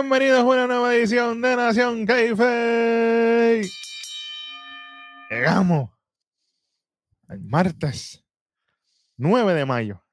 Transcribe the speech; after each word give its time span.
bienvenidos 0.00 0.40
a 0.40 0.44
una 0.44 0.66
nueva 0.68 0.94
edición 0.94 1.40
de 1.40 1.56
Nación 1.56 2.06
Keife. 2.06 3.62
Llegamos 5.28 5.90
el 7.28 7.40
martes 7.40 8.24
9 9.16 9.54
de 9.54 9.64
mayo 9.66 10.04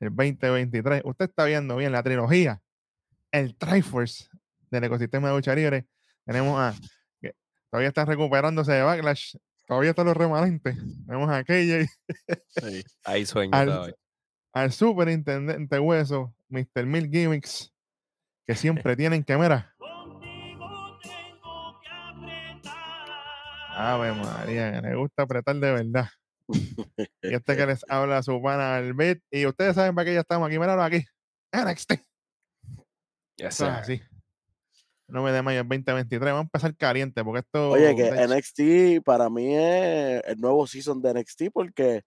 del 0.00 0.10
2023. 0.16 1.02
Usted 1.04 1.26
está 1.26 1.44
viendo 1.44 1.76
bien 1.76 1.92
la 1.92 2.02
trilogía, 2.02 2.62
el 3.32 3.54
Triforce 3.56 4.28
del 4.70 4.84
ecosistema 4.84 5.28
de 5.28 5.34
lucha 5.34 5.54
libre. 5.54 5.86
Tenemos 6.24 6.58
a 6.58 6.74
que 7.20 7.34
todavía 7.70 7.88
está 7.88 8.06
recuperándose 8.06 8.72
de 8.72 8.82
Backlash, 8.82 9.36
todavía 9.66 9.90
están 9.90 10.06
los 10.06 10.16
remanentes. 10.16 10.76
Tenemos 11.06 11.28
a 11.30 11.44
KJ, 11.44 11.86
Sí, 12.48 12.82
hay 13.04 13.26
sueño 13.26 13.50
Al- 13.52 13.66
todavía. 13.66 13.94
al 14.54 14.72
superintendente 14.72 15.78
Hueso, 15.78 16.34
Mr. 16.48 16.86
Mil 16.86 17.10
Gimmicks, 17.10 17.73
que 18.46 18.54
siempre 18.54 18.96
tienen 18.96 19.24
que, 19.24 19.36
mira, 19.36 19.74
Ave 23.76 24.12
María, 24.12 24.72
que 24.72 24.88
le 24.88 24.94
gusta 24.96 25.22
apretar 25.24 25.56
de 25.56 25.72
verdad. 25.72 26.08
Y 27.22 27.34
este 27.34 27.56
que 27.56 27.66
les 27.66 27.84
habla 27.88 28.22
su 28.22 28.40
pana 28.40 28.76
Albert. 28.76 29.22
Y 29.30 29.46
ustedes 29.46 29.74
saben 29.74 29.94
para 29.94 30.04
qué 30.04 30.14
ya 30.14 30.20
estamos 30.20 30.46
aquí. 30.46 30.58
Míralo 30.58 30.82
aquí. 30.82 31.04
NXT. 31.52 31.92
Yes, 33.36 33.46
Eso 33.60 33.66
es 33.66 33.86
sir. 33.86 33.96
así. 33.98 34.02
9 35.08 35.32
de 35.32 35.42
mayo 35.42 35.58
del 35.58 35.68
2023. 35.68 36.20
Vamos 36.32 36.40
a 36.40 36.42
empezar 36.42 36.76
caliente 36.76 37.24
porque 37.24 37.40
esto. 37.40 37.70
Oye, 37.70 37.96
que 37.96 38.10
NXT 38.26 39.04
para 39.04 39.28
mí 39.28 39.54
es 39.56 40.22
el 40.26 40.38
nuevo 40.40 40.66
season 40.66 41.02
de 41.02 41.14
NXT 41.14 41.42
porque 41.52 42.02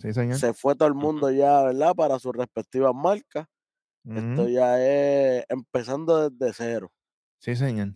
Sí, 0.00 0.12
señor. 0.12 0.38
se 0.38 0.54
fue 0.54 0.76
todo 0.76 0.86
el 0.88 0.94
mundo 0.94 1.30
ya, 1.30 1.62
¿verdad? 1.62 1.94
Para 1.94 2.18
sus 2.18 2.34
respectivas 2.34 2.94
marcas. 2.94 3.46
Esto 4.16 4.48
ya 4.48 4.80
es 4.80 5.44
empezando 5.48 6.30
desde 6.30 6.52
cero. 6.54 6.92
Sí, 7.38 7.54
señor. 7.56 7.94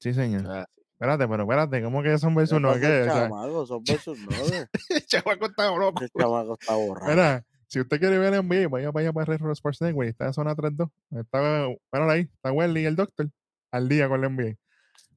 Sí, 0.00 0.14
señor. 0.14 0.44
Ah, 0.48 0.66
Espérate, 0.92 1.28
pero 1.28 1.42
espérate. 1.44 1.82
¿Cómo 1.82 2.02
que 2.02 2.18
son 2.18 2.34
versus 2.34 2.56
¿Qué 2.56 2.60
no? 2.60 2.68
pasa, 2.68 2.80
¿Qué? 2.80 3.04
Chamaco? 3.06 3.66
Son 3.66 3.82
versus 3.88 4.18
nueve. 4.28 4.68
chamaco 5.06 5.46
está 5.46 5.70
loco. 5.76 6.02
Ese 6.04 6.12
chamaco 6.18 6.56
está 6.60 6.74
borrado. 6.74 7.10
Mira, 7.10 7.44
si 7.68 7.80
usted 7.80 7.98
quiere 8.00 8.18
ver 8.18 8.34
en 8.34 8.48
vivo, 8.48 8.70
vaya 8.70 8.90
para 8.92 9.02
allá 9.04 9.12
para 9.12 9.24
Retro 9.26 9.52
Sports 9.52 9.80
Network. 9.80 10.08
Está 10.08 10.26
en 10.26 10.32
zona 10.32 10.56
3-2. 10.56 10.90
Está, 11.20 11.66
bueno, 11.92 12.10
ahí 12.10 12.22
está 12.22 12.50
Welly 12.52 12.80
y 12.82 12.86
el 12.86 12.96
Doctor 12.96 13.28
al 13.70 13.88
día 13.88 14.08
con 14.08 14.20
la 14.20 14.28
NBA. 14.28 14.54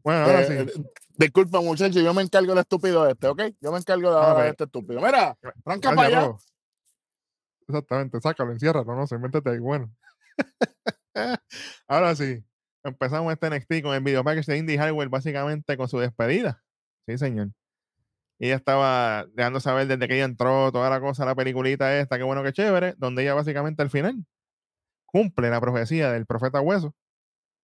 Bueno, 0.03 0.21
ahora 0.25 0.41
Eh, 0.43 0.67
sí. 0.73 0.83
Disculpa, 1.17 1.61
muchachos, 1.61 2.01
yo 2.03 2.13
me 2.13 2.21
encargo 2.23 2.49
del 2.49 2.59
estúpido 2.59 3.07
este, 3.07 3.27
¿ok? 3.27 3.41
Yo 3.59 3.71
me 3.71 3.77
encargo 3.77 4.09
de 4.11 4.15
Ah, 4.17 4.21
ahora 4.21 4.33
pues. 4.33 4.43
de 4.45 4.49
este 4.51 4.63
estúpido. 4.65 5.01
Mira, 5.01 5.37
arranca 5.65 5.93
para 5.95 6.07
allá. 6.07 6.35
Exactamente, 7.67 8.19
sácalo, 8.21 8.51
enciérralo, 8.51 8.95
no 8.95 9.07
sé, 9.07 9.17
métete 9.17 9.49
ahí, 9.51 9.59
bueno. 9.59 9.89
Ahora 11.87 12.15
sí, 12.15 12.43
empezamos 12.83 13.33
este 13.33 13.49
NXT 13.49 13.83
con 13.83 13.95
el 13.95 14.01
video 14.01 14.23
package 14.23 14.51
de 14.51 14.57
Indy 14.57 14.77
Hardware, 14.77 15.09
básicamente 15.09 15.77
con 15.77 15.87
su 15.87 15.99
despedida. 15.99 16.63
Sí, 17.07 17.17
señor. 17.17 17.49
Ella 18.39 18.55
estaba 18.55 19.25
dejando 19.33 19.59
saber 19.59 19.87
desde 19.87 20.07
que 20.07 20.15
ella 20.15 20.25
entró, 20.25 20.71
toda 20.71 20.89
la 20.89 20.99
cosa, 20.99 21.25
la 21.25 21.35
peliculita 21.35 21.99
esta, 21.99 22.17
qué 22.17 22.23
bueno, 22.23 22.43
qué 22.43 22.53
chévere, 22.53 22.95
donde 22.97 23.21
ella 23.23 23.35
básicamente 23.35 23.83
al 23.83 23.91
final 23.91 24.25
cumple 25.05 25.49
la 25.49 25.61
profecía 25.61 26.11
del 26.11 26.25
profeta 26.25 26.61
Hueso 26.61 26.95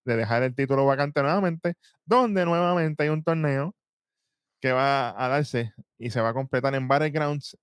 de 0.05 0.15
dejar 0.17 0.43
el 0.43 0.55
título 0.55 0.85
vacante 0.85 1.21
nuevamente, 1.21 1.75
donde 2.05 2.45
nuevamente 2.45 3.03
hay 3.03 3.09
un 3.09 3.23
torneo 3.23 3.75
que 4.61 4.71
va 4.71 5.09
a 5.23 5.27
darse 5.29 5.73
y 5.97 6.09
se 6.11 6.21
va 6.21 6.29
a 6.29 6.33
completar 6.33 6.75
en 6.75 6.87
Battlegrounds. 6.87 7.57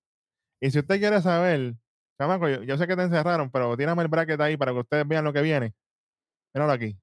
Y 0.61 0.71
si 0.71 0.79
usted 0.81 0.99
quiere 0.99 1.21
saber, 1.23 1.75
chamaco, 2.19 2.49
yo, 2.49 2.63
yo 2.63 2.77
sé 2.79 2.87
que 2.87 2.97
te 2.97 3.03
encerraron, 3.03 3.51
pero 3.51 3.77
tírame 3.77 4.03
el 4.03 4.09
bracket 4.09 4.41
ahí 4.41 4.57
para 4.57 4.73
que 4.73 4.79
ustedes 4.79 5.07
vean 5.07 5.25
lo 5.25 5.33
que 5.33 5.43
viene. 5.43 5.75
Míralo 6.55 6.73
aquí. 6.73 6.97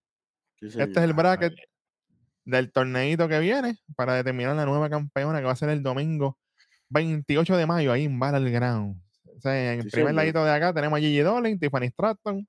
Este 0.61 0.83
es 0.83 0.97
el 0.97 1.13
bracket 1.13 1.53
del 2.45 2.71
torneito 2.71 3.27
que 3.27 3.39
viene 3.39 3.77
para 3.95 4.13
determinar 4.15 4.55
la 4.55 4.65
nueva 4.65 4.89
campeona 4.89 5.39
que 5.39 5.45
va 5.45 5.51
a 5.51 5.55
ser 5.55 5.69
el 5.69 5.81
domingo 5.83 6.37
28 6.89 7.55
de 7.57 7.65
mayo 7.65 7.91
ahí 7.91 8.05
en 8.05 8.19
Battleground. 8.19 9.01
O 9.37 9.41
sea, 9.41 9.73
en 9.73 9.79
el 9.79 9.83
Sí, 9.85 9.89
primer 9.91 10.09
señor. 10.09 10.15
ladito 10.23 10.45
de 10.45 10.51
acá 10.51 10.73
tenemos 10.73 10.97
a 10.97 10.99
Gigi 10.99 11.19
Dolin, 11.19 11.59
Tiffany 11.59 11.87
Stratton, 11.89 12.47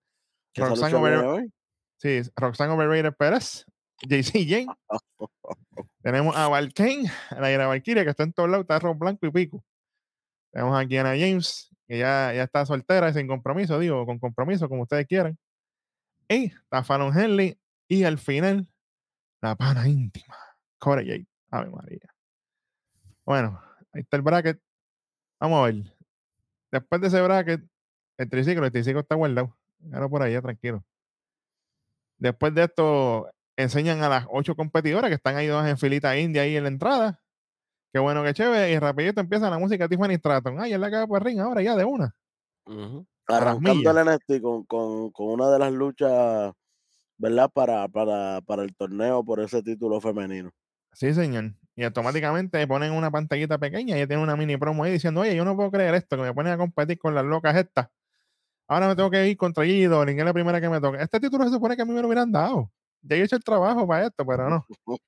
¿Que 0.53 0.61
esa 0.63 0.69
Roxanne, 0.71 0.95
Over- 0.97 1.49
sí, 1.97 2.21
Roxanne 2.37 2.73
Overrated 2.75 3.15
Pérez, 3.17 3.65
JC 4.03 4.47
Jane. 4.47 4.67
tenemos 6.03 6.37
a 6.37 6.49
Valkane, 6.49 7.11
la 7.39 7.51
Ira 7.53 7.67
Valkyria, 7.67 8.05
que 8.05 8.11
está 8.11 8.25
en 8.25 8.33
todos 8.33 8.51
lados, 8.51 8.65
está 8.65 8.77
arroz 8.77 8.99
blanco 8.99 9.27
y 9.27 9.31
pico. 9.31 9.65
Tenemos 10.53 10.79
a 10.79 10.87
Kiana 10.87 11.11
James, 11.11 11.71
ya, 11.89 12.33
ya 12.33 12.43
está 12.45 12.65
soltera 12.67 13.09
y 13.11 13.15
sin 13.15 13.27
compromiso, 13.29 13.79
digo, 13.79 14.07
con 14.07 14.19
compromiso, 14.19 14.69
como 14.69 14.83
ustedes 14.83 15.07
quieran. 15.07 15.39
Y 16.29 16.47
está 16.47 16.83
Fallon 16.83 17.17
Henley. 17.17 17.59
Y 17.89 18.05
al 18.05 18.19
final, 18.19 18.69
la 19.41 19.57
pana 19.57 19.89
íntima, 19.89 20.37
Corey 20.79 21.07
Jade. 21.07 21.27
Ave 21.53 21.71
María. 21.71 22.01
Bueno, 23.25 23.63
ahí 23.93 24.01
está 24.01 24.17
el 24.17 24.23
bracket. 24.23 24.59
Vamos 25.39 25.61
a 25.61 25.65
ver. 25.67 25.97
Después 26.73 27.01
de 27.01 27.09
ese 27.09 27.21
bracket, 27.21 27.63
el 28.17 28.31
triciclo, 28.31 28.65
el 28.65 28.73
triciclo 28.73 29.01
está 29.01 29.15
guardado. 29.15 29.57
Ahora 29.93 30.09
por 30.09 30.23
allá, 30.23 30.41
tranquilo. 30.41 30.83
Después 32.17 32.55
de 32.55 32.65
esto, 32.65 33.31
enseñan 33.57 34.03
a 34.03 34.09
las 34.09 34.27
ocho 34.31 34.57
competidoras 34.57 35.11
que 35.11 35.17
están 35.17 35.37
ahí 35.37 35.47
dos 35.47 35.67
en 35.67 35.77
filita 35.77 36.17
india 36.17 36.43
ahí 36.43 36.57
en 36.57 36.63
la 36.63 36.69
entrada. 36.71 37.22
Qué 37.93 37.99
bueno, 37.99 38.23
qué 38.25 38.33
chévere. 38.33 38.73
Y 38.73 38.79
rapidito 38.79 39.21
empieza 39.21 39.51
la 39.51 39.59
música 39.59 39.89
Tiffany 39.89 40.17
Stratton. 40.17 40.59
Ay, 40.59 40.71
ya 40.71 40.79
la 40.79 40.87
acaba 40.87 41.07
por 41.07 41.23
ring 41.23 41.41
ahora 41.41 41.63
ya 41.63 41.77
de 41.77 41.85
una. 41.85 42.15
Arrancando 43.29 43.91
el 43.91 44.07
NXT 44.07 44.41
con, 44.41 44.65
con, 44.65 45.11
con 45.11 45.29
una 45.29 45.51
de 45.51 45.59
las 45.59 45.73
luchas, 45.73 46.53
¿verdad? 47.19 47.51
Para, 47.53 47.89
para, 47.89 48.41
para 48.41 48.63
el 48.63 48.75
torneo 48.75 49.25
por 49.25 49.41
ese 49.41 49.63
título 49.63 50.01
femenino. 50.01 50.51
Sí, 50.93 51.13
señor. 51.13 51.55
Y 51.75 51.85
automáticamente 51.85 52.67
ponen 52.67 52.93
una 52.93 53.11
pantallita 53.11 53.59
pequeña 53.59 53.99
y 53.99 54.07
tiene 54.07 54.23
una 54.23 54.37
mini 54.37 54.57
promo 54.57 54.85
ahí 54.85 54.93
diciendo, 54.93 55.23
oye, 55.23 55.35
yo 55.35 55.45
no 55.45 55.57
puedo 55.57 55.71
creer 55.71 55.95
esto, 55.95 56.17
que 56.17 56.23
me 56.23 56.35
ponen 56.35 56.53
a 56.53 56.59
competir 56.59 56.99
con 56.99 57.15
las 57.15 57.25
locas 57.25 57.57
estas. 57.57 57.89
Ahora 58.69 58.89
me 58.89 58.97
tengo 58.97 59.11
que 59.11 59.29
ir 59.29 59.37
contra 59.37 59.65
Dolin, 59.65 60.15
que 60.15 60.21
es 60.21 60.25
la 60.25 60.33
primera 60.33 60.61
que 60.61 60.69
me 60.69 60.81
toca. 60.81 61.03
Este 61.03 61.21
título 61.21 61.45
se 61.45 61.51
supone 61.51 61.77
que 61.77 61.83
a 61.83 61.85
mí 61.85 61.93
me 61.93 62.01
lo 62.01 62.09
hubieran 62.09 62.31
dado. 62.31 62.71
Ya 63.03 63.17
he 63.17 63.23
hecho 63.23 63.37
el 63.37 63.45
trabajo 63.45 63.87
para 63.87 64.07
esto, 64.07 64.25
pero 64.25 64.49
no. 64.49 64.67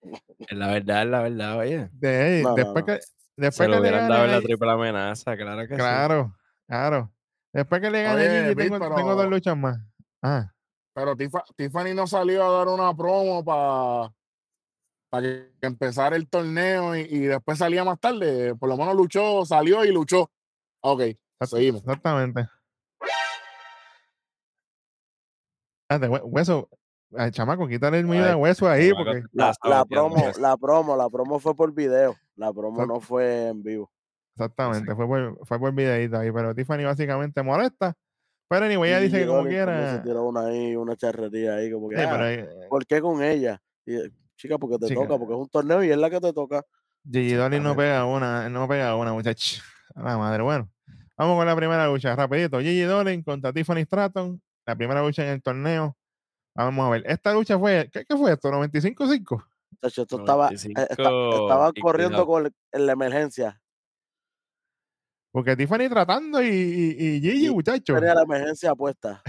Es 0.49 0.57
la 0.59 0.67
verdad, 0.69 1.03
es 1.05 1.09
la 1.09 1.23
verdad, 1.23 1.59
oye. 1.59 1.89
De, 1.93 2.41
No, 2.43 2.51
no, 2.51 2.55
después 2.57 2.83
no. 2.83 2.87
que, 2.87 3.01
después 3.37 3.57
Se 3.57 3.65
que 3.65 3.69
le 3.71 3.81
hubieran 3.81 4.09
dado 4.09 4.27
la 4.27 4.41
triple 4.41 4.71
amenaza, 4.71 5.37
claro 5.37 5.63
que 5.63 5.75
sí. 5.75 5.81
Claro, 5.81 6.37
claro. 6.67 7.13
Después 7.53 7.81
que 7.81 7.91
le 7.91 8.03
gane 8.03 8.17
Oye, 8.29 8.43
Gigi, 8.43 8.55
tengo, 8.57 8.95
tengo 8.95 9.15
dos 9.15 9.27
luchas 9.31 9.57
más. 9.57 9.79
Ah, 10.23 10.53
Pero 10.93 11.17
Tifa- 11.17 11.45
Tiffany 11.57 11.95
no 11.95 12.07
salió 12.07 12.45
a 12.45 12.59
dar 12.59 12.69
una 12.69 12.95
promo 12.95 13.45
para 13.45 14.13
que 15.23 15.67
empezara 15.67 16.17
el 16.17 16.29
torneo 16.29 16.97
y, 16.97 17.01
y 17.03 17.19
después 17.21 17.59
salía 17.59 17.85
más 17.85 18.01
tarde. 18.01 18.55
Por 18.57 18.69
lo 18.69 18.77
menos 18.77 18.95
luchó, 18.97 19.45
salió 19.45 19.85
y 19.85 19.93
luchó. 19.93 20.31
Ok, 20.81 21.03
seguimos. 21.47 21.83
exactamente. 21.83 22.49
Hue- 25.89 26.23
hueso, 26.25 26.69
al 27.17 27.31
chamaco, 27.33 27.67
quítale 27.69 27.99
el 27.99 28.07
mío 28.07 28.25
de 28.25 28.35
hueso 28.35 28.69
ahí, 28.69 28.93
porque 28.93 29.23
La, 29.33 29.53
promo, 29.85 30.17
la 30.41 30.57
promo, 30.57 30.97
la 30.97 31.09
promo 31.11 31.39
fue 31.39 31.55
por 31.55 31.73
video. 31.73 32.17
La 32.37 32.53
promo 32.53 32.85
no 32.87 33.01
fue 33.01 33.49
en 33.49 33.63
vivo. 33.63 33.91
Exactamente, 34.37 34.95
fue 34.95 35.07
por, 35.07 35.47
fue 35.47 35.59
por 35.61 35.73
videito 35.73 36.19
ahí, 36.19 36.33
pero 36.33 36.55
Tiffany 36.55 36.85
básicamente 36.85 37.43
molesta. 37.43 37.95
Pero 38.49 38.67
anyway, 38.67 38.91
ella 38.91 39.01
dice 39.01 39.21
que 39.21 39.27
como 39.27 39.45
quiera. 39.45 39.97
Se 39.97 40.03
tiró 40.03 40.25
una 40.25 40.47
ahí, 40.47 40.75
una 40.77 40.97
charrería 40.97 41.55
ahí, 41.55 41.71
como 41.73 41.89
que, 41.89 41.97
Sí, 41.97 42.03
"Ah, 42.03 42.09
pero 42.13 42.29
eh, 42.29 42.49
¿por 42.69 42.85
qué 42.87 43.01
con 43.01 43.23
ella? 43.23 43.61
Y, 43.87 43.95
eh, 43.97 44.11
chica, 44.37 44.59
porque 44.59 44.79
te 44.79 44.87
Chica. 44.89 45.01
toca, 45.03 45.19
porque 45.19 45.35
es 45.35 45.41
un 45.41 45.49
torneo 45.49 45.83
y 45.85 45.91
es 45.91 45.97
la 45.97 46.11
que 46.11 46.21
te 46.21 46.33
toca. 46.33 46.63
Gigi 47.11 47.35
Dolin 47.35 47.63
no 47.63 47.77
pega 47.77 48.05
una, 48.05 48.49
no 48.49 48.67
pega 48.69 48.97
una, 48.97 49.13
muchacha. 49.13 49.63
A 49.95 50.03
la 50.03 50.19
madre, 50.19 50.43
bueno. 50.43 50.69
Vamos 51.17 51.37
con 51.39 51.47
la 51.47 51.55
primera 51.55 51.87
lucha, 51.87 52.17
rapidito. 52.17 52.59
Gigi 52.59 52.83
Dolin 52.83 53.23
contra 53.23 53.53
Tiffany 53.53 53.85
Stratton, 53.85 54.43
la 54.67 54.75
primera 54.77 55.01
lucha 55.03 55.23
en 55.25 55.31
el 55.31 55.43
torneo. 55.43 55.97
Vamos 56.55 56.87
a 56.87 56.91
ver. 56.91 57.03
Esta 57.07 57.33
lucha 57.33 57.59
fue, 57.59 57.91
¿qué, 57.93 58.05
qué 58.05 58.17
fue 58.17 58.33
esto? 58.33 58.51
¿95-5? 58.51 59.45
Chacho, 59.83 60.03
esto 60.03 60.19
estaba, 60.19 60.51
eh, 60.51 60.55
esta- 60.55 61.11
95 61.11 61.43
estaban 61.43 61.73
y 61.75 61.81
corriendo 61.81 62.27
con 62.27 62.55
la 62.73 62.93
emergencia. 62.93 63.61
Porque 65.33 65.57
Tiffany 65.57 65.89
tratando 65.89 66.41
y, 66.41 66.47
y, 66.47 67.17
y 67.17 67.21
Gigi, 67.21 67.47
Y 67.47 67.51
muchacho. 67.51 67.95
Tenía 67.95 68.15
la 68.15 68.23
emergencia 68.23 68.73
puesta. 68.75 69.21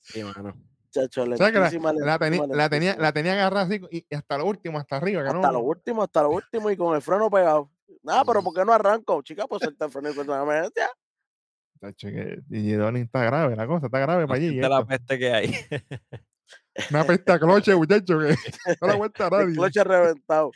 Sí, 0.00 0.22
mano. 0.22 0.54
Chacho, 0.90 1.22
O 1.24 1.36
sea 1.36 1.50
que 1.50 1.58
la, 1.58 1.70
la 1.70 2.18
la, 2.48 2.68
tenía, 2.68 2.94
la 2.96 3.12
tenía 3.12 3.32
agarrada 3.32 3.64
así 3.64 3.80
y, 3.90 4.14
hasta 4.14 4.38
lo 4.38 4.46
último, 4.46 4.78
hasta 4.78 4.96
arriba. 4.96 5.22
Que 5.22 5.28
Hasta 5.28 5.40
no, 5.40 5.52
lo 5.54 5.60
último, 5.60 6.02
hasta 6.02 6.22
lo 6.22 6.30
último 6.30 6.70
y 6.70 6.76
con 6.76 6.94
el 6.94 7.02
freno 7.02 7.30
pegado. 7.30 7.70
Nada, 8.02 8.24
pero 8.24 8.42
¿por 8.42 8.54
qué 8.54 8.64
no 8.64 8.72
arranco? 8.72 9.22
Chica, 9.22 9.46
pues 9.46 9.62
suelta 9.62 9.86
el 9.86 9.90
freno 9.90 10.10
y 10.10 10.14
cuenta 10.14 10.36
la 10.36 10.42
emergencia. 10.42 10.88
Dolin 12.76 13.02
está 13.02 13.24
grave, 13.24 13.56
la 13.56 13.66
cosa 13.66 13.86
está 13.86 13.98
grave 13.98 14.26
para 14.26 14.40
Gigi. 14.40 14.56
Esta 14.56 14.66
es 14.66 14.70
la 14.70 14.86
peste 14.86 15.18
que 15.18 15.32
hay. 15.32 15.54
Una 16.90 17.04
peste 17.04 17.32
a 17.32 17.38
cloche, 17.38 17.74
muchacho, 17.76 18.18
que 18.18 18.34
no 18.80 18.86
la 18.86 18.92
aguanta 18.94 19.26
El 19.26 19.30
nadie. 19.30 19.54
cloche 19.54 19.84
reventado. 19.84 20.50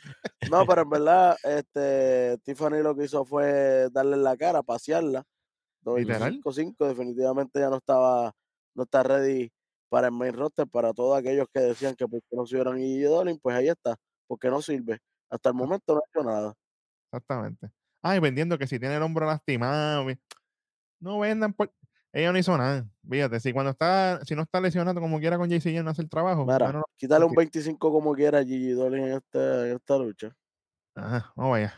No, 0.51 0.65
pero 0.67 0.81
en 0.81 0.89
verdad, 0.89 1.37
este, 1.43 2.37
Tiffany 2.43 2.81
lo 2.81 2.95
que 2.95 3.05
hizo 3.05 3.23
fue 3.23 3.87
darle 3.91 4.15
en 4.15 4.23
la 4.23 4.35
cara, 4.35 4.61
pasearla. 4.61 5.23
Literal. 5.85 6.41
95-5, 6.43 6.87
definitivamente 6.87 7.59
ya 7.59 7.69
no 7.69 7.77
estaba, 7.77 8.33
no 8.75 8.83
está 8.83 9.01
ready 9.01 9.49
para 9.87 10.07
el 10.07 10.13
main 10.13 10.33
roster, 10.33 10.67
para 10.67 10.93
todos 10.93 11.17
aquellos 11.17 11.47
que 11.53 11.61
decían 11.61 11.95
que 11.95 12.07
por 12.07 12.19
qué 12.21 12.35
no 12.35 12.45
subieron 12.45 12.75
a 12.75 12.77
Gigi 12.77 13.01
Dolin, 13.03 13.39
pues 13.39 13.55
ahí 13.55 13.69
está, 13.69 13.95
porque 14.27 14.49
no 14.49 14.61
sirve. 14.61 14.99
Hasta 15.29 15.49
el 15.49 15.55
momento 15.55 15.93
no 15.93 15.99
ha 15.99 16.09
hecho 16.09 16.23
nada. 16.29 16.53
Exactamente. 17.11 17.69
Ay, 18.01 18.19
vendiendo 18.19 18.57
que 18.57 18.67
si 18.67 18.77
tiene 18.79 18.97
el 18.97 19.01
hombro 19.01 19.25
lastimado. 19.25 20.05
No 20.99 21.19
vendan 21.19 21.53
por. 21.53 21.71
Ella 22.11 22.31
no 22.31 22.39
hizo 22.39 22.57
nada. 22.57 22.87
Fíjate, 23.07 23.39
si 23.39 23.53
cuando 23.53 23.71
está, 23.71 24.23
si 24.25 24.35
no 24.35 24.41
está 24.41 24.59
lesionado 24.59 24.99
como 24.99 25.19
quiera 25.19 25.37
con 25.37 25.49
JC 25.49 25.83
no 25.83 25.91
hace 25.91 26.01
el 26.01 26.09
trabajo. 26.09 26.45
Mira, 26.45 26.81
quítale 26.97 27.25
un 27.25 27.31
ok. 27.31 27.37
25 27.37 27.91
como 27.91 28.15
quiera 28.15 28.39
a 28.39 28.43
Gigi 28.43 28.71
Dolin 28.71 29.03
en, 29.03 29.13
este, 29.13 29.69
en 29.69 29.75
esta 29.75 29.97
lucha. 29.97 30.35
Ajá, 30.95 31.31
vamos 31.35 31.57
allá. 31.57 31.73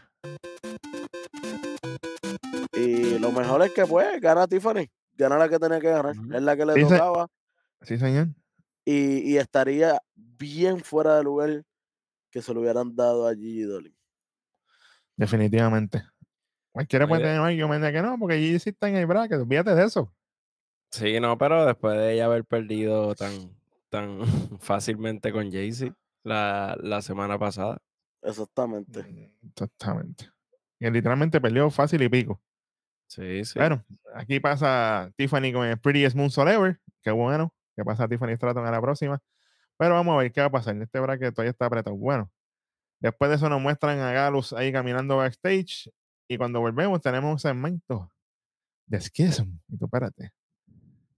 Y 2.74 3.20
lo 3.20 3.32
mejor 3.32 3.62
es 3.64 3.72
que, 3.74 3.86
pues, 3.86 4.20
gana 4.22 4.48
Tiffany. 4.48 4.90
Gana 5.14 5.38
la 5.38 5.50
que 5.50 5.60
tenía 5.60 5.80
que 5.80 5.90
ganar. 5.90 6.16
Es 6.16 6.42
la 6.42 6.56
que 6.56 6.66
le 6.66 6.82
tocaba. 6.82 7.28
Sí, 7.82 7.98
señor. 7.98 8.30
Y, 8.86 9.34
y 9.34 9.38
estaría 9.38 10.02
bien 10.16 10.80
fuera 10.80 11.18
de 11.18 11.24
lugar 11.24 11.64
que 12.32 12.42
se 12.42 12.54
lo 12.54 12.62
hubieran 12.62 12.96
dado 12.96 13.28
a 13.28 13.36
Gigi 13.36 13.64
Dolin. 13.64 13.96
Definitivamente. 15.18 16.04
Cualquiera 16.72 17.08
puede 17.08 17.24
tener 17.24 17.40
un 17.40 17.48
argumento 17.48 17.86
de 17.86 17.94
que 17.94 18.02
no, 18.02 18.18
porque 18.18 18.40
JC 18.42 18.68
está 18.68 18.88
en 18.88 18.96
el 18.96 19.06
bracket. 19.06 19.40
Olvídate 19.40 19.76
de 19.76 19.84
eso. 19.86 20.14
Sí, 20.92 21.20
no, 21.20 21.38
pero 21.38 21.66
después 21.66 21.98
de 21.98 22.14
ella 22.14 22.26
haber 22.26 22.46
perdido 22.46 23.14
tan, 23.16 23.56
tan 23.90 24.20
fácilmente 24.60 25.32
con 25.32 25.52
Jay-Z 25.52 25.94
la, 26.24 26.78
la 26.82 27.02
semana 27.02 27.38
pasada. 27.38 27.82
Exactamente. 28.22 29.04
Mm, 29.04 29.48
Exactamente. 29.50 30.30
Y 30.80 30.90
literalmente 30.90 31.40
perdió 31.42 31.70
fácil 31.70 32.02
y 32.02 32.10
pico. 32.10 32.42
Sí, 33.08 33.44
sí. 33.44 33.60
Bueno, 33.60 33.84
aquí 34.16 34.40
pasa 34.40 35.12
Tiffany 35.18 35.52
con 35.52 35.66
el 35.68 35.78
Prettiest 35.80 36.16
Moonsault 36.16 36.50
Ever. 36.50 36.80
Qué 37.02 37.12
bueno. 37.12 37.54
Que 37.76 37.84
pasa 37.84 38.08
Tiffany 38.08 38.36
Stratton 38.36 38.66
a 38.66 38.72
la 38.72 38.82
próxima. 38.82 39.20
Pero 39.78 39.96
vamos 39.96 40.14
a 40.14 40.18
ver 40.18 40.32
qué 40.32 40.42
va 40.42 40.48
a 40.48 40.52
pasar. 40.52 40.76
Este 40.82 41.00
bracket 41.00 41.34
todavía 41.34 41.52
está 41.52 41.66
apretado. 41.66 41.96
Bueno, 41.96 42.32
después 43.00 43.30
de 43.30 43.36
eso 43.36 43.50
nos 43.50 43.62
muestran 43.62 44.00
a 44.00 44.12
Galus 44.12 44.54
ahí 44.54 44.72
caminando 44.72 45.18
backstage. 45.18 45.92
Y 46.32 46.38
cuando 46.38 46.62
volvemos 46.62 47.02
tenemos 47.02 47.30
un 47.30 47.40
segmento 47.40 48.10
de 48.86 49.02
Schism. 49.02 49.60
Y 49.68 49.78
tú, 49.78 49.84
espérate. 49.84 50.32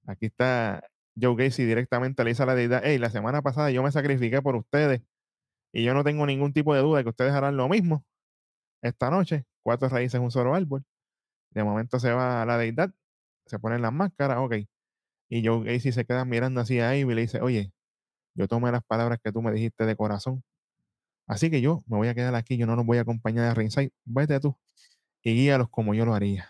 Aquí 0.07 0.25
está 0.25 0.83
Joe 1.15 1.35
Gacy 1.35 1.65
directamente 1.65 2.23
le 2.23 2.31
dice 2.31 2.41
a 2.41 2.47
la 2.47 2.55
deidad, 2.55 2.81
hey, 2.83 2.97
la 2.97 3.11
semana 3.11 3.43
pasada 3.43 3.69
yo 3.69 3.83
me 3.83 3.91
sacrifiqué 3.91 4.41
por 4.41 4.55
ustedes 4.55 5.03
y 5.71 5.83
yo 5.83 5.93
no 5.93 6.03
tengo 6.03 6.25
ningún 6.25 6.51
tipo 6.51 6.73
de 6.73 6.81
duda 6.81 6.97
de 6.97 7.03
que 7.03 7.11
ustedes 7.11 7.31
harán 7.31 7.57
lo 7.57 7.69
mismo 7.69 8.03
esta 8.81 9.11
noche. 9.11 9.45
Cuatro 9.61 9.87
raíces, 9.87 10.19
un 10.19 10.31
solo 10.31 10.55
árbol. 10.55 10.83
De 11.51 11.63
momento 11.63 11.99
se 11.99 12.11
va 12.11 12.41
a 12.41 12.45
la 12.47 12.57
deidad, 12.57 12.91
se 13.45 13.59
ponen 13.59 13.83
las 13.83 13.93
máscaras, 13.93 14.39
ok. 14.39 14.55
Y 15.29 15.45
Joe 15.45 15.63
Gacy 15.63 15.91
se 15.91 16.05
queda 16.05 16.25
mirando 16.25 16.59
así 16.59 16.79
a 16.79 16.97
Ivy 16.97 17.11
y 17.11 17.15
le 17.15 17.21
dice, 17.21 17.39
oye, 17.39 17.71
yo 18.33 18.47
tomé 18.47 18.71
las 18.71 18.83
palabras 18.83 19.19
que 19.23 19.31
tú 19.31 19.43
me 19.43 19.51
dijiste 19.51 19.85
de 19.85 19.95
corazón. 19.95 20.43
Así 21.27 21.51
que 21.51 21.61
yo 21.61 21.83
me 21.85 21.97
voy 21.97 22.07
a 22.07 22.15
quedar 22.15 22.33
aquí, 22.33 22.57
yo 22.57 22.65
no 22.65 22.75
los 22.75 22.83
voy 22.83 22.97
a 22.97 23.01
acompañar 23.01 23.45
a 23.45 23.53
Ringside. 23.53 23.91
Vete 24.05 24.39
tú 24.39 24.57
y 25.23 25.33
guíalos 25.33 25.69
como 25.69 25.93
yo 25.93 26.05
lo 26.05 26.13
haría. 26.13 26.49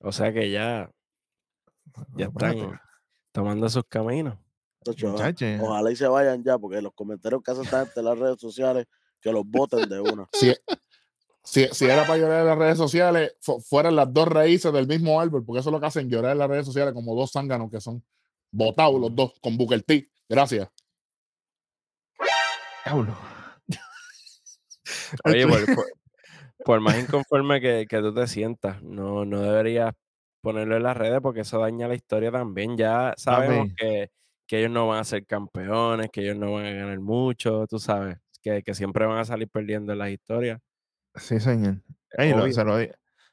O 0.00 0.12
sea 0.12 0.32
que 0.32 0.50
ya, 0.50 0.90
ya 2.16 2.26
están 2.26 2.80
tomando 3.32 3.68
sus 3.68 3.84
caminos. 3.88 4.36
Muchache, 4.86 5.58
Ojalá 5.60 5.90
y 5.90 5.96
se 5.96 6.06
vayan 6.06 6.44
ya, 6.44 6.58
porque 6.58 6.82
los 6.82 6.92
comentarios 6.92 7.42
que 7.42 7.50
hacen 7.52 7.64
esta 7.64 7.80
gente 7.86 8.00
en 8.00 8.04
las 8.06 8.18
redes 8.18 8.38
sociales, 8.38 8.86
que 9.20 9.32
los 9.32 9.44
voten 9.46 9.88
de 9.88 9.98
una. 10.00 10.28
Si, 10.34 10.52
si, 11.42 11.66
si 11.72 11.84
era 11.86 12.02
para 12.06 12.18
llorar 12.18 12.40
en 12.42 12.46
las 12.48 12.58
redes 12.58 12.76
sociales, 12.76 13.34
fu- 13.40 13.60
fueran 13.62 13.96
las 13.96 14.12
dos 14.12 14.28
raíces 14.28 14.70
del 14.74 14.86
mismo 14.86 15.18
árbol, 15.18 15.42
porque 15.44 15.60
eso 15.60 15.70
es 15.70 15.72
lo 15.72 15.80
que 15.80 15.86
hacen 15.86 16.10
llorar 16.10 16.32
en 16.32 16.38
las 16.38 16.48
redes 16.50 16.66
sociales 16.66 16.92
como 16.92 17.14
dos 17.14 17.32
zánganos 17.32 17.70
que 17.70 17.80
son 17.80 18.04
botados 18.50 19.00
los 19.00 19.14
dos 19.16 19.32
con 19.40 19.56
Booker 19.56 19.82
T. 19.82 20.06
Gracias. 20.28 20.68
diablo. 22.84 23.16
Oye, 25.24 25.42
Estoy- 25.44 25.64
por, 25.66 25.74
por- 25.76 25.92
por 26.64 26.80
más 26.80 26.98
inconforme 26.98 27.60
que, 27.60 27.86
que 27.88 27.98
tú 28.00 28.14
te 28.14 28.26
sientas, 28.26 28.82
no, 28.82 29.24
no 29.24 29.40
deberías 29.40 29.92
ponerlo 30.40 30.76
en 30.76 30.82
las 30.82 30.96
redes 30.96 31.20
porque 31.20 31.40
eso 31.40 31.58
daña 31.58 31.88
la 31.88 31.94
historia 31.94 32.30
también. 32.30 32.76
Ya 32.76 33.14
sabemos 33.16 33.68
que, 33.76 34.10
que 34.46 34.58
ellos 34.58 34.70
no 34.70 34.88
van 34.88 35.00
a 35.00 35.04
ser 35.04 35.26
campeones, 35.26 36.10
que 36.10 36.22
ellos 36.22 36.36
no 36.36 36.52
van 36.54 36.66
a 36.66 36.72
ganar 36.72 37.00
mucho, 37.00 37.66
tú 37.66 37.78
sabes, 37.78 38.18
que, 38.42 38.62
que 38.62 38.74
siempre 38.74 39.06
van 39.06 39.18
a 39.18 39.24
salir 39.24 39.48
perdiendo 39.48 39.92
en 39.92 39.98
las 39.98 40.10
historias. 40.10 40.60
Sí, 41.14 41.38
señor. 41.40 41.82
Ey, 42.16 42.32
lo- 42.32 42.50
se, 42.50 42.64
lo, 42.64 42.76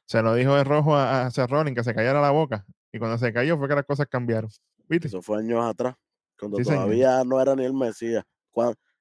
se 0.06 0.22
lo 0.22 0.34
dijo 0.34 0.54
de 0.54 0.64
rojo 0.64 0.94
a, 0.96 1.26
a 1.26 1.30
Seth 1.30 1.50
Rollins 1.50 1.76
que 1.76 1.84
se 1.84 1.94
callara 1.94 2.20
la 2.20 2.30
boca. 2.30 2.64
Y 2.92 2.98
cuando 2.98 3.18
se 3.18 3.32
cayó 3.32 3.56
fue 3.58 3.68
que 3.68 3.74
las 3.74 3.84
cosas 3.86 4.06
cambiaron. 4.06 4.50
¿Viste? 4.88 5.08
Eso 5.08 5.22
fue 5.22 5.38
años 5.38 5.64
atrás, 5.64 5.94
cuando 6.38 6.58
Sí, 6.58 6.64
señor. 6.64 6.80
todavía 6.82 7.24
no 7.24 7.40
era 7.40 7.56
ni 7.56 7.64
el 7.64 7.72
Mesías. 7.74 8.24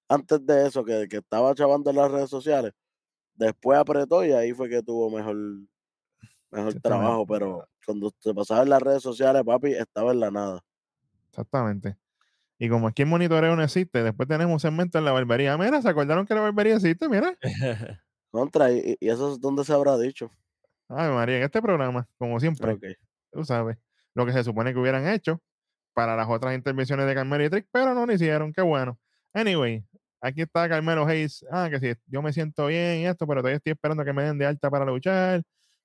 Antes 0.08 0.46
de 0.46 0.68
eso, 0.68 0.84
que, 0.84 1.08
que 1.10 1.18
estaba 1.18 1.54
chavando 1.56 1.90
en 1.90 1.96
las 1.98 2.12
redes 2.12 2.30
sociales, 2.30 2.72
después 3.36 3.78
apretó 3.80 4.24
y 4.26 4.32
ahí 4.32 4.54
fue 4.54 4.70
que 4.70 4.82
tuvo 4.84 5.10
mejor, 5.10 5.36
mejor 6.52 6.74
trabajo. 6.82 7.26
Pero 7.26 7.68
cuando 7.86 8.12
se 8.20 8.34
pasaba 8.34 8.64
en 8.64 8.70
las 8.70 8.82
redes 8.82 9.02
sociales, 9.04 9.44
papi, 9.46 9.74
estaba 9.74 10.12
en 10.12 10.20
la 10.20 10.32
nada. 10.32 10.64
Exactamente. 11.30 11.98
Y 12.58 12.70
como 12.70 12.88
aquí 12.88 13.02
el 13.02 13.08
monitoreo 13.08 13.56
no 13.56 13.64
existe, 13.64 14.04
después 14.04 14.28
tenemos 14.30 14.54
un 14.54 14.60
segmento 14.60 14.98
en 15.00 15.06
la 15.06 15.12
barbería. 15.12 15.58
Mira, 15.58 15.82
¿se 15.82 15.90
acordaron 15.90 16.28
que 16.28 16.36
la 16.36 16.42
barbería 16.42 16.76
existe? 16.76 17.10
Mira. 17.10 17.36
Contra, 18.32 18.72
y, 18.72 18.98
y 19.00 19.10
eso 19.10 19.34
es 19.34 19.42
donde 19.42 19.66
se 19.66 19.74
habrá 19.74 19.98
dicho. 19.98 20.30
Ay, 20.88 21.10
María, 21.10 21.38
en 21.38 21.44
este 21.44 21.62
programa, 21.62 22.08
como 22.18 22.40
siempre, 22.40 22.74
Ok. 22.74 22.84
tú 23.32 23.44
sabes, 23.46 23.78
lo 24.14 24.26
que 24.26 24.34
se 24.34 24.44
supone 24.44 24.74
que 24.74 24.80
hubieran 24.80 25.08
hecho 25.08 25.42
para 25.94 26.16
las 26.16 26.30
otras 26.30 26.54
intervenciones 26.54 27.08
de 27.08 27.16
Carmelo 27.16 27.44
y 27.46 27.50
Trick, 27.50 27.68
pero 27.72 27.94
no 27.94 28.06
lo 28.06 28.14
hicieron. 28.14 28.54
Qué 28.54 28.62
bueno. 28.62 29.00
Anyway, 29.34 29.84
aquí 30.22 30.42
está 30.44 30.70
Carmelo 30.70 31.06
Hayes. 31.06 31.46
Ah, 31.52 31.70
que 31.70 31.80
si 31.80 31.94
yo 32.08 32.22
me 32.22 32.34
siento 32.34 32.68
bien 32.68 33.00
y 33.02 33.08
esto, 33.08 33.28
pero 33.28 33.42
todavía 33.42 33.58
estoy 33.58 33.74
esperando 33.74 34.06
que 34.06 34.14
me 34.14 34.24
den 34.24 34.38
de 34.38 34.46
alta 34.46 34.70
para 34.70 34.86
luchar. 34.86 35.42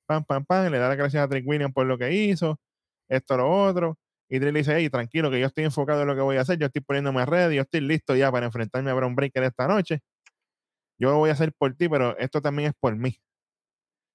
Pam, 0.07 0.25
pam, 0.25 0.45
pam. 0.45 0.71
Le 0.71 0.79
da 0.79 0.89
las 0.89 0.97
gracias 0.99 1.25
a 1.25 1.29
Trick 1.29 1.47
Williams 1.47 1.75
por 1.75 1.87
lo 1.87 1.99
que 1.99 2.13
hizo. 2.13 2.61
Esto, 3.09 3.37
lo 3.37 3.51
otro. 3.51 3.99
Y 4.29 4.41
Trick 4.41 4.53
le 4.53 4.61
dice, 4.61 4.77
hey, 4.77 4.91
tranquilo, 4.91 5.31
que 5.31 5.41
yo 5.41 5.47
estoy 5.47 5.65
enfocado 5.65 6.03
en 6.03 6.09
lo 6.09 6.15
que 6.17 6.23
voy 6.23 6.37
a 6.37 6.43
hacer. 6.43 6.59
Yo 6.59 6.67
estoy 6.67 6.83
poniéndome 6.83 7.25
red. 7.27 7.51
Yo 7.53 7.63
estoy 7.63 7.81
listo 7.81 8.17
ya 8.17 8.31
para 8.33 8.47
enfrentarme 8.47 8.91
a 8.91 8.95
Brown 8.95 9.15
Breaker 9.17 9.45
esta 9.45 9.67
noche. 9.69 10.01
Yo 10.99 11.11
lo 11.11 11.19
voy 11.19 11.31
a 11.31 11.35
hacer 11.35 11.53
por 11.53 11.75
ti, 11.75 11.89
pero 11.89 12.17
esto 12.19 12.41
también 12.43 12.71
es 12.71 12.75
por 12.79 12.97
mí. 12.97 13.19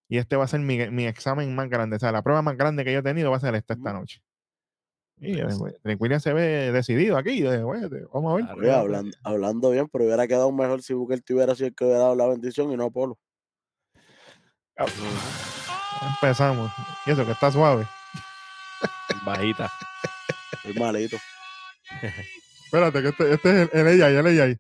Y 0.09 0.17
este 0.17 0.35
va 0.35 0.43
a 0.45 0.47
ser 0.47 0.59
mi, 0.59 0.89
mi 0.91 1.05
examen 1.07 1.55
más 1.55 1.69
grande. 1.69 1.95
O 1.97 1.99
sea, 1.99 2.11
la 2.11 2.21
prueba 2.23 2.41
más 2.41 2.57
grande 2.57 2.83
que 2.85 2.93
yo 2.93 2.99
he 2.99 3.03
tenido 3.03 3.31
va 3.31 3.37
a 3.37 3.39
ser 3.39 3.55
esta 3.55 3.73
esta 3.75 3.93
noche. 3.93 4.21
Y 5.23 5.35
se 6.19 6.33
ve 6.33 6.71
decidido 6.71 7.15
aquí. 7.15 7.37
yo 7.39 7.51
dije, 7.51 7.63
"Güey, 7.63 7.87
te- 7.89 8.05
vamos 8.11 8.33
a 8.33 8.35
ver. 8.37 8.45
Claro. 8.45 8.59
Oye, 8.59 8.73
hablando, 8.73 9.17
hablando 9.23 9.69
bien, 9.69 9.87
pero 9.87 10.05
hubiera 10.05 10.27
quedado 10.27 10.51
mejor 10.51 10.81
si 10.81 10.93
Booker 10.95 11.21
T 11.21 11.35
hubiera 11.35 11.53
sido 11.53 11.67
el 11.67 11.75
que 11.75 11.83
hubiera 11.85 11.99
dado 11.99 12.15
la 12.15 12.25
bendición 12.27 12.71
y 12.71 12.77
no 12.77 12.89
Polo. 12.89 13.19
Empezamos. 16.15 16.71
Y 17.05 17.11
eso 17.11 17.23
que 17.25 17.33
está 17.33 17.51
suave. 17.51 17.85
Bajita. 19.23 19.71
Muy 20.65 20.73
malito. 20.73 21.17
Espérate, 22.65 23.01
que 23.01 23.09
este, 23.09 23.33
este 23.33 23.63
es 23.63 23.69
el, 23.73 23.87
el 23.87 24.03
AI, 24.03 24.15
el 24.15 24.25
AI. 24.41 24.57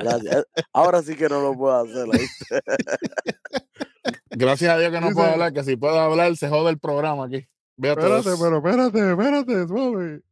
Gracias. 0.00 0.46
Ahora 0.72 1.02
sí 1.02 1.16
que 1.16 1.28
no 1.28 1.40
lo 1.40 1.54
puedo 1.54 1.76
hacer. 1.76 2.06
Gracias 4.30 4.70
a 4.72 4.78
Dios 4.78 4.92
que 4.92 5.00
no 5.00 5.08
Sí, 5.08 5.14
puedo 5.14 5.26
sí. 5.26 5.32
hablar, 5.32 5.52
que 5.52 5.64
si 5.64 5.76
puedo 5.76 5.98
hablar 6.00 6.36
se 6.36 6.48
jode 6.48 6.70
el 6.70 6.78
programa 6.78 7.26
aquí. 7.26 7.46
Fíjate, 7.80 8.00
Espérate, 8.00 8.30
es- 8.30 8.40
pero 8.40 8.56
espérate, 8.56 9.10
espérate, 9.10 9.68
suave. 9.68 10.22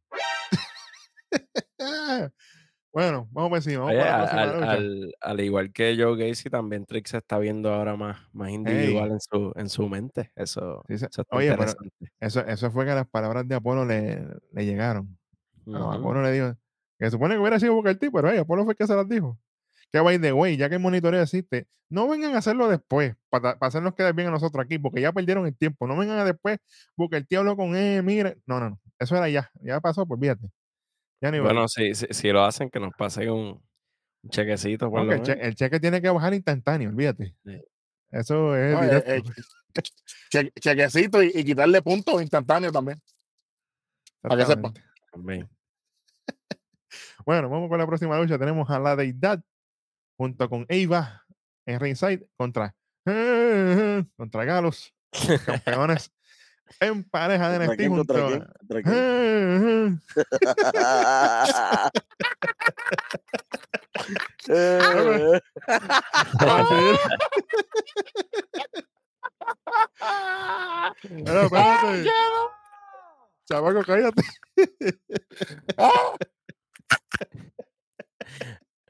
bueno, 2.93 3.27
vamos 3.31 3.57
encima. 3.57 3.79
Vamos 3.85 3.91
Oye, 3.93 4.01
para 4.03 4.17
la 4.17 4.41
al, 4.41 4.49
al- 4.55 4.63
al- 4.69 5.13
al 5.21 5.39
igual 5.41 5.71
que 5.73 5.95
Joe 5.99 6.15
Gacy, 6.17 6.49
también 6.49 6.85
Trick 6.85 7.07
se 7.07 7.17
está 7.17 7.37
viendo 7.39 7.73
ahora 7.73 7.95
más, 7.95 8.17
más 8.33 8.49
individual 8.49 9.11
en 9.11 9.19
su, 9.19 9.51
en 9.55 9.69
su 9.69 9.87
mente. 9.89 10.31
Eso, 10.35 10.83
Sí, 10.87 10.93
eso 10.95 11.05
está 11.07 11.23
oye, 11.35 11.49
pero 11.51 11.63
interesante. 11.63 12.11
eso, 12.19 12.39
eso 12.45 12.71
fue 12.71 12.85
que 12.85 12.91
las 12.95 13.07
palabras 13.07 13.47
de 13.47 13.55
Apolo 13.55 13.85
le, 13.85 14.25
le 14.51 14.65
llegaron. 14.65 15.17
No, 15.65 15.89
Ujú. 15.89 15.91
Apolo 15.99 16.23
le 16.23 16.31
dijo 16.31 16.55
que 16.97 17.11
supone 17.11 17.35
que 17.35 17.41
hubiera 17.41 17.59
sido 17.59 17.73
Booker 17.73 17.97
T, 17.97 18.09
pero 18.11 18.29
hey, 18.31 18.37
Apolo 18.39 18.63
fue 18.63 18.73
el 18.73 18.77
que 18.77 18.87
se 18.87 18.95
las 18.95 19.07
dijo. 19.09 19.37
Que 19.95 20.01
by 20.01 20.19
the 20.19 20.33
way, 20.33 20.57
ya 20.57 20.67
que 20.67 20.75
el 20.75 20.81
monitoreo 20.81 21.21
existe, 21.21 21.67
no 21.87 22.05
vengan 22.09 22.35
a 22.35 22.39
hacerlo 22.39 22.67
después, 22.67 23.15
para, 23.29 23.57
para 23.57 23.69
hacernos 23.69 23.95
quedar 23.95 24.13
bien 24.13 24.27
a 24.27 24.31
nosotros 24.31 24.61
aquí, 24.61 24.77
porque 24.77 24.99
ya 24.99 25.13
perdieron 25.13 25.45
el 25.45 25.55
tiempo. 25.55 25.87
No 25.87 25.95
vengan 25.95 26.19
a 26.19 26.25
después, 26.25 26.57
Booker 26.97 27.25
T 27.25 27.37
habló 27.37 27.55
con 27.55 27.77
él, 27.77 28.03
mire. 28.03 28.35
No, 28.45 28.59
no, 28.59 28.71
no. 28.71 28.81
Eso 28.99 29.15
era 29.15 29.29
ya. 29.29 29.49
Ya 29.61 29.79
pasó, 29.79 30.05
pues 30.05 30.19
fíjate. 30.19 30.51
Ya 31.21 31.31
ni 31.31 31.39
Bueno, 31.39 31.69
si, 31.69 31.95
si, 31.95 32.07
si 32.09 32.29
lo 32.29 32.43
hacen, 32.43 32.69
que 32.69 32.77
nos 32.77 32.93
pasen 32.97 33.31
un, 33.31 33.63
un 34.23 34.29
chequecito 34.29 34.91
por 34.91 35.09
el, 35.09 35.29
el 35.29 35.55
cheque 35.55 35.79
tiene 35.79 36.01
que 36.01 36.09
bajar 36.09 36.33
instantáneo, 36.33 36.89
olvídate. 36.89 37.33
Sí. 37.45 37.61
Eso 38.11 38.53
es 38.57 38.73
no, 38.73 38.83
eh, 38.83 39.03
eh, 39.05 39.23
che- 40.29 40.51
chequecito 40.59 41.23
y, 41.23 41.31
y 41.33 41.45
quitarle 41.45 41.81
puntos 41.81 42.21
instantáneos 42.21 42.73
también. 42.73 43.01
para 44.19 44.35
que 44.35 44.45
sepan. 44.45 44.73
También. 45.09 45.49
Bueno, 47.25 47.49
vamos 47.49 47.69
con 47.69 47.79
la 47.79 47.87
próxima 47.87 48.19
lucha. 48.19 48.37
Tenemos 48.37 48.69
a 48.69 48.77
la 48.77 48.95
deidad 48.97 49.41
junto 50.17 50.49
con 50.49 50.65
Eva 50.69 51.25
en 51.65 51.79
ringside 51.79 52.27
contra 52.37 52.75
contra 54.17 54.45
Galos, 54.45 54.93
campeones 55.45 56.11
en 56.79 57.03
pareja 57.03 57.49
de 57.51 57.67
¿Contra 57.67 57.85
NXT 57.85 57.87
junto. 57.89 58.47
Eh, 64.47 65.41
Pero 71.25 71.41
espérate. 71.41 72.09
Chamaco, 73.47 73.83
cállate. 73.83 74.23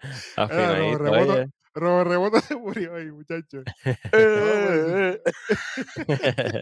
Afinadito, 0.35 0.97
reboto. 0.97 2.03
Rebota 2.05 2.41
se 2.41 2.55
murió 2.55 2.95
ahí, 2.95 3.11
muchacho. 3.11 3.63
eh, 4.13 5.21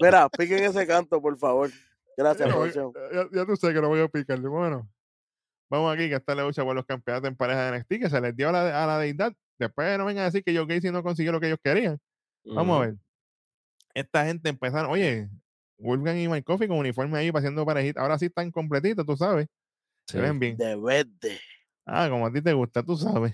Mira, 0.02 0.30
piquen 0.30 0.64
ese 0.64 0.88
canto, 0.88 1.22
por 1.22 1.38
favor. 1.38 1.70
Gracias, 2.18 2.48
Ya, 2.48 2.54
producción. 2.54 2.94
ya, 3.12 3.28
ya 3.32 3.46
tú 3.46 3.56
sabes 3.56 3.76
que 3.76 3.82
lo 3.82 3.90
voy 3.90 4.02
a 4.02 4.08
picar. 4.08 4.40
Bueno, 4.40 4.90
vamos 5.70 5.94
aquí 5.94 6.10
que 6.10 6.16
está 6.16 6.36
la 6.36 6.44
lucha 6.44 6.64
por 6.64 6.76
los 6.76 6.86
campeonatos 6.86 7.30
en 7.30 7.36
pareja 7.36 7.72
de 7.72 7.80
NXT 7.80 7.90
que 7.90 8.10
se 8.10 8.22
les 8.22 8.36
dio 8.36 8.50
a 8.50 8.52
la, 8.52 8.84
a 8.84 8.88
la 8.88 9.00
deidad. 9.00 9.34
Después 9.60 9.98
no 9.98 10.06
vengan 10.06 10.24
a 10.24 10.26
decir 10.26 10.44
que 10.44 10.56
Joe 10.56 10.66
Gacy 10.66 10.92
no 10.92 11.04
consiguió 11.04 11.32
lo 11.32 11.40
que 11.40 11.48
ellos 11.48 11.60
querían. 11.64 12.00
Vamos 12.46 12.78
a 12.78 12.86
ver. 12.86 12.96
Esta 13.94 14.26
gente 14.26 14.50
empezaron, 14.50 14.90
oye, 14.92 15.30
Wolfgang 15.78 16.18
y 16.18 16.28
Mike 16.28 16.44
Coffey 16.44 16.68
con 16.68 16.78
uniforme 16.78 17.18
ahí 17.20 17.32
haciendo 17.34 17.66
parejita. 17.66 18.02
Ahora 18.02 18.18
sí 18.18 18.26
están 18.26 18.52
completitos, 18.52 19.06
tú 19.06 19.16
sabes. 19.16 19.48
Se 20.08 20.20
ven 20.20 20.40
bien. 20.40 20.58
De 20.58 20.76
verde. 20.76 21.40
Ah, 21.86 22.08
como 22.10 22.28
a 22.28 22.32
ti 22.32 22.42
te 22.42 22.54
gusta, 22.54 22.84
tú 22.84 22.96
sabes. 22.96 23.34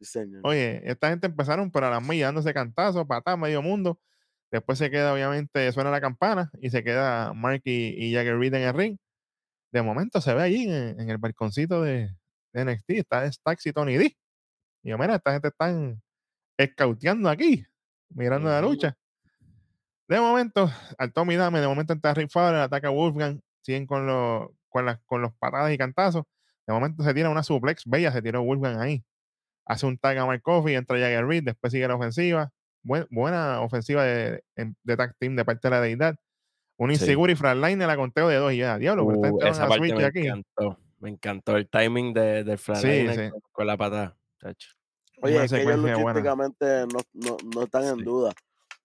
Sí, 0.00 0.04
señor. 0.04 0.42
Oye, 0.44 0.80
esta 0.88 1.08
gente 1.08 1.26
empezaron 1.26 1.70
por 1.70 1.84
a 1.84 1.90
las 1.90 2.02
millas 2.02 2.28
dándose 2.28 2.54
cantazos, 2.54 3.06
patas, 3.06 3.38
medio 3.38 3.62
mundo. 3.62 3.98
Después 4.50 4.78
se 4.78 4.90
queda, 4.90 5.12
obviamente, 5.12 5.70
suena 5.72 5.90
la 5.90 6.00
campana 6.00 6.50
y 6.60 6.70
se 6.70 6.82
queda 6.84 7.32
Mark 7.34 7.62
y, 7.64 7.94
y 8.02 8.14
Jagger 8.14 8.38
Reed 8.38 8.54
en 8.54 8.62
el 8.62 8.74
ring. 8.74 8.98
De 9.72 9.82
momento 9.82 10.20
se 10.20 10.34
ve 10.34 10.42
allí 10.42 10.64
en, 10.64 11.00
en 11.00 11.10
el 11.10 11.18
balconcito 11.18 11.82
de, 11.82 12.10
de 12.52 12.64
NXT, 12.64 12.90
está 12.90 13.30
Stax 13.30 13.66
y 13.66 13.72
Tony 13.72 13.96
D. 13.96 14.16
Y 14.82 14.90
yo, 14.90 14.98
mira, 14.98 15.16
esta 15.16 15.32
gente 15.32 15.48
están 15.48 16.00
escauteando 16.56 17.28
aquí, 17.28 17.64
mirando 18.10 18.48
la 18.48 18.60
lucha. 18.60 18.96
De 20.08 20.20
momento, 20.20 20.70
al 20.96 21.12
Tommy 21.12 21.36
Dame, 21.36 21.60
de 21.60 21.68
momento 21.68 21.92
entra 21.92 22.14
Rick 22.14 22.30
Fowler, 22.30 22.60
ataca 22.60 22.88
a 22.88 22.90
Wolfgang, 22.90 23.40
siguen 23.60 23.86
con, 23.86 24.06
los 24.06 24.48
con, 24.70 24.86
las, 24.86 24.98
con 25.04 25.20
los 25.20 25.34
patadas 25.34 25.72
y 25.72 25.78
cantazos. 25.78 26.24
De 26.68 26.74
momento 26.74 27.02
se 27.02 27.14
tira 27.14 27.30
una 27.30 27.42
suplex 27.42 27.82
bella, 27.86 28.12
se 28.12 28.20
tiró 28.22 28.42
Wolfgang 28.42 28.78
ahí. 28.78 29.02
Hace 29.64 29.86
un 29.86 29.96
tag 29.98 30.18
a 30.18 30.26
Mark 30.26 30.42
Coffey, 30.42 30.74
entra 30.76 30.98
Jagger 30.98 31.26
Reed, 31.26 31.42
después 31.44 31.72
sigue 31.72 31.88
la 31.88 31.94
ofensiva. 31.96 32.52
Buen- 32.82 33.06
buena 33.10 33.60
ofensiva 33.62 34.04
de, 34.04 34.44
de 34.54 34.96
tag 34.96 35.16
team 35.18 35.34
de 35.34 35.44
parte 35.44 35.66
de 35.68 35.70
la 35.70 35.80
deidad. 35.80 36.16
Un 36.76 36.90
Sí. 36.90 37.00
inseguro 37.02 37.32
y 37.32 37.36
flatline 37.36 37.78
la 37.80 37.96
conteo 37.96 38.28
de 38.28 38.36
dos 38.36 38.52
y 38.52 38.58
ya, 38.58 38.78
diablo, 38.78 39.06
pero 39.08 39.16
esta 39.16 39.32
Uh, 39.34 39.38
van 39.38 39.48
esa 39.48 39.66
parte 39.66 39.94
me 39.94 40.04
aquí. 40.04 40.18
encantó. 40.26 40.78
Me 41.00 41.08
encantó 41.10 41.56
el 41.56 41.68
timing 41.68 42.12
de, 42.14 42.44
del 42.44 42.58
flatliner 42.58 43.14
sí. 43.14 43.30
con, 43.30 43.40
con 43.50 43.66
la 43.66 43.76
patada. 43.76 44.16
chacho. 44.40 44.68
Oye, 45.22 45.34
Una 45.36 45.44
es 45.46 45.50
que 45.52 45.62
ellos 45.62 45.78
logísticamente 45.78 46.86
no, 46.92 47.00
no, 47.14 47.36
no 47.54 47.62
están 47.64 47.84
en 47.84 47.96
Sí. 47.96 48.04
duda. 48.04 48.32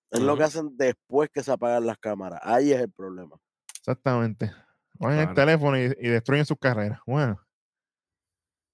Es 0.09 0.19
lo 0.21 0.35
que 0.37 0.43
hacen 0.43 0.75
después 0.77 1.29
que 1.31 1.43
se 1.43 1.51
apagan 1.51 1.85
las 1.85 1.97
cámaras. 1.99 2.39
Ahí 2.43 2.71
es 2.71 2.79
el 2.81 2.91
problema. 2.91 3.35
Exactamente. 3.77 4.51
Cogen 4.99 5.17
el 5.19 5.25
Claro. 5.25 5.33
teléfono 5.35 5.77
y, 5.77 5.81
y 5.99 6.09
destruyen 6.09 6.45
sus 6.45 6.57
carreras. 6.57 6.99
Bueno, 7.05 7.39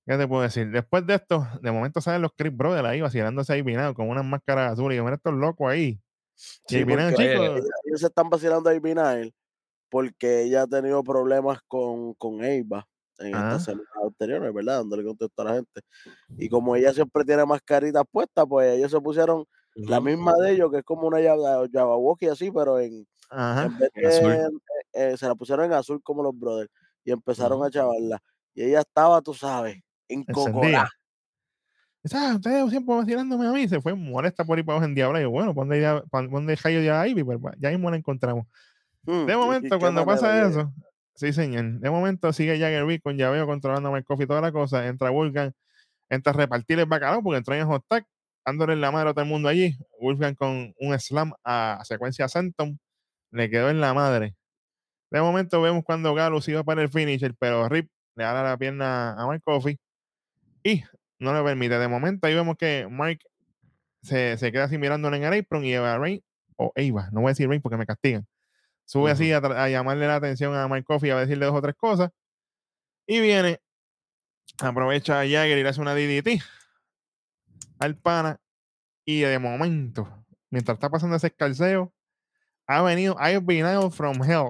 ¿qué 0.10 0.18
te 0.18 0.28
puedo 0.28 0.42
decir? 0.42 0.72
Después 0.72 1.06
de 1.06 1.14
esto, 1.16 1.48
de 1.62 1.72
momento 1.72 2.02
salen 2.02 2.24
los 2.24 2.32
Chris 2.36 2.56
Brothers 2.56 2.88
ahí 2.88 3.00
vacilándose 3.00 3.54
ahí 3.54 3.62
vinado 3.62 3.94
con 3.94 4.10
unas 4.10 4.26
máscaras 4.26 4.74
azules. 4.74 4.96
Y 4.96 4.98
yo, 4.98 5.04
mira 5.04 5.18
estos 5.18 5.34
locos 5.36 5.70
ahí. 5.70 5.82
Y 5.90 6.02
Sí, 6.36 6.78
ahí 6.78 6.86
porque 6.86 7.10
chicos. 7.10 7.26
ellos, 7.26 7.66
ellos 7.86 8.00
se 8.00 8.08
están 8.08 8.30
vacilando 8.30 8.70
a 8.70 8.74
Ivy 8.74 8.96
Nile 8.96 9.34
porque 9.90 10.44
ella 10.44 10.64
ha 10.64 10.68
tenido 10.68 11.04
problemas 11.04 11.60
con, 11.68 12.16
con 12.16 12.44
Eva 12.44 12.88
en 13.20 13.36
Ajá. 13.36 13.56
estas 13.56 13.66
semanas 13.66 13.88
anteriores, 14.04 14.54
¿verdad? 14.54 14.78
Dándole 14.80 15.04
contexto 15.04 15.42
a 15.44 15.46
la 15.46 15.54
gente. 15.56 15.82
Y 16.38 16.50
como 16.50 16.76
ella 16.76 16.94
siempre 16.94 17.24
tiene 17.24 17.46
mascaritas 17.46 18.04
puestas, 18.12 18.46
pues 18.50 18.78
ellos 18.78 18.92
se 18.92 19.00
pusieron 19.02 19.46
la 19.76 20.02
misma 20.02 20.34
de 20.42 20.54
ellos, 20.54 20.72
que 20.72 20.80
es 20.80 20.84
como 20.84 21.08
una 21.08 21.20
Jabberwocky 21.20 22.28
así, 22.28 22.52
pero 22.52 22.80
en, 22.80 23.08
Ajá. 23.30 23.66
en 23.66 23.78
vez 23.78 23.92
azul. 24.16 24.32
de, 24.32 24.44
eh, 24.44 24.50
eh, 24.94 25.18
se 25.18 25.28
la 25.28 25.36
pusieron 25.36 25.66
en 25.66 25.74
azul 25.74 26.02
como 26.02 26.24
los 26.24 26.38
brothers 26.38 26.72
y 27.04 27.12
empezaron 27.12 27.60
Ujú. 27.60 27.66
a 27.66 27.72
chavarla. 27.72 28.20
Y 28.56 28.64
ella 28.64 28.80
estaba, 28.82 29.22
tú 29.22 29.34
sabes, 29.34 29.78
en 30.10 30.24
cocorá. 30.26 30.90
Ah, 32.14 32.34
ustedes 32.36 32.70
siempre 32.70 32.96
vacilándome 32.96 33.48
a 33.48 33.52
mí. 33.52 33.68
Se 33.68 33.82
fue 33.82 33.94
molesta 33.94 34.46
por 34.46 34.58
ahí 34.58 34.64
para 34.64 34.78
abajo 34.78 34.88
en 34.88 34.96
diablo. 34.96 35.20
Y 35.20 35.24
yo, 35.24 35.30
bueno, 35.30 35.54
¿dónde 35.54 35.82
ya, 35.82 36.02
dónde 36.12 36.56
Jayo 36.58 36.82
ya 36.82 37.06
Ivy? 37.08 37.24
Pues 37.24 37.38
va, 37.40 37.54
ya 37.58 37.70
mismo 37.70 37.92
la 37.92 37.98
encontramos. 37.98 38.46
Mm, 39.04 39.26
De 39.26 39.36
momento, 39.36 39.80
cuando 39.80 40.06
pasa 40.06 40.48
eso, 40.48 40.74
sí, 41.16 41.34
señor. 41.34 41.80
De 41.80 41.90
momento 41.90 42.32
sigue 42.32 42.58
Jagger 42.58 42.86
Reed 42.86 43.02
con 43.02 43.18
llaveo 43.18 43.46
controlando 43.46 43.90
a 43.90 43.92
Mark 43.92 44.06
Coffey 44.06 44.24
y 44.24 44.28
toda 44.28 44.42
la 44.42 44.52
cosa. 44.52 44.88
Entra 44.88 45.10
Wolfgang, 45.10 45.52
entra 46.10 46.32
a 46.32 46.36
repartir 46.36 46.80
el 46.80 46.86
bacalao 46.86 47.22
porque 47.22 47.38
entró 47.38 47.54
en 47.54 47.68
hot 47.68 47.84
tag, 47.88 48.06
dándole 48.46 48.74
en 48.74 48.82
la 48.82 48.92
madre 48.92 49.10
a 49.10 49.14
todo 49.14 49.24
el 49.24 49.30
mundo 49.30 49.50
allí. 49.50 49.78
Wolfgang 50.00 50.36
con 50.36 50.74
un 50.80 51.00
slam 51.00 51.34
a 51.44 51.82
secuencia 51.84 52.28
Santon, 52.30 52.80
le 53.32 53.50
quedó 53.50 53.70
en 53.70 53.82
la 53.82 53.94
madre. 53.94 54.36
De 55.12 55.22
momento 55.22 55.62
vemos 55.62 55.84
cuando 55.84 56.14
Galus 56.14 56.48
iba 56.48 56.64
para 56.64 56.82
el 56.82 56.90
finisher, 56.90 57.34
pero 57.38 57.68
Rip 57.68 57.90
le 58.16 58.24
da 58.24 58.44
la 58.44 58.58
pierna 58.58 59.14
a 59.14 59.26
Mark 59.26 59.42
Coffey 59.44 59.78
y 60.64 60.84
no 61.20 61.34
le 61.34 61.44
permite. 61.44 61.78
De 61.78 61.88
momento 61.88 62.28
ahí 62.28 62.36
vemos 62.36 62.58
que 62.58 62.88
Mark 62.90 63.20
se, 64.02 64.38
se 64.38 64.52
queda 64.52 64.66
así 64.66 64.78
mirándole 64.78 65.18
en 65.18 65.24
el 65.24 65.40
apron 65.40 65.64
y 65.66 65.74
Eva 65.74 65.98
Rain, 65.98 66.24
o 66.56 66.72
Eva, 66.76 67.10
no 67.12 67.22
voy 67.22 67.30
a 67.30 67.32
decir 67.32 67.48
Rain 67.48 67.62
porque 67.62 67.78
me 67.78 67.86
castigan. 67.86 68.28
Sube 68.86 69.12
así 69.12 69.32
a, 69.32 69.70
llamarle 69.70 70.08
la 70.08 70.16
atención 70.16 70.56
a 70.56 70.68
Mark 70.68 70.84
Coffey, 70.84 71.12
a 71.12 71.20
decirle 71.20 71.46
dos 71.46 71.56
o 71.56 71.62
tres 71.62 71.76
cosas. 71.76 72.10
Y 73.06 73.20
viene, 73.20 73.62
aprovecha 74.60 75.20
a 75.20 75.24
Jagger 75.24 75.58
y 75.60 75.64
le 75.64 75.70
hace 75.70 75.80
una 75.80 75.94
DDT 75.94 76.42
al 77.78 77.96
pana. 77.98 78.40
Y 79.06 79.22
de 79.22 79.38
momento, 79.38 80.26
mientras 80.50 80.76
está 80.76 80.90
pasando 80.90 81.16
ese 81.16 81.28
escalceo, 81.28 81.94
ha 82.66 82.82
venido 82.82 83.16
I've 83.20 83.46
been 83.46 83.66
out 83.66 83.94
from 83.94 84.24
hell. 84.24 84.50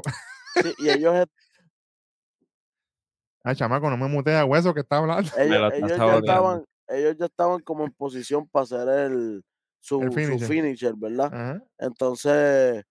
Sí, 0.55 0.73
y 0.79 0.89
ellos, 0.89 1.27
Ah, 3.49 3.55
chamaco, 3.55 3.89
no 3.89 3.97
me 3.97 4.07
mutea 4.07 4.45
hueso 4.45 4.73
que 4.75 4.81
está 4.81 4.97
hablando. 4.97 5.29
Ellos, 5.37 5.73
ya 5.97 6.17
estaban, 6.17 6.65
ellos 6.87 7.15
ya 7.17 7.25
estaban 7.25 7.59
como 7.61 7.83
en 7.83 7.91
posición 7.91 8.47
para 8.47 8.63
hacer 8.63 8.87
el 8.87 9.43
su, 9.79 10.01
El 10.01 10.11
su 10.11 10.45
finisher. 10.45 10.93
¿verdad? 10.95 11.33
Ajá. 11.33 11.63
Entonces, 11.79 12.83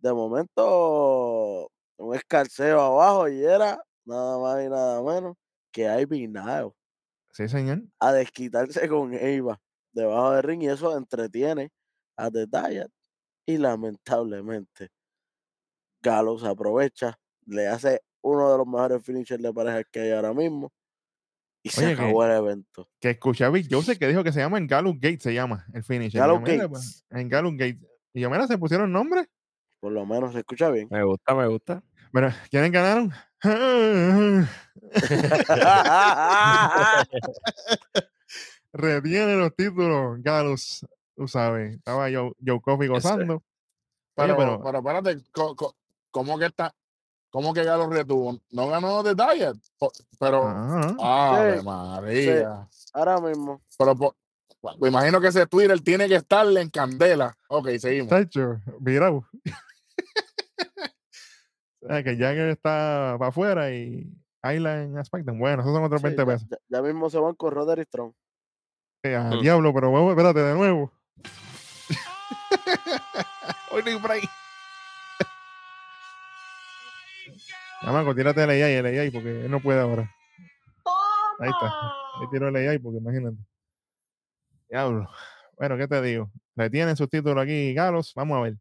de 0.00 0.12
momento, 0.12 1.70
un 1.96 2.14
escarceo 2.14 2.78
abajo 2.78 3.28
y 3.28 3.42
era 3.42 3.82
nada 4.04 4.38
más 4.38 4.62
y 4.62 4.68
nada 4.68 5.02
menos 5.02 5.36
que 5.70 5.84
Ivy 5.84 6.28
Nile 6.28 6.72
Sí, 7.32 7.48
señor. 7.48 7.82
a 8.00 8.12
desquitarse 8.12 8.86
con 8.88 9.14
Eva 9.14 9.58
debajo 9.94 10.32
del 10.32 10.42
ring 10.42 10.62
y 10.62 10.68
eso 10.68 10.94
entretiene 10.94 11.70
a 12.18 12.30
The 12.30 12.46
Diet 12.46 12.90
y 13.46 13.56
lamentablemente 13.56 14.90
Gallows 16.02 16.44
aprovecha, 16.44 17.18
le 17.46 17.68
hace 17.68 18.02
uno 18.22 18.50
de 18.52 18.58
los 18.58 18.66
mejores 18.66 19.04
finishers 19.04 19.42
de 19.42 19.52
pareja 19.52 19.84
que 19.84 20.00
hay 20.00 20.10
ahora 20.12 20.32
mismo 20.32 20.72
y 21.62 21.68
se 21.70 21.86
que- 21.86 21.92
acabó 21.92 22.24
el 22.24 22.32
evento. 22.32 22.88
Que 23.00 23.10
escuché 23.10 23.44
a 23.44 23.50
Big 23.50 23.66
Joseph 23.70 23.98
que 23.98 24.08
dijo 24.08 24.24
que 24.24 24.32
se 24.32 24.40
llama 24.40 24.58
en 24.58 24.66
Gallows 24.66 24.96
Gate, 25.00 25.20
se 25.20 25.34
llama 25.34 25.64
el 25.74 25.84
finisher. 25.84 26.12
Yo, 26.14 26.20
Gallows 26.20 26.42
mira, 26.42 26.68
pues, 26.68 27.04
Gates, 27.08 27.22
en 27.22 27.28
Gallows 27.28 27.52
Gate. 27.56 27.78
Y 28.14 28.20
yo, 28.20 28.30
mira, 28.30 28.46
se 28.46 28.58
pusieron 28.58 28.90
nombre. 28.92 29.26
por 29.80 29.92
lo 29.92 30.04
menos 30.06 30.32
se 30.32 30.38
escucha 30.40 30.70
bien. 30.70 30.88
Me 30.90 31.02
gusta, 31.04 31.34
me 31.34 31.46
gusta. 31.48 31.82
Pero, 32.12 32.30
¿quiénes 32.50 32.70
ganaron? 32.72 33.10
Retiene 38.72 39.36
los 39.36 39.54
títulos, 39.54 40.22
Gallows. 40.22 40.86
Tú 41.14 41.28
sabes, 41.28 41.76
estaba 41.76 42.04
Joe, 42.10 42.32
Joe 42.44 42.60
Coffey 42.60 42.88
gozando. 42.88 43.42
Pero, 44.14 44.36
pero- 44.36 44.62
pero, 44.62 44.78
espérate, 44.78 45.18
co- 45.32 45.76
¿cómo 46.10 46.38
que 46.38 46.46
está? 46.46 46.74
¿Cómo 47.32 47.54
que 47.54 47.64
Galo 47.64 47.88
retuvo? 47.88 48.38
No 48.50 48.68
ganó 48.68 49.02
de 49.02 49.14
Diet. 49.14 49.56
Pero, 50.20 50.46
Ajá. 50.46 50.94
¡Ave 51.00 51.58
Sí, 51.58 51.64
María! 51.64 52.68
Ahora 52.92 53.18
mismo. 53.20 53.62
Pero 53.78 53.96
po- 53.96 54.14
me 54.78 54.88
imagino 54.88 55.20
que 55.20 55.28
ese 55.28 55.46
Twitter 55.46 55.80
tiene 55.80 56.06
que 56.08 56.16
estarle 56.16 56.60
en 56.60 56.68
candela. 56.70 57.34
Ok, 57.48 57.68
seguimos. 57.78 58.10
Tacho, 58.10 58.60
sea, 61.88 62.02
que 62.04 62.16
Jagger 62.16 62.50
está 62.50 63.16
para 63.18 63.30
afuera 63.30 63.70
y 63.72 64.08
en 64.84 65.04
SmackDown. 65.04 65.38
Bueno, 65.38 65.62
esos 65.62 65.74
son 65.74 65.84
otros 65.84 66.00
Sí, 66.00 66.06
20 66.08 66.22
ya, 66.22 66.26
pesos. 66.26 66.48
ya- 66.50 66.58
ya 66.68 66.82
mismo 66.82 67.08
se 67.10 67.18
van 67.18 67.34
con 67.34 67.52
Roderick 67.52 67.88
Strong. 67.88 68.12
Eh, 69.04 69.16
a 69.16 69.24
Mm. 69.30 69.40
Diablo, 69.40 69.72
pero 69.74 69.90
vamos, 69.90 70.10
espérate 70.10 70.40
de 70.40 70.54
nuevo. 70.54 70.92
Hoy 73.72 73.82
no 73.84 73.90
hay 73.90 73.96
break. 73.98 74.28
Chamaco, 77.82 78.14
tírate 78.14 78.44
el 78.44 78.50
AI, 78.50 78.62
el 78.74 78.86
AI, 78.86 79.10
porque 79.10 79.44
él 79.44 79.50
no 79.50 79.60
puede 79.60 79.80
ahora. 79.80 80.08
Ahí 81.40 81.50
está. 81.50 81.66
Ahí 82.20 82.28
tiró 82.30 82.48
el 82.48 82.56
AI, 82.56 82.78
porque 82.78 82.98
imagínate. 82.98 83.36
Diablo. 84.68 85.08
Bueno, 85.56 85.76
¿qué 85.76 85.88
te 85.88 86.00
digo? 86.00 86.30
Retienen 86.54 86.96
sus 86.96 87.08
títulos 87.08 87.42
aquí, 87.42 87.74
Galos. 87.74 88.12
Vamos 88.14 88.38
a 88.38 88.42
ver. 88.42 88.56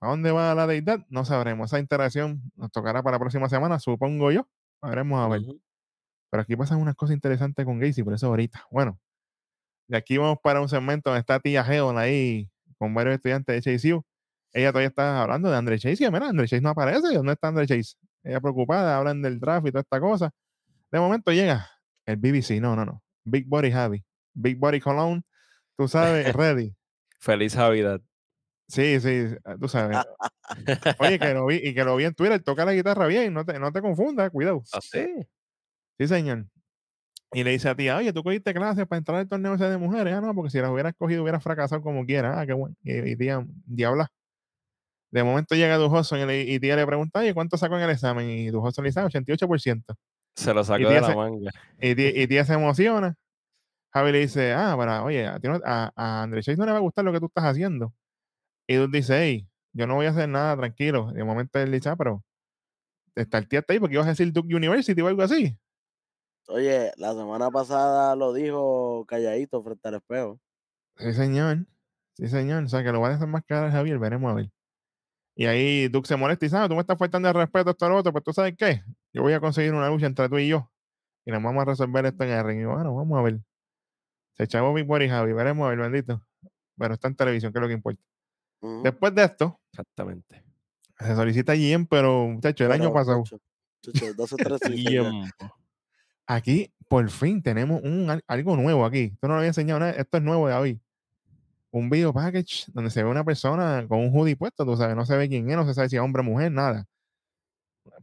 ¿A 0.00 0.08
dónde 0.08 0.30
va 0.30 0.54
la 0.54 0.66
deidad? 0.66 1.04
No 1.10 1.26
sabremos. 1.26 1.70
Esa 1.70 1.78
interacción 1.78 2.40
nos 2.56 2.72
tocará 2.72 3.02
para 3.02 3.16
la 3.16 3.20
próxima 3.20 3.50
semana, 3.50 3.78
supongo 3.78 4.32
yo. 4.32 4.48
Veremos 4.82 5.20
a 5.20 5.28
ver. 5.28 5.42
Pero 6.30 6.42
aquí 6.42 6.56
pasan 6.56 6.80
unas 6.80 6.94
cosas 6.94 7.14
interesantes 7.14 7.66
con 7.66 7.78
Gacy, 7.78 8.02
por 8.02 8.14
eso 8.14 8.28
ahorita. 8.28 8.66
Bueno, 8.70 8.98
de 9.88 9.98
aquí 9.98 10.16
vamos 10.16 10.38
para 10.42 10.60
un 10.62 10.68
segmento 10.70 11.10
donde 11.10 11.20
está 11.20 11.38
tía 11.38 11.64
Heon 11.64 11.98
ahí 11.98 12.48
con 12.78 12.94
varios 12.94 13.16
estudiantes 13.16 13.62
de 13.62 13.78
HCU. 13.78 14.04
Ella 14.52 14.70
todavía 14.70 14.88
está 14.88 15.22
hablando 15.22 15.50
de 15.50 15.56
Andre 15.56 15.78
Chase. 15.78 16.04
Y 16.04 16.10
mira, 16.10 16.28
Andre 16.28 16.46
Chase 16.46 16.60
no 16.60 16.70
aparece. 16.70 17.14
¿Dónde 17.14 17.32
está 17.32 17.48
Andre 17.48 17.66
Chase? 17.66 17.94
Ella 18.22 18.40
preocupada, 18.40 18.96
hablan 18.96 19.22
del 19.22 19.38
draft 19.38 19.66
y 19.66 19.70
toda 19.70 19.82
esta 19.82 20.00
cosa. 20.00 20.30
De 20.90 20.98
momento 20.98 21.32
llega 21.32 21.68
el 22.06 22.16
BBC. 22.16 22.60
No, 22.60 22.74
no, 22.76 22.84
no. 22.84 23.02
Big 23.24 23.46
Body 23.46 23.70
Javi. 23.70 24.04
Big 24.34 24.58
Body 24.58 24.80
Cologne. 24.80 25.22
Tú 25.76 25.88
sabes, 25.88 26.32
ready. 26.34 26.74
Feliz 27.20 27.54
Navidad. 27.54 28.00
Sí, 28.68 29.00
sí, 29.00 29.26
tú 29.60 29.68
sabes. 29.68 29.98
Oye, 30.98 31.18
que 31.18 31.34
lo 31.34 31.46
vi, 31.46 31.56
y 31.56 31.74
que 31.74 31.84
lo 31.84 31.96
vi 31.96 32.04
en 32.04 32.14
Twitter, 32.14 32.40
toca 32.40 32.64
la 32.64 32.72
guitarra 32.72 33.06
bien, 33.06 33.34
no 33.34 33.44
te, 33.44 33.58
no 33.58 33.72
te 33.72 33.82
confundas, 33.82 34.30
cuidado. 34.30 34.62
¿Ah, 34.72 34.78
sí? 34.80 35.06
Sí, 35.98 36.06
señor. 36.06 36.46
Y 37.32 37.42
le 37.44 37.50
dice 37.50 37.68
a 37.68 37.74
tía, 37.74 37.96
oye, 37.96 38.12
tú 38.12 38.22
cogiste 38.22 38.54
clases 38.54 38.86
para 38.86 38.98
entrar 38.98 39.18
al 39.18 39.28
torneo 39.28 39.54
ese 39.54 39.64
de 39.64 39.76
mujeres. 39.76 40.14
Ah, 40.14 40.20
no, 40.20 40.34
porque 40.34 40.50
si 40.50 40.58
las 40.58 40.70
hubieras 40.70 40.94
cogido 40.96 41.22
hubieras 41.22 41.42
fracasado 41.42 41.82
como 41.82 42.04
quiera. 42.04 42.40
Ah, 42.40 42.46
qué 42.46 42.52
bueno. 42.52 42.76
Y, 42.82 43.10
y 43.10 43.16
tía, 43.16 43.44
diabla. 43.66 44.10
De 45.10 45.24
momento 45.24 45.54
llega 45.54 45.76
Dujoson 45.76 46.30
y, 46.30 46.34
y 46.54 46.60
tía 46.60 46.76
le 46.76 46.86
pregunta, 46.86 47.18
oye, 47.20 47.34
¿cuánto 47.34 47.56
sacó 47.56 47.76
en 47.76 47.82
el 47.82 47.90
examen? 47.90 48.28
Y 48.30 48.48
Dujoson 48.50 48.84
le 48.84 48.90
dice, 48.90 49.00
"Ah, 49.00 49.06
88%. 49.06 49.96
Se 50.36 50.54
lo 50.54 50.60
Y 50.60 50.64
sacó 50.64 50.88
de 50.88 51.00
la 51.00 51.06
se- 51.08 51.14
manga. 51.16 51.50
Y 51.80 51.94
tía, 51.94 52.22
y 52.22 52.26
tía 52.28 52.44
se 52.44 52.54
emociona. 52.54 53.16
Javi 53.92 54.12
le 54.12 54.18
dice, 54.20 54.52
ah, 54.52 54.76
pero 54.78 55.04
oye, 55.04 55.26
a, 55.26 55.40
a, 55.64 55.92
a 55.96 56.22
André 56.22 56.42
Chase 56.42 56.56
no 56.56 56.64
le 56.66 56.70
va 56.72 56.78
a 56.78 56.80
gustar 56.80 57.04
lo 57.04 57.12
que 57.12 57.18
tú 57.18 57.26
estás 57.26 57.44
haciendo. 57.44 57.92
Y 58.68 58.76
Dude 58.76 58.98
dice, 58.98 59.18
hey, 59.20 59.48
yo 59.72 59.88
no 59.88 59.96
voy 59.96 60.06
a 60.06 60.10
hacer 60.10 60.28
nada, 60.28 60.56
tranquilo. 60.56 61.10
De 61.12 61.24
momento 61.24 61.58
él 61.58 61.72
dice, 61.72 61.88
ah, 61.88 61.96
pero 61.96 62.22
está 63.16 63.38
el 63.38 63.48
tío 63.48 63.58
está 63.58 63.72
ahí 63.72 63.80
porque 63.80 63.94
ibas 63.94 64.06
a 64.06 64.10
decir 64.10 64.32
Duke 64.32 64.54
University 64.54 65.00
o 65.00 65.08
algo 65.08 65.22
así. 65.22 65.58
Oye, 66.46 66.92
la 66.96 67.12
semana 67.14 67.50
pasada 67.50 68.14
lo 68.16 68.32
dijo 68.32 69.04
calladito 69.06 69.62
frente 69.62 69.88
al 69.88 69.94
espejo. 69.96 70.40
Sí, 70.96 71.12
señor. 71.12 71.66
Sí, 72.16 72.28
señor. 72.28 72.64
O 72.64 72.68
sea, 72.68 72.82
que 72.84 72.92
lo 72.92 73.00
va 73.00 73.08
a 73.08 73.12
desenmascarar 73.12 73.70
Javier, 73.72 73.98
veremos 73.98 74.30
a 74.30 74.34
ver. 74.34 74.50
Y 75.40 75.46
ahí 75.46 75.88
Duke 75.88 76.06
se 76.06 76.16
molesta 76.16 76.44
y 76.44 76.50
sabe, 76.50 76.68
tú 76.68 76.74
me 76.74 76.82
estás 76.82 76.98
faltando 76.98 77.26
el 77.26 77.34
respeto 77.34 77.70
a 77.70 77.72
esto 77.72 77.86
a 77.86 77.88
lo 77.88 77.96
otro, 77.96 78.12
pues 78.12 78.22
tú 78.22 78.30
sabes 78.30 78.54
qué, 78.58 78.82
yo 79.10 79.22
voy 79.22 79.32
a 79.32 79.40
conseguir 79.40 79.72
una 79.72 79.88
lucha 79.88 80.04
entre 80.04 80.28
tú 80.28 80.36
y 80.36 80.48
yo. 80.48 80.70
Y 81.24 81.30
nos 81.30 81.42
vamos 81.42 81.62
a 81.62 81.64
resolver 81.64 82.04
esto 82.04 82.24
en 82.24 82.30
el 82.30 82.44
ring. 82.44 82.60
Y 82.60 82.64
bueno, 82.66 82.94
vamos 82.94 83.18
a 83.18 83.22
ver. 83.22 83.40
Se 84.36 84.44
echamos 84.44 84.74
Big 84.74 84.84
Boy 84.84 85.04
y 85.04 85.08
Javi, 85.08 85.32
veremos 85.32 85.64
a 85.64 85.70
ver, 85.70 85.78
bendito. 85.78 86.22
Pero 86.76 86.92
está 86.92 87.08
en 87.08 87.14
televisión, 87.14 87.52
que 87.54 87.58
es 87.58 87.62
lo 87.62 87.68
que 87.68 87.72
importa. 87.74 88.02
Ujú. 88.60 88.82
Después 88.82 89.14
de 89.14 89.24
esto, 89.24 89.58
Exactamente. 89.72 90.44
se 90.98 91.14
solicita 91.16 91.54
GM, 91.54 91.86
pero 91.88 92.26
muchacho, 92.26 92.66
el 92.66 92.72
año 92.72 92.92
pasado. 92.92 93.20
muchacho, 93.20 93.38
muchacho, 93.86 94.14
12, 94.14 94.36
13, 94.36 94.66
sí, 94.76 94.84
ya. 94.84 94.90
Tiempo. 94.90 95.56
Aquí, 96.26 96.70
por 96.86 97.08
fin, 97.08 97.42
tenemos 97.42 97.80
un, 97.82 98.10
al- 98.10 98.24
algo 98.26 98.56
nuevo 98.56 98.84
aquí. 98.84 99.04
Esto 99.14 99.26
no 99.26 99.32
lo 99.34 99.38
había 99.38 99.48
enseñado 99.48 99.80
nada. 99.80 99.92
Esto 99.92 100.18
es 100.18 100.22
nuevo 100.22 100.48
de 100.48 100.54
hoy. 100.54 100.80
Un 101.72 101.88
video 101.88 102.12
package 102.12 102.64
donde 102.72 102.90
se 102.90 103.02
ve 103.02 103.08
una 103.08 103.22
persona 103.24 103.84
con 103.88 103.98
un 104.00 104.10
hoodie 104.12 104.36
puesto, 104.36 104.64
tú 104.64 104.76
sabes, 104.76 104.96
no 104.96 105.06
se 105.06 105.16
ve 105.16 105.28
quién 105.28 105.48
es, 105.50 105.56
no 105.56 105.64
se 105.66 105.74
sabe 105.74 105.88
si 105.88 105.96
es 105.96 106.02
hombre 106.02 106.20
o 106.20 106.24
mujer, 106.24 106.50
nada. 106.50 106.86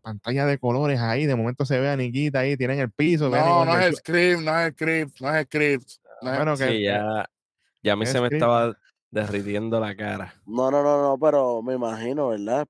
Pantalla 0.02 0.46
de 0.46 0.58
colores 0.58 1.00
ahí, 1.00 1.26
de 1.26 1.36
momento 1.36 1.66
se 1.66 1.80
ve 1.80 1.90
a 1.90 1.98
Niquita 1.98 2.40
ahí, 2.40 2.56
tienen 2.56 2.80
el 2.80 2.92
piso. 2.92 3.30
No, 3.30 3.66
no 3.66 3.78
es 3.80 3.98
script, 3.98 4.42
no 4.42 4.58
es 4.60 4.74
script, 4.74 5.20
no 5.22 5.36
es 5.36 5.46
script. 5.46 5.90
no 6.22 6.32
es- 6.32 6.38
Bueno, 6.38 6.58
que- 6.58 6.68
Sí, 6.70 6.84
ya, 6.84 7.30
ya 7.84 7.94
a 7.94 7.96
mí 7.96 8.04
es 8.04 8.12
se 8.12 8.22
me 8.22 8.28
estaba 8.28 8.78
derritiendo 9.12 9.80
la 9.80 9.96
cara. 9.96 10.34
No, 10.46 10.72
no, 10.72 10.82
no, 10.82 11.02
no, 11.02 11.18
pero 11.20 11.62
me 11.62 11.74
imagino, 11.76 12.30
¿verdad? 12.30 12.68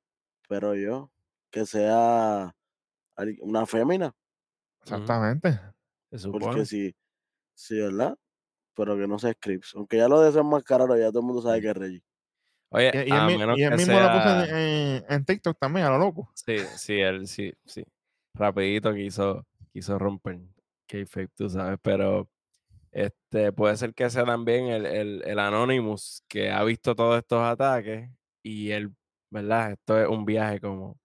Pero 0.50 0.76
yo, 0.76 1.12
que 1.52 1.66
sea 1.66 2.56
una 3.42 3.66
fémina, 3.66 4.14
Exactamente. 4.82 5.60
Porque 6.32 6.66
sí, 6.66 6.96
sí, 7.54 7.80
¿verdad? 7.80 8.18
Pero 8.78 8.96
que 8.96 9.08
no 9.08 9.20
sea 9.20 9.34
scripts. 9.34 9.74
Aunque 9.76 9.98
ya 9.98 10.08
lo 10.08 10.22
desenmascararon, 10.22 10.98
ya 10.98 11.10
todo 11.10 11.20
el 11.20 11.26
mundo 11.26 11.42
sabe 11.42 11.60
que 11.62 11.68
es 11.70 11.76
Reggie. 11.76 12.04
Oye, 12.70 12.92
Y, 12.94 13.10
y 13.10 13.12
a 13.12 13.20
él, 13.22 13.26
mi- 13.28 13.38
menos 13.38 13.58
y 13.58 13.64
él 13.64 13.70
que 13.72 13.76
mismo 13.78 14.00
lo 14.00 14.08
puso 14.12 14.30
en, 14.40 14.46
sea- 14.46 14.96
en- 14.98 15.06
en 15.10 15.26
TikTok 15.26 15.58
también, 15.60 15.86
a 15.88 15.90
lo 15.90 15.98
loco. 15.98 16.30
Sí, 16.36 16.58
sí, 16.76 16.94
él 17.00 17.28
sí, 17.28 17.52
sí. 17.66 17.84
Rapidito 18.36 18.94
quiso, 18.94 19.46
quiso 19.74 19.98
romper 19.98 20.40
kayfabe, 20.88 21.28
tú 21.36 21.50
sabes, 21.50 21.80
pero 21.82 22.30
este 22.92 23.52
puede 23.52 23.76
ser 23.78 23.94
que 23.94 24.10
sea 24.10 24.26
también 24.26 24.68
el, 24.68 24.86
el, 24.86 25.24
el 25.26 25.40
Anonymous 25.40 26.24
que 26.28 26.52
ha 26.52 26.64
visto 26.64 26.96
todos 26.96 27.18
estos 27.18 27.42
ataques 27.42 28.10
y 28.44 28.72
él, 28.72 28.94
¿verdad? 29.30 29.72
Esto 29.74 30.00
es 30.00 30.08
un 30.08 30.24
viaje 30.26 30.60
como, 30.60 31.00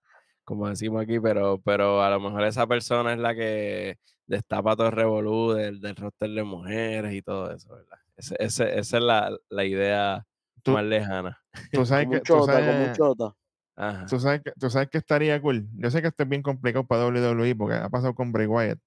como 0.45 0.69
decimos 0.69 1.03
aquí, 1.03 1.19
pero, 1.21 1.61
pero 1.65 2.03
a 2.03 2.11
lo 2.11 2.21
mejor 2.21 2.45
esa 2.45 2.67
persona 2.67 3.13
es 3.13 3.19
la 3.19 3.35
que 3.35 3.99
destapa 4.37 4.75
todo 4.77 4.87
el 4.89 4.93
revolú 4.93 5.53
del, 5.53 5.81
del 5.81 5.95
roster 5.97 6.31
de 6.31 6.43
mujeres 6.43 7.13
y 7.15 7.23
todo 7.23 7.51
eso, 7.53 7.69
¿verdad? 7.75 7.99
Ese, 8.17 8.37
ese- 8.39 8.79
esa 8.79 8.97
es 8.99 9.03
la, 9.03 9.37
la 9.49 9.65
idea 9.65 10.27
Tú- 10.63 10.73
más 10.73 10.85
lejana. 10.85 11.39
Tú 11.73 11.85
sabes 11.87 12.09
que, 12.11 12.21
tú 12.21 12.45
sabes, 12.45 12.97
chota. 12.97 13.35
Ajá. 13.77 14.07
tú 14.07 14.21
sabes 14.21 14.43
que, 14.43 14.53
tú 14.59 14.69
sabes 14.71 14.89
que 14.91 14.99
estaría 14.99 15.41
cool. 15.41 15.67
Yo 15.75 15.91
sé 15.91 16.03
que 16.03 16.09
esto 16.09 16.23
es 16.23 16.29
bien 16.29 16.43
complicado 16.43 16.87
para 16.87 17.07
WWE 17.07 17.55
porque 17.57 17.77
ha 17.77 17.89
pasado 17.89 18.15
con 18.15 18.33
Bray 18.33 18.47
Wyatt. 18.47 18.79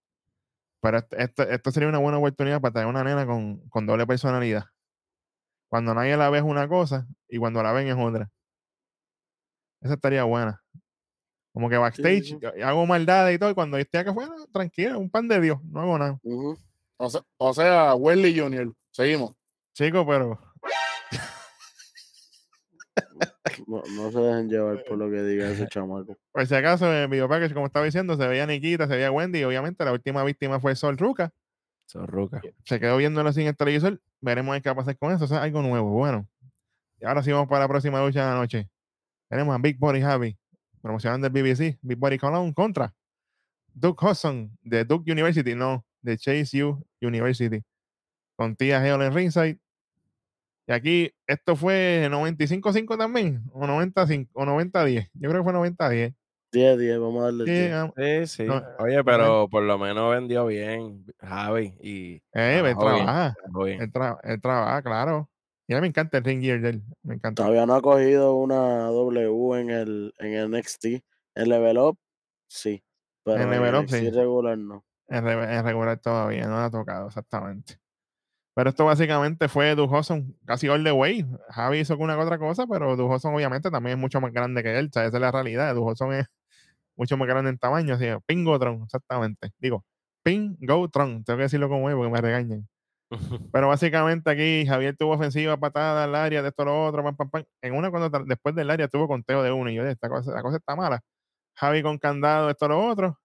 Pero 0.82 0.98
esto, 1.00 1.16
esto, 1.18 1.44
esto 1.44 1.72
sería 1.72 1.90
una 1.90 1.98
buena 1.98 2.18
oportunidad 2.20 2.62
para 2.62 2.74
traer 2.74 2.88
una 2.88 3.04
nena 3.04 3.26
con, 3.26 3.68
con 3.70 3.86
doble 3.88 4.06
personalidad. 4.06 4.66
Cuando 5.70 5.94
nadie 5.96 6.16
la 6.18 6.30
ve 6.30 6.38
es 6.40 6.44
una 6.44 6.68
cosa 6.68 7.08
y 7.28 7.38
cuando 7.38 7.62
la 7.64 7.72
ven 7.74 7.88
es 7.88 7.96
otra. 7.98 8.30
Esa 9.82 9.96
estaría 9.96 10.24
buena. 10.24 10.62
Como 11.56 11.70
que 11.70 11.78
backstage 11.78 12.24
sí. 12.26 12.38
yo- 12.40 12.52
hago 12.68 12.86
maldades 12.86 13.34
y 13.36 13.40
todo, 13.40 13.50
y 13.50 13.54
cuando 13.54 13.78
esté 13.78 13.98
acá 13.98 14.12
afuera, 14.12 14.32
tranquilo, 14.52 15.00
un 15.00 15.10
pan 15.10 15.28
de 15.30 15.40
Dios, 15.40 15.64
no 15.64 15.80
hago 15.82 15.98
nada. 15.98 16.20
O 16.98 17.10
sea, 17.10 17.22
o 17.38 17.54
sea, 17.54 17.96
Wesley 17.96 18.38
Jr. 18.38 18.74
Seguimos. 18.92 19.34
Chico, 19.74 20.06
pero 20.06 20.38
No, 23.68 23.82
no 23.96 24.12
se 24.12 24.20
dejen 24.20 24.50
llevar 24.50 24.84
por 24.84 24.98
lo 24.98 25.10
que 25.10 25.24
diga 25.24 25.50
ese 25.50 25.68
chamaco. 25.70 26.18
por 26.32 26.46
si 26.46 26.56
acaso 26.56 26.88
en 26.88 27.04
el 27.04 27.08
video 27.08 27.28
package, 27.30 27.54
como 27.54 27.66
estaba 27.68 27.86
diciendo, 27.86 28.18
se 28.18 28.28
veía 28.28 28.46
Nikita, 28.46 28.88
se 28.88 28.96
veía 28.96 29.12
Wendy, 29.12 29.40
y 29.40 29.44
obviamente 29.46 29.84
la 29.86 29.92
última 29.94 30.24
víctima 30.24 30.60
fue 30.60 30.76
Sol 30.76 30.98
Ruca. 30.98 31.32
Zorruca. 31.90 32.42
se 32.66 32.80
quedó 32.80 32.98
viéndolo 32.98 33.30
en 33.30 33.40
el 33.48 33.56
televisor. 33.56 34.02
Veremos 34.20 34.60
qué 34.62 34.70
va 34.70 34.74
a 34.74 34.76
pasar 34.76 34.98
con 34.98 35.14
eso. 35.14 35.26
O 35.26 35.28
sea, 35.28 35.44
algo 35.44 35.62
nuevo. 35.62 35.92
Bueno, 35.92 36.28
y 37.00 37.06
ahora 37.06 37.22
sí 37.24 37.32
vamos 37.32 37.48
para 37.48 37.62
la 37.62 37.68
próxima 37.68 38.04
lucha 38.04 38.26
de 38.26 38.32
la 38.32 38.36
noche. 38.40 38.70
Tenemos 39.30 39.56
a 39.56 39.60
Big 39.60 39.78
Body 39.80 40.02
Javi, 40.02 40.36
promocionando 40.90 41.26
el 41.26 41.34
BBC, 41.34 41.80
Big 41.82 41.98
Body 41.98 42.20
Cologne 42.20 42.54
contra 42.54 42.94
Duke 43.74 44.06
Hudson 44.06 44.56
de 44.62 44.86
Duke 44.86 45.12
University, 45.12 45.56
no, 45.56 45.84
de 46.04 46.16
Chase 46.16 46.64
U 46.64 46.86
University, 47.02 47.64
con 48.38 48.56
tía 48.56 48.78
Hale 48.78 49.08
en 49.08 49.14
ringside. 49.14 49.60
Y 50.68 50.72
aquí, 50.72 51.12
esto 51.26 51.56
fue 51.56 52.08
95-5 52.12 52.98
también, 53.00 53.42
o 53.52 53.66
95, 53.66 54.30
o 54.36 54.46
90-10. 54.46 55.10
Yo 55.16 55.30
creo 55.32 55.44
que 55.44 55.52
fue 55.52 55.54
90-10. 55.54 56.14
10, 56.52 56.78
10, 56.78 57.00
vamos 57.00 57.22
a 57.22 57.26
darle 57.26 57.46
Sí, 57.46 58.02
10. 58.04 58.28
Sí, 58.28 58.38
sí. 58.38 58.48
No, 58.48 58.64
Oye, 58.78 59.04
pero 59.04 59.50
por 59.50 59.64
lo 59.64 59.80
menos 59.80 60.12
vendió 60.14 60.46
bien 60.46 61.04
Javi 61.20 61.74
y 61.82 62.14
eh, 62.34 62.62
él 62.64 62.76
trabaja, 62.78 63.36
él, 63.80 63.92
tra- 63.92 64.20
él 64.22 64.40
trabaja, 64.40 64.84
claro. 64.84 65.30
Y 65.68 65.74
a 65.74 65.78
mí 65.78 65.82
me 65.82 65.88
encanta 65.88 66.18
el 66.18 66.24
ring 66.24 66.42
gear 66.42 66.62
de 66.62 66.70
él, 66.70 66.84
me 67.04 67.16
encanta. 67.16 67.42
Todavía 67.44 67.66
no 67.66 67.74
ha 67.76 67.82
cogido 67.82 68.36
una 68.36 68.86
W 68.86 69.60
en 69.60 69.70
el, 69.72 70.14
en 70.20 70.34
el 70.34 70.52
NXT. 70.52 70.86
En 71.36 71.50
Level 71.50 71.78
Up, 71.80 71.98
sí. 72.48 72.84
Pero 73.24 73.42
en, 73.42 73.50
Level 73.50 73.76
Up, 73.76 73.90
sí. 73.90 74.10
regular 74.12 74.58
no. 74.58 74.86
En, 75.08 75.24
re- 75.24 75.56
en 75.56 75.64
regular 75.64 75.98
todavía, 76.00 76.48
no 76.48 76.58
la 76.58 76.66
ha 76.66 76.70
tocado 76.72 77.08
exactamente. 77.08 77.80
Pero 78.56 78.70
esto 78.70 78.86
básicamente 78.86 79.50
fue 79.50 79.76
Dujoson 79.76 80.38
casi 80.46 80.70
all 80.70 80.84
the 80.84 80.92
way. 80.92 81.26
Javi 81.50 81.80
hizo 81.80 81.98
una 81.98 82.16
que 82.16 82.22
otra 82.22 82.38
cosa, 82.38 82.66
pero 82.68 82.96
Dujoson 82.96 83.34
obviamente 83.36 83.70
también 83.70 83.98
es 83.98 84.02
mucho 84.02 84.22
más 84.22 84.32
grande 84.32 84.64
que 84.64 84.78
él. 84.80 84.86
O 84.86 84.94
sea, 84.94 85.06
esa 85.06 85.18
es 85.18 85.22
la 85.22 85.32
realidad. 85.32 85.76
Dujoson 85.76 86.14
es 86.14 86.28
mucho 86.96 87.18
más 87.18 87.28
grande 87.28 87.50
en 87.50 87.58
tamaño. 87.58 87.96
Así, 87.96 88.06
Pingotron, 88.26 88.84
exactamente. 88.84 89.52
Digo, 89.60 89.84
Pingotron. 90.24 91.26
Tengo 91.26 91.38
que 91.38 91.44
decirlo 91.44 91.68
como 91.68 91.90
es 91.90 91.96
porque 91.96 92.12
me 92.12 92.22
regañan. 92.22 92.66
Pero 93.52 93.68
básicamente 93.68 94.30
aquí 94.30 94.66
Javier 94.66 94.96
tuvo 94.98 95.14
ofensiva, 95.14 95.58
patada 95.58 96.06
al 96.06 96.16
área, 96.16 96.42
de 96.42 96.50
esto, 96.50 96.66
lo 96.66 96.86
otro, 96.86 97.04
pam, 97.04 97.16
pam, 97.16 97.30
pam. 97.30 97.44
En 97.62 97.76
una, 97.76 97.92
cuando 97.92 98.10
después 98.26 98.56
del 98.56 98.70
área 98.70 98.88
tuvo 98.88 99.08
conteo 99.08 99.44
de 99.44 99.52
uno. 99.52 99.70
Y 99.70 99.76
yo, 99.76 99.84
esta 99.86 100.10
cosa, 100.10 100.34
la 100.34 100.42
cosa 100.42 100.58
está 100.58 100.76
mala. 100.76 101.02
Javi 101.58 101.84
con 101.84 101.98
candado, 101.98 102.50
esto, 102.50 102.68
lo 102.68 102.86
otro. 102.86 103.20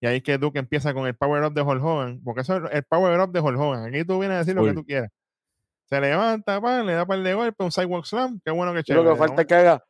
Y 0.00 0.06
ahí 0.06 0.16
es 0.16 0.22
que 0.22 0.38
Duke 0.38 0.58
empieza 0.58 0.92
con 0.94 1.06
el 1.06 1.14
power 1.14 1.44
up 1.44 1.54
de 1.54 1.62
Hulk 1.62 1.82
Hogan. 1.82 2.20
Porque 2.24 2.42
eso 2.42 2.56
es 2.56 2.74
el 2.74 2.84
power 2.84 3.18
up 3.20 3.32
de 3.32 3.40
Hulk 3.40 3.58
Hogan. 3.58 3.84
Aquí 3.84 4.04
tú 4.04 4.18
vienes 4.18 4.36
a 4.36 4.38
decir 4.38 4.54
lo 4.54 4.64
que 4.64 4.74
tú 4.74 4.84
quieras. 4.84 5.10
Se 5.88 6.00
levanta, 6.00 6.60
pan, 6.60 6.86
le 6.86 6.94
da 6.94 7.06
par 7.06 7.20
de 7.20 7.34
golpe, 7.34 7.64
un 7.64 7.70
sidewalk 7.72 8.04
slam. 8.04 8.40
Qué 8.44 8.50
bueno 8.50 8.72
que 8.72 8.78
Lo 8.78 8.82
chévere. 8.82 9.10
que 9.10 9.16
falta 9.16 9.42
es 9.42 9.48
que 9.48 9.54
haga. 9.54 9.84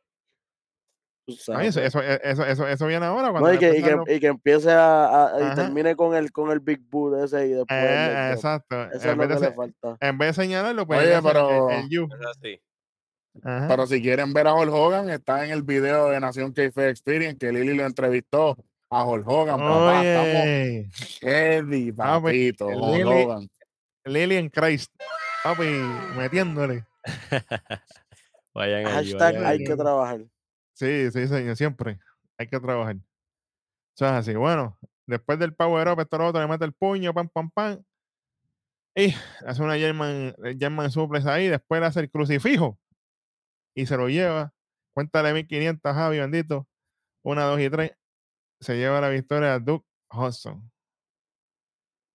Ay, 1.25 1.35
eso, 1.35 1.53
sabes. 1.53 1.85
eso, 1.85 2.01
eso, 2.01 2.45
eso, 2.45 2.67
eso 2.67 2.85
viene 2.87 3.05
ahora. 3.05 3.31
Cuando 3.31 3.47
No, 3.49 3.53
y, 3.53 3.57
que, 3.57 3.77
y, 3.77 3.81
que, 3.81 4.15
y 4.15 4.19
que 4.19 4.27
empiece 4.27 4.71
a, 4.71 5.27
a- 5.27 5.51
y 5.53 5.55
termine 5.55 5.95
con 5.95 6.13
el, 6.15 6.31
con 6.31 6.51
el 6.51 6.59
Big 6.59 6.81
Boot 6.89 7.23
ese 7.23 7.47
y 7.47 7.51
después. 7.51 7.79
el 7.79 7.85
Eh, 7.87 8.09
drop. 8.27 8.33
exacto. 8.35 8.83
Eso 8.83 8.95
es 8.97 9.05
En 9.05 9.11
lo 9.11 9.17
vez, 9.17 9.27
que 9.29 9.33
de, 9.43 9.49
le 9.49 9.55
falta. 9.55 9.97
en 10.01 10.17
vez 10.17 10.35
de 10.35 10.43
señalarlo, 10.43 10.85
pues 10.85 10.99
Oye, 10.99 11.13
el- 11.15 11.23
pero- 11.23 11.69
el, 11.69 11.89
you. 11.89 12.07
Es. 12.43 12.59
Ajá. 13.43 13.67
Pero 13.67 13.87
si 13.87 14.01
quieren 14.01 14.31
ver 14.33 14.47
a 14.47 14.53
Hulk 14.53 14.71
Hogan, 14.73 15.09
está 15.09 15.43
en 15.45 15.51
el 15.51 15.63
video 15.63 16.09
de 16.09 16.19
Nación 16.19 16.51
K-Fe 16.53 16.89
Experience 16.89 17.37
que 17.39 17.51
Lili 17.51 17.73
lo 17.73 17.85
entrevistó 17.85 18.55
a 18.91 19.03
Hulk 19.05 19.27
Hogan. 19.27 19.57
Papá, 19.59 20.03
estamos 20.03 20.43
Oye, 20.43 20.89
heavy, 21.21 21.93
Ah, 21.97 22.19
pues, 22.21 22.33
papito. 22.33 22.69
el 22.69 22.75
Hulk 22.79 22.95
Lili- 22.97 23.23
Hogan. 23.25 23.49
Lillian 24.05 24.49
Christ. 24.49 24.91
Papi, 25.43 25.63
metiéndole. 26.17 26.85
Vayan 28.53 28.85
allí, 28.85 29.11
Hashtag 29.13 29.33
vayan 29.33 29.45
hay 29.45 29.55
allí. 29.55 29.63
que 29.65 29.75
trabajar. 29.75 30.19
Sí, 30.73 31.11
sí, 31.11 31.27
señor, 31.27 31.55
siempre. 31.55 31.99
Hay 32.37 32.47
que 32.47 32.59
trabajar. 32.59 32.95
Eso 33.95 34.05
es 34.05 34.11
así. 34.11 34.33
Bueno, 34.35 34.77
después 35.05 35.39
del 35.39 35.53
power 35.53 35.87
up, 35.89 35.99
esto 35.99 36.17
lo 36.17 36.27
otro, 36.27 36.41
le 36.41 36.47
mete 36.47 36.65
el 36.65 36.73
puño, 36.73 37.13
pam, 37.13 37.29
pam, 37.29 37.51
pam. 37.51 37.83
Y 38.95 39.13
hace 39.45 39.61
una 39.63 39.75
German, 39.77 40.35
eh, 40.43 40.55
German 40.59 40.91
suplex 40.91 41.25
ahí, 41.25 41.47
después 41.47 41.81
le 41.81 41.87
hace 41.87 41.99
el 42.01 42.11
crucifijo 42.11 42.79
y 43.75 43.85
se 43.85 43.97
lo 43.97 44.07
lleva. 44.09 44.53
Cuéntale 44.93 45.33
1500, 45.33 45.93
Javi, 45.93 46.19
bendito. 46.19 46.67
Una, 47.23 47.45
dos 47.45 47.59
y 47.59 47.69
tres. 47.69 47.91
Se 48.59 48.77
lleva 48.77 49.01
la 49.01 49.09
victoria 49.09 49.55
a 49.55 49.59
Duke 49.59 49.85
Hudson. 50.11 50.71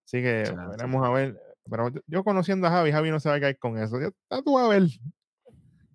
Así 0.06 0.22
que 0.22 0.44
veremos 0.70 1.06
a 1.06 1.10
ver. 1.10 1.40
Pero 1.68 1.90
yo, 1.90 2.00
yo 2.06 2.24
conociendo 2.24 2.66
a 2.66 2.70
Javi, 2.70 2.92
Javi 2.92 3.10
no 3.10 3.20
se 3.20 3.28
va 3.28 3.36
a 3.36 3.40
caer 3.40 3.58
con 3.58 3.78
eso. 3.78 3.98
Ya 4.00 4.42
tú 4.42 4.58
a 4.58 4.68
ver. 4.68 4.84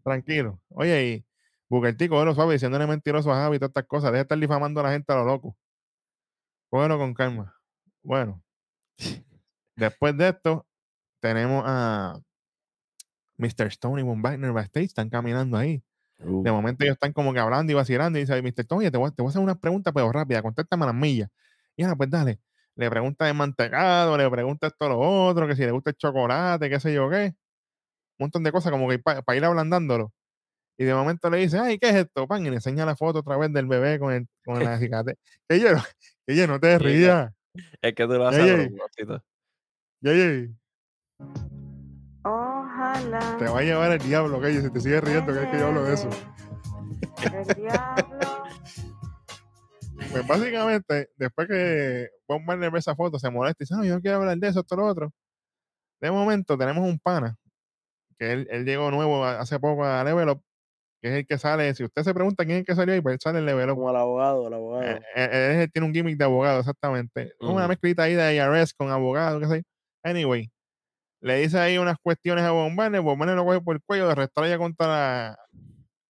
Tranquilo. 0.03 0.61
Oye, 0.69 1.05
y 1.07 1.25
Booker 1.73 1.97
T, 1.97 2.07
cógelo 2.07 2.35
suave, 2.35 2.53
diciéndole 2.53 2.85
mentiroso 2.85 3.31
a 3.31 3.35
Javi 3.35 3.55
y 3.55 3.59
todas 3.59 3.71
estas 3.71 3.85
cosas. 3.85 4.11
Deja 4.11 4.17
de 4.19 4.21
estar 4.21 4.37
difamando 4.37 4.79
a 4.79 4.83
la 4.83 4.91
gente 4.91 5.11
a 5.11 5.15
lo 5.15 5.25
loco. 5.25 5.57
Cógelo 6.69 6.99
con 6.99 7.13
calma. 7.15 7.55
Bueno. 8.03 8.43
Después 9.75 10.15
de 10.17 10.29
esto, 10.29 10.67
tenemos 11.19 11.63
a 11.65 12.19
Mr. 13.37 13.67
Stone 13.67 14.01
y 14.01 14.03
Von 14.03 14.21
Wagner 14.21 14.51
backstage. 14.51 14.85
Están 14.85 15.09
caminando 15.09 15.57
ahí. 15.57 15.83
Uh, 16.19 16.43
De 16.43 16.51
momento 16.51 16.83
ellos 16.83 16.93
están 16.93 17.11
como 17.11 17.33
que 17.33 17.39
hablando 17.39 17.71
y 17.71 17.75
vacilando 17.75 18.19
y 18.19 18.21
dice, 18.21 18.39
Mr. 18.41 18.61
Stone, 18.61 18.79
oye, 18.79 18.91
te 18.91 18.97
voy, 18.97 19.07
a- 19.09 19.11
te 19.11 19.21
voy 19.21 19.29
a 19.29 19.31
hacer 19.31 19.41
una 19.41 19.55
pregunta, 19.55 19.91
pero 19.91 20.11
rápida, 20.11 20.41
contéstame 20.41 20.83
a 20.83 20.87
las 20.87 20.95
millas. 20.95 21.29
Y 21.75 21.83
ahora, 21.83 21.95
pues 21.95 22.09
dale. 22.09 22.39
Le 22.75 22.89
pregunta 22.89 23.25
de 23.25 23.33
mantecado, 23.33 24.15
le 24.17 24.29
pregunta 24.29 24.67
esto, 24.67 24.89
lo 24.89 24.99
otro, 24.99 25.47
que 25.47 25.55
si 25.55 25.63
le 25.63 25.71
gusta 25.71 25.89
el 25.91 25.95
chocolate, 25.95 26.69
qué 26.69 26.79
sé 26.79 26.93
yo 26.93 27.09
qué. 27.09 27.33
Un 28.19 28.25
montón 28.25 28.43
de 28.43 28.51
cosas 28.51 28.71
como 28.71 28.87
que 28.89 28.99
para 28.99 29.35
ir 29.35 29.43
ablandándolo. 29.45 30.11
Y 30.77 30.85
de 30.85 30.93
momento 30.93 31.29
le 31.29 31.37
dice, 31.37 31.59
ay, 31.59 31.77
¿qué 31.77 31.89
es 31.89 31.95
esto? 31.95 32.27
Pan, 32.27 32.45
y 32.45 32.49
le 32.49 32.55
enseña 32.55 32.85
la 32.85 32.95
foto 32.95 33.19
otra 33.19 33.37
vez 33.37 33.53
del 33.53 33.67
bebé 33.67 33.99
con, 33.99 34.11
el, 34.11 34.27
con 34.43 34.63
la 34.63 34.79
cicatriz. 34.79 35.17
Que 35.47 35.59
yo, 35.59 35.69
que 36.27 36.35
yo 36.35 36.47
no 36.47 36.59
te 36.59 36.79
rías. 36.79 37.31
es 37.81 37.93
que 37.93 38.05
tú 38.05 38.13
lo 38.13 38.27
haces 38.27 38.71
Ojalá. 42.25 43.35
te 43.37 43.45
va 43.45 43.59
a 43.59 43.63
llevar 43.63 43.91
el 43.91 43.99
diablo, 43.99 44.41
que 44.41 44.61
si 44.61 44.69
te 44.71 44.79
sigue 44.79 45.01
riendo, 45.01 45.33
que 45.33 45.43
es 45.43 45.49
que 45.49 45.59
yo 45.59 45.67
hablo 45.67 45.83
de 45.83 45.93
eso. 45.93 46.09
El 47.23 47.55
diablo. 47.55 48.19
Pues 50.11 50.27
básicamente, 50.27 51.09
después 51.15 51.47
que 51.47 52.07
Bob 52.27 52.41
Marley 52.41 52.69
ve 52.69 52.77
esa 52.77 52.95
foto, 52.95 53.17
se 53.17 53.31
molesta 53.31 53.63
y 53.63 53.65
dice, 53.65 53.75
no, 53.75 53.83
yo 53.83 53.95
no 53.95 54.01
quiero 54.01 54.17
hablar 54.17 54.37
de 54.37 54.47
eso, 54.47 54.59
esto, 54.59 54.75
lo 54.75 54.85
otro. 54.85 55.11
De 55.99 56.11
momento 56.11 56.55
tenemos 56.55 56.87
un 56.87 56.99
pana, 56.99 57.35
que 58.19 58.31
él, 58.31 58.47
él 58.51 58.63
llegó 58.63 58.91
nuevo 58.91 59.25
hace 59.25 59.59
poco 59.59 59.83
a 59.85 60.03
Level 60.03 60.29
Up, 60.29 60.43
que 61.03 61.09
es 61.09 61.15
el 61.15 61.27
que 61.27 61.37
sale, 61.37 61.75
si 61.75 61.83
usted 61.83 62.01
se 62.01 62.13
pregunta 62.13 62.45
quién 62.45 62.55
es 62.55 62.59
el 62.61 62.65
que 62.65 62.75
salió 62.75 62.93
ahí, 62.93 63.01
pues 63.01 63.13
él 63.15 63.19
sale 63.21 63.39
en 63.39 63.45
Level 63.45 63.69
Up. 63.71 63.75
Como 63.75 63.89
el 63.89 63.95
abogado, 63.97 64.47
el 64.47 64.53
abogado. 64.53 64.83
Eh, 64.83 65.01
eh, 65.17 65.29
él, 65.55 65.59
él 65.63 65.71
tiene 65.71 65.85
un 65.85 65.93
gimmick 65.93 66.17
de 66.17 66.23
abogado, 66.23 66.61
exactamente. 66.61 67.33
Una 67.41 67.59
Ujú. 67.63 67.67
mezclita 67.67 68.03
ahí 68.03 68.13
de 68.15 68.35
IRS 68.35 68.73
con 68.73 68.89
abogado, 68.89 69.41
qué 69.41 69.47
sé 69.47 69.55
yo. 69.57 69.61
Anyway, 70.09 70.49
le 71.21 71.39
dice 71.39 71.59
ahí 71.59 71.77
unas 71.77 71.97
cuestiones 72.01 72.45
a 72.45 72.51
Bob 72.51 72.71
Marley 72.71 73.01
lo 73.35 73.43
coge 73.45 73.59
por 73.61 73.75
el 73.75 73.81
cuello, 73.85 74.07
de 74.07 74.49
ya 74.49 74.57
contra 74.57 74.87
la- 74.87 75.39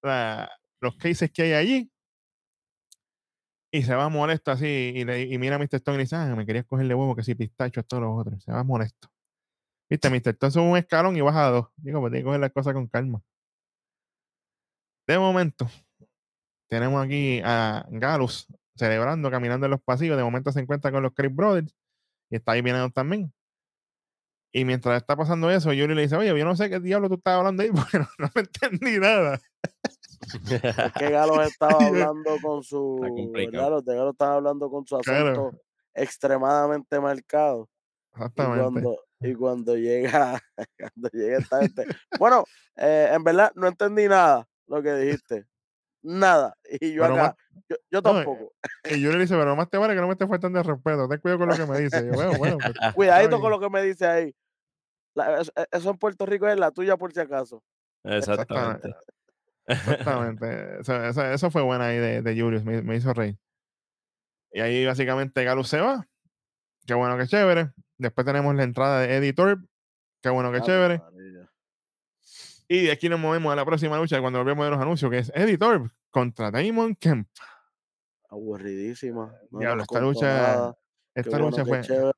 la- 0.04 0.52
los 0.80 0.96
cases 0.98 1.32
que 1.32 1.42
hay 1.42 1.54
allí. 1.54 1.92
Y 3.72 3.82
se 3.82 3.96
va 3.96 4.08
molesto 4.10 4.52
así, 4.52 4.68
y, 4.96 5.04
le, 5.06 5.24
y 5.24 5.38
mira 5.40 5.56
a 5.56 5.60
Mr. 5.60 5.78
Stone 5.78 5.96
y 5.96 5.98
le 5.98 6.04
dice, 6.04 6.16
ah, 6.16 6.36
me 6.36 6.46
querías 6.46 6.66
cogerle 6.66 6.94
huevo, 6.94 7.16
que 7.16 7.24
si 7.24 7.34
pistacho, 7.34 7.80
esto, 7.80 8.00
lo 8.00 8.14
otro. 8.14 8.40
Se 8.40 8.52
va 8.52 8.64
molesto. 8.64 9.08
Viste, 9.90 10.12
Mr. 10.12 10.30
Stone 10.30 10.52
sube 10.52 10.64
un 10.70 10.78
escalón 10.78 11.18
y 11.18 11.22
baja 11.22 11.48
a 11.48 11.50
dos. 11.50 11.68
Digo, 11.78 12.00
pues 12.00 12.12
tiene 12.12 12.22
que 12.22 12.26
coger 12.26 12.40
las 12.42 12.52
cosas 12.52 12.74
con 12.74 12.88
calma. 12.88 13.22
De 15.08 15.20
momento, 15.20 15.68
tenemos 16.70 17.04
aquí 17.04 17.42
a 17.44 17.86
Galus 17.90 18.48
celebrando, 18.76 19.30
caminando 19.30 19.66
en 19.66 19.72
los 19.72 19.82
pasillos. 19.82 20.18
De 20.18 20.24
momento 20.24 20.52
se 20.52 20.60
encuentra 20.62 20.92
con 20.92 21.04
los 21.04 21.14
Chris 21.14 21.34
Brothers 21.34 21.76
y 22.30 22.36
está 22.38 22.54
ahí 22.54 22.62
viendo 22.62 22.90
también. 22.90 23.34
Y 24.52 24.66
mientras 24.66 24.98
está 24.98 25.16
pasando 25.16 25.50
eso, 25.50 25.74
Yuri 25.74 25.96
le 25.96 26.04
dice, 26.04 26.16
oye, 26.16 26.30
yo 26.38 26.46
no 26.46 26.56
sé 26.56 26.70
qué 26.70 26.80
diablo 26.80 27.10
tú 27.10 27.16
estás 27.16 27.36
hablando 27.40 27.64
ahí 27.64 27.72
porque 27.76 28.00
no, 28.00 28.08
no 28.20 28.30
me 28.36 28.42
entendí 28.42 29.00
nada. 29.00 29.40
Es 30.22 30.94
que 30.94 31.10
Galo 31.10 31.42
estaba 31.42 31.78
hablando 31.88 32.38
con 32.42 32.64
su. 32.64 33.02
Está 33.04 33.10
complicado. 33.10 33.52
¿verdad? 33.52 33.70
Los 33.72 33.86
de 33.86 33.96
Galo 33.96 34.12
estaban 34.12 34.36
hablando 34.36 34.70
con 34.70 34.88
su 34.88 34.98
Claro. 35.00 35.30
acento 35.32 35.62
extremadamente 35.96 37.00
marcado. 37.00 37.70
Y 38.12 38.16
Exactamente. 38.16 38.62
cuando, 38.62 39.00
y 39.22 39.34
cuando 39.34 39.76
llega, 39.76 40.40
cuando 40.80 41.10
llega 41.12 41.38
esta 41.40 41.60
gente. 41.62 41.86
Bueno, 42.20 42.46
eh, 42.78 43.10
en 43.12 43.24
verdad 43.24 43.52
no 43.56 43.68
entendí 43.68 44.08
nada 44.08 44.48
lo 44.68 44.82
que 44.82 44.94
dijiste. 44.96 45.46
Nada. 46.02 46.56
Y 46.82 46.94
yo 46.94 47.04
Pero 47.04 47.14
acá, 47.16 47.24
más- 47.24 47.36
yo, 47.70 47.76
yo 47.90 48.02
no, 48.02 48.10
eh, 48.10 48.14
tampoco. 48.14 48.54
Y 48.86 49.02
Yuri 49.02 49.16
le 49.16 49.22
dice, 49.22 49.36
pero 49.38 49.56
más 49.56 49.70
te 49.70 49.78
vale 49.78 49.94
que 49.96 50.02
no 50.02 50.08
me 50.08 50.14
estés 50.14 50.28
faltando 50.28 50.60
de 50.60 50.64
respeto. 50.64 51.08
Ten 51.08 51.20
cuidado 51.20 51.40
con 51.40 51.50
lo 51.50 51.56
que 51.56 51.66
me 51.66 51.80
dice. 51.80 52.06
Yo, 52.06 52.12
bueno, 52.14 52.32
bueno, 52.38 52.58
pues, 52.58 52.74
Cuidadito 52.96 53.40
con 53.40 53.52
lo 53.52 53.60
que 53.60 53.70
me 53.70 53.82
dice 53.84 54.06
ahí. 54.06 54.36
La- 55.16 55.40
eso, 55.72 55.90
en 55.92 55.98
Puerto 55.98 56.26
Rico 56.26 56.48
es 56.48 56.60
la 56.60 56.72
tuya 56.72 56.98
por 56.98 57.14
si 57.14 57.20
acaso. 57.22 57.64
Exactamente. 58.04 58.94
Exactamente. 59.68 60.80
Eso, 60.82 61.04
eso- 61.06 61.26
eso 61.26 61.52
fue 61.52 61.62
buena 61.62 61.86
ahí 61.88 61.98
de, 61.98 62.22
de 62.22 62.42
Julius, 62.42 62.64
me, 62.66 62.82
me 62.82 62.96
hizo 62.98 63.14
reír. 63.14 63.38
Y 64.52 64.60
ahí 64.60 64.86
básicamente 64.86 65.44
Galus 65.44 65.70
se 65.70 65.80
va. 65.80 66.06
Qué 66.86 66.94
bueno, 66.94 67.18
que 67.18 67.28
chévere. 67.28 67.72
Después 67.98 68.26
tenemos 68.26 68.54
la 68.56 68.64
entrada 68.64 69.00
de 69.00 69.16
Eddie 69.16 69.34
Thorpe. 69.34 69.66
Qué 70.22 70.30
bueno, 70.30 70.52
que 70.52 70.62
chévere. 70.62 71.02
Y 72.68 72.86
de 72.86 72.92
aquí 72.92 73.10
nos 73.10 73.20
movemos 73.20 73.52
a 73.52 73.56
la 73.56 73.66
próxima 73.66 73.98
lucha 73.98 74.20
cuando 74.22 74.40
volvemos 74.40 74.66
de 74.66 74.72
los 74.72 74.80
anuncios, 74.80 75.12
que 75.12 75.20
es 75.20 75.32
Eddie 75.36 75.58
Thorpe 75.58 75.90
contra 76.10 76.52
Damon 76.52 76.96
Kemp. 76.96 77.28
Aburridísima. 78.30 79.34
No 79.52 79.60
Diablo, 79.60 79.84
esta 79.84 80.00
lucha, 80.00 80.28
nada. 80.28 80.78
Esta 81.14 81.30
bueno, 81.32 81.50
lucha 81.50 81.66
fue. 81.66 81.82
chévere. 81.82 82.12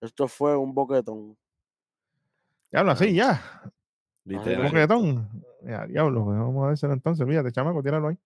Esto 0.00 0.28
fue 0.28 0.56
un 0.56 0.74
boquetón. 0.74 1.36
Diablo, 2.70 2.92
así 2.92 3.14
ya. 3.14 3.62
Un 4.24 4.62
boquetón. 4.64 5.44
Ya, 5.62 5.86
diablo, 5.86 6.24
pues 6.24 6.38
vamos 6.38 6.64
a 6.64 6.68
dárselo 6.68 6.92
entonces. 6.92 7.26
Fíjate, 7.26 7.50
chamaco, 7.52 7.82
tíralo 7.82 8.08
ahí. 8.08 8.18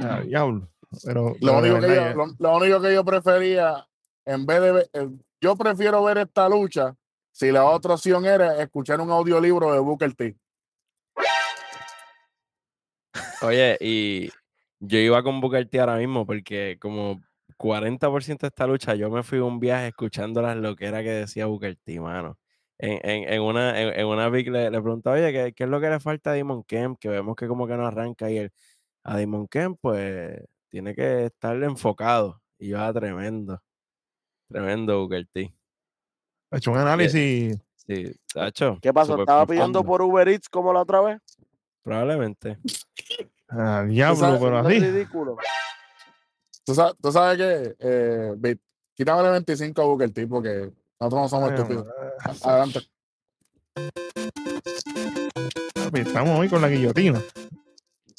Ya, 0.00 0.20
diablo. 0.20 0.68
Pero, 1.04 1.34
Lo 1.40 1.60
pero 1.60 1.74
único, 1.74 1.80
que 1.80 1.94
yo, 1.94 2.14
lo, 2.14 2.26
lo 2.38 2.56
único 2.56 2.80
que 2.80 2.94
yo 2.94 3.04
prefería, 3.04 3.86
en 4.24 4.46
vez 4.46 4.60
de 4.60 4.72
ver, 4.72 4.90
eh, 4.92 5.08
yo 5.40 5.56
prefiero 5.56 6.04
ver 6.04 6.18
esta 6.18 6.48
lucha 6.48 6.94
si 7.36 7.52
la 7.52 7.66
otra 7.66 7.92
opción 7.92 8.24
era 8.24 8.62
escuchar 8.62 8.98
un 8.98 9.10
audiolibro 9.10 9.70
de 9.70 9.78
Booker 9.78 10.14
T. 10.14 10.38
Oye, 13.42 13.76
y 13.78 14.30
yo 14.80 14.98
iba 14.98 15.22
con 15.22 15.42
Booker 15.42 15.68
T 15.68 15.78
ahora 15.78 15.98
mismo 15.98 16.24
porque 16.24 16.78
como 16.80 17.20
40% 17.58 18.38
de 18.40 18.46
esta 18.46 18.66
lucha 18.66 18.94
yo 18.94 19.10
me 19.10 19.22
fui 19.22 19.38
un 19.40 19.60
viaje 19.60 19.88
escuchando 19.88 20.40
las 20.40 20.56
loqueras 20.56 21.02
que 21.02 21.10
decía 21.10 21.44
Booker 21.44 21.76
T, 21.76 22.00
mano. 22.00 22.38
En, 22.78 23.00
en, 23.06 23.30
en 23.30 23.42
una, 23.42 23.82
en, 23.82 24.00
en 24.00 24.06
una 24.06 24.30
big 24.30 24.50
le, 24.50 24.70
preguntaba, 24.70 25.16
oye, 25.16 25.30
¿qué, 25.30 25.52
¿qué 25.52 25.64
es 25.64 25.70
lo 25.70 25.78
que 25.78 25.90
le 25.90 26.00
falta 26.00 26.30
a 26.30 26.36
Damon 26.36 26.64
Kemp? 26.64 26.98
Que 26.98 27.10
vemos 27.10 27.36
que 27.36 27.48
como 27.48 27.66
que 27.66 27.76
no 27.76 27.86
arranca 27.86 28.30
y 28.30 28.38
a 29.04 29.18
Damon 29.18 29.46
Kemp, 29.46 29.78
pues, 29.82 30.42
tiene 30.70 30.94
que 30.94 31.26
estar 31.26 31.62
enfocado. 31.62 32.40
Y 32.58 32.68
yo, 32.68 32.80
ah, 32.80 32.92
tremendo. 32.94 33.60
Tremendo 34.48 35.00
Booker 35.00 35.26
T. 35.32 35.55
he 36.50 36.56
hecho 36.56 36.70
un 36.72 36.78
análisis. 36.78 37.56
Sí, 37.86 38.12
Tacho. 38.32 38.78
¿Qué 38.82 38.92
pasó? 38.92 39.18
¿Estaba 39.20 39.46
pidiendo 39.46 39.84
por 39.84 40.02
Uber 40.02 40.28
Eats 40.28 40.48
como 40.48 40.72
la 40.72 40.80
otra 40.82 41.00
vez? 41.00 41.20
Probablemente. 41.82 42.58
Ah, 43.48 43.84
diablo, 43.86 44.38
pero 44.40 44.60
es 44.60 44.66
así. 44.66 44.78
ridículo. 44.80 45.36
Tú 46.64 46.74
sabes, 46.74 46.94
tú 47.00 47.12
sabes 47.12 47.38
que, 47.38 47.76
eh, 47.78 48.34
el 49.26 49.32
25 49.32 49.80
a 49.80 49.84
Booker 49.84 50.10
T 50.10 50.26
porque 50.26 50.72
nosotros 50.98 51.22
no 51.22 51.28
somos 51.28 51.50
Ay, 51.50 51.56
estúpidos. 51.56 51.86
Adelante. 52.42 52.80
Estamos 55.94 56.38
hoy 56.40 56.48
con 56.48 56.60
la 56.60 56.68
guillotina. 56.68 57.22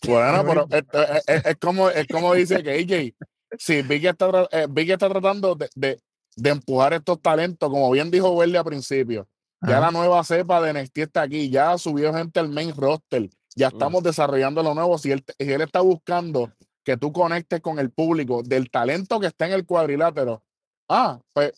Bueno, 0.06 0.44
pero 0.46 0.68
es, 0.70 0.84
es- 0.94 1.24
es- 1.28 1.46
es 1.46 1.58
como, 1.58 1.90
es 1.90 2.08
como 2.08 2.34
dice 2.34 2.64
que 2.64 2.72
AJ, 2.72 3.14
si 3.58 3.82
Big 3.82 4.06
está, 4.06 4.48
eh, 4.52 4.68
Big 4.70 4.92
está 4.92 5.10
tratando 5.10 5.56
de, 5.56 5.70
de- 5.76 6.00
de 6.38 6.52
empujar 6.52 6.94
estos 6.94 7.22
talentos, 7.22 7.70
como 7.70 7.92
bien 7.92 8.10
dijo 8.12 8.30
Welly 8.32 8.56
al 8.58 8.64
principio, 8.64 9.28
ya 9.62 9.78
Ajá. 9.78 9.80
la 9.88 9.92
nueva 9.92 10.24
cepa 10.24 10.62
de 10.62 10.72
NXT 10.72 10.98
está 11.00 11.24
aquí, 11.24 11.50
ya 11.50 11.78
subió 11.78 12.14
gente 12.14 12.40
al 12.40 12.48
main 12.50 12.74
roster, 12.76 13.30
ya 13.56 13.68
estamos 13.70 14.04
desarrollando 14.04 14.62
lo 14.64 14.74
nuevo. 14.76 14.98
Si 15.00 15.12
él, 15.12 15.26
si 15.40 15.52
él 15.52 15.62
está 15.62 15.82
buscando 15.82 16.52
que 16.86 16.96
tú 16.96 17.12
conectes 17.12 17.60
con 17.60 17.80
el 17.80 17.90
público 17.92 18.44
del 18.44 18.70
talento 18.70 19.20
que 19.20 19.28
está 19.28 19.48
en 19.48 19.54
el 19.54 19.66
cuadrilátero, 19.66 20.44
ah, 20.88 21.20
pues, 21.34 21.54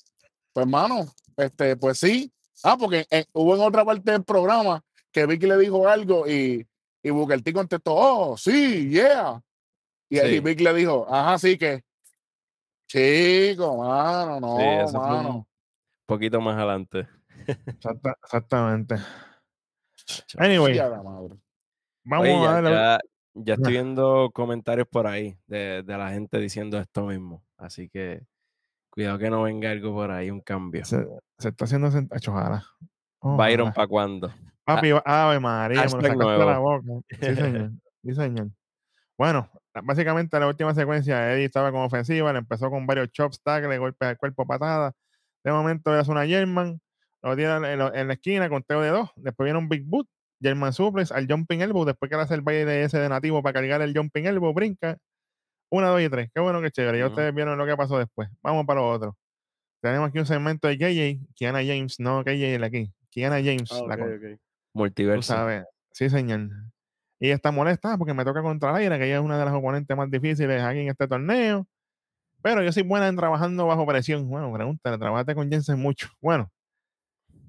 pues, 0.54 0.66
mano, 0.66 1.06
este, 1.38 1.76
pues 1.76 2.00
sí. 2.00 2.32
Ah, 2.64 2.78
porque 2.78 3.06
en- 3.10 3.26
hubo 3.34 3.56
en 3.56 3.62
otra 3.62 3.84
parte 3.86 4.12
del 4.12 4.24
programa 4.24 4.82
que 5.12 5.26
Vicky 5.26 5.46
le 5.48 5.58
dijo 5.58 5.88
algo 5.88 6.26
y, 6.28 6.66
y 7.04 7.10
Booker 7.10 7.42
T 7.42 7.52
contestó, 7.54 7.94
oh, 7.96 8.38
sí, 8.38 8.90
yeah. 8.90 9.42
Y, 10.10 10.18
y 10.20 10.22
Sí. 10.22 10.40
Vic 10.40 10.62
le 10.62 10.74
dijo, 10.74 11.06
ajá, 11.10 11.38
sí 11.38 11.58
que. 11.58 11.84
Chico, 12.90 13.78
mano, 13.78 14.40
no, 14.40 14.58
Sí, 14.58 14.64
eso 14.64 15.00
fue 15.00 15.10
mano. 15.10 15.30
un 15.36 15.46
poquito 16.08 16.42
más 16.42 16.58
adelante. 16.58 17.08
Exacta- 17.68 18.18
exactamente. 18.24 18.96
Anyway, 20.40 20.76
vamos 22.04 22.26
Oye, 22.26 22.34
a 22.34 22.42
ya, 22.42 22.52
darle. 22.52 22.70
ya- 22.72 23.00
ya 23.36 23.54
estoy 23.54 23.74
viendo 23.74 24.32
comentarios 24.34 24.88
por 24.92 25.06
ahí 25.06 25.38
de, 25.46 25.84
de 25.84 25.98
la 25.98 26.10
gente 26.10 26.40
diciendo 26.40 26.80
esto 26.80 27.06
mismo. 27.06 27.46
Así 27.58 27.90
que 27.90 28.24
cuidado 28.90 29.20
que 29.20 29.30
no 29.30 29.44
venga 29.44 29.70
algo 29.70 29.94
por 29.94 30.10
ahí, 30.10 30.32
un 30.32 30.42
cambio. 30.42 30.84
Se, 30.84 31.06
se 31.38 31.50
está 31.50 31.66
haciendo 31.66 31.88
ojalá. 31.90 32.66
Byron, 33.22 33.68
Ojalá. 33.68 33.74
¿para 33.74 33.88
cuándo? 33.88 34.34
Papi, 34.64 34.90
Ave 35.06 35.40
María, 35.40 35.78
me 35.78 35.84
lo 35.84 35.90
sacaste 35.92 36.10
de 36.18 36.38
la 36.40 36.46
nuevo. 36.60 36.82
boca. 36.82 37.06
Sí, 37.22 37.36
señor. 37.36 37.72
Sí, 38.04 38.16
señor. 38.16 38.48
Bueno, 39.18 39.50
básicamente 39.84 40.40
la 40.40 40.48
última 40.48 40.74
secuencia, 40.76 41.34
Eddie 41.34 41.46
estaba 41.46 41.72
con 41.72 41.82
ofensiva, 41.82 42.32
le 42.34 42.40
empezó 42.40 42.70
con 42.70 42.86
varios 42.88 43.10
chops, 43.12 43.42
tackles, 43.42 43.80
golpes 43.80 44.08
al 44.10 44.18
cuerpo, 44.18 44.46
patadas. 44.46 44.94
De 45.44 45.52
momento 45.52 45.92
hace 45.92 46.12
una 46.12 46.26
German, 46.26 46.80
lo 47.22 47.36
tira 47.36 47.58
en, 47.58 47.80
la- 47.80 47.92
en 47.94 48.08
la 48.08 48.14
esquina, 48.14 48.50
conteo 48.50 48.82
de 48.82 48.90
dos. 48.90 49.10
Después 49.16 49.46
viene 49.46 49.60
un 49.60 49.70
Big 49.70 49.84
Boot, 49.86 50.08
German 50.42 50.74
suplex 50.74 51.12
al 51.12 51.28
jumping 51.28 51.62
elbow. 51.62 51.86
Después 51.86 52.10
que 52.10 52.16
le 52.16 52.22
hace 52.24 52.34
el 52.36 52.42
baile 52.42 52.84
ese 52.84 52.98
de 53.00 53.10
nativo 53.10 53.42
para 53.44 53.54
cargar 53.54 53.82
el 53.82 53.96
jumping 53.96 54.26
elbow, 54.26 54.54
brinca. 54.54 54.98
Una, 55.72 55.88
dos 55.90 56.02
y 56.02 56.10
tres. 56.10 56.30
Qué 56.34 56.42
bueno 56.42 56.62
que 56.62 56.72
chévere. 56.72 56.98
Ya 56.98 57.08
ustedes 57.08 57.34
vieron 57.36 57.58
lo 57.58 57.66
que 57.66 57.76
pasó 57.78 57.98
después. 58.00 58.28
Vamos 58.42 58.66
para 58.66 58.80
lo 58.80 58.90
otro. 58.90 59.18
Tenemos 59.82 60.10
aquí 60.10 60.20
un 60.20 60.26
segmento 60.26 60.68
de 60.68 60.78
KJ, 60.78 61.34
Kiana 61.36 61.60
James, 61.60 62.00
no 62.00 62.24
KJ 62.24 62.56
el 62.56 62.64
aquí. 62.64 62.92
Kiana 63.12 63.36
James, 63.38 63.72
Ah, 63.72 63.84
la 63.88 63.96
ok, 63.96 64.00
con- 64.02 64.14
ok. 64.16 64.22
Tú 64.22 64.40
Multiverso. 64.74 65.22
sabes. 65.22 65.64
Sí, 65.92 66.10
señor. 66.10 66.50
Y 67.20 67.30
está 67.32 67.52
molesta 67.52 67.98
porque 67.98 68.14
me 68.14 68.24
toca 68.24 68.42
contra 68.42 68.72
Laira, 68.72 68.98
que 68.98 69.06
ella 69.06 69.16
es 69.18 69.22
una 69.22 69.38
de 69.38 69.46
las 69.46 69.54
oponentes 69.54 69.96
más 69.98 70.10
difíciles 70.10 70.62
aquí 70.64 70.80
en 70.80 70.90
este 70.90 71.08
torneo. 71.08 71.68
Pero 72.42 72.64
yo 72.64 72.72
soy 72.72 72.84
buena 72.84 73.08
en 73.10 73.18
trabajando 73.18 73.68
bajo 73.68 73.86
presión. 73.86 74.30
Bueno, 74.30 74.52
pregúntale, 74.54 74.98
trabajaste 74.98 75.36
con 75.36 75.50
Jensen 75.50 75.80
mucho. 75.80 76.08
Bueno, 76.22 76.50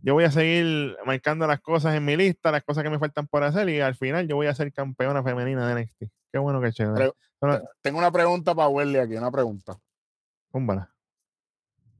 yo 0.02 0.14
voy 0.14 0.24
a 0.24 0.30
seguir 0.32 0.96
marcando 1.06 1.46
las 1.46 1.60
cosas 1.60 1.94
en 1.94 2.04
mi 2.04 2.16
lista, 2.16 2.50
las 2.50 2.64
cosas 2.64 2.82
que 2.82 2.90
me 2.90 2.98
faltan 2.98 3.28
por 3.28 3.44
hacer, 3.44 3.68
y 3.68 3.80
al 3.80 3.94
final 3.94 4.26
yo 4.26 4.34
voy 4.36 4.48
a 4.48 4.54
ser 4.54 4.72
campeona 4.72 5.22
femenina 5.22 5.68
de 5.68 5.74
NXT. 5.82 6.04
Qué 6.32 6.38
bueno 6.38 6.60
que 6.60 6.72
chévere. 6.72 7.12
Pero- 7.38 7.62
Tengo 7.80 7.98
una 7.98 8.10
pregunta 8.10 8.54
para 8.54 8.68
Welly 8.68 8.98
aquí, 8.98 9.14
una 9.14 9.30
pregunta. 9.30 9.78
Zúmbala. 10.50 10.90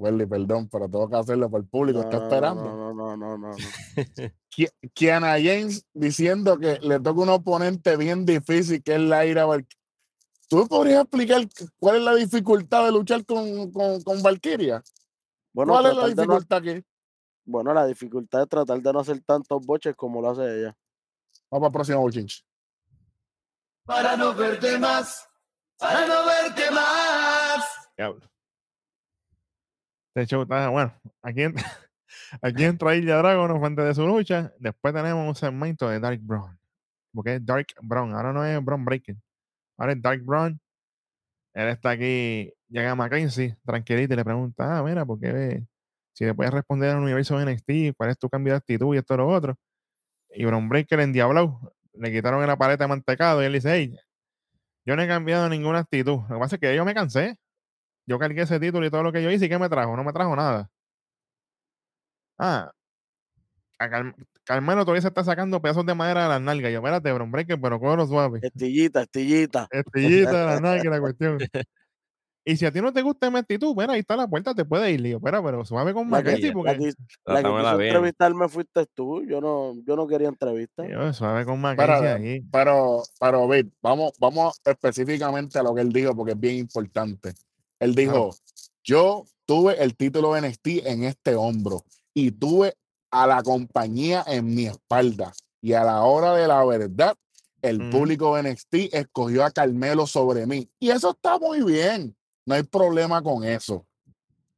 Welly, 0.01 0.25
perdón, 0.25 0.67
pero 0.73 0.89
tengo 0.89 1.11
que 1.11 1.17
hacerlo 1.17 1.51
para 1.51 1.63
el 1.63 1.69
público. 1.69 2.01
está 2.01 2.17
No, 2.17 2.23
esperando. 2.23 2.65
No, 2.65 2.95
no, 2.95 3.17
no, 3.17 3.17
no, 3.17 3.39
no, 3.39 3.49
no. 3.51 3.57
Ki- 4.49 4.69
Kiana 4.95 5.33
James 5.35 5.85
diciendo 5.93 6.59
que 6.59 6.79
le 6.81 6.99
toca 7.01 7.21
un 7.21 7.29
oponente 7.29 7.97
bien 7.99 8.25
difícil, 8.25 8.83
que 8.83 8.95
es 8.95 9.01
Laira 9.01 9.45
Val- 9.45 9.67
¿Tú 10.49 10.57
me 10.57 10.67
podrías 10.67 11.03
explicar 11.03 11.43
cuál 11.79 11.97
es 11.99 12.03
la 12.03 12.15
dificultad 12.15 12.85
de 12.87 12.93
luchar 12.93 13.25
con, 13.27 13.71
con, 13.71 14.03
con 14.03 14.23
Valkyria? 14.23 14.83
Bueno, 15.53 15.75
¿Cuál 15.75 15.87
es 15.87 15.95
la 15.97 16.03
no- 16.03 16.09
dificultad 16.09 16.59
aquí? 16.59 16.85
bueno, 17.45 17.75
la 17.75 17.85
dificultad 17.87 18.43
es 18.43 18.49
tratar 18.49 18.81
de 18.81 18.93
no 18.93 19.01
hacer 19.01 19.21
tantos 19.21 19.65
boches 19.67 19.95
como 19.95 20.23
lo 20.23 20.31
hace 20.31 20.43
ella. 20.61 20.77
Vamos 21.51 21.61
para 21.61 21.67
el 21.69 21.73
próximo 21.73 22.01
bochinche. 22.01 22.43
para 23.85 24.17
no 24.17 24.35
verte 24.35 24.79
más, 24.79 25.29
para 25.79 26.07
no 26.07 26.25
verte 26.25 26.71
más. 26.71 27.65
Diablo. 27.97 28.27
Este 30.15 30.27
show 30.27 30.43
está 30.43 30.69
bueno. 30.69 30.93
Aquí, 31.23 31.43
en- 31.43 31.55
aquí 32.43 32.65
entra 32.65 32.97
Ilya 32.97 33.17
Dragon 33.19 33.65
antes 33.65 33.85
de 33.85 33.95
su 33.95 34.07
lucha. 34.07 34.53
Después 34.59 34.95
tenemos 34.95 35.27
un 35.29 35.35
segmento 35.35 35.89
de 35.89 36.01
Dark 36.01 36.21
Brown. 36.23 36.59
Porque 37.15 37.37
es 37.37 37.47
Dark 37.47 37.69
Brown. 37.83 38.15
Ahora 38.15 38.33
no 38.33 38.45
es 38.45 38.65
Brown 38.65 38.85
Breaker. 38.85 39.17
Ahora 39.79 39.93
es 39.95 40.03
Dark 40.03 40.23
Brown. 40.25 40.61
Él 41.55 41.69
está 41.69 41.91
aquí. 41.91 42.53
Llega 42.69 42.95
Mackenzie, 42.95 43.57
tranquilito, 43.65 44.15
y 44.15 44.17
le 44.17 44.25
pregunta: 44.25 44.79
Ah, 44.79 44.83
mira, 44.85 45.05
¿por 45.05 45.19
qué? 45.21 45.65
Si 46.15 46.25
le 46.25 46.35
puedes 46.35 46.53
responder 46.53 46.91
al 46.91 46.99
universo 47.03 47.39
de 47.39 47.45
NXT, 47.47 47.97
¿cuál 47.97 48.11
es 48.11 48.19
tu 48.19 48.29
cambio 48.29 48.53
de 48.53 48.59
actitud 48.59 48.95
y 48.95 48.99
esto 48.99 49.15
y 49.15 49.17
lo 49.19 49.29
otro? 49.29 49.57
Y 50.31 50.45
Brown 50.45 50.69
Breaker 50.69 51.01
en 51.01 51.13
Diablo 51.13 51.61
le 51.95 52.13
quitaron 52.13 52.47
la 52.47 52.57
paleta 52.59 52.85
de 52.85 52.89
mantecado 52.89 53.43
y 53.43 53.47
él 53.47 53.53
dice: 53.55 53.73
Hey, 53.75 53.99
yo 54.87 54.97
no 54.97 55.03
he 55.03 55.09
cambiado 55.09 55.49
ninguna 55.49 55.81
actitud. 55.81 56.21
Lo 56.29 56.37
que 56.37 56.41
pasa 56.41 56.57
es 56.57 56.61
que 56.61 56.77
yo 56.77 56.85
me 56.85 56.95
cansé. 56.95 57.37
Yo 58.11 58.19
cargué 58.19 58.43
ese 58.43 58.59
título 58.59 58.85
y 58.85 58.91
todo 58.91 59.05
lo 59.05 59.13
que 59.13 59.23
yo 59.23 59.31
hice, 59.31 59.47
¿y 59.47 59.49
qué 59.49 59.57
me 59.57 59.69
trajo? 59.69 59.97
No 59.97 60.03
me 60.03 60.13
trajo 60.13 60.35
nada. 60.35 60.69
Ah, 62.37 62.73
a 63.79 63.89
Car- 63.89 64.17
Carmelo 64.43 64.81
todavía 64.81 65.01
se 65.03 65.07
está 65.07 65.23
sacando 65.23 65.63
pedazos 65.63 65.87
de 65.87 65.95
madera 65.95 66.25
de 66.25 66.29
las 66.31 66.41
nalgas. 66.41 66.73
Yo, 66.73 66.79
espérate, 66.79 67.13
Bron 67.13 67.31
Breaker, 67.31 67.61
pero 67.61 67.79
cógelo 67.79 68.09
suave. 68.09 68.41
Estillita, 68.43 69.03
estillita. 69.03 69.69
Estillita 69.71 70.41
de 70.41 70.45
las 70.45 70.61
nalgas, 70.61 70.87
la 70.87 71.01
cuestión. 71.01 71.39
Y 72.45 72.57
si 72.57 72.67
a 72.67 72.73
ti 72.73 72.81
no 72.81 72.93
te 72.93 73.01
gusta 73.03 73.31
mi 73.31 73.39
actitud, 73.39 73.77
mira, 73.77 73.93
ahí 73.93 74.01
está 74.01 74.17
la 74.17 74.27
puerta, 74.27 74.55
te 74.55 74.65
puedes 74.65 74.93
ir. 74.93 75.07
Yo, 75.07 75.19
espera, 75.19 75.41
pero 75.41 75.65
suave 75.65 75.95
con 75.95 76.11
La 76.11 76.17
Mackenzie, 76.17 76.49
la 76.49 76.53
porque... 76.55 76.79
que- 76.79 76.95
la 77.27 77.43
que 77.45 77.49
quiso 77.49 77.77
bien. 77.79 77.91
entrevistarme 77.91 78.49
fuiste 78.49 78.87
tú. 78.93 79.23
Yo 79.25 79.41
no, 79.41 79.75
yo 79.85 79.95
no 79.95 80.09
quería 80.09 80.29
entrevista. 80.29 80.85
Yo, 80.85 81.13
suave 81.13 81.45
con 81.45 81.61
Mackenzie 81.61 81.95
Pero, 81.95 82.17
ahí. 82.17 82.41
pero, 82.51 83.03
pero, 83.21 83.47
Vic, 83.49 83.69
vamos, 83.81 84.15
vamos 84.19 84.61
específicamente 84.65 85.61
a 85.61 85.63
lo 85.63 85.77
que 85.77 85.83
él 85.83 85.93
dijo, 85.93 86.17
porque 86.17 86.33
es 86.33 86.41
bien 86.41 86.57
importante. 86.57 87.35
Él 87.81 87.95
dijo, 87.95 88.35
yo 88.85 89.25
tuve 89.47 89.83
el 89.83 89.97
título 89.97 90.35
de 90.35 90.43
NXT 90.49 90.67
en 90.87 91.05
este 91.05 91.35
hombro 91.35 91.85
y 92.15 92.31
tuve 92.31 92.75
a 93.11 93.27
la 93.27 93.43
compañía 93.43 94.23
en 94.27 94.55
mi 94.55 94.67
espalda. 94.67 95.33
Y 95.61 95.73
a 95.73 95.83
la 95.85 96.03
hora 96.03 96.35
de 96.35 96.47
la 96.47 96.65
verdad, 96.65 97.17
el 97.63 97.81
Ujú. 97.83 97.91
público 97.91 98.37
de 98.37 98.43
NXT 98.53 98.95
escogió 98.95 99.45
a 99.45 99.51
Carmelo 99.51 100.07
sobre 100.07 100.47
mí. 100.47 100.71
Y 100.79 100.91
eso 100.91 101.11
está 101.11 101.39
muy 101.39 101.63
bien. 101.63 102.17
No 102.47 102.55
hay 102.55 102.63
problema 102.63 103.23
con 103.23 103.45
eso. 103.45 103.85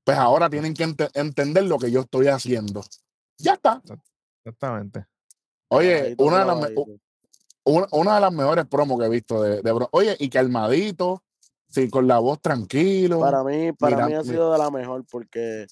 Pues 0.04 0.16
ahora 0.18 0.50
tienen 0.50 0.74
que 0.74 0.85
ente- 0.85 1.11
entender 1.14 1.64
lo 1.64 1.78
que 1.78 1.90
yo 1.90 2.00
estoy 2.00 2.26
haciendo. 2.28 2.85
Ya 3.38 3.54
está. 3.54 3.82
Exactamente. 4.44 5.06
Oye, 5.68 6.14
una 6.18 6.40
de, 6.40 6.44
las 6.44 6.56
me- 6.56 6.74
clavadito. 6.74 6.87
una, 7.64 7.87
una 7.92 8.14
de 8.16 8.20
las 8.20 8.32
mejores 8.32 8.66
promos 8.66 8.98
que 8.98 9.06
he 9.06 9.08
visto 9.08 9.42
de, 9.42 9.62
de 9.62 9.87
Oye, 9.92 10.16
y 10.18 10.28
calmadito, 10.28 11.22
sí, 11.72 11.88
con 11.90 12.06
la 12.06 12.18
voz 12.18 12.40
tranquilo. 12.40 13.18
Para 13.18 13.42
mí, 13.42 13.72
para 13.72 13.96
Mira, 13.96 14.06
mí 14.06 14.14
ha 14.14 14.22
sido 14.22 14.52
de 14.52 14.58
la 14.58 14.70
mejor 14.70 15.04
porque 15.11 15.66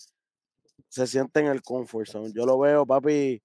se 0.88 1.06
siente 1.06 1.40
en 1.40 1.46
el 1.46 1.62
comfort 1.62 2.08
zone. 2.08 2.32
Yo 2.32 2.44
lo 2.46 2.58
veo, 2.58 2.84
papi, 2.84 3.40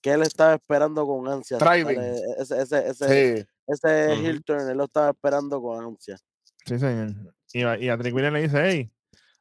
que 0.00 0.10
él 0.12 0.22
estaba 0.22 0.54
esperando 0.54 1.06
con 1.06 1.28
ansia. 1.28 1.58
Thriving. 1.58 1.96
Dale, 1.96 2.20
Ese, 2.38 2.60
ese, 2.62 2.88
ese, 2.88 3.36
Sí, 3.38 3.46
ese 3.66 4.14
heel 4.14 4.42
turn, 4.44 4.68
él 4.68 4.76
lo 4.76 4.84
estaba 4.84 5.10
esperando 5.10 5.60
con 5.62 5.84
ansia. 5.84 6.16
Sí, 6.64 6.78
señor. 6.78 7.12
Y 7.52 7.62
a, 7.62 7.78
y 7.78 7.88
a 7.88 7.96
Trick 7.96 8.14
Williams 8.14 8.34
le 8.34 8.42
dice, 8.42 8.58
hey, 8.64 8.90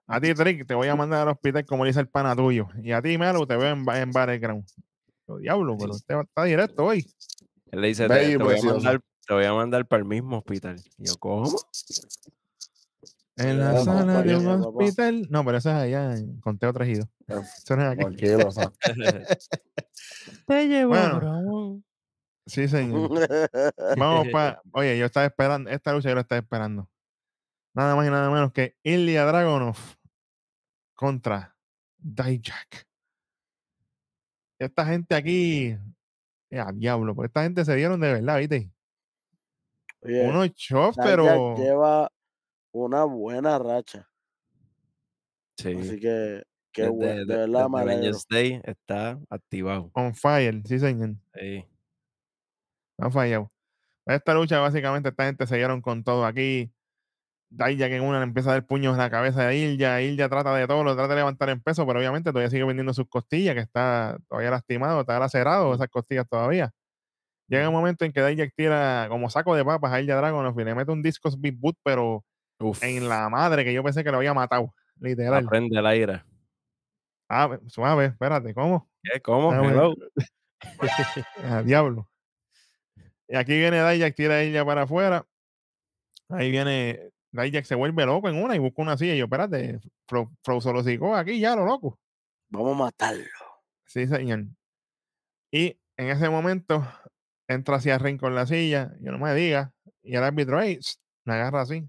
a 0.07 0.21
ti, 0.21 0.33
Trick, 0.35 0.67
te 0.67 0.75
voy 0.75 0.87
a 0.87 0.95
mandar 0.95 1.21
al 1.27 1.33
hospital 1.33 1.65
como 1.65 1.83
le 1.83 1.89
dice 1.89 1.99
el 2.01 2.07
pana 2.09 2.35
tuyo. 2.35 2.67
Y 2.83 2.91
a 2.91 3.01
ti, 3.01 3.17
Melo, 3.17 3.47
te 3.47 3.57
veo 3.57 3.71
en, 3.73 3.85
en 3.89 4.11
Battleground. 4.11 4.63
Yo, 5.27 5.37
diablo, 5.37 5.75
pero 5.79 5.93
usted 5.93 6.15
va- 6.15 6.21
está 6.21 6.43
directo 6.43 6.85
hoy. 6.85 7.11
Él 7.71 7.81
le 7.81 7.87
dice, 7.87 8.07
te, 8.07 8.13
te 8.19 8.37
voy 8.37 8.45
a 8.45 8.47
precioso. 8.53 8.75
mandar, 8.75 9.01
te 9.27 9.33
voy 9.33 9.45
a 9.45 9.53
mandar 9.53 9.85
para 9.87 10.01
el 10.01 10.07
mismo 10.07 10.37
hospital. 10.37 10.81
Y 10.97 11.07
yo, 11.07 11.17
¿cómo? 11.17 11.55
En 13.37 13.59
la 13.59 13.71
Bueno, 13.73 13.83
sala 13.85 14.21
de 14.23 14.35
un 14.37 14.45
papá. 14.45 14.67
hospital. 14.69 15.27
No, 15.29 15.43
pero 15.43 15.57
eso 15.57 15.69
es 15.69 15.75
allá 15.75 16.15
en 16.17 16.39
Conteo 16.39 16.71
Trejido. 16.73 17.09
Ah, 17.27 17.41
Eso 17.41 17.75
no 17.75 17.83
es 17.83 17.89
aquí. 17.89 18.01
tranquilo. 18.01 18.49
Te 20.47 20.67
llevo, 20.67 20.89
Bueno. 20.89 21.17
bro. 21.17 21.81
Sí, 22.45 22.67
señor. 22.67 23.09
Vamos 23.97 24.27
para. 24.31 24.61
Oye, 24.71 24.97
yo 24.97 25.05
estaba 25.05 25.25
esperando. 25.25 25.69
Esta 25.69 25.91
lucha 25.93 26.09
yo 26.09 26.15
la 26.15 26.21
estaba 26.21 26.39
esperando. 26.39 26.89
Nada 27.73 27.95
más 27.95 28.07
y 28.07 28.09
nada 28.09 28.29
menos 28.29 28.53
que 28.53 28.77
Ilya 28.83 29.25
Dragonov 29.25 29.75
contra 30.93 31.55
Dijak. 31.97 32.87
Esta 34.59 34.85
gente 34.85 35.13
aquí. 35.15 35.75
eh, 36.49 36.59
a 36.59 36.71
diablo, 36.71 37.13
pues 37.15 37.27
esta 37.27 37.43
gente 37.43 37.65
se 37.65 37.75
dieron 37.75 37.99
de 37.99 38.13
verdad, 38.13 38.37
¿viste? 38.39 38.71
Oye, 40.05 40.53
chops, 40.53 40.97
Dijak 40.97 41.09
pero. 41.09 41.55
lleva 41.55 42.11
una 42.71 43.03
buena 43.05 43.57
racha. 43.59 44.07
Sí. 45.57 45.75
Así 45.79 45.99
que, 45.99 46.43
qué 46.71 46.83
Desde, 46.83 46.91
bueno. 46.91 47.25
De 47.25 47.37
verdad. 47.37 47.67
Wednesday 47.69 48.61
está 48.63 49.19
activado. 49.29 49.89
On 49.93 50.13
fire, 50.13 50.61
sí, 50.65 50.79
señor. 50.79 51.15
Sí. 51.33 51.65
Ha 52.97 53.09
fallado. 53.09 53.51
Esta 54.05 54.33
lucha, 54.33 54.59
básicamente, 54.59 55.09
esta 55.09 55.25
gente 55.25 55.47
se 55.47 55.55
dieron 55.55 55.81
con 55.81 56.03
todo 56.03 56.25
aquí. 56.25 56.71
Dijak 57.49 57.91
en 57.91 58.03
una 58.03 58.17
le 58.19 58.25
empieza 58.25 58.49
a 58.49 58.53
dar 58.53 58.65
puños 58.65 58.93
en 58.93 58.99
la 58.99 59.09
cabeza 59.09 59.47
de 59.47 59.57
Ilya. 59.57 60.01
Ilya 60.01 60.29
trata 60.29 60.53
de 60.55 60.67
todo, 60.67 60.83
lo 60.83 60.95
trata 60.95 61.09
de 61.09 61.21
levantar 61.21 61.49
en 61.49 61.61
peso, 61.61 61.85
pero 61.87 61.99
obviamente 61.99 62.31
todavía 62.31 62.49
sigue 62.49 62.65
vendiendo 62.65 62.93
sus 62.93 63.07
costillas, 63.07 63.55
que 63.55 63.61
está 63.61 64.17
todavía 64.27 64.51
lastimado, 64.51 65.01
está 65.01 65.17
lacerado 65.19 65.73
esas 65.73 65.87
costillas 65.87 66.27
todavía. 66.27 66.73
Llega 67.47 67.69
un 67.69 67.75
momento 67.75 68.05
en 68.05 68.11
que 68.11 68.25
Dijak 68.25 68.53
tira 68.55 69.05
como 69.09 69.29
saco 69.29 69.55
de 69.55 69.63
papas 69.63 69.93
a 69.93 70.01
Ilya 70.01 70.15
Dragunov 70.15 70.59
y 70.59 70.63
le 70.63 70.73
mete 70.73 70.91
un 70.91 71.03
discos 71.03 71.39
Big 71.39 71.55
Boot, 71.57 71.77
pero 71.83 72.25
Uf. 72.59 72.83
en 72.83 73.07
la 73.07 73.29
madre 73.29 73.63
que 73.63 73.73
yo 73.73 73.83
pensé 73.83 74.03
que 74.03 74.11
lo 74.11 74.17
había 74.17 74.33
matado. 74.33 74.73
Literal. 74.99 75.45
Aprende 75.45 75.77
el 75.77 75.85
aire. 75.85 76.23
Ah, 77.29 77.59
suave, 77.67 78.05
espérate, 78.05 78.53
¿cómo? 78.53 78.89
¿Qué? 79.03 79.21
¿Cómo? 79.21 79.51
Ah. 81.43 81.57
A 81.57 81.63
diablo. 81.63 82.09
Y 83.27 83.35
aquí 83.35 83.55
viene 83.55 83.87
Dijak, 83.87 84.15
tira 84.15 84.41
ella 84.41 84.65
para 84.65 84.83
afuera. 84.83 85.27
Ahí 86.29 86.49
viene 86.49 87.11
Dijak, 87.31 87.65
se 87.65 87.75
vuelve 87.75 88.05
loco 88.05 88.29
en 88.29 88.41
una 88.41 88.55
y 88.55 88.59
busca 88.59 88.81
una 88.81 88.97
silla. 88.97 89.13
Y 89.13 89.19
yo, 89.19 89.25
espérate, 89.25 89.79
Fro, 90.07 90.31
Fro 90.43 90.61
solo 90.61 90.81
sigo 90.81 91.13
aquí 91.15 91.39
ya, 91.39 91.55
lo 91.55 91.65
loco. 91.65 91.99
Vamos 92.49 92.73
a 92.75 92.83
matarlo. 92.85 93.25
Sí, 93.85 94.07
señor. 94.07 94.45
Y 95.51 95.77
en 95.97 96.09
ese 96.09 96.29
momento 96.29 96.87
entra 97.47 97.77
hacia 97.77 97.97
Ring 97.97 98.19
con 98.19 98.35
la 98.35 98.45
silla. 98.45 98.93
Yo 98.99 99.11
no 99.11 99.19
me 99.19 99.33
diga. 99.33 99.71
Y 100.03 100.15
el 100.15 100.23
árbitro, 100.23 100.61
hey, 100.61 100.79
me 101.25 101.33
agarra 101.33 101.61
así. 101.61 101.87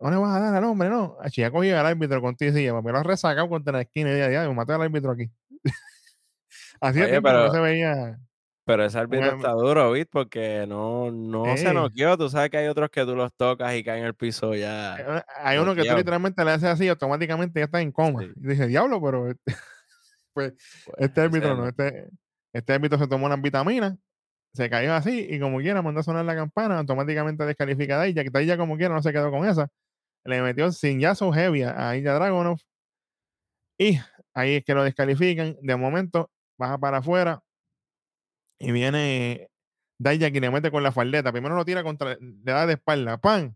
No 0.00 0.10
le 0.10 0.16
vas 0.16 0.36
a 0.36 0.40
dar 0.40 0.54
al 0.54 0.64
hombre, 0.64 0.88
no. 0.90 1.16
Así 1.20 1.40
ya 1.40 1.50
cogí 1.50 1.70
al 1.70 1.86
árbitro 1.86 2.20
con 2.20 2.36
ti 2.36 2.52
silla. 2.52 2.80
Me 2.82 2.92
lo 2.92 2.98
has 2.98 3.06
resacado 3.06 3.48
contra 3.48 3.72
la 3.72 3.82
esquina 3.82 4.12
y 4.12 4.32
ya, 4.32 4.46
me 4.48 4.54
maté 4.54 4.72
al 4.72 4.82
árbitro 4.82 5.12
aquí. 5.12 5.30
así 6.80 7.00
es 7.00 7.06
que 7.08 7.14
no 7.16 7.22
pero- 7.22 7.52
se 7.52 7.60
veía. 7.60 8.18
Pero 8.66 8.82
ese 8.86 8.98
árbitro 8.98 9.26
Bueno, 9.26 9.36
está 9.36 9.50
duro, 9.52 9.92
¿viste? 9.92 10.08
Porque 10.10 10.64
no, 10.66 11.10
no 11.10 11.44
se 11.54 11.68
Eh. 11.68 11.74
noqueó. 11.74 12.16
Tú 12.16 12.30
sabes 12.30 12.48
que 12.48 12.56
hay 12.56 12.66
otros 12.68 12.88
que 12.88 13.04
tú 13.04 13.14
los 13.14 13.30
tocas 13.34 13.74
y 13.74 13.84
caen 13.84 14.00
en 14.00 14.06
el 14.06 14.14
piso 14.14 14.54
ya. 14.54 14.96
Eh, 14.96 15.22
Hay 15.42 15.58
uno 15.58 15.74
que 15.74 15.84
tú 15.84 15.94
literalmente 15.94 16.42
le 16.42 16.52
haces 16.52 16.70
así 16.70 16.86
y 16.86 16.88
automáticamente 16.88 17.60
ya 17.60 17.66
está 17.66 17.82
en 17.82 17.92
coma. 17.92 18.22
Sí. 18.22 18.30
Y 18.36 18.46
dije, 18.48 18.66
diablo, 18.66 19.02
pero 19.02 19.28
este, 19.30 19.54
pues, 20.32 20.54
Pues, 20.86 20.96
este 20.98 21.20
árbitro 21.20 21.50
no, 21.54 21.62
no. 21.62 21.68
este, 21.68 22.08
este 22.54 22.72
árbitro 22.72 22.98
se 22.98 23.06
tomó 23.06 23.26
unas 23.26 23.42
vitaminas, 23.42 23.96
se 24.54 24.70
cayó 24.70 24.94
así 24.94 25.26
y 25.28 25.40
como 25.40 25.58
quiera 25.58 25.82
mandó 25.82 26.00
a 26.00 26.04
sonar 26.04 26.24
la 26.24 26.36
campana, 26.36 26.78
automáticamente 26.78 27.44
descalifica 27.44 28.00
a 28.00 28.06
ella, 28.06 28.22
que 28.22 28.30
ella 28.40 28.56
como 28.56 28.76
quiera 28.76 28.94
no 28.94 29.02
se 29.02 29.12
quedó 29.12 29.30
con 29.30 29.46
esa. 29.46 29.68
Le 30.24 30.40
metió 30.40 30.70
sin 30.72 31.00
yazo 31.00 31.32
heavy 31.32 31.62
a 31.64 31.96
Ilya 31.96 32.14
Dragunov 32.14 32.58
y 33.78 33.98
ahí 34.32 34.56
es 34.56 34.64
que 34.64 34.74
lo 34.74 34.84
descalifican. 34.84 35.56
De 35.60 35.76
momento 35.76 36.30
baja 36.56 36.78
para 36.78 36.98
afuera 36.98 37.42
y 38.58 38.70
viene 38.72 39.50
Dijak 39.98 40.34
y 40.34 40.40
le 40.40 40.50
mete 40.50 40.70
con 40.70 40.82
la 40.82 40.92
faldeta. 40.92 41.32
Primero 41.32 41.56
lo 41.56 41.64
tira 41.64 41.82
contra, 41.82 42.16
le 42.20 42.52
da 42.52 42.66
de 42.66 42.74
espalda, 42.74 43.18
¡pam! 43.18 43.54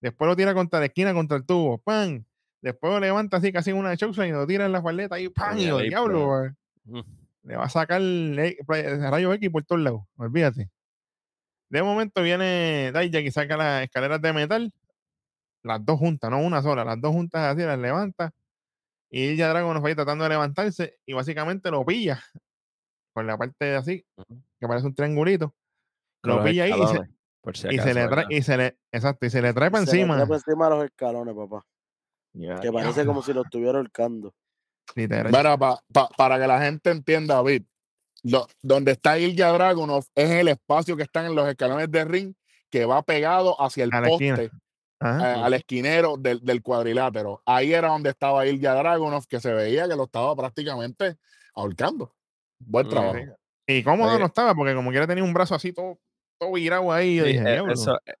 Después 0.00 0.28
lo 0.28 0.36
tira 0.36 0.52
contra 0.52 0.80
la 0.80 0.86
esquina, 0.86 1.14
contra 1.14 1.38
el 1.38 1.46
tubo, 1.46 1.78
¡pam! 1.78 2.24
Después 2.60 2.92
lo 2.92 3.00
levanta 3.00 3.38
así 3.38 3.50
casi 3.50 3.70
en 3.70 3.78
una 3.78 3.96
chokeslam 3.96 4.28
y 4.28 4.32
lo 4.32 4.46
tira 4.46 4.66
en 4.66 4.72
la 4.72 4.82
faldeta 4.82 5.18
y 5.18 5.30
¡pam! 5.30 5.56
En 5.56 5.58
Y 5.58 5.66
lo 5.66 5.78
diablo. 5.78 6.54
Le 7.44 7.56
va 7.56 7.64
a 7.64 7.68
sacar 7.68 8.00
el, 8.00 8.38
el 8.38 9.10
rayo 9.10 9.32
X 9.34 9.50
por 9.50 9.64
todos 9.64 9.80
lados, 9.80 10.02
olvídate. 10.16 10.70
De 11.68 11.82
momento 11.82 12.22
viene 12.22 12.92
Dijak 12.92 13.24
y 13.24 13.30
saca 13.30 13.56
las 13.56 13.84
escaleras 13.84 14.20
de 14.20 14.32
metal, 14.32 14.72
las 15.62 15.84
dos 15.84 15.98
juntas, 15.98 16.30
no 16.30 16.40
una 16.40 16.62
sola, 16.62 16.84
las 16.84 17.00
dos 17.00 17.12
juntas 17.12 17.54
así, 17.54 17.64
las 17.64 17.78
levanta. 17.78 18.32
Y 19.10 19.36
ya 19.36 19.48
Dragon 19.48 19.82
va 19.82 19.88
ahí 19.88 19.94
tratando 19.94 20.24
de 20.24 20.30
levantarse 20.30 20.98
y 21.06 21.12
básicamente 21.12 21.70
lo 21.70 21.84
pilla 21.84 22.20
por 23.12 23.24
la 23.24 23.38
parte 23.38 23.64
de 23.64 23.76
así, 23.76 24.04
que 24.58 24.66
parece 24.66 24.86
un 24.86 24.94
triangulito. 24.94 25.54
Lo 26.22 26.36
los 26.36 26.44
pilla 26.44 26.64
ahí 26.64 26.70
y 26.70 26.74
se, 26.74 26.80
escalones, 26.82 27.10
por 27.40 27.56
si 27.56 27.68
y 27.68 27.70
se 27.70 27.90
acaso, 27.90 27.94
le 27.94 28.08
trae, 28.08 28.26
y 28.30 28.42
se 28.42 28.56
le, 28.56 28.78
exacto, 28.90 29.26
y 29.26 29.30
se 29.30 29.42
le 29.42 29.52
trae 29.52 29.70
para 29.70 29.86
se 29.86 29.96
le 29.96 30.02
encima. 30.02 30.16
trepa 30.16 30.34
encima 30.34 30.68
los 30.70 30.84
escalones, 30.84 31.34
papá. 31.34 31.64
Que 32.60 32.72
parece 32.72 33.06
como 33.06 33.22
si 33.22 33.32
lo 33.32 33.42
estuviera 33.42 33.78
ahorcando. 33.78 34.34
Literal. 34.94 35.32
Mira, 35.32 35.56
pa- 35.58 35.80
pa- 35.92 36.08
para 36.16 36.38
que 36.38 36.46
la 36.46 36.60
gente 36.62 36.90
entienda, 36.90 37.34
David, 37.36 37.62
lo- 38.22 38.46
donde 38.62 38.92
está 38.92 39.18
Ilya 39.18 39.50
Dragunov 39.52 40.04
es 40.14 40.30
el 40.30 40.48
espacio 40.48 40.96
que 40.96 41.02
están 41.02 41.26
en 41.26 41.34
los 41.34 41.48
escalones 41.48 41.90
de 41.90 42.04
ring 42.04 42.34
que 42.70 42.84
va 42.84 43.02
pegado 43.02 43.60
hacia 43.60 43.84
el 43.84 43.90
A 43.94 44.02
poste, 44.02 44.50
Ajá. 45.00 45.32
eh, 45.34 45.42
al 45.44 45.54
esquinero 45.54 46.16
del, 46.16 46.40
del 46.40 46.62
cuadrilátero. 46.62 47.42
Ahí 47.46 47.72
era 47.72 47.88
donde 47.88 48.10
estaba 48.10 48.46
Ilya 48.46 48.74
Dragunov, 48.74 49.26
que 49.28 49.40
se 49.40 49.52
veía 49.52 49.86
que 49.88 49.94
lo 49.96 50.04
estaba 50.04 50.34
prácticamente 50.34 51.16
ahorcando. 51.54 52.14
Buen 52.58 52.86
Mm, 52.86 52.90
trabajo. 52.90 53.14
Sí. 53.14 53.22
Y 53.66 53.82
cómodo 53.82 54.10
Oye. 54.10 54.18
no 54.20 54.26
estaba, 54.26 54.54
porque 54.54 54.74
como 54.74 54.90
quiera 54.90 55.06
tenía 55.06 55.24
un 55.24 55.32
brazo 55.34 55.54
así 55.54 55.72
todo, 55.72 55.98
todo 56.38 56.52
virado 56.52 56.90
ahí. 56.92 57.16
Yo 57.16 57.24
Sí, 57.24 57.32
dije, 57.32 57.44
e- 57.48 57.72
eso, 57.72 57.98
e- 58.06 58.14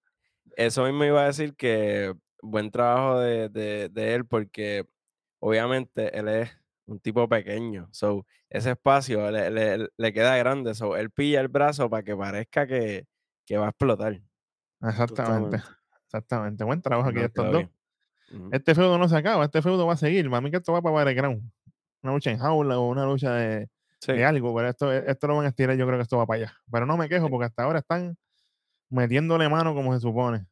eso 0.56 0.84
mismo 0.84 1.04
iba 1.04 1.22
a 1.22 1.26
decir 1.26 1.54
que 1.56 2.14
buen 2.42 2.70
trabajo 2.70 3.18
de, 3.20 3.48
de- 3.48 3.88
de 3.88 4.14
él 4.14 4.24
porque 4.26 4.86
obviamente 5.46 6.16
él 6.18 6.28
es 6.28 6.50
un 6.86 6.98
tipo 7.00 7.28
pequeño. 7.28 7.88
So, 7.92 8.26
ese 8.48 8.70
espacio 8.72 9.30
le, 9.30 9.50
le- 9.50 9.88
le 9.94 10.12
queda 10.12 10.36
grande. 10.38 10.74
So, 10.74 10.96
él 10.96 11.10
pilla 11.10 11.40
el 11.40 11.48
brazo 11.48 11.90
para 11.90 12.02
que 12.02 12.16
parezca 12.16 12.66
que, 12.66 13.06
que 13.46 13.56
va 13.58 13.66
a 13.66 13.68
explotar. 13.70 14.20
Exactamente. 14.80 15.58
Totalmente. 15.58 15.62
Exactamente. 16.06 16.64
Buen 16.64 16.80
trabajo 16.82 17.08
aquí 17.10 17.18
No, 17.18 17.24
estos 17.26 17.52
dos. 17.52 17.64
Este 18.52 18.74
feudo 18.74 18.96
no 18.98 19.08
se 19.08 19.16
acaba, 19.16 19.44
este 19.44 19.60
feudo 19.62 19.86
va 19.86 19.92
a 19.92 19.96
seguir. 19.96 20.28
Mí 20.30 20.50
que 20.50 20.56
esto 20.56 20.72
va 20.72 20.80
para 20.82 20.94
Battleground. 20.94 21.42
Una 22.02 22.12
lucha 22.14 22.30
en 22.30 22.38
jaula 22.38 22.78
o 22.78 22.88
una 22.88 23.04
lucha 23.04 23.34
de, 23.34 23.68
Sí. 24.00 24.12
de 24.12 24.24
algo, 24.24 24.54
pero 24.54 24.68
esto, 24.68 24.92
esto 24.92 25.26
lo 25.26 25.36
van 25.36 25.46
a 25.46 25.48
estirar, 25.48 25.76
yo 25.76 25.86
creo 25.86 25.98
que 25.98 26.02
esto 26.02 26.18
va 26.18 26.26
para 26.26 26.42
allá. 26.44 26.54
Pero 26.70 26.84
no 26.86 26.96
me 26.96 27.08
quejo 27.08 27.28
porque 27.30 27.46
hasta 27.46 27.62
ahora 27.64 27.78
están 27.80 28.16
metiéndole 28.90 29.48
mano 29.48 29.74
como 29.74 29.94
se 29.94 30.00
supone. 30.00 30.46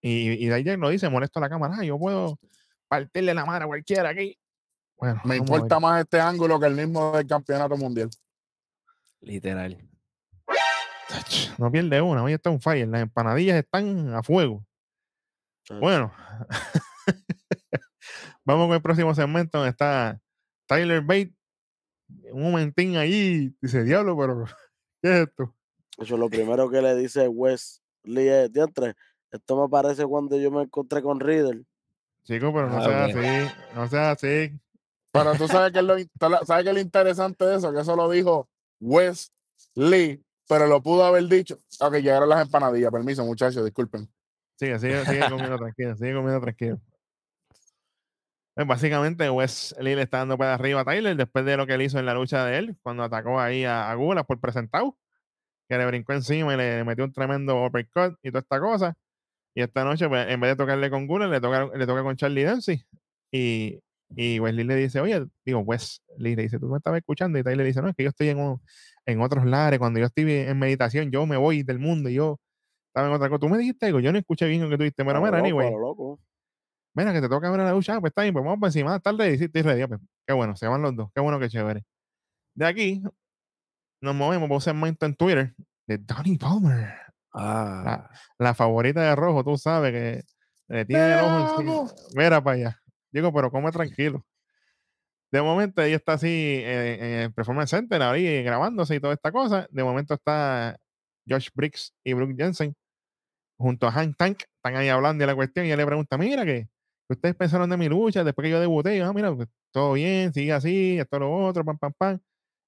Y, 0.00 0.30
y 0.44 0.48
Dijak 0.48 0.78
lo 0.78 0.88
dice, 0.90 1.08
molesto 1.08 1.38
a 1.38 1.42
la 1.42 1.48
cámara, 1.48 1.76
"Ah, 1.78 1.84
yo 1.84 1.98
puedo 1.98 2.38
partirle 2.92 3.32
la 3.32 3.46
mano 3.46 3.64
a 3.64 3.68
cualquiera 3.68 4.10
aquí. 4.10 4.38
Bueno, 4.98 5.18
Me 5.24 5.36
importa 5.36 5.80
más 5.80 6.02
este 6.02 6.20
ángulo 6.20 6.60
que 6.60 6.66
el 6.66 6.74
mismo 6.74 7.16
del 7.16 7.26
campeonato 7.26 7.74
mundial. 7.74 8.10
Literal. 9.22 9.78
No 11.56 11.72
pierde 11.72 12.02
una, 12.02 12.22
hoy 12.22 12.34
está 12.34 12.50
un 12.50 12.60
fire, 12.60 12.86
las 12.86 13.00
empanadillas 13.00 13.56
están 13.56 14.14
a 14.14 14.22
fuego. 14.22 14.66
Bueno, 15.80 16.12
vamos 18.44 18.66
con 18.66 18.74
el 18.74 18.82
próximo 18.82 19.14
segmento 19.14 19.56
donde 19.56 19.70
está 19.70 20.20
Tyler 20.66 21.00
Bate. 21.00 21.34
Un 22.30 22.42
momentín 22.42 22.98
allí, 22.98 23.56
dice 23.62 23.84
diablo, 23.84 24.18
pero 24.18 24.44
¿qué 25.02 25.14
es 25.14 25.28
esto? 25.28 25.56
Eso 25.96 26.18
lo 26.18 26.28
primero 26.28 26.68
que 26.68 26.82
le 26.82 26.94
dice 26.94 27.26
Wesley 27.26 28.28
es, 28.28 28.52
diantre, 28.52 28.96
esto 29.30 29.62
me 29.62 29.70
parece 29.70 30.04
cuando 30.04 30.36
yo 30.38 30.50
me 30.50 30.64
encontré 30.64 31.00
con 31.00 31.20
Riddle. 31.20 31.64
Chico, 32.24 32.52
pero 32.52 32.68
no 32.68 32.78
Ah, 32.78 32.84
sea 32.84 33.04
ok. 33.06 33.16
así, 33.16 33.54
no 33.74 33.88
sea 33.88 34.10
así. 34.12 34.60
Pero 35.12 35.34
tú 35.34 35.48
sabes 35.48 35.72
que 35.72 35.80
es 35.80 35.84
lo, 35.84 35.96
sabes 36.46 36.64
que 36.64 36.70
es 36.70 36.74
lo 36.74 36.80
interesante 36.80 37.44
de 37.44 37.56
eso, 37.56 37.72
que 37.72 37.80
eso 37.80 37.96
lo 37.96 38.08
dijo 38.08 38.48
Wes 38.80 39.32
Lee, 39.74 40.24
pero 40.48 40.66
lo 40.66 40.82
pudo 40.82 41.04
haber 41.04 41.24
dicho. 41.24 41.58
Ok, 41.80 41.94
llegaron 41.96 42.28
las 42.28 42.42
empanadillas, 42.42 42.90
permiso, 42.90 43.24
muchachos, 43.24 43.64
disculpen. 43.64 44.08
Sigue, 44.58 44.78
sigue, 44.78 45.04
sigue 45.04 45.28
comiendo 45.28 45.58
tranquilo, 45.58 45.96
sigue 45.96 46.14
comiendo 46.14 46.40
tranquilo. 46.40 46.80
Pues 48.54 48.66
básicamente, 48.66 49.28
Wes 49.30 49.74
Lee 49.80 49.94
le 49.96 50.02
está 50.02 50.18
dando 50.18 50.36
para 50.36 50.54
arriba 50.54 50.82
a 50.82 50.84
Tyler 50.84 51.16
después 51.16 51.44
de 51.44 51.56
lo 51.56 51.66
que 51.66 51.74
él 51.74 51.82
hizo 51.82 51.98
en 51.98 52.06
la 52.06 52.14
lucha 52.14 52.44
de 52.44 52.58
él, 52.58 52.76
cuando 52.82 53.02
atacó 53.02 53.40
ahí 53.40 53.64
a, 53.64 53.90
a 53.90 53.94
Gula 53.94 54.24
por 54.24 54.40
presentado, 54.40 54.96
que 55.68 55.78
le 55.78 55.86
brincó 55.86 56.12
encima 56.12 56.52
y 56.54 56.56
le 56.58 56.84
metió 56.84 57.04
un 57.04 57.12
tremendo 57.12 57.64
uppercut 57.64 58.18
y 58.22 58.30
toda 58.30 58.40
esta 58.40 58.60
cosa. 58.60 58.94
Y 59.54 59.62
esta 59.62 59.84
noche, 59.84 60.08
pues, 60.08 60.28
en 60.28 60.40
vez 60.40 60.52
de 60.52 60.56
tocarle 60.56 60.90
con 60.90 61.06
Gula, 61.06 61.26
le 61.28 61.40
toca, 61.40 61.66
le 61.76 61.86
toca 61.86 62.02
con 62.02 62.16
Charlie 62.16 62.44
Dempsey. 62.44 62.84
Y, 63.30 63.80
y 64.16 64.38
Wesley 64.40 64.64
le 64.64 64.76
dice, 64.76 65.00
oye, 65.00 65.26
digo, 65.44 65.60
Wes 65.60 66.02
Lee 66.18 66.36
le 66.36 66.42
dice, 66.42 66.58
tú 66.58 66.68
me 66.68 66.78
estabas 66.78 66.98
escuchando. 67.00 67.38
Y 67.38 67.42
Tyler 67.42 67.58
le 67.58 67.64
dice, 67.64 67.82
no, 67.82 67.88
es 67.88 67.96
que 67.96 68.02
yo 68.04 68.08
estoy 68.10 68.28
en, 68.28 68.38
un- 68.38 68.60
en 69.06 69.20
otros 69.20 69.44
lares. 69.44 69.78
Cuando 69.78 70.00
yo 70.00 70.06
estoy 70.06 70.30
en 70.32 70.58
meditación, 70.58 71.10
yo 71.10 71.26
me 71.26 71.36
voy 71.36 71.62
del 71.62 71.78
mundo 71.78 72.08
y 72.08 72.14
yo 72.14 72.38
estaba 72.88 73.08
en 73.08 73.14
otra 73.14 73.28
cosa. 73.28 73.40
Tú 73.40 73.48
me 73.48 73.58
dijiste 73.58 73.86
algo, 73.86 74.00
yo 74.00 74.12
no 74.12 74.18
escuché 74.18 74.46
bien 74.46 74.62
lo 74.62 74.68
que 74.70 74.76
tú 74.76 74.82
dijiste. 74.84 75.04
Mira, 75.04 75.18
loco, 75.20 75.34
anyway, 75.36 75.70
lo 75.70 75.78
loco. 75.80 76.20
mira, 76.94 77.12
que 77.12 77.20
te 77.20 77.28
toca 77.28 77.50
ver 77.50 77.60
la 77.60 77.72
lucha, 77.72 77.96
ah, 77.96 78.00
pues 78.00 78.10
está 78.10 78.22
bien, 78.22 78.34
pues 78.34 78.44
vamos 78.44 78.60
para 78.60 78.68
encima, 78.68 79.00
ready, 79.04 79.38
sí, 79.38 79.44
estoy 79.44 79.62
ready, 79.62 79.86
pues, 79.86 80.00
qué 80.26 80.34
bueno, 80.34 80.56
se 80.56 80.66
van 80.66 80.82
los 80.82 80.94
dos, 80.96 81.10
qué 81.14 81.20
bueno, 81.22 81.38
qué 81.40 81.48
chévere. 81.48 81.84
De 82.54 82.66
aquí 82.66 83.02
nos 84.00 84.14
movemos 84.14 84.48
por 84.48 84.56
un 84.56 84.60
segmento 84.60 85.06
en 85.06 85.14
Twitter 85.14 85.54
de 85.86 85.98
Donnie 85.98 86.38
Palmer, 86.38 86.92
Ah, 87.34 88.10
la 88.38 88.54
favorita 88.54 89.00
de 89.02 89.16
Rojo, 89.16 89.42
tú 89.44 89.56
sabes 89.56 89.92
que 89.92 90.22
le 90.68 90.84
tiene 90.84 91.14
el 91.14 91.20
ojo 91.20 91.60
encima. 91.60 91.92
Mira 92.14 92.42
para 92.42 92.56
allá. 92.56 92.82
Digo, 93.10 93.32
pero 93.32 93.50
come 93.50 93.70
tranquilo. 93.72 94.24
De 95.30 95.40
momento 95.40 95.82
ella 95.82 95.96
está 95.96 96.14
así 96.14 96.28
eh, 96.28 96.98
en 97.00 97.20
el 97.24 97.32
Performance 97.32 97.70
Center 97.70 98.02
ahí 98.02 98.42
grabándose 98.42 98.94
y 98.94 99.00
toda 99.00 99.14
esta 99.14 99.32
cosa. 99.32 99.66
De 99.70 99.82
momento 99.82 100.14
está 100.14 100.76
Josh 101.26 101.48
Briggs 101.54 101.94
y 102.04 102.12
Brooke 102.12 102.34
Jensen 102.36 102.74
junto 103.56 103.86
a 103.86 103.92
Hank 103.92 104.16
Tank. 104.16 104.42
Están 104.56 104.76
ahí 104.76 104.88
hablando 104.88 105.22
de 105.22 105.26
la 105.26 105.34
cuestión 105.34 105.64
y 105.64 105.68
ella 105.68 105.78
le 105.78 105.86
pregunta, 105.86 106.18
mira 106.18 106.44
que 106.44 106.68
¿qué 107.08 107.14
ustedes 107.14 107.34
pensaron 107.34 107.70
de 107.70 107.76
mi 107.76 107.88
lucha 107.88 108.24
después 108.24 108.44
que 108.44 108.50
yo 108.50 108.60
debuté. 108.60 108.96
Y 108.96 108.98
yo, 108.98 109.06
ah, 109.06 109.12
mira, 109.12 109.34
pues, 109.34 109.48
todo 109.70 109.94
bien, 109.94 110.32
sigue 110.34 110.52
así, 110.52 110.98
esto 110.98 111.18
lo 111.18 111.32
otro, 111.46 111.64
pam, 111.64 111.78
pam, 111.78 111.92
pam. 111.96 112.20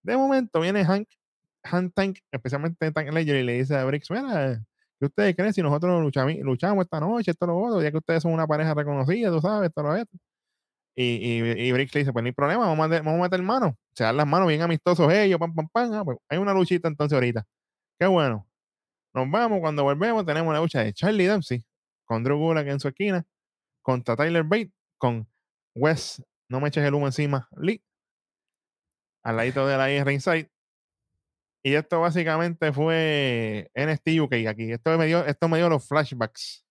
De 0.02 0.16
momento 0.16 0.60
viene 0.60 0.84
Hank, 0.84 1.08
Hank 1.64 1.92
Tank, 1.94 2.18
especialmente 2.32 2.92
Tank 2.92 3.12
Ledger, 3.12 3.36
y 3.36 3.42
le 3.44 3.54
dice 3.54 3.76
a 3.76 3.84
Briggs, 3.84 4.10
mira, 4.10 4.62
¿qué 5.00 5.06
ustedes 5.06 5.36
creen 5.36 5.52
si 5.54 5.62
nosotros 5.62 6.02
luchamos, 6.02 6.84
esta 6.84 7.00
noche, 7.00 7.30
esto 7.32 7.46
lo 7.46 7.58
otro, 7.58 7.82
ya 7.82 7.90
que 7.90 7.98
ustedes 7.98 8.22
son 8.22 8.32
una 8.32 8.46
pareja 8.46 8.74
reconocida, 8.74 9.30
tú 9.30 9.40
sabes, 9.40 9.68
esto 9.68 9.82
lo 9.82 9.96
esto? 9.96 10.16
Y, 10.96 11.04
y, 11.04 11.38
y 11.68 11.72
le 11.72 11.78
dice, 11.78 12.12
pues 12.12 12.22
no 12.22 12.26
hay 12.26 12.32
problema, 12.32 12.66
vamos 12.66 12.84
a, 12.84 12.88
meter- 12.88 13.04
vamos 13.04 13.28
manos. 13.42 13.74
Se 13.94 14.04
dan 14.04 14.16
las 14.16 14.26
manos 14.26 14.48
bien 14.48 14.62
amistosos 14.62 15.12
ellos, 15.12 15.38
pam, 15.40 15.54
pam, 15.54 15.68
pam. 15.72 15.92
Ah, 15.92 16.04
pues 16.04 16.18
hay 16.28 16.38
una 16.38 16.54
luchita 16.54 16.88
entonces 16.88 17.14
ahorita. 17.14 17.44
Qué 17.98 18.06
bueno. 18.06 18.46
Nos 19.14 19.30
vamos, 19.30 19.60
cuando 19.60 19.84
volvemos 19.84 20.26
tenemos 20.26 20.52
la 20.54 20.60
lucha 20.60 20.80
de 20.82 20.92
Charlie 20.92 21.26
Dempsey 21.26 21.64
con 22.04 22.24
Drew 22.24 22.38
Gulak 22.38 22.66
en 22.68 22.80
su 22.80 22.88
esquina, 22.88 23.24
contra 23.82 24.16
Tyler 24.16 24.44
Bate, 24.44 24.72
con 24.98 25.28
Wes, 25.74 26.22
no 26.48 26.60
me 26.60 26.68
eches 26.68 26.84
el 26.84 26.94
humo 26.94 27.06
encima, 27.06 27.48
Lee, 27.56 27.82
al 29.22 29.36
ladito 29.36 29.66
de 29.66 29.76
la 29.76 30.04
ringside. 30.04 30.48
Y 31.66 31.74
esto 31.74 31.98
básicamente 31.98 32.72
fue 32.74 33.70
NXT 33.74 34.20
UK 34.20 34.32
aquí. 34.46 34.70
Esto 34.70 34.98
me 34.98 35.06
dio, 35.06 35.24
esto 35.24 35.48
me 35.48 35.56
dio 35.56 35.70
los 35.70 35.88
flashbacks 35.88 36.62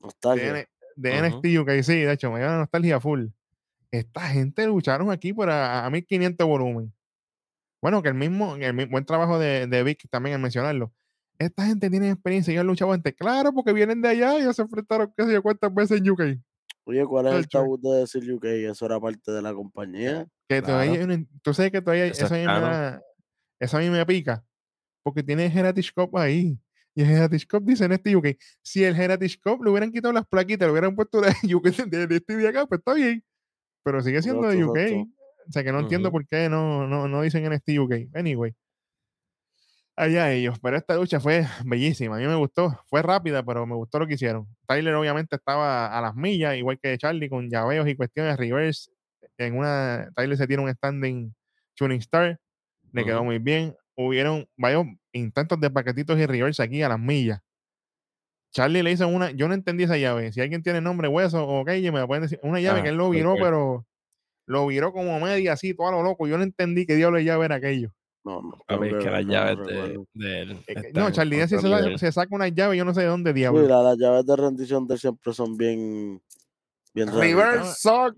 de, 0.00 0.06
Nostalgia. 0.06 0.68
De. 0.96 1.22
NXT 1.22 1.58
UK. 1.60 1.70
Sí, 1.82 2.00
de 2.00 2.12
hecho, 2.12 2.32
me 2.32 2.40
dio 2.40 2.48
la 2.48 2.58
nostalgia 2.58 2.98
full. 2.98 3.26
Esta 3.92 4.22
gente 4.22 4.66
lucharon 4.66 5.12
aquí 5.12 5.32
por 5.32 5.48
a, 5.48 5.86
a 5.86 5.90
1500 5.90 6.44
volumen. 6.44 6.92
Bueno, 7.80 8.02
que 8.02 8.08
el 8.08 8.14
mismo, 8.14 8.56
el 8.56 8.86
buen 8.86 9.04
trabajo 9.04 9.38
de, 9.38 9.68
de 9.68 9.82
Vic 9.84 10.08
también 10.10 10.34
en 10.34 10.42
mencionarlo. 10.42 10.92
Esta 11.38 11.64
gente 11.66 11.88
tiene 11.88 12.10
experiencia, 12.10 12.50
ellos 12.50 12.62
han 12.62 12.66
luchado 12.66 12.92
antes. 12.92 13.14
Claro, 13.14 13.52
porque 13.52 13.72
vienen 13.72 14.02
de 14.02 14.08
allá 14.08 14.38
y 14.38 14.42
ellos 14.42 14.56
se 14.56 14.62
enfrentaron, 14.62 15.12
qué 15.16 15.24
sé 15.24 15.32
yo, 15.34 15.42
cuántas 15.42 15.72
veces 15.72 16.00
en 16.00 16.10
UK. 16.10 16.20
Oye, 16.84 17.06
¿cuál 17.06 17.28
es 17.28 17.34
el 17.34 17.48
tabú 17.48 17.78
de 17.80 18.00
decir 18.00 18.32
UK? 18.32 18.44
Eso 18.44 18.86
era 18.86 18.98
parte 18.98 19.30
de 19.30 19.40
la 19.40 19.54
compañía. 19.54 20.26
Que 20.48 20.60
Claro. 20.60 20.66
todavía, 20.66 20.92
hay 20.92 21.04
una- 21.04 21.24
tú 21.42 21.54
sabes 21.54 21.70
que 21.70 21.80
todavía 21.80 22.06
Eso 22.06 22.24
eso 22.26 22.34
a, 22.34 22.38
es 22.38 23.02
eso 23.62 23.76
a 23.76 23.80
mí 23.80 23.88
me 23.90 24.04
pica. 24.04 24.44
Porque 25.04 25.22
tiene 25.22 25.46
el 25.46 25.56
Heritage 25.56 25.92
Cup 25.94 26.16
ahí. 26.16 26.58
Y 26.94 27.02
el 27.02 27.10
Heritage 27.10 27.46
Cup 27.46 27.64
dice 27.64 27.84
en 27.84 27.92
este 27.92 28.14
UK. 28.14 28.36
Si 28.60 28.84
el 28.84 29.00
Heritage 29.00 29.38
Cup 29.40 29.62
le 29.62 29.70
hubieran 29.70 29.92
quitado 29.92 30.12
las 30.12 30.26
plaquitas, 30.26 30.66
le 30.66 30.72
hubieran 30.72 30.96
puesto 30.96 31.20
la 31.20 31.28
UK 31.54 31.66
de, 31.86 32.16
este 32.16 32.36
de 32.36 32.48
acá, 32.48 32.66
pues 32.66 32.80
está 32.80 32.94
bien. 32.94 33.24
Pero 33.84 34.02
sigue 34.02 34.20
siendo 34.20 34.48
de 34.48 34.64
UK. 34.64 35.08
O 35.48 35.52
sea 35.52 35.62
que 35.62 35.72
no 35.72 35.80
entiendo 35.80 36.10
por 36.10 36.26
qué 36.26 36.48
no, 36.48 36.86
no, 36.86 37.08
no 37.08 37.22
dicen 37.22 37.44
en 37.44 37.52
este 37.52 37.78
UK. 37.78 38.14
Anyway. 38.14 38.52
Allá 39.94 40.32
ellos. 40.32 40.58
Pero 40.60 40.76
esta 40.76 40.96
lucha 40.96 41.20
fue 41.20 41.46
bellísima. 41.64 42.16
A 42.16 42.18
mí 42.18 42.26
me 42.26 42.34
gustó. 42.34 42.80
Fue 42.86 43.00
rápida, 43.02 43.44
pero 43.44 43.64
me 43.64 43.76
gustó 43.76 44.00
lo 44.00 44.08
que 44.08 44.14
hicieron. 44.14 44.48
Tyler 44.66 44.94
obviamente 44.94 45.36
estaba 45.36 45.96
a 45.96 46.00
las 46.00 46.16
millas, 46.16 46.56
igual 46.56 46.80
que 46.80 46.98
Charlie, 46.98 47.28
con 47.28 47.48
llaveos 47.48 47.86
y 47.88 47.94
cuestiones 47.94 48.36
reverse. 48.36 48.90
En 49.38 49.56
una, 49.56 50.10
Tyler 50.16 50.36
se 50.36 50.46
tiene 50.48 50.64
un 50.64 50.74
standing 50.74 51.32
tuning 51.76 52.00
star. 52.00 52.40
Le 52.92 53.04
quedó 53.04 53.24
muy 53.24 53.38
bien. 53.38 53.74
Hubieron 53.96 54.46
varios 54.56 54.86
intentos 55.12 55.60
de 55.60 55.70
paquetitos 55.70 56.18
y 56.18 56.26
reverse 56.26 56.62
aquí 56.62 56.82
a 56.82 56.88
las 56.88 56.98
millas. 56.98 57.40
Charlie 58.52 58.82
le 58.82 58.92
hizo 58.92 59.08
una, 59.08 59.30
yo 59.30 59.48
no 59.48 59.54
entendí 59.54 59.84
esa 59.84 59.96
llave. 59.96 60.32
Si 60.32 60.40
alguien 60.40 60.62
tiene 60.62 60.80
nombre 60.80 61.08
hueso 61.08 61.46
o 61.46 61.64
que 61.64 61.90
me 61.90 61.98
la 61.98 62.06
pueden 62.06 62.22
decir. 62.22 62.38
Una 62.42 62.60
llave 62.60 62.80
Ah, 62.80 62.82
que 62.82 62.88
él 62.90 62.96
lo 62.96 63.08
viró, 63.10 63.34
pero 63.40 63.86
lo 64.46 64.66
viró 64.66 64.92
como 64.92 65.18
media 65.20 65.54
así, 65.54 65.74
todo 65.74 65.88
a 65.88 65.92
lo 65.92 66.02
loco. 66.02 66.26
Yo 66.26 66.36
no 66.36 66.44
entendí 66.44 66.84
qué 66.84 66.94
diablo 66.94 67.16
de 67.18 67.24
llave 67.24 67.46
era 67.46 67.56
aquello. 67.56 67.94
No, 68.24 68.40
no. 68.40 68.58
A 68.68 68.76
ver, 68.76 68.98
que 68.98 69.10
las 69.10 69.24
llaves 69.24 69.66
de, 69.66 70.42
él. 70.42 70.58
Que- 70.66 70.92
no, 70.94 71.10
Charlie 71.10 71.38
Dance 71.38 71.58
se, 71.98 72.12
saca 72.12 72.34
una 72.34 72.46
llave, 72.48 72.76
yo 72.76 72.84
no 72.84 72.94
sé 72.94 73.00
de 73.00 73.06
dónde 73.08 73.32
diablo. 73.32 73.66
la- 73.66 73.82
las 73.82 73.98
llaves 73.98 74.24
de 74.26 74.36
rendición 74.36 74.86
de 74.86 74.94
él 74.94 75.00
siempre 75.00 75.32
son 75.32 75.56
bien. 75.56 76.22
Bien. 76.94 77.10
Reverse 77.12 77.72
Sock 77.80 78.16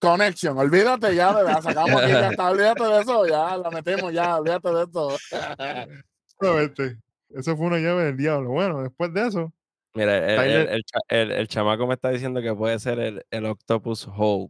Connection. 0.00 0.56
Olvídate 0.58 1.14
ya, 1.14 1.32
de 1.36 1.44
la 1.44 1.60
sacamos 1.62 2.02
aquí, 2.02 2.12
ya 2.12 2.30
está. 2.30 2.50
Olvídate 2.50 2.82
de 2.84 3.00
eso, 3.00 3.26
ya 3.26 3.56
la 3.56 3.70
metemos, 3.70 4.12
ya, 4.12 4.36
olvídate 4.38 4.68
de 4.70 4.82
eso. 4.84 5.16
No, 6.42 6.58
este, 6.58 6.96
Eso 7.28 7.54
fue 7.54 7.66
una 7.66 7.76
llave 7.78 8.04
del 8.04 8.16
diablo. 8.16 8.50
Bueno, 8.50 8.82
después 8.82 9.12
de 9.12 9.26
eso, 9.28 9.52
Mira, 9.94 10.16
el, 10.16 10.30
el, 10.30 10.36
Tyler- 10.38 10.68
el 10.70 10.84
cha- 10.84 11.00
el- 11.08 11.32
el 11.32 11.48
chamaco 11.48 11.86
me 11.86 11.94
está 11.94 12.08
diciendo 12.10 12.40
que 12.40 12.54
puede 12.54 12.78
ser 12.78 12.98
el, 12.98 13.26
el 13.30 13.44
Octopus 13.44 14.08
Hold. 14.16 14.48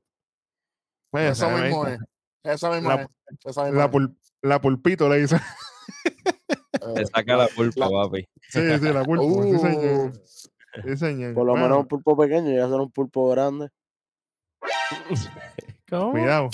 pues, 1.11 1.33
Eso 1.33 1.51
mismo 1.51 1.87
es. 1.89 1.99
Eso 2.45 2.71
mismo 2.73 2.89
La- 2.91 3.03
es. 3.03 3.09
Eso 3.45 3.65
mismo 3.65 3.79
la, 3.79 3.85
es. 3.87 3.91
pul- 3.91 4.17
la 4.43 4.61
pulpito 4.61 5.09
le 5.09 5.23
hizo. 5.23 5.37
Le 6.95 7.03
Eh, 7.03 7.07
saca 7.13 7.37
la 7.37 7.49
pulpa, 7.49 7.89
la- 7.89 8.03
papi. 8.05 8.29
Sí, 8.49 8.79
sí, 8.79 8.93
la 8.93 9.03
pulpa. 9.05 9.25
sí, 9.25 9.59
señor. 9.59 10.11
Uh, 10.11 10.13
Sí, 10.85 10.97
señor. 10.97 11.35
Por 11.35 11.47
lo 11.47 11.53
Bueno, 11.53 11.65
menos 11.67 11.79
un 11.81 11.89
pulpo 11.89 12.17
pequeño 12.17 12.53
y 12.53 12.59
hacer 12.59 12.79
un 12.79 12.93
pulpo 12.93 13.29
grande. 13.31 13.69
¿Cómo? 15.89 16.13
Cuidado. 16.13 16.51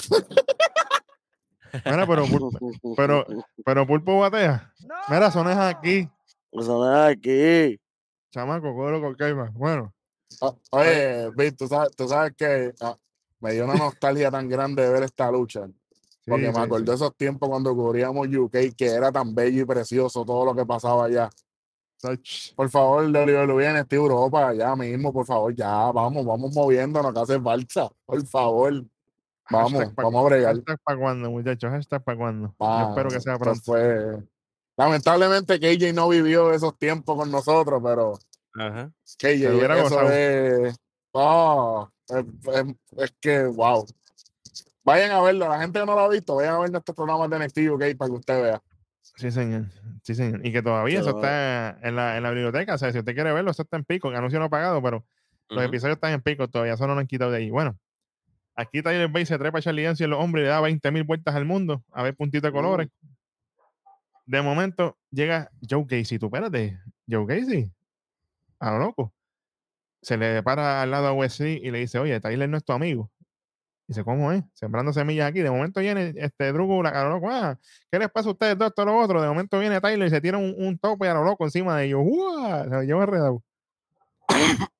Mira, 1.84 2.07
pero, 2.07 2.26
pul- 2.26 2.96
pero, 2.96 3.26
pero 3.64 3.86
pulpo 3.86 4.18
batea. 4.20 4.72
Mira, 5.09 5.30
son 5.30 5.48
es 5.50 5.57
aquí. 5.57 6.09
Eso 6.52 6.78
no 6.78 7.07
es 7.07 7.16
aquí. 7.16 7.78
Chamaco, 8.30 8.74
cógelo 8.74 9.00
con 9.00 9.14
calma. 9.14 9.50
Bueno, 9.54 9.92
o- 10.40 10.59
Oye, 10.70 11.30
Vic, 11.36 11.57
tú 11.57 11.66
sabes, 11.68 11.94
tú 11.96 12.09
sabes 12.09 12.32
que 12.36 12.72
ah, 12.80 12.96
me 13.40 13.52
dio 13.52 13.64
una 13.64 13.76
nostalgia 13.76 14.30
tan 14.30 14.48
grande 14.48 14.82
de 14.82 14.90
ver 14.90 15.02
esta 15.04 15.30
lucha. 15.30 15.66
sí, 15.66 16.30
Porque 16.30 16.46
sí, 16.46 16.52
me 16.52 16.61
acordé 16.61 16.84
de 16.86 16.94
esos 16.94 17.14
tiempos 17.16 17.48
cuando 17.48 17.74
cubríamos 17.74 18.26
UK, 18.28 18.74
que 18.76 18.86
era 18.86 19.12
tan 19.12 19.34
bello 19.34 19.62
y 19.62 19.64
precioso 19.66 20.24
todo 20.24 20.44
lo 20.44 20.54
que 20.54 20.64
pasaba 20.66 21.04
allá. 21.07 21.28
Por 22.55 22.70
favor, 22.70 23.11
de 23.11 23.24
viene 23.55 23.80
este 23.80 23.97
Europa, 23.97 24.53
ya 24.55 24.76
mismo, 24.76 25.12
por 25.12 25.24
favor, 25.26 25.55
ya, 25.55 25.90
vamos, 25.92 26.24
vamos 26.24 26.55
moviéndonos, 26.55 27.12
que 27.12 27.20
hace 27.20 27.40
falta, 27.40 27.88
por 28.05 28.24
favor. 28.26 28.84
Vamos, 29.51 29.72
Hashtag 29.72 29.94
vamos 29.94 30.24
a 30.24 30.28
bregar. 30.28 30.55
Hashtag 30.57 30.78
para 30.82 30.99
cuando, 30.99 31.30
muchachos. 31.30 31.70
Hashtag 31.70 32.03
para 32.03 32.18
cuando. 32.18 32.49
Yo 32.49 32.55
Ah, 32.61 32.86
espero 32.90 33.09
que 33.11 33.20
sea 33.20 33.38
pronto. 33.38 33.61
fue- 33.64 34.22
Lamentablemente 34.76 35.59
KJ 35.59 35.92
no 35.94 36.09
vivió 36.09 36.53
esos 36.53 36.76
tiempos 36.78 37.16
con 37.16 37.30
nosotros, 37.30 37.80
pero 37.82 38.18
Ajá. 38.59 38.90
KJ, 39.18 39.38
Se 39.38 39.55
hubiera 39.55 39.74
eso 39.78 39.84
gozado. 39.84 40.11
es, 40.12 40.76
es, 42.09 42.24
es- 42.55 42.74
es 42.99 43.14
que, 43.20 43.44
wow. 43.44 43.86
Vayan 44.84 45.12
a 45.12 45.20
verlo, 45.22 45.49
la 45.49 45.61
gente 45.61 45.80
que 45.80 45.86
no 45.86 45.94
lo 45.94 46.01
ha 46.01 46.09
visto, 46.09 46.36
vayan 46.36 46.55
a 46.55 46.59
ver 46.61 46.70
nuestros 46.70 46.94
programas 46.94 47.30
de 47.30 47.38
NXT 47.38 47.59
UK 47.70 47.97
para 47.97 48.11
que 48.11 48.16
usted 48.16 48.42
vea. 48.42 48.62
Sí, 49.16 49.30
señor. 49.30 49.66
Sí, 50.02 50.14
señor. 50.14 50.44
Y 50.46 50.52
que 50.52 50.62
todavía 50.62 51.00
eso 51.00 51.16
está 51.16 51.78
en 51.82 51.96
la, 51.96 52.18
en 52.18 52.22
la 52.22 52.30
biblioteca. 52.30 52.74
O 52.74 52.78
sea, 52.78 52.92
si 52.92 52.98
usted 52.98 53.14
quiere 53.14 53.32
verlo, 53.32 53.50
eso 53.50 53.62
está 53.62 53.78
en 53.78 53.84
pico. 53.84 54.10
que 54.10 54.16
Anuncio 54.16 54.38
no 54.38 54.50
pagado, 54.50 54.82
pero 54.82 55.06
los 55.48 55.64
episodios 55.64 55.96
están 55.96 56.12
en 56.12 56.20
pico 56.20 56.48
todavía. 56.48 56.74
Eso 56.74 56.86
no 56.86 56.94
lo 56.94 57.00
han 57.00 57.06
quitado 57.06 57.30
de 57.30 57.38
ahí. 57.38 57.50
Bueno, 57.50 57.78
aquí 58.54 58.82
Tyler 58.82 59.08
Bate 59.08 59.26
se 59.26 59.38
trepa 59.38 59.58
a 59.58 59.62
Charlie 59.62 59.84
Dance 59.84 60.04
y 60.04 60.06
los 60.06 60.22
hombres 60.22 60.42
y 60.42 60.44
le 60.44 60.50
da 60.50 60.60
20 60.60 60.90
mil 60.90 61.04
vueltas 61.04 61.34
al 61.34 61.46
mundo 61.46 61.82
a 61.92 62.02
ver 62.02 62.14
puntitos 62.14 62.48
de 62.48 62.52
colores. 62.52 62.88
De 64.26 64.42
momento 64.42 64.98
llega 65.10 65.50
Joe 65.68 65.86
Casey. 65.86 66.18
Tú 66.18 66.26
espérate, 66.26 66.78
Joe 67.08 67.26
Casey. 67.26 67.72
A 68.58 68.72
lo 68.72 68.78
loco. 68.78 69.14
Se 70.02 70.18
le 70.18 70.42
para 70.42 70.82
al 70.82 70.90
lado 70.90 71.06
a 71.06 71.12
Wesley 71.14 71.60
y 71.62 71.70
le 71.70 71.78
dice, 71.78 71.98
oye, 71.98 72.20
Tyler 72.20 72.48
no 72.48 72.58
es 72.58 72.64
tu 72.64 72.72
amigo. 72.72 73.10
Dice, 73.89 74.03
¿cómo 74.03 74.32
es? 74.32 74.43
Sembrando 74.53 74.93
semillas 74.93 75.28
aquí. 75.28 75.41
De 75.41 75.51
momento 75.51 75.80
viene 75.80 76.12
este 76.16 76.53
Drugo, 76.53 76.82
la 76.82 76.91
a 76.91 77.05
lo 77.05 77.11
loco. 77.11 77.30
Ah, 77.30 77.59
¿qué 77.91 77.99
les 77.99 78.11
pasa 78.11 78.28
a 78.28 78.32
ustedes 78.32 78.59
dos, 78.59 78.68
esto, 78.68 78.84
lo 78.84 78.99
otro? 78.99 79.22
De 79.22 79.28
momento 79.28 79.59
viene 79.61 79.80
Tyler 79.80 80.09
y 80.09 80.11
se 80.11 80.20
tira 80.20 80.39
un, 80.39 80.55
un 80.59 80.78
tope 80.78 81.09
a 81.09 81.14
lo 81.14 81.22
loco 81.22 81.45
encima 81.45 81.76
de 81.76 81.87
ellos. 81.87 82.01
¡Uah! 82.05 82.64
Se 82.64 82.70
lo 82.70 82.82
lleva 82.82 83.05
enredado. 83.05 83.43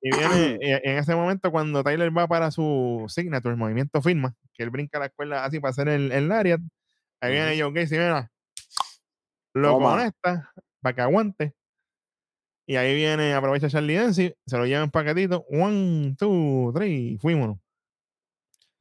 Y 0.01 0.09
viene, 0.15 0.59
y 0.61 0.71
en 0.89 0.97
ese 0.97 1.15
momento, 1.15 1.51
cuando 1.51 1.83
Tyler 1.83 2.15
va 2.15 2.27
para 2.27 2.51
su 2.51 3.05
signature, 3.07 3.53
el 3.53 3.57
movimiento 3.57 4.01
firma, 4.01 4.35
que 4.53 4.63
él 4.63 4.69
brinca 4.69 4.99
la 4.99 5.09
cuerda 5.09 5.45
así 5.45 5.59
para 5.59 5.71
hacer 5.71 5.87
el, 5.87 6.11
el 6.11 6.27
lariat, 6.27 6.59
ahí 7.21 7.31
viene 7.31 7.61
Joe 7.61 7.73
Casey, 7.73 7.97
mira, 7.97 8.29
lo 9.53 9.73
Toma. 9.73 9.91
conecta 9.91 10.51
para 10.81 10.95
que 10.95 11.01
aguante. 11.01 11.53
Y 12.69 12.75
ahí 12.75 12.93
viene, 12.93 13.33
aprovecha 13.33 13.69
Charlie 13.69 13.95
Dempsey, 13.95 14.35
se 14.45 14.57
lo 14.57 14.65
lleva 14.65 14.83
en 14.83 14.91
paquetito. 14.91 15.45
One, 15.49 16.15
two, 16.17 16.73
three, 16.75 17.17
fuímonos. 17.21 17.57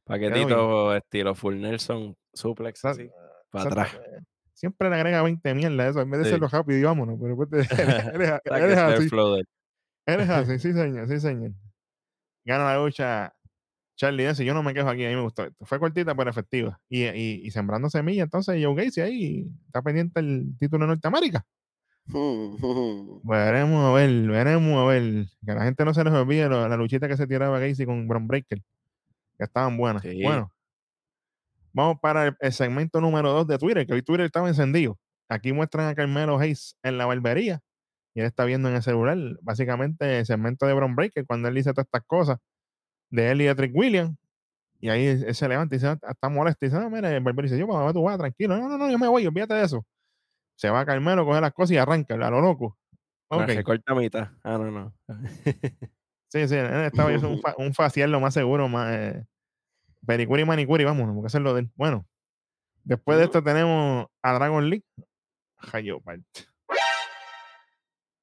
Paquetito 0.06 0.94
estilo 0.96 1.34
Full 1.34 1.60
Nelson, 1.60 2.16
suplex 2.32 2.84
así, 2.84 3.10
para 3.50 3.64
atrás. 3.70 3.94
eh, 3.94 4.20
Siempre 4.54 4.88
le 4.88 4.96
agrega 4.96 5.20
20 5.22 5.54
mierda 5.54 5.88
eso, 5.88 6.00
en 6.00 6.10
vez 6.10 6.18
de 6.20 6.24
Sí. 6.24 6.30
hacerlo 6.30 6.48
rápido 6.48 6.78
y 6.78 6.82
vámonos. 6.84 7.18
Pero 7.20 7.36
después 7.36 7.50
te- 7.68 7.74
eres, 8.14 8.40
eres 8.44 8.78
así. 8.78 9.08
Eres 10.06 10.28
así, 10.30 10.58
sí, 10.58 10.72
señor, 10.72 11.08
sí, 11.08 11.20
señor. 11.20 11.52
Gana 12.44 12.64
la 12.64 12.78
lucha 12.78 13.34
Charlie 13.96 14.22
Dempsey. 14.24 14.46
Yo 14.46 14.54
no 14.54 14.62
me 14.62 14.72
quejo 14.72 14.88
aquí, 14.88 15.04
a 15.04 15.08
mí 15.10 15.16
me 15.16 15.22
gustó 15.22 15.44
esto. 15.44 15.66
Fue 15.66 15.78
cortita 15.80 16.14
pero 16.14 16.30
efectiva. 16.30 16.80
Y, 16.88 17.04
y, 17.04 17.40
y 17.44 17.50
sembrando 17.50 17.90
semillas, 17.90 18.24
entonces 18.24 18.62
Joe 18.64 18.74
Gacy 18.84 19.00
ahí 19.00 19.46
está 19.66 19.82
pendiente 19.82 20.20
el 20.20 20.56
título 20.58 20.84
de 20.84 20.88
Norteamérica. 20.92 21.44
Veremos 23.24 23.84
a 23.84 23.92
ver, 23.92 24.10
veremos 24.28 24.78
a 24.78 24.84
ver. 24.86 25.26
Que 25.44 25.50
a 25.50 25.54
la 25.56 25.64
gente 25.64 25.84
no 25.84 25.92
se 25.92 26.04
les 26.04 26.12
olvide 26.12 26.48
lo- 26.48 26.68
la 26.68 26.76
luchita 26.76 27.08
que 27.08 27.16
se 27.16 27.26
tiraba 27.26 27.58
Gacy 27.58 27.84
con 27.84 28.06
Bron 28.06 28.26
Breaker. 28.28 28.62
Que 29.38 29.44
estaban 29.44 29.76
buenas. 29.76 30.02
Sí. 30.02 30.22
Bueno, 30.22 30.52
vamos 31.72 31.98
para 32.00 32.26
el, 32.28 32.36
el 32.40 32.52
segmento 32.52 33.00
número 33.00 33.32
2 33.32 33.46
de 33.46 33.58
Twitter, 33.58 33.86
que 33.86 33.92
hoy 33.94 34.02
Twitter 34.02 34.26
estaba 34.26 34.48
encendido. 34.48 34.98
Aquí 35.28 35.52
muestran 35.52 35.88
a 35.88 35.94
Carmelo 35.94 36.38
Hayes 36.38 36.76
en 36.82 36.98
la 36.98 37.06
barbería 37.06 37.60
y 38.14 38.20
él 38.20 38.26
está 38.26 38.44
viendo 38.44 38.68
en 38.68 38.76
el 38.76 38.82
celular, 38.82 39.18
básicamente, 39.42 40.20
el 40.20 40.26
segmento 40.26 40.66
de 40.66 40.74
Bron 40.74 40.94
Breaker, 40.96 41.26
cuando 41.26 41.48
él 41.48 41.54
dice 41.54 41.72
todas 41.72 41.86
estas 41.86 42.02
cosas 42.06 42.38
de 43.10 43.30
él 43.32 43.42
y 43.42 43.44
de 43.46 43.54
Trick 43.54 43.72
Williams. 43.74 44.16
Y 44.80 44.90
ahí 44.90 45.06
él 45.06 45.34
se 45.34 45.48
levanta 45.48 45.74
y 45.74 45.78
dice, 45.78 45.88
"Ah, 45.88 45.98
está 46.10 46.28
molesto. 46.28 46.64
Y 46.66 46.68
dice, 46.68 46.80
no, 46.80 46.90
mira, 46.90 47.10
el 47.14 47.22
barbero 47.22 47.44
dice, 47.48 47.58
yo, 47.58 47.66
mamá, 47.66 47.92
tú 47.92 48.02
vas, 48.02 48.18
tranquilo. 48.18 48.56
No, 48.58 48.68
no, 48.68 48.78
no, 48.78 48.90
yo 48.90 48.98
me 48.98 49.08
voy, 49.08 49.26
olvídate 49.26 49.54
de 49.54 49.64
eso. 49.64 49.86
Se 50.56 50.70
va 50.70 50.80
a 50.80 50.86
Carmelo, 50.86 51.24
coge 51.26 51.40
las 51.40 51.52
cosas 51.52 51.72
y 51.72 51.78
arranca, 51.78 52.14
a 52.14 52.30
lo 52.30 52.40
loco. 52.40 52.78
La 53.30 53.38
Ok. 53.38 53.48
recorta 53.48 53.92
a 53.92 53.96
mitad. 53.96 54.28
Ah, 54.44 54.58
no, 54.58 54.70
no. 54.70 54.94
Sí, 56.28 56.46
sí, 56.48 56.54
él 56.56 56.66
estaba 56.84 57.12
hizo 57.12 57.28
un, 57.28 57.40
fa- 57.40 57.54
un 57.58 57.72
facial 57.74 58.10
lo 58.10 58.20
más 58.20 58.34
seguro, 58.34 58.68
más 58.68 58.92
eh, 58.94 59.24
pericuri 60.06 60.42
y 60.42 60.44
manicuri, 60.44 60.84
vámonos, 60.84 61.14
porque 61.14 61.28
eso 61.28 61.38
es 61.38 61.44
lo 61.44 61.54
de 61.54 61.60
él. 61.62 61.70
Bueno, 61.74 62.06
después 62.84 63.18
de 63.18 63.24
esto 63.24 63.42
tenemos 63.42 64.06
a 64.22 64.32
Dragon 64.34 64.68
League. 64.68 64.84
Jayo. 65.58 66.00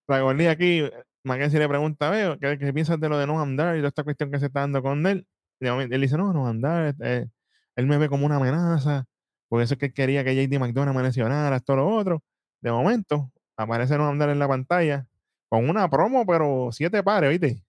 Dragon 0.07 0.37
League 0.37 0.49
aquí, 0.51 0.79
eh, 0.79 0.91
Mackenzie 1.23 1.59
le 1.59 1.69
pregunta, 1.69 2.09
veo, 2.09 2.37
¿qué, 2.39 2.57
qué 2.57 2.73
piensas 2.73 2.99
de 2.99 3.09
lo 3.09 3.17
de 3.17 3.25
no 3.27 3.41
andar 3.41 3.75
y 3.75 3.79
toda 3.79 3.87
esta 3.89 4.03
cuestión 4.03 4.31
que 4.31 4.39
se 4.39 4.47
está 4.47 4.61
dando 4.61 4.81
con 4.81 5.05
él? 5.07 5.25
Y 5.59 5.65
de 5.65 5.71
momento 5.71 5.95
él 5.95 6.01
dice, 6.01 6.17
no, 6.17 6.33
no 6.33 6.47
andar, 6.47 6.95
él 6.99 7.85
me 7.87 7.97
ve 7.97 8.09
como 8.09 8.25
una 8.25 8.35
amenaza, 8.35 9.05
por 9.47 9.61
eso 9.61 9.75
es 9.75 9.79
que 9.79 9.87
él 9.87 9.93
quería 9.93 10.23
que 10.23 10.35
JD 10.35 10.59
McDonald 10.59 10.95
me 10.97 11.03
lesionara, 11.03 11.55
esto 11.55 11.75
lo 11.75 11.87
otro. 11.87 12.21
De 12.61 12.71
momento, 12.71 13.31
aparece 13.55 13.97
no 13.97 14.07
andar 14.07 14.29
en 14.29 14.39
la 14.39 14.47
pantalla 14.47 15.05
con 15.47 15.69
una 15.69 15.89
promo, 15.89 16.25
pero 16.25 16.69
siete 16.71 17.01
pares, 17.03 17.29
¿viste? 17.29 17.63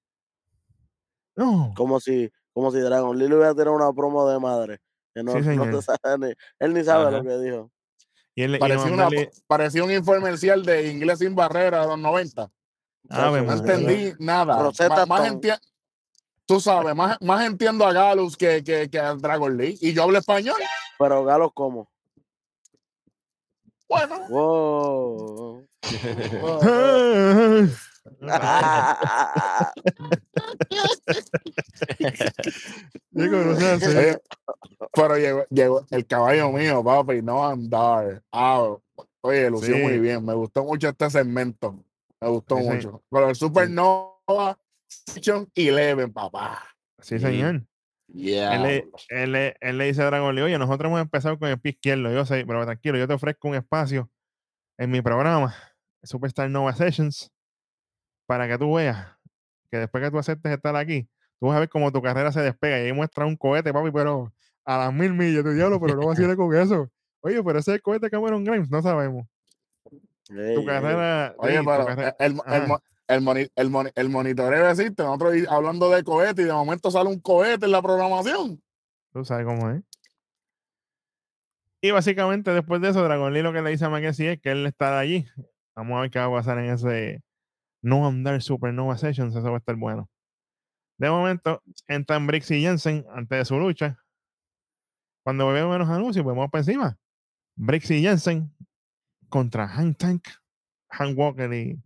No. 1.36 1.72
Como 1.76 2.00
si, 2.00 2.30
como 2.52 2.70
si 2.70 2.78
Dragon 2.80 3.16
Lee 3.18 3.28
le 3.28 3.34
hubiera 3.36 3.52
tirado 3.54 3.72
una 3.72 3.92
promo 3.92 4.28
de 4.28 4.38
madre. 4.38 4.78
Que 5.14 5.22
no, 5.22 5.32
Sí, 5.32 5.38
no 5.38 5.44
señor. 5.44 5.70
te 5.70 5.82
sabe 5.82 6.18
ni- 6.28 6.34
él 6.58 6.74
ni 6.74 6.84
sabe 6.84 7.02
Ajá. 7.08 7.10
lo 7.18 7.22
que 7.24 7.38
dijo. 7.38 7.70
Y 8.36 8.42
él, 8.42 8.58
Parecía, 8.58 8.92
una, 8.92 9.08
un 9.84 9.90
infomercial 9.92 10.64
de 10.64 10.88
Inglés 10.90 11.20
sin 11.20 11.34
barrera 11.36 11.82
de 11.82 11.86
los 11.88 11.98
90. 11.98 12.50
Ave 13.10 13.42
No 13.42 13.52
entendí 13.52 14.12
nada. 14.18 14.56
Más, 14.56 14.80
más 15.08 15.60
tú 16.46 16.58
sabes, 16.60 16.94
más, 16.96 17.16
más 17.20 17.46
entiendo 17.46 17.86
a 17.86 17.92
Galus 17.92 18.36
que, 18.36 18.62
que, 18.64 18.90
que 18.90 18.98
a 18.98 19.14
Dragon 19.14 19.56
Lee. 19.56 19.78
Y 19.80 19.92
yo 19.92 20.02
hablo 20.02 20.18
español. 20.18 20.56
Pero 20.98 21.24
Galos, 21.24 21.50
¿cómo? 21.54 21.88
Bueno, 23.88 24.18
Wow. 24.28 25.66
Hacer- 25.82 27.70
oye, 33.14 34.18
pero 34.92 35.16
llegó, 35.16 35.44
llegó 35.50 35.86
el 35.90 36.06
caballo 36.06 36.52
mío, 36.52 36.82
papi, 36.84 37.22
no 37.22 37.46
andar. 37.46 38.22
Ah, 38.32 38.74
oye, 39.22 39.50
lució 39.50 39.76
Sí. 39.76 39.82
muy 39.82 39.98
bien. 39.98 40.24
Me 40.24 40.34
gustó 40.34 40.64
mucho 40.64 40.88
este 40.88 41.10
segmento. 41.10 41.84
Me 42.20 42.28
gustó 42.28 42.58
Sí, 42.58 42.64
mucho. 42.64 43.02
Con 43.08 43.28
el 43.28 43.34
Supernova 43.34 44.58
Section 44.86 45.48
11, 45.56 46.08
papá. 46.08 46.62
Sí, 47.00 47.18
Sí. 47.18 47.24
señor. 47.24 47.62
Yeah. 48.08 48.54
Él 48.56 48.62
le, 48.62 48.88
él, 49.08 49.32
le, 49.32 49.56
él 49.60 49.78
le 49.78 49.86
dice 49.86 50.02
a 50.02 50.06
Dragon 50.06 50.34
Lee, 50.34 50.42
oye, 50.42 50.58
nosotros 50.58 50.88
hemos 50.88 51.00
empezado 51.00 51.38
con 51.38 51.48
el 51.48 51.58
pie 51.58 51.72
izquierdo, 51.72 52.12
yo 52.12 52.24
sé, 52.26 52.44
pero 52.46 52.64
tranquilo, 52.64 52.98
yo 52.98 53.08
te 53.08 53.14
ofrezco 53.14 53.48
un 53.48 53.54
espacio 53.54 54.10
en 54.78 54.90
mi 54.90 55.00
programa, 55.02 55.54
Superstar 56.02 56.48
Nova 56.50 56.74
Sessions, 56.74 57.32
para 58.26 58.48
que 58.48 58.58
tú 58.58 58.74
veas 58.74 59.08
que 59.70 59.78
después 59.78 60.02
que 60.04 60.10
tú 60.10 60.18
aceptes 60.18 60.52
estar 60.52 60.74
aquí, 60.76 61.08
tú 61.40 61.46
vas 61.48 61.56
a 61.56 61.60
ver 61.60 61.68
cómo 61.68 61.90
tu 61.92 62.00
carrera 62.00 62.30
se 62.32 62.40
despega 62.40 62.78
y 62.80 62.86
ahí 62.86 62.92
muestra 62.92 63.26
un 63.26 63.36
cohete, 63.36 63.72
papi, 63.72 63.90
pero 63.90 64.32
a 64.64 64.78
las 64.78 64.92
mil 64.94 65.12
millas, 65.12 65.42
tu 65.42 65.50
diablo, 65.50 65.80
pero 65.80 65.96
no 65.96 66.06
vaciles 66.06 66.36
con 66.36 66.54
eso. 66.54 66.90
Oye, 67.20 67.42
pero 67.42 67.58
ese 67.58 67.72
es 67.72 67.74
el 67.76 67.82
cohete 67.82 68.08
Cameron 68.10 68.44
Grimes, 68.44 68.70
no 68.70 68.80
sabemos. 68.82 69.26
Ey, 70.30 70.54
Tu 70.54 70.60
ey. 70.60 70.66
carrera... 70.66 71.34
Oye, 71.38 71.58
tu 71.58 71.64
pero 71.64 71.86
carrera- 71.86 72.16
el, 72.18 72.32
el, 72.46 72.62
el, 73.08 73.20
moni- 73.22 73.50
el, 73.56 73.70
moni- 73.70 73.92
el 73.94 74.08
monitoreo 74.08 74.68
existe. 74.70 75.02
Nosotros 75.02 75.34
hablando 75.48 75.90
de 75.90 76.02
cohete 76.04 76.42
y 76.42 76.44
de 76.46 76.52
momento 76.52 76.90
sale 76.90 77.08
un 77.10 77.20
cohete 77.20 77.66
en 77.66 77.72
la 77.72 77.82
programación. 77.82 78.62
Tú 79.12 79.24
sabes 79.24 79.44
cómo 79.46 79.70
es. 79.70 79.82
Y 81.82 81.90
básicamente 81.90 82.50
después 82.52 82.80
de 82.80 82.88
eso, 82.90 83.02
Dragon 83.04 83.32
Lee 83.32 83.42
lo 83.42 83.52
que 83.52 83.60
le 83.60 83.70
dice 83.70 83.84
a 83.84 83.90
Mackenzie 83.90 84.32
es 84.32 84.40
que 84.40 84.52
él 84.52 84.64
está 84.66 84.98
allí. 84.98 85.26
Vamos 85.76 85.98
a 85.98 86.00
ver 86.02 86.10
qué 86.10 86.18
va 86.18 86.26
a 86.26 86.30
pasar 86.30 86.58
en 86.58 86.70
ese 86.70 87.22
No 87.84 88.06
Andar 88.06 88.40
Supernova 88.40 88.96
Sessions. 88.96 89.34
Eso 89.36 89.44
va 89.50 89.56
a 89.56 89.58
estar 89.58 89.76
bueno. 89.76 90.08
De 90.98 91.10
momento, 91.10 91.62
entran 91.86 92.26
Briggs 92.26 92.50
y 92.50 92.62
Jensen 92.62 93.04
antes 93.12 93.38
de 93.38 93.44
su 93.44 93.58
lucha. 93.58 93.98
Cuando 95.22 95.48
vemos 95.48 95.78
los 95.78 95.88
anuncios, 95.88 96.24
vemos 96.24 96.50
por 96.50 96.60
encima. 96.60 96.96
Briggs 97.56 97.90
y 97.90 98.00
Jensen 98.00 98.50
contra 99.28 99.68
Hank 99.68 99.98
Tank, 99.98 100.24
Hank 100.90 101.18
Walker 101.18 101.52
y 101.52 101.78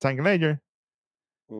Tank 0.00 0.20
Ledger. 0.20 0.62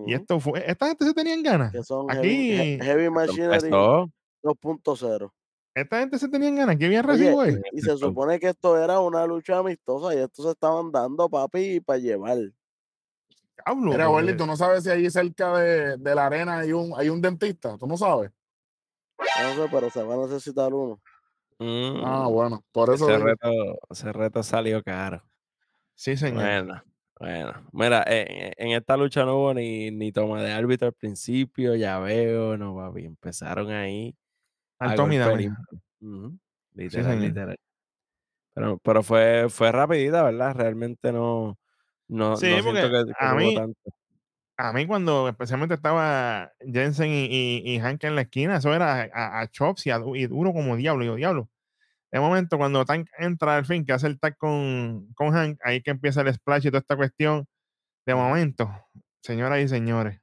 Y 0.07 0.15
esto 0.15 0.41
fue. 0.41 0.69
Esta 0.69 0.89
gente 0.89 1.05
se 1.05 1.15
tenían 1.15 1.43
ganas. 1.43 1.71
que 1.73 1.83
son 1.83 2.11
aquí- 2.11 2.53
Heavy, 2.57 2.73
He- 2.81 2.85
Heavy 2.85 3.11
Machinery 3.11 3.55
Empezó. 3.55 4.11
2.0. 4.43 5.33
Esta 5.75 6.01
gente 6.01 6.19
se 6.19 6.29
tenían 6.29 6.57
ganas. 6.57 6.77
Qué 6.77 6.89
bien 6.89 7.03
recibo 7.05 7.45
y 7.47 7.81
se 7.81 7.97
supone 7.99 8.41
que 8.41 8.49
esto 8.49 8.83
era 8.83 9.01
una 9.01 9.27
lucha 9.27 9.59
amistosa 9.59 10.15
y 10.15 10.19
estos 10.19 10.45
se 10.47 10.51
estaban 10.53 10.91
dando, 10.91 11.29
papi, 11.29 11.81
para 11.81 11.99
llevar. 11.99 12.39
Mira, 13.77 14.09
Welly, 14.11 14.37
tú 14.37 14.47
no 14.47 14.57
sabes 14.57 14.85
si 14.85 14.91
allí 14.91 15.11
cerca 15.11 15.57
de, 15.59 15.97
de 15.97 16.15
la 16.15 16.27
arena 16.27 16.59
hay 16.59 16.73
un, 16.73 16.93
hay 16.97 17.09
un 17.09 17.21
dentista. 17.21 17.77
Tú 17.79 17.87
no 17.87 17.97
sabes. 17.97 18.31
No 19.19 19.55
sé, 19.55 19.69
pero 19.71 19.91
se 19.91 20.03
va 20.03 20.15
a 20.15 20.27
necesitar 20.27 20.73
uno. 20.73 21.01
Mm, 21.59 22.05
Ah, 22.05 22.27
bueno. 22.29 22.63
Por 22.71 22.93
eso. 22.93 23.09
ese, 23.09 23.19
reto, 23.19 23.49
ese 23.91 24.13
reto 24.13 24.43
salió 24.43 24.83
caro. 24.83 25.23
Sí, 25.95 26.17
señor. 26.17 26.43
Bueno, 26.43 26.83
bueno. 27.19 27.69
Mira, 27.73 28.05
en, 28.07 28.53
en 28.57 28.77
esta 28.77 28.97
lucha 28.97 29.25
no 29.25 29.37
hubo 29.39 29.55
ni, 29.55 29.91
ni 29.91 30.13
toma 30.13 30.43
de 30.43 30.53
árbitro 30.53 30.89
al 30.89 30.95
principio, 30.95 31.75
ya 31.75 31.99
veo, 31.99 32.57
no, 32.59 32.77
papi. 32.77 33.07
Empezaron 33.07 33.71
ahí. 33.71 34.15
a 34.79 34.91
Al 34.91 34.97
Tommy 34.97 35.17
golpe 35.17 35.31
Dame. 35.31 35.43
limpio. 35.43 35.81
Ujú, 36.01 36.39
Literal, 36.75 37.05
señor. 37.13 37.23
literal. 37.29 37.57
Pero, 38.55 38.79
pero 38.79 39.03
fue, 39.03 39.49
fue 39.49 39.73
rapidita, 39.73 40.23
¿verdad? 40.23 40.55
Realmente 40.55 41.13
no, 41.13 41.59
no, 42.09 42.37
Sí, 42.37 42.47
no 42.51 42.63
siento 42.63 42.65
porque 42.83 43.05
que, 43.07 43.13
que 43.19 43.25
a 43.25 43.35
mí- 43.35 43.55
tanto. 43.55 43.81
A 44.59 44.73
mí 44.73 44.87
cuando 44.87 45.29
especialmente 45.29 45.75
estaba 45.75 46.51
Jensen 46.61 47.11
y, 47.11 47.27
y, 47.27 47.75
y 47.75 47.79
Hank 47.79 48.03
en 48.05 48.15
la 48.15 48.23
esquina, 48.23 48.57
eso 48.57 48.73
era 48.75 49.03
a, 49.13 49.41
a 49.41 49.49
chops 49.51 49.87
y, 49.87 49.91
a 49.91 50.01
y 50.15 50.27
duro 50.29 50.55
como 50.55 50.77
diablo. 50.77 51.05
Y 51.05 51.09
yo, 51.09 51.15
diablo. 51.17 51.51
De 52.11 52.21
momento, 52.21 52.57
cuando 52.57 52.87
Tank 52.87 53.09
entra 53.19 53.57
al 53.57 53.67
fin, 53.67 53.85
que 53.85 53.93
hace 53.93 54.07
el 54.07 54.19
tag 54.19 54.39
con, 54.39 55.13
con 55.15 55.33
Hank, 55.35 55.59
ahí 55.63 55.83
que 55.83 55.91
empieza 55.91 56.23
el 56.23 56.33
splash 56.33 56.67
y 56.67 56.71
toda 56.71 56.79
esta 56.81 56.97
cuestión. 56.97 57.47
De 58.07 58.15
momento, 58.15 58.71
señoras 59.21 59.61
y 59.63 59.69
señores, 59.69 60.23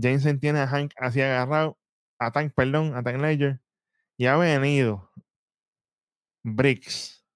Jensen 0.00 0.40
tiene 0.40 0.60
a 0.60 0.66
Hank 0.68 0.92
así 0.96 1.20
agarrado, 1.20 1.76
a 2.18 2.30
Tank, 2.30 2.54
perdón, 2.54 2.94
a 2.96 3.02
Tank 3.02 3.20
Ledger, 3.20 3.60
y 4.16 4.24
ha 4.24 4.36
venido 4.38 5.10
Briggs 6.42 7.26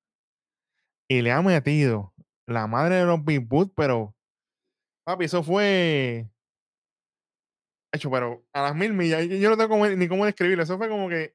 y 1.08 1.20
le 1.20 1.32
ha 1.32 1.42
metido 1.42 2.13
la 2.46 2.66
madre 2.66 2.96
de 2.96 3.04
los 3.04 3.24
Big 3.24 3.40
Boot, 3.46 3.72
pero 3.74 4.14
papi, 5.04 5.24
eso 5.26 5.42
fue 5.42 6.28
hecho, 7.92 8.10
pero 8.10 8.44
a 8.52 8.62
las 8.62 8.74
mil 8.74 8.92
millas, 8.92 9.24
yo 9.26 9.36
yo 9.36 9.50
no 9.50 9.56
tengo 9.56 9.86
ni 9.88 10.08
cómo 10.08 10.24
describirlo, 10.26 10.62
eso 10.64 10.76
fue 10.78 10.88
como 10.88 11.08
que 11.08 11.34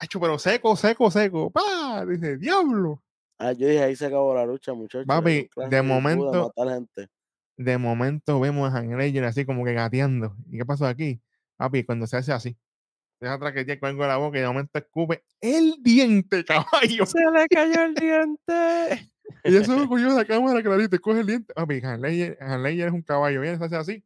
hecho, 0.00 0.18
pero 0.20 0.38
seco, 0.38 0.74
seco, 0.76 1.10
seco, 1.10 1.50
pa, 1.50 2.04
dice, 2.06 2.36
diablo. 2.36 3.02
Ah, 3.38 3.52
yo 3.52 3.66
dije, 3.66 3.82
ahí 3.82 3.96
se 3.96 4.06
acabó 4.06 4.34
la 4.34 4.46
lucha, 4.46 4.72
muchachos. 4.72 5.06
Papi, 5.06 5.48
de 5.70 5.82
momento- 5.82 6.52
gente. 6.56 7.08
De 7.56 7.78
momento 7.78 8.40
vemos 8.40 8.68
a 8.68 8.72
Hank 8.72 8.92
Ledger 8.96 9.24
así 9.24 9.44
como 9.44 9.64
que 9.64 9.74
gateando. 9.74 10.34
¿Y 10.50 10.58
qué 10.58 10.64
pasó 10.64 10.86
aquí? 10.86 11.20
Papi, 11.56 11.84
cuando 11.84 12.06
se 12.06 12.16
hace 12.16 12.32
así, 12.32 12.56
deja 13.20 13.38
traquetear 13.38 13.78
con 13.78 13.90
algo 13.90 14.02
en 14.02 14.08
la 14.08 14.16
boca 14.16 14.38
y 14.38 14.40
de 14.40 14.46
momento 14.48 14.78
escupe 14.78 15.22
el 15.40 15.76
diente, 15.82 16.44
caballo. 17.00 17.06
Se 17.06 17.18
le 17.30 17.46
cayó 17.48 17.82
el 17.84 17.94
diente. 17.94 19.11
Y 19.44 19.56
eso 19.56 19.76
lo 19.78 19.86
cogió 19.88 20.08
la 20.08 20.24
cámara 20.24 20.62
clarito, 20.62 20.98
coge 21.00 21.20
el 21.20 21.26
diente. 21.26 21.52
Hank 21.56 22.00
Ledger, 22.00 22.36
Hank 22.40 22.62
Ledger 22.62 22.88
es 22.88 22.92
un 22.94 23.02
caballo, 23.02 23.40
viene, 23.40 23.58
se 23.58 23.64
hace 23.64 23.76
así. 23.76 24.04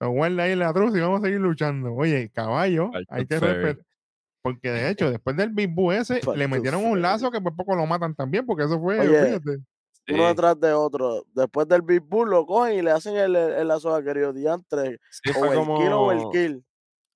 Lo 0.00 0.10
guarda 0.10 0.42
ahí 0.44 0.52
en 0.52 0.58
la 0.58 0.72
truz 0.72 0.96
y 0.96 1.00
vamos 1.00 1.20
a 1.20 1.24
seguir 1.24 1.40
luchando. 1.40 1.94
Oye, 1.94 2.30
caballo, 2.30 2.90
Falta 2.92 3.14
hay 3.14 3.26
que 3.26 3.38
respetar. 3.38 3.84
Porque 4.42 4.70
de 4.70 4.90
hecho, 4.90 5.10
después 5.10 5.36
del 5.36 5.50
Big 5.50 5.70
Boo 5.72 5.92
ese, 5.92 6.20
le 6.34 6.48
metieron 6.48 6.84
un 6.84 7.00
lazo 7.00 7.30
que 7.30 7.40
por 7.40 7.54
poco 7.54 7.76
lo 7.76 7.86
matan 7.86 8.14
también, 8.14 8.44
porque 8.44 8.64
eso 8.64 8.80
fue, 8.80 8.98
Oye, 8.98 9.24
fíjate. 9.24 9.58
Sí, 10.04 10.14
Uno 10.14 10.26
detrás 10.26 10.58
de 10.58 10.72
otro. 10.72 11.24
Después 11.32 11.68
del 11.68 11.82
Big 11.82 12.00
Bull 12.02 12.28
lo 12.28 12.44
cogen 12.44 12.74
y 12.76 12.82
le 12.82 12.90
hacen 12.90 13.14
el, 13.16 13.36
el, 13.36 13.52
el 13.52 13.68
lazo 13.68 13.94
a 13.94 14.02
querido 14.02 14.32
diantre. 14.32 14.98
sí, 15.10 15.30
O 15.30 15.34
fue 15.34 15.48
el 15.50 15.54
kill 15.54 15.92
o 15.92 16.10
el 16.10 16.18
como, 16.18 16.30
kill. 16.32 16.64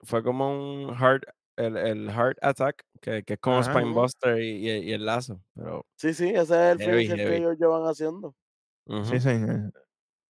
fue 0.03 0.23
como 0.23 0.51
un 0.85 0.95
heart, 0.97 1.25
el, 1.57 1.77
el 1.77 2.11
heart 2.11 2.39
attack, 2.43 2.85
que, 3.01 3.23
que 3.25 3.35
es 3.35 3.39
como 3.41 3.59
Ajá. 3.59 3.73
Spinebuster 3.73 4.41
y, 4.41 4.69
y, 4.69 4.71
y 4.79 4.93
el 4.93 5.05
lazo. 5.07 5.41
Pero, 5.55 5.87
Sí, 5.97 6.13
sí, 6.15 6.29
ese 6.29 6.41
es 6.43 6.51
el 6.51 6.79
Heavy, 6.81 6.93
finisher 7.07 7.17
heavy. 7.19 7.31
que 7.31 7.37
ellos 7.37 7.59
llevan 7.59 7.83
haciendo. 7.85 8.35
Sí, 9.05 9.21
señor. 9.21 9.73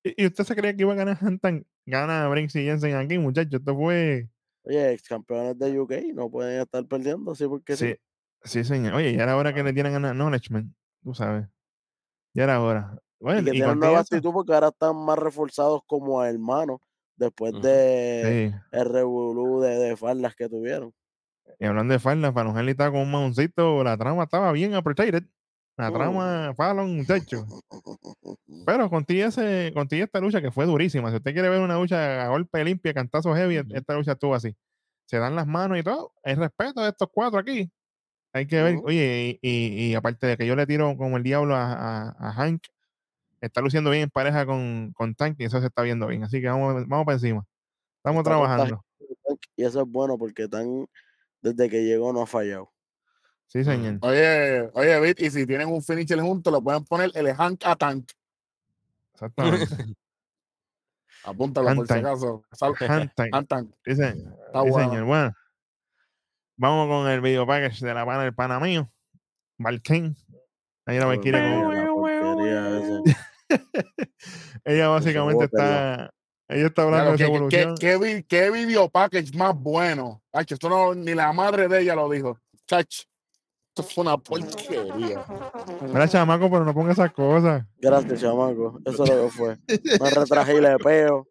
¿Y, 0.05 0.23
y 0.23 0.27
usted 0.27 0.45
se 0.45 0.55
creía 0.57 0.75
que 0.75 0.83
iba 0.83 0.93
a 0.93 0.97
ganar 0.97 1.19
Hantan? 1.21 1.67
Gana 1.85 2.29
Brinks 2.29 2.57
y 2.57 2.65
Jensen 2.65 2.95
aquí, 2.97 3.19
muchachos. 3.19 3.61
Esto 3.61 3.75
fue. 3.77 4.29
Oye, 4.65 4.93
ex 4.93 5.03
campeones 5.09 5.57
de 5.59 5.79
UK 5.79 5.93
no 6.15 6.29
pueden 6.31 6.61
estar 6.61 6.85
perdiendo 6.87 7.31
así 7.33 7.47
porque 7.47 7.77
sí. 7.77 7.95
Sí, 8.43 8.63
sí, 8.63 8.65
señor. 8.65 8.95
Oye, 8.95 9.15
ya 9.15 9.23
era 9.25 9.37
hora 9.37 9.53
que 9.55 9.63
le 9.63 9.73
dieran 9.73 10.05
a 10.05 10.11
Acknowledgement, 10.11 10.75
tú 11.03 11.15
sabes. 11.15 11.47
Ya 12.35 12.45
era 12.45 12.61
hora. 12.61 12.99
Bueno, 13.21 13.41
Y 13.41 13.45
que 13.45 13.51
tienen 13.53 13.79
nueva 13.79 14.01
eso- 14.01 14.15
actitud 14.15 14.33
porque 14.33 14.53
ahora 14.53 14.69
están 14.69 14.97
más 14.97 15.19
reforzados 15.19 15.81
como 15.87 16.23
hermanos 16.25 16.81
después 17.17 17.53
de 17.63 18.51
Sí. 18.53 18.59
el 18.73 18.85
revolú 18.87 19.61
de, 19.61 19.71
de 19.79 19.97
faldas 19.97 20.35
que 20.35 20.49
tuvieron. 20.49 20.93
Y 21.59 21.65
hablando 21.65 21.93
de 21.93 21.99
Fallon 21.99 22.57
Henley 22.57 22.73
estaba 22.73 22.91
con 22.91 23.01
un 23.01 23.11
maoncito, 23.11 23.83
la 23.85 23.97
trama 23.97 24.25
estaba 24.25 24.53
bien 24.53 24.75
appreciated. 24.75 25.25
La 25.77 25.91
Mm. 25.91 25.95
trama, 25.95 26.55
Fallon, 26.57 26.97
muchacho. 26.97 27.47
Pero 28.67 28.91
contigo, 28.91 29.27
esta 29.29 30.21
lucha 30.21 30.41
que 30.43 30.51
fue 30.51 30.67
durísima. 30.67 31.11
Si 31.11 31.17
usted 31.17 31.33
quiere 31.33 31.49
ver 31.49 31.61
una 31.61 31.77
lucha 31.77 32.25
a 32.25 32.29
golpe 32.29 32.65
limpia, 32.65 32.93
cantazo 32.95 33.35
heavy, 33.35 33.59
Ujú. 33.61 33.75
esta 33.75 33.95
lucha 33.95 34.13
estuvo 34.13 34.35
así. 34.35 34.57
Se 35.07 35.19
dan 35.19 35.35
las 35.37 35.47
manos 35.47 35.79
y 35.79 35.83
todo. 35.83 36.13
El 36.25 36.37
respeto 36.39 36.83
de 36.83 36.89
estos 36.91 37.09
cuatro 37.13 37.39
aquí. 37.39 37.71
Hay 38.33 38.47
que 38.47 38.63
ver, 38.63 38.79
oye, 38.85 39.39
y, 39.41 39.49
y- 39.51 39.91
y 39.91 39.95
aparte 39.95 40.27
de 40.27 40.37
que 40.37 40.47
yo 40.47 40.57
le 40.57 40.67
tiro 40.67 40.97
como 40.97 41.17
el 41.17 41.23
diablo 41.23 41.55
a, 41.55 41.73
a- 41.73 42.17
a 42.19 42.33
Hank, 42.33 42.63
está 43.41 43.61
luciendo 43.61 43.91
bien 43.91 44.05
en 44.05 44.11
pareja 44.11 44.45
con, 44.45 44.93
con 44.95 45.15
Tank 45.15 45.37
y 45.39 45.45
eso 45.45 45.61
se 45.61 45.67
está 45.69 45.83
viendo 45.83 46.07
bien. 46.07 46.25
Así 46.25 46.41
que 46.41 46.49
vamos, 46.49 46.87
vamos 46.89 47.07
para 47.07 47.17
encima. 47.17 47.45
Estamos 47.99 48.21
Está 48.21 48.31
trabajando. 48.31 48.85
Y 49.57 49.65
eso 49.65 49.83
es 49.83 49.89
bueno 49.89 50.19
porque 50.19 50.49
tan 50.49 50.87
desde 51.55 51.69
que 51.71 51.85
llegó 51.85 52.13
no 52.13 52.23
ha 52.23 52.27
fallado. 52.27 52.73
Sí, 53.47 53.63
señor. 53.63 53.99
Oye, 54.03 54.71
oye, 54.75 55.01
Bit, 55.01 55.21
y 55.21 55.31
si 55.31 55.47
tienen 55.47 55.69
un 55.69 55.83
finisher 55.83 56.21
juntos, 56.21 56.53
lo 56.53 56.61
pueden 56.63 56.85
poner 56.85 57.11
el 57.15 57.33
Hank 57.35 57.63
a 57.65 57.77
Tank. 57.77 58.11
Exactamente. 59.15 59.67
Apúntalo 61.25 61.75
por 61.75 61.87
si 61.87 61.95
Tank. 61.95 62.05
acaso. 62.07 62.43
Sal- 62.53 62.75
Hand 62.89 63.11
time. 63.17 63.31
Hank 63.33 63.49
Tank. 63.49 63.71
Sí, 63.85 63.95
se- 63.97 64.09
Está 64.09 64.63
sí, 64.63 64.71
bueno. 64.71 64.91
señor. 64.91 65.05
Bueno, 65.05 65.35
vamos 66.57 66.89
con 66.89 67.11
el 67.11 67.21
video 67.21 67.47
package 67.47 67.85
de 67.85 67.95
la 67.95 68.05
pana 68.05 68.23
del 68.25 68.35
pana 68.35 68.61
mío, 68.61 68.91
Valken. 69.59 70.17
Ahí 70.87 70.99
la 70.99 71.07
porquería 71.07 72.79
esa. 72.79 73.03
Ella 74.65 74.89
básicamente 74.89 75.45
está. 75.45 76.13
Ella 76.49 76.67
está 76.67 76.83
hablando 76.83 77.17
Claro, 77.17 77.33
de 77.33 77.49
¿qué, 77.49 77.75
qué, 77.79 77.99
qué, 77.99 78.25
qué 78.29 78.51
video 78.51 78.89
package 78.89 79.37
más 79.37 79.59
bueno. 79.59 80.23
Hacho, 80.33 80.55
esto 80.55 80.69
no, 80.69 80.95
ni 80.95 81.15
la 81.15 81.33
madre 81.33 81.67
de 81.67 81.81
ella 81.81 81.97
lo 81.97 82.09
dijo. 82.09 82.39
Chach, 82.67 83.03
esto 83.69 83.83
fue 83.83 84.03
una 84.03 84.17
porquería. 84.17 85.25
Mira, 85.83 86.09
chamaco, 86.09 86.49
pero 86.49 86.65
no 86.65 86.73
ponga 86.73 86.93
esas 86.93 87.13
cosas. 87.13 87.65
Gracias, 87.79 88.21
chamaco. 88.21 88.79
Eso 88.85 89.05
es 89.05 89.11
lo 89.11 89.25
que 89.25 89.31
fue. 89.31 89.59
Me 90.01 90.11
retraje 90.11 90.55
y 90.55 90.61
le 90.61 90.77
peo. 90.79 91.27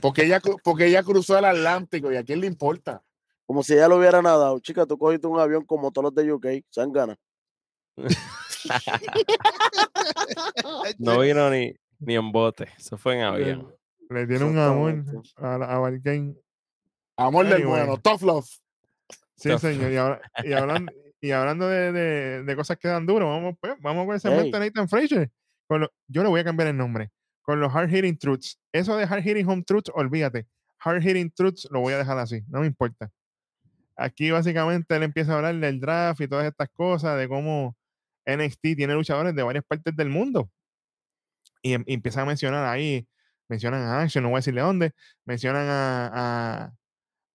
Porque 0.00 0.24
ella, 0.24 0.40
porque 0.62 0.86
ella 0.86 1.02
cruzó 1.02 1.38
el 1.38 1.44
Atlántico 1.44 2.10
y 2.10 2.16
a 2.16 2.24
quién 2.24 2.40
le 2.40 2.46
importa. 2.46 3.02
Como 3.46 3.62
si 3.62 3.74
ella 3.74 3.88
lo 3.88 3.98
hubiera 3.98 4.22
nadado. 4.22 4.58
Chica, 4.60 4.86
tú 4.86 4.96
cogiste 4.96 5.26
un 5.26 5.38
avión 5.38 5.66
como 5.66 5.92
todos 5.92 6.04
los 6.04 6.14
de 6.14 6.32
UK. 6.32 6.46
Se 6.70 6.80
han 6.80 6.90
ganado. 6.90 7.18
No 10.98 11.20
vino 11.20 11.50
ni, 11.50 11.74
ni 12.06 12.14
en 12.16 12.30
bote. 12.32 12.68
Eso 12.78 12.96
fue 12.98 13.16
en 13.16 13.22
avión. 13.22 13.74
Le 14.10 14.26
tiene 14.26 14.44
un 14.44 14.58
amor 14.58 15.02
a, 15.36 15.54
a 15.54 15.78
Valken. 15.78 16.36
Amor 17.16 17.44
del 17.46 17.54
Anyway. 17.62 17.70
bueno, 17.86 17.96
tough 17.98 18.22
love. 18.22 18.46
Sí, 19.36 19.48
Tough. 19.50 19.60
señor. 19.60 19.92
Y, 19.92 19.96
ahora- 19.96 20.20
y 20.44 20.52
hablando, 20.52 20.92
y 21.20 21.30
hablando 21.30 21.68
de, 21.68 21.92
de- 21.92 22.42
de 22.44 22.56
cosas 22.56 22.76
que 22.78 22.88
dan 22.88 23.06
duro, 23.06 23.28
vamos, 23.28 23.54
pues, 23.60 23.74
vamos 23.80 24.06
con 24.06 24.14
ese 24.16 24.28
momento 24.30 24.58
de 24.58 24.66
Nathan 24.66 24.88
Fraser. 24.88 25.30
Con 25.66 25.80
lo- 25.82 25.92
yo 26.08 26.22
le 26.22 26.28
voy 26.28 26.40
a 26.40 26.44
cambiar 26.44 26.68
el 26.68 26.76
nombre. 26.76 27.10
Con 27.42 27.60
los 27.60 27.74
hard 27.74 27.88
hitting 27.90 28.18
truths. 28.18 28.58
Eso 28.72 28.96
de 28.96 29.04
hard 29.04 29.22
hitting 29.22 29.46
home 29.48 29.62
truths, 29.64 29.90
olvídate. 29.94 30.46
Hard 30.80 31.02
hitting 31.02 31.30
truths 31.30 31.66
lo 31.70 31.80
voy 31.80 31.92
a 31.94 31.98
dejar 31.98 32.18
así. 32.18 32.42
No 32.48 32.60
me 32.60 32.66
importa. 32.66 33.10
Aquí 33.96 34.30
básicamente 34.30 34.94
él 34.96 35.02
empieza 35.04 35.32
a 35.32 35.36
hablar 35.36 35.54
del 35.54 35.80
draft 35.80 36.20
y 36.20 36.28
todas 36.28 36.46
estas 36.46 36.68
cosas, 36.70 37.16
de 37.18 37.28
cómo 37.28 37.76
NXT 38.26 38.74
tiene 38.76 38.94
luchadores 38.94 39.34
de 39.34 39.42
varias 39.42 39.64
partes 39.64 39.94
del 39.96 40.08
mundo. 40.08 40.50
Y, 41.64 41.72
em- 41.72 41.84
y 41.86 41.94
empieza 41.94 42.20
a 42.20 42.26
mencionar 42.26 42.66
ahí, 42.66 43.08
mencionan 43.48 43.80
a 43.82 44.02
Action, 44.02 44.22
no 44.22 44.28
voy 44.28 44.36
a 44.36 44.38
decirle 44.40 44.60
dónde, 44.60 44.92
mencionan 45.24 45.66
a, 45.66 46.70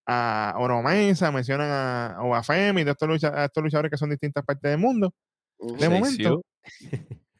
a, 0.07 0.51
a 0.53 0.59
Oro 0.59 0.83
Mesa, 0.83 1.31
mencionan 1.31 1.67
a, 1.71 2.17
o 2.21 2.35
a 2.35 2.43
Femi, 2.43 2.83
de 2.83 2.91
estos, 2.91 3.09
lucha- 3.09 3.33
a 3.33 3.45
estos 3.45 3.63
luchadores 3.63 3.89
que 3.89 3.97
son 3.97 4.09
de 4.09 4.15
distintas 4.15 4.45
partes 4.45 4.69
del 4.69 4.79
mundo. 4.79 5.11
Ujú. 5.57 5.77
De 5.77 5.89
momento, 5.89 6.41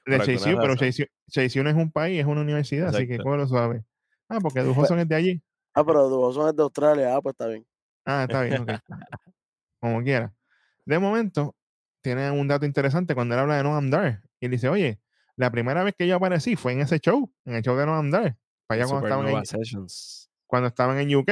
de 0.06 0.18
Por 0.18 0.22
alguna 0.22 0.26
Chase 0.26 0.50
U, 0.54 0.58
pero 0.58 0.74
razón. 0.74 0.78
Chase 0.88 1.04
U- 1.04 1.32
Chase 1.32 1.60
U 1.60 1.64
no 1.64 1.70
es 1.70 1.76
un 1.76 1.92
país, 1.92 2.20
es 2.20 2.26
una 2.26 2.42
universidad, 2.42 2.88
así 2.90 3.06
que 3.06 3.14
Exacto. 3.14 3.24
cógelo 3.24 3.48
suave. 3.48 3.84
Ah, 4.28 4.40
porque 4.42 4.62
Dujoson 4.62 5.00
es 5.00 5.08
de 5.08 5.16
allí. 5.16 5.44
Ah, 5.76 5.84
pero 5.86 6.10
Dujoson 6.10 6.50
es 6.50 6.56
de 6.56 6.64
Australia. 6.64 7.16
Ah, 7.16 7.22
pues 7.22 7.34
está 7.34 7.48
bien. 7.48 7.66
Ah, 8.06 8.24
está 8.28 8.42
bien, 8.42 8.62
ok. 8.62 8.70
Como 9.80 10.02
quiera. 10.04 10.34
De 10.86 10.98
momento, 10.98 11.56
tiene 12.02 12.32
un 12.32 12.48
dato 12.48 12.66
interesante 12.66 13.14
cuando 13.14 13.36
él 13.36 13.42
habla 13.42 13.58
de 13.58 13.64
Noam 13.64 13.92
Dar. 13.92 14.22
Y 14.40 14.46
él 14.46 14.52
dice, 14.52 14.70
oye, 14.70 15.00
la 15.40 15.52
primera 15.52 15.84
vez 15.84 15.96
que 15.98 16.06
yo 16.06 16.18
aparecí 16.18 16.58
fue 16.58 16.74
en 16.74 16.82
ese 16.82 17.00
show, 17.00 17.32
en 17.46 17.56
el 17.56 17.62
show 17.64 17.78
de 17.78 17.86
Noam 17.86 18.12
Dar. 18.12 18.36
Para 18.68 18.82
allá 18.82 18.90
cuando 18.90 19.08
estaban, 19.08 19.28
en, 19.30 19.46
Sessions. 19.46 20.30
cuando 20.46 20.68
estaban 20.68 21.00
en 21.00 21.16
UK. 21.16 21.32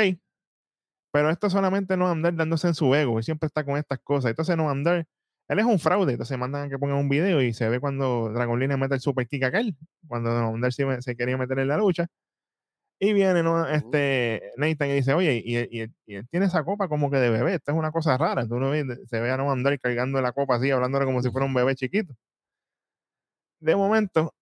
Pero 1.11 1.29
esto 1.29 1.49
solamente 1.49 1.97
Noam 1.97 2.21
Dar 2.21 2.33
dándose 2.33 2.69
en 2.69 2.73
su 2.73 2.95
ego. 2.95 3.17
Él 3.17 3.25
siempre 3.25 3.47
está 3.47 3.65
con 3.65 3.75
estas 3.75 3.99
cosas. 3.99 4.29
Entonces 4.29 4.55
Noam 4.55 4.81
Dar, 4.81 5.05
él 5.49 5.59
es 5.59 5.65
un 5.65 5.77
fraude. 5.77 6.13
Entonces 6.13 6.37
mandan 6.37 6.67
a 6.67 6.69
que 6.69 6.79
pongan 6.79 6.95
un 6.97 7.09
video 7.09 7.41
y 7.41 7.53
se 7.53 7.67
ve 7.67 7.81
cuando 7.81 8.31
Dragon 8.31 8.57
Lee 8.57 8.67
le 8.67 8.77
mete 8.77 8.95
el 8.95 9.01
super 9.01 9.27
kick 9.27 9.43
a 9.43 9.47
aquel. 9.47 9.75
Cuando 10.07 10.29
Noam 10.29 10.61
Dar 10.61 10.71
se, 10.71 11.01
se 11.01 11.17
quería 11.17 11.37
meter 11.37 11.59
en 11.59 11.67
la 11.67 11.75
lucha. 11.75 12.07
Y 12.99 13.11
viene 13.11 13.43
¿no? 13.43 13.67
este, 13.67 14.53
Nathan 14.55 14.87
y 14.89 14.93
dice, 14.93 15.13
oye, 15.13 15.43
y 15.45 15.81
él 15.81 16.27
tiene 16.31 16.45
esa 16.45 16.63
copa 16.63 16.87
como 16.87 17.11
que 17.11 17.17
de 17.17 17.29
bebé, 17.29 17.55
esta 17.55 17.73
es 17.73 17.77
una 17.77 17.91
cosa 17.91 18.17
rara. 18.17 18.47
Tú 18.47 18.57
no 18.57 18.69
ves, 18.69 18.85
se 19.09 19.19
ve 19.19 19.29
a 19.29 19.37
no 19.37 19.51
andar 19.51 19.77
cargando 19.79 20.19
la 20.21 20.31
copa 20.31 20.55
así, 20.55 20.71
hablándole 20.71 21.05
como 21.05 21.21
si 21.21 21.29
fuera 21.29 21.45
un 21.45 21.53
bebé 21.53 21.75
chiquito. 21.75 22.15
De 23.59 23.75
momento, 23.75 24.33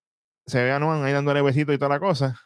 se 0.46 0.64
ve 0.64 0.72
a 0.72 0.80
Noam 0.80 1.04
ahí 1.04 1.14
dándole 1.14 1.42
besito 1.42 1.74
y 1.74 1.78
toda 1.78 1.90
la 1.90 2.00
cosa. 2.00 2.40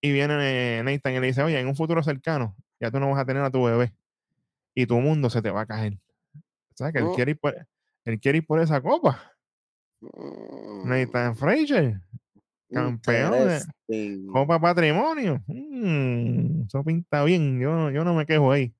Y 0.00 0.12
viene 0.12 0.82
Nathan 0.82 1.14
y 1.14 1.20
le 1.20 1.26
dice, 1.28 1.42
oye, 1.42 1.58
en 1.58 1.66
un 1.66 1.76
futuro 1.76 2.02
cercano, 2.02 2.56
ya 2.80 2.90
tú 2.90 3.00
no 3.00 3.10
vas 3.10 3.20
a 3.20 3.24
tener 3.24 3.42
a 3.42 3.50
tu 3.50 3.62
bebé. 3.64 3.94
Y 4.74 4.86
tu 4.86 4.98
mundo 5.00 5.30
se 5.30 5.40
te 5.40 5.50
va 5.50 5.62
a 5.62 5.66
caer. 5.66 5.98
¿Sabes? 6.74 6.92
Que 6.92 6.98
él 6.98 7.06
Oh. 7.06 7.14
quiere 7.14 7.30
ir 7.32 7.38
por, 7.38 7.56
él 8.04 8.20
quiere 8.20 8.38
ir 8.38 8.46
por 8.46 8.60
esa 8.60 8.80
copa. 8.82 9.32
Mm, 10.00 10.88
Nathan 10.88 11.36
Fraser, 11.36 12.00
campeón 12.70 13.48
de-. 13.88 14.26
Copa 14.30 14.60
Patrimonio. 14.60 15.42
Mm, 15.46 16.62
eso 16.66 16.84
pinta 16.84 17.24
bien. 17.24 17.58
Yo, 17.60 17.90
yo 17.90 18.04
no 18.04 18.14
me 18.14 18.26
quejo 18.26 18.52
ahí. 18.52 18.74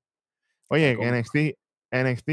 Oye. 0.68 0.94
NXT, 1.00 1.56
NXT, 1.92 2.28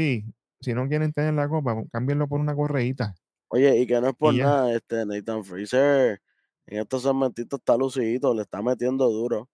si 0.60 0.74
no 0.74 0.88
quieren 0.88 1.12
tener 1.12 1.32
la 1.34 1.48
copa, 1.48 1.80
cámbienlo 1.92 2.26
por 2.28 2.40
una 2.40 2.54
correíta. 2.54 3.14
Oye, 3.54 3.80
y 3.80 3.86
que 3.86 4.00
no 4.00 4.08
es 4.08 4.14
por 4.14 4.34
nada, 4.34 4.72
este 4.74 5.04
Nathan 5.04 5.44
Fraser 5.44 6.22
en 6.66 6.80
estos 6.80 7.02
segmentitos 7.02 7.58
está 7.60 7.76
lucidito, 7.76 8.34
le 8.34 8.42
está 8.42 8.62
metiendo 8.62 9.10
duro. 9.10 9.48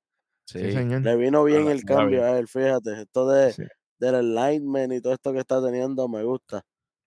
Sí, 0.47 0.61
Sí. 0.61 0.73
señor. 0.73 1.03
Le 1.03 1.17
vino 1.17 1.43
bien 1.45 1.69
el 1.69 1.85
cambio 1.85 2.21
bien. 2.21 2.23
a 2.25 2.39
él, 2.39 2.47
fíjate. 2.49 3.03
Esto 3.03 3.29
de, 3.29 3.53
Sí, 3.53 3.65
del 3.99 4.15
alignment 4.15 4.93
y 4.93 5.01
todo 5.01 5.13
esto 5.15 5.33
que 5.33 5.41
está 5.41 5.61
teniendo 5.63 6.07
me 6.09 6.23
gusta. 6.23 6.63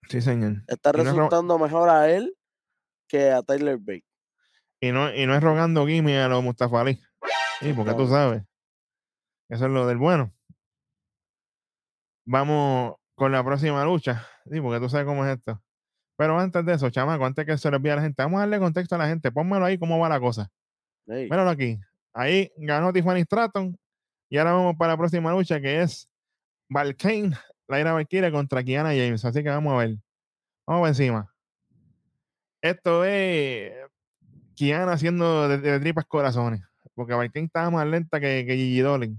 sí, 0.09 0.19
señor. 0.21 0.63
Está 0.67 0.89
Y 0.89 0.97
no 0.97 0.99
es 1.01 1.07
ro- 1.07 1.13
resultando 1.13 1.57
mejor 1.57 1.89
a 1.89 2.09
él 2.11 2.35
que 3.07 3.31
a 3.31 3.41
Tyler 3.41 3.77
Bate. 3.77 4.03
Y 4.81 4.91
no, 4.91 5.13
y 5.15 5.25
no 5.25 5.35
es 5.35 5.41
rogando 5.41 5.85
gimme 5.87 6.19
a 6.19 6.27
los 6.27 6.43
Mustafa 6.43 6.81
Ali. 6.81 6.99
Sí, 7.61 7.71
porque 7.73 7.93
tú 7.93 8.07
sabes. 8.07 8.43
Eso 9.49 9.65
es 9.65 9.71
lo 9.71 9.87
del 9.87 9.97
bueno. 9.97 10.33
Vamos 12.25 12.95
con 13.15 13.31
la 13.31 13.43
próxima 13.43 13.83
lucha. 13.85 14.27
Sí, 14.51 14.59
porque 14.61 14.79
tú 14.79 14.89
sabes 14.89 15.05
cómo 15.05 15.25
es 15.25 15.37
esto. 15.37 15.61
Pero 16.21 16.37
antes 16.37 16.63
de 16.63 16.73
eso, 16.73 16.87
chamaco, 16.91 17.25
antes 17.25 17.47
que 17.47 17.57
se 17.57 17.67
le 17.71 17.77
olvide 17.77 17.93
a 17.93 17.95
la 17.95 18.03
gente, 18.03 18.21
vamos 18.21 18.37
a 18.37 18.41
darle 18.41 18.59
contexto 18.59 18.93
a 18.93 18.99
la 18.99 19.07
gente. 19.07 19.31
Pónmelo 19.31 19.65
ahí 19.65 19.79
cómo 19.79 19.97
va 19.97 20.07
la 20.07 20.19
cosa. 20.19 20.51
Ey, 21.07 21.23
Míralo 21.23 21.49
aquí. 21.49 21.79
Ahí 22.13 22.51
ganó 22.57 22.93
Tiffany 22.93 23.23
Stratton. 23.23 23.75
Y 24.29 24.37
ahora 24.37 24.51
vamos 24.53 24.75
para 24.77 24.93
la 24.93 24.97
próxima 24.97 25.31
lucha 25.31 25.59
que 25.59 25.81
es 25.81 26.07
Valkane, 26.69 27.35
Laira 27.67 27.93
Valkyria 27.93 28.31
contra 28.31 28.63
Kiana 28.63 28.89
James. 28.89 29.25
Así 29.25 29.41
que 29.41 29.49
vamos 29.49 29.73
a 29.73 29.77
ver. 29.77 29.97
Vamos 30.67 30.89
encima. 30.89 31.33
Esto 32.61 33.03
es 33.03 33.73
Kiana 34.53 34.91
haciendo 34.91 35.49
de, 35.49 35.57
de 35.57 35.79
tripas 35.79 36.05
corazones. 36.05 36.61
Porque 36.93 37.15
Valkane 37.15 37.47
estaba 37.47 37.71
más 37.71 37.87
lenta 37.87 38.19
que, 38.19 38.45
que 38.45 38.55
Gigi 38.55 38.83
chacho, 38.83 39.11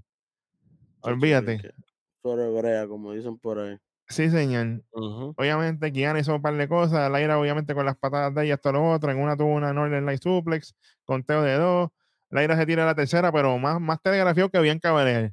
Olvídate. 1.01 1.75
Sobre 2.23 2.49
brea, 2.49 2.87
como 2.87 3.11
dicen 3.11 3.37
por 3.39 3.59
ahí. 3.59 3.77
Sí, 4.09 4.29
señor. 4.31 4.83
Obviamente, 4.93 5.91
Kiana 5.93 6.19
hizo 6.19 6.35
un 6.35 6.43
par 6.43 6.55
de 6.55 6.69
cosas. 6.69 7.11
Laira, 7.11 7.39
obviamente, 7.39 7.75
con 7.75 7.87
las 7.87 7.97
patadas 7.97 8.35
de 8.35 8.45
ella, 8.45 8.55
hasta 8.55 8.73
lo 8.73 8.91
otro. 8.91 9.11
En 9.11 9.19
una 9.19 9.37
tuvo 9.37 9.55
una 9.55 9.73
Northern 9.73 10.05
Light 10.05 10.23
Suplex, 10.23 10.75
conteo 11.05 11.43
de 11.43 11.55
dos. 11.55 11.91
Laira 12.31 12.57
se 12.57 12.67
tira 12.67 12.83
a 12.83 12.87
la 12.87 12.95
tercera, 12.95 13.31
pero 13.33 13.59
más, 13.59 13.81
más 13.81 14.01
telegrafió 14.03 14.51
que 14.51 14.61
Bianca 14.61 14.93
Belair. 14.93 15.33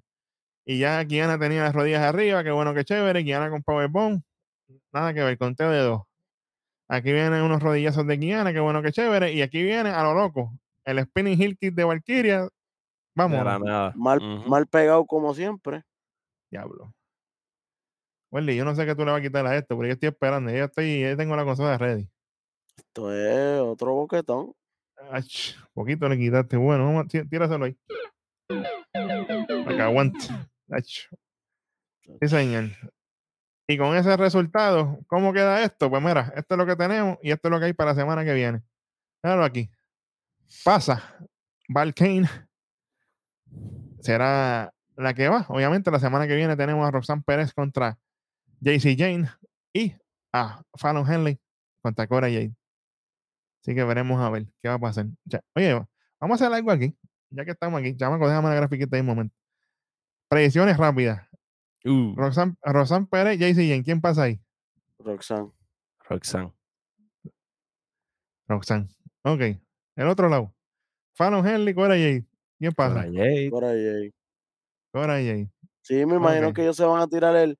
Y 0.65 0.79
ya 0.79 1.03
Kiana 1.05 1.39
tenía 1.39 1.63
las 1.63 1.73
rodillas 1.73 2.01
arriba, 2.01 2.43
qué 2.43 2.51
bueno, 2.51 2.73
qué 2.73 2.83
chévere. 2.83 3.23
Kiana 3.23 3.49
con 3.49 3.63
Powerbomb, 3.63 4.21
nada 4.93 5.13
que 5.13 5.23
ver, 5.23 5.37
conteo 5.37 5.71
de 5.71 5.79
dos. 5.79 6.03
Aquí 6.87 7.11
vienen 7.11 7.41
unos 7.41 7.61
rodillazos 7.61 8.05
de 8.05 8.19
Kiana, 8.19 8.53
qué 8.53 8.59
bueno, 8.59 8.81
qué 8.81 8.91
chévere. 8.91 9.33
Y 9.33 9.41
aquí 9.41 9.63
viene 9.63 9.89
a 9.89 10.03
lo 10.03 10.13
loco, 10.13 10.53
el 10.85 11.03
spinning 11.03 11.41
heel 11.41 11.57
kick 11.57 11.73
de 11.73 11.83
Valkyria. 11.83 12.47
Vamos, 13.15 13.43
nada. 13.43 13.93
Mal, 13.95 14.19
mal 14.47 14.67
pegado 14.67 15.05
como 15.05 15.33
siempre. 15.33 15.83
diablo. 16.49 16.93
Wendy, 18.31 18.55
yo 18.55 18.63
no 18.65 18.75
sé 18.75 18.85
qué 18.85 18.95
tú 18.95 19.03
le 19.05 19.11
vas 19.11 19.19
a 19.19 19.23
quitar 19.23 19.45
a 19.47 19.55
esto, 19.57 19.75
pero 19.75 19.87
yo 19.87 19.93
estoy 19.93 20.09
esperando. 20.09 20.51
Ya 20.51 20.65
estoy, 20.65 21.01
ya 21.01 21.17
tengo 21.17 21.35
la 21.35 21.43
consola 21.45 21.77
ready. 21.77 22.07
Esto 22.77 23.13
es 23.13 23.59
otro 23.61 23.93
boquetón. 23.93 24.53
Ach, 25.11 25.55
poquito 25.73 26.07
le 26.07 26.17
quitaste. 26.17 26.57
Bueno, 26.57 26.85
vamos, 26.85 27.07
tí- 27.07 27.25
tíraselo 27.27 27.65
ahí. 27.65 27.77
Que 28.47 29.81
aguante. 29.81 30.19
Ach. 30.71 31.07
Sí, 32.21 32.27
señor. 32.27 32.65
Y 33.67 33.77
con 33.77 33.95
ese 33.95 34.15
resultado, 34.17 34.99
¿cómo 35.07 35.31
queda 35.31 35.63
esto? 35.63 35.89
Pues 35.89 36.01
mira, 36.01 36.33
esto 36.35 36.55
es 36.55 36.57
lo 36.57 36.65
que 36.65 36.75
tenemos 36.75 37.17
y 37.21 37.31
esto 37.31 37.47
es 37.47 37.51
lo 37.51 37.59
que 37.59 37.65
hay 37.65 37.73
para 37.73 37.91
la 37.91 37.95
semana 37.95 38.25
que 38.25 38.33
viene. 38.33 38.61
Míralo 39.23 39.43
aquí. 39.43 39.69
Pasa. 40.63 41.17
Valkane 41.67 42.27
será 44.01 44.73
la 44.95 45.13
que 45.13 45.29
va. 45.29 45.45
Obviamente, 45.49 45.91
la 45.91 45.99
semana 45.99 46.27
que 46.27 46.35
viene 46.35 46.55
tenemos 46.57 46.87
a 46.87 46.91
Roxanne 46.91 47.21
Pérez 47.25 47.53
contra 47.53 47.97
JC 48.61 48.97
Jane 48.97 49.29
y 49.73 49.93
a 50.33 50.61
Fallon 50.77 51.09
Henley 51.09 51.39
contra 51.81 52.07
Cora 52.07 52.27
Jade. 52.27 52.53
Así 53.61 53.75
que 53.75 53.83
veremos 53.83 54.21
a 54.21 54.29
ver 54.29 54.47
qué 54.61 54.69
va 54.69 54.75
a 54.75 54.79
pasar. 54.79 55.07
Ya, 55.25 55.41
Oye, 55.55 55.73
vamos 56.19 56.41
a 56.41 56.45
hacer 56.45 56.55
algo 56.55 56.71
aquí. 56.71 56.95
Ya 57.29 57.45
que 57.45 57.51
estamos 57.51 57.79
aquí, 57.79 57.95
chamaco, 57.95 58.27
déjame 58.27 58.49
la 58.49 58.55
grafiquita 58.55 58.95
ahí 58.95 59.01
un 59.01 59.07
momento. 59.07 59.35
Predicciones 60.29 60.77
rápidas. 60.77 61.27
Uh, 61.85 62.15
Roxanne, 62.15 62.55
Roxanne 62.61 63.07
Pérez, 63.07 63.39
JC 63.39 63.67
Jane. 63.67 63.83
¿Quién 63.83 64.01
pasa 64.01 64.23
ahí? 64.23 64.41
Roxanne. 64.99 65.51
Roxanne. 66.07 66.53
Roxanne. 68.47 68.87
Ok. 69.23 69.41
El 69.95 70.07
otro 70.07 70.29
lado. 70.29 70.53
Fallon 71.15 71.45
Henley, 71.45 71.73
Cora 71.73 71.95
Jade. 71.95 72.25
¿Quién 72.57 72.73
pasa? 72.73 73.05
Cora 73.05 73.11
Jade. 73.11 73.49
Por 73.49 73.65
ahí. 73.65 74.13
Cora 74.91 75.13
Jade. 75.13 75.49
Sí, 75.81 76.05
me 76.05 76.15
imagino 76.15 76.53
que 76.53 76.61
ellos 76.61 76.75
se 76.75 76.85
van 76.85 77.01
a 77.01 77.07
tirar 77.07 77.35
el 77.35 77.57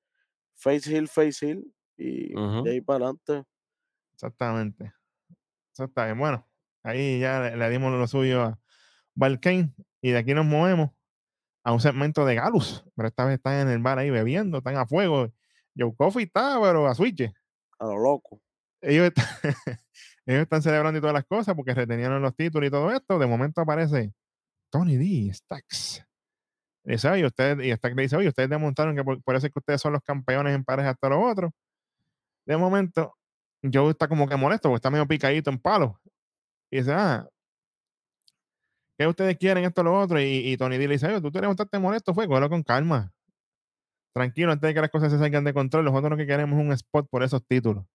face 0.60 0.92
hill, 0.96 1.08
face 1.08 1.46
hill. 1.46 1.74
Y 1.98 2.34
de 2.64 2.72
ahí 2.72 2.82
para 2.82 2.98
adelante. 3.06 3.44
Exactamente. 4.14 4.94
Exactamente. 5.72 6.20
Bueno, 6.20 6.48
ahí 6.84 7.20
ya 7.20 7.42
le, 7.42 7.58
le 7.58 7.70
dimos 7.70 7.92
lo 7.92 8.08
suyo 8.08 8.42
a 8.44 8.60
Valkane. 9.16 9.74
Y 10.02 10.12
de 10.12 10.18
aquí 10.18 10.34
nos 10.34 10.46
movemos 10.46 10.92
a 11.64 11.74
un 11.74 11.82
segmento 11.82 12.26
de 12.26 12.36
Galus. 12.36 12.86
Pero 12.96 13.08
esta 13.10 13.26
vez 13.26 13.36
están 13.36 13.56
en 13.56 13.70
el 13.70 13.80
bar 13.80 14.00
ahí 14.00 14.10
bebiendo, 14.10 14.60
están 14.60 14.78
a 14.78 14.86
fuego. 14.88 15.32
Joe 15.78 15.94
Coffee 15.96 16.24
está, 16.24 16.60
pero 16.62 16.88
a 16.88 16.96
switch. 16.96 17.22
A 17.80 17.86
lo 17.86 17.98
loco. 17.98 18.42
Ellos, 18.82 19.08
están- 19.08 19.26
ellos 20.26 20.42
están 20.44 20.62
celebrando 20.62 20.98
y 20.98 21.02
todas 21.02 21.14
las 21.14 21.26
cosas 21.26 21.56
porque 21.56 21.74
retenieron 21.74 22.22
los 22.22 22.36
títulos 22.36 22.68
y 22.68 22.72
todo 22.72 22.92
esto. 22.92 23.20
De 23.20 23.28
momento 23.28 23.62
aparece 23.62 24.14
Tony 24.72 24.96
D, 24.98 25.34
Stacks. 25.34 26.06
Y 26.90 27.24
ustedes, 27.24 27.64
y 27.64 27.72
Stacks 27.72 27.96
le 27.96 28.02
dice, 28.02 28.16
oye, 28.16 28.30
ustedes 28.30 28.50
demostraron 28.50 28.96
que 28.96 29.04
por, 29.04 29.36
eso 29.36 29.46
es 29.46 29.54
que 29.54 29.60
ustedes 29.60 29.80
son 29.80 29.94
los 29.94 30.02
campeones 30.02 30.56
en 30.56 30.64
pareja 30.64 30.90
hasta 30.90 31.10
los 31.10 31.20
otros. 31.24 31.52
De 32.48 32.58
momento, 32.58 33.16
Joe 33.62 33.92
está 33.92 34.08
como 34.08 34.28
que 34.28 34.36
molesto 34.36 34.70
porque 34.70 34.78
está 34.78 34.90
medio 34.90 35.08
picadito 35.08 35.52
en 35.52 35.60
palo. 35.60 36.00
Y 36.72 36.78
dice, 36.78 36.92
ah, 36.94 37.28
¿qué 38.98 39.06
ustedes 39.06 39.38
quieren 39.38 39.66
esto 39.66 39.84
lo 39.84 40.00
otro? 40.00 40.20
Y, 40.20 40.58
Tony 40.58 40.78
D 40.80 40.88
le 40.88 40.96
dice, 40.96 41.08
oye, 41.08 41.22
tú 41.22 41.32
te 41.32 41.42
levantaste 41.42 41.78
molesto, 41.78 42.14
fue, 42.16 42.28
cógelo 42.28 42.50
con 42.50 42.64
calma. 42.64 43.14
Tranquilo, 44.14 44.52
antes 44.52 44.68
de 44.68 44.74
que 44.74 44.82
las 44.82 44.90
cosas 44.90 45.12
se 45.12 45.20
salgan 45.20 45.44
de 45.44 45.54
control, 45.54 45.86
nosotros 45.86 46.10
lo 46.10 46.18
que 46.18 46.26
queremos 46.26 46.60
es 46.60 46.66
un 46.66 46.72
spot 46.74 47.08
por 47.08 47.22
esos 47.22 47.46
títulos. 47.46 47.86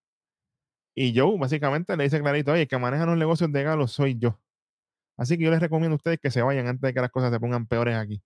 Y 0.95 1.19
Joe 1.19 1.37
básicamente 1.37 1.97
le 1.97 2.05
dice 2.05 2.21
clarito, 2.21 2.53
oye, 2.53 2.63
el 2.63 2.69
que 2.69 2.79
maneja 2.79 3.07
los 3.07 3.19
negocios 3.19 3.51
de 3.51 3.65
Galo 3.65 3.89
soy 3.89 4.17
yo. 4.19 4.41
Así 5.17 5.37
que 5.37 5.45
yo 5.45 5.51
les 5.51 5.61
recomiendo 5.61 5.95
a 5.95 5.97
ustedes 5.97 6.21
que 6.21 6.31
se 6.31 6.43
vayan 6.43 6.69
antes 6.69 6.83
de 6.83 6.95
que 6.95 7.01
las 7.01 7.11
cosas 7.11 7.33
se 7.33 7.41
pongan 7.41 7.67
peores 7.67 7.97
aquí. 7.97 8.23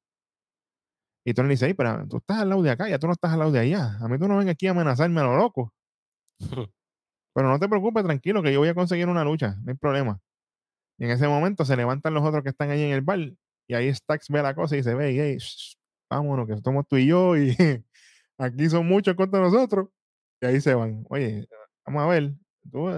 Y 1.29 1.35
Tony 1.35 1.49
le 1.49 1.55
dice, 1.55 1.67
"Ey, 1.67 1.75
pero 1.75 2.07
tú 2.09 2.17
estás 2.19 2.39
al 2.39 2.49
lado 2.49 2.63
de 2.63 2.71
acá, 2.71 2.89
ya 2.89 2.99
tú 2.99 3.07
no 3.07 3.13
estás 3.13 3.33
al 3.33 3.39
lado 3.41 3.53
de 3.53 3.59
allá. 3.59 3.99
A 4.01 4.09
mí 4.09 4.19
tú 4.19 4.27
no 4.29 4.39
vengas 4.39 4.55
aquí 4.55 4.67
a 4.67 4.71
amenazarme 4.71 5.21
a 5.21 5.25
lo 5.25 5.37
loco. 5.37 5.73
Pero 7.35 7.49
no 7.49 7.59
te 7.59 7.69
preocupes, 7.69 8.03
tranquilo, 8.05 8.43
que 8.43 8.53
yo 8.53 8.59
voy 8.61 8.69
a 8.69 8.75
conseguir 8.75 9.09
una 9.09 9.23
lucha, 9.25 9.57
no 9.63 9.71
hay 9.71 9.77
problema. 9.77 10.19
Y 10.99 11.05
en 11.05 11.11
ese 11.13 11.29
momento 11.29 11.65
se 11.65 11.77
levantan 11.77 12.15
los 12.15 12.25
otros 12.25 12.43
que 12.43 12.49
están 12.49 12.71
ahí 12.71 12.83
en 12.83 12.93
el 12.93 13.03
bar 13.03 13.19
y 13.69 13.75
ahí 13.75 13.95
Stax 13.95 14.29
ve 14.31 14.43
la 14.43 14.55
cosa 14.55 14.75
y 14.75 14.79
dice, 14.79 14.95
ve, 14.95 15.11
hey, 15.11 15.37
shh, 15.39 15.77
vámonos, 16.11 16.49
que 16.49 16.57
somos 16.65 16.89
tú 16.89 16.97
y 16.97 17.07
yo 17.07 17.37
y 17.37 17.55
aquí 18.39 18.69
son 18.71 18.87
muchos 18.89 19.15
contra 19.15 19.41
nosotros. 19.41 19.89
Y 20.41 20.47
ahí 20.47 20.61
se 20.61 20.75
van. 20.75 21.05
Oye, 21.11 21.47
vamos 21.87 22.03
a 22.03 22.07
ver. 22.07 22.33
tú, 22.73 22.89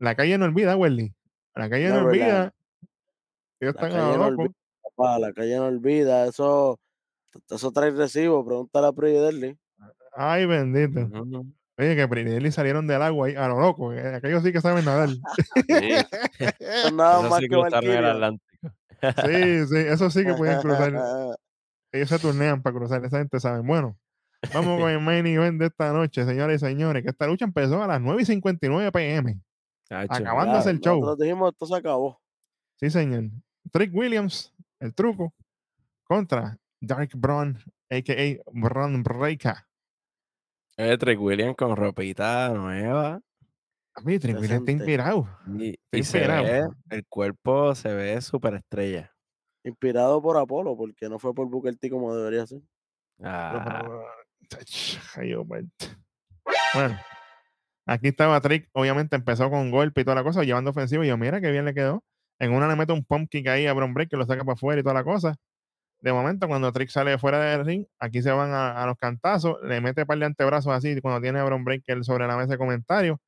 la 0.00 0.14
calle 0.16 0.36
no 0.36 0.44
olvida, 0.46 0.76
Welly. 0.76 1.14
La 1.54 1.70
calle 1.70 1.88
no, 1.88 2.00
No, 2.02 2.06
olvida. 2.08 2.52
Ellos 3.60 3.74
La 3.76 3.80
están 3.80 3.92
a 3.92 3.94
calle 3.94 4.12
lo 4.12 4.18
no 4.18 4.30
loco. 4.30 4.42
olvida, 4.42 4.54
papá, 4.82 5.18
la 5.18 5.32
calle 5.32 5.56
no 5.56 5.66
olvida. 5.66 6.26
Eso, 6.26 6.78
eso 7.50 7.72
trae 7.72 7.90
recibo. 7.90 8.44
Pregúntale 8.44 8.86
a 8.88 8.92
Pridelli. 8.92 9.56
Ay, 10.14 10.46
bendito. 10.46 11.08
Oye, 11.78 11.96
que 11.96 12.06
Prinelli 12.06 12.52
salieron 12.52 12.86
del 12.86 13.00
agua 13.00 13.28
ahí 13.28 13.34
a 13.34 13.48
lo 13.48 13.58
loco. 13.58 13.92
eh, 13.94 14.14
Aquellos 14.16 14.42
sí 14.42 14.52
que 14.52 14.60
saben 14.60 14.84
nadar. 14.84 15.08
Sí, 15.56 15.96
Son 16.82 16.96
nada 16.96 17.20
eso 17.20 17.30
más 17.30 17.38
sí 17.38 17.48
que 17.48 17.54
cruzaron 17.54 17.90
el. 17.90 18.04
Atlántico. 18.04 18.46
Sí, 19.24 19.66
sí, 19.66 19.76
eso 19.78 20.10
sí 20.10 20.24
que 20.24 20.34
pueden 20.34 20.60
cruzar. 20.60 20.92
Ellos 21.92 22.08
se 22.08 22.18
turnean 22.18 22.62
para 22.62 22.76
cruzar, 22.76 23.04
esa 23.04 23.18
gente 23.18 23.40
sabe. 23.40 23.60
Bueno, 23.60 23.98
vamos 24.54 24.80
con 24.80 24.90
el 24.90 25.00
main 25.00 25.26
event 25.26 25.58
de 25.60 25.66
esta 25.66 25.92
noche, 25.92 26.24
señores 26.24 26.62
y 26.62 26.66
señores, 26.66 27.02
que 27.02 27.10
esta 27.10 27.26
lucha 27.26 27.44
empezó 27.44 27.82
a 27.82 27.86
las 27.86 28.00
9 28.00 28.22
y 28.22 28.24
59 28.24 28.92
pm. 28.92 29.40
Chacho, 29.88 30.12
Acabando 30.14 30.62
Ya, 30.62 30.70
el 30.70 30.80
show. 30.80 31.00
Nosotros 31.00 31.18
dijimos, 31.18 31.52
esto 31.52 31.66
se 31.66 31.76
acabó. 31.76 32.20
Sí, 32.76 32.88
señor. 32.90 33.24
Trick 33.72 33.94
Williams, 33.94 34.54
el 34.80 34.94
truco, 34.94 35.34
contra 36.04 36.56
Dark 36.82 37.10
Braun, 37.14 37.58
a.k.a. 37.90 38.42
Braun 38.52 39.02
Breaker. 39.04 39.54
Eh, 40.76 40.98
Trick 40.98 41.20
Williams 41.20 41.54
con 41.56 41.76
ropita 41.76 42.48
nueva. 42.50 43.20
A 43.94 44.00
mí, 44.00 44.18
Trick 44.18 44.36
Williams 44.36 44.60
está 44.60 44.72
inspirado. 44.72 45.28
Y, 45.58 45.70
Está 45.70 45.98
y 45.98 46.02
se 46.02 46.18
inspirado. 46.18 46.44
ve, 46.44 46.96
el 46.96 47.06
cuerpo 47.06 47.74
se 47.76 47.94
ve 47.94 48.20
súper 48.20 48.54
estrella. 48.54 49.12
Inspirado 49.64 50.20
por 50.20 50.36
Apolo, 50.36 50.76
porque 50.76 51.08
no 51.08 51.20
fue 51.20 51.32
por 51.32 51.48
Booker 51.48 51.76
T 51.76 51.88
como 51.88 52.14
debería 52.16 52.46
ser. 52.46 52.62
Ah, 53.22 53.84
Alberto. 55.16 55.86
Bueno, 56.74 56.98
aquí 57.86 58.08
estaba 58.08 58.40
Trick, 58.40 58.68
obviamente 58.72 59.14
empezó 59.14 59.48
con 59.50 59.70
golpe 59.70 60.00
y 60.00 60.04
toda 60.04 60.16
la 60.16 60.24
cosa, 60.24 60.42
llevando 60.42 60.70
ofensivo. 60.70 61.04
Y 61.04 61.08
yo, 61.08 61.16
mira 61.16 61.40
qué 61.40 61.52
bien 61.52 61.64
le 61.64 61.74
quedó. 61.74 62.02
En 62.40 62.52
una 62.52 62.66
le 62.66 62.74
mete 62.74 62.92
un 62.92 63.04
pump 63.04 63.30
kick 63.30 63.46
ahí 63.46 63.66
a 63.68 63.72
Bron 63.72 63.94
Break 63.94 64.10
que 64.10 64.16
lo 64.16 64.26
saca 64.26 64.42
para 64.42 64.54
afuera 64.54 64.80
y 64.80 64.82
toda 64.82 64.94
la 64.94 65.04
cosa. 65.04 65.36
De 66.02 66.12
momento, 66.12 66.48
cuando 66.48 66.72
Trick 66.72 66.90
sale 66.90 67.16
fuera 67.16 67.40
del 67.40 67.64
ring, 67.64 67.86
aquí 67.98 68.22
se 68.22 68.32
van 68.32 68.50
a, 68.50 68.82
a 68.82 68.86
los 68.86 68.96
cantazos, 68.98 69.56
le 69.62 69.80
mete 69.80 70.04
par 70.04 70.18
de 70.18 70.26
antebrazos 70.26 70.72
así 70.72 71.00
cuando 71.00 71.20
tiene 71.20 71.38
a 71.38 71.44
Bron 71.44 71.64
Breaker 71.64 72.04
sobre 72.04 72.26
la 72.26 72.36
mesa 72.36 72.52
de 72.52 72.58
comentarios. 72.58 73.18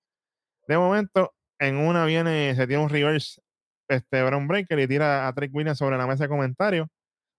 De 0.69 0.77
momento, 0.77 1.33
en 1.59 1.77
una 1.77 2.05
viene, 2.05 2.55
se 2.57 2.67
tiene 2.67 2.83
un 2.83 2.91
reverse 2.91 3.41
este 3.89 4.23
Bron 4.23 4.49
Breaker 4.49 4.79
y 4.79 4.89
tira 4.89 5.29
a 5.29 5.33
Trick 5.35 5.55
Williams 5.55 5.79
sobre 5.79 5.97
la 5.97 6.07
mesa 6.07 6.25
de 6.25 6.29
comentarios. 6.29 6.89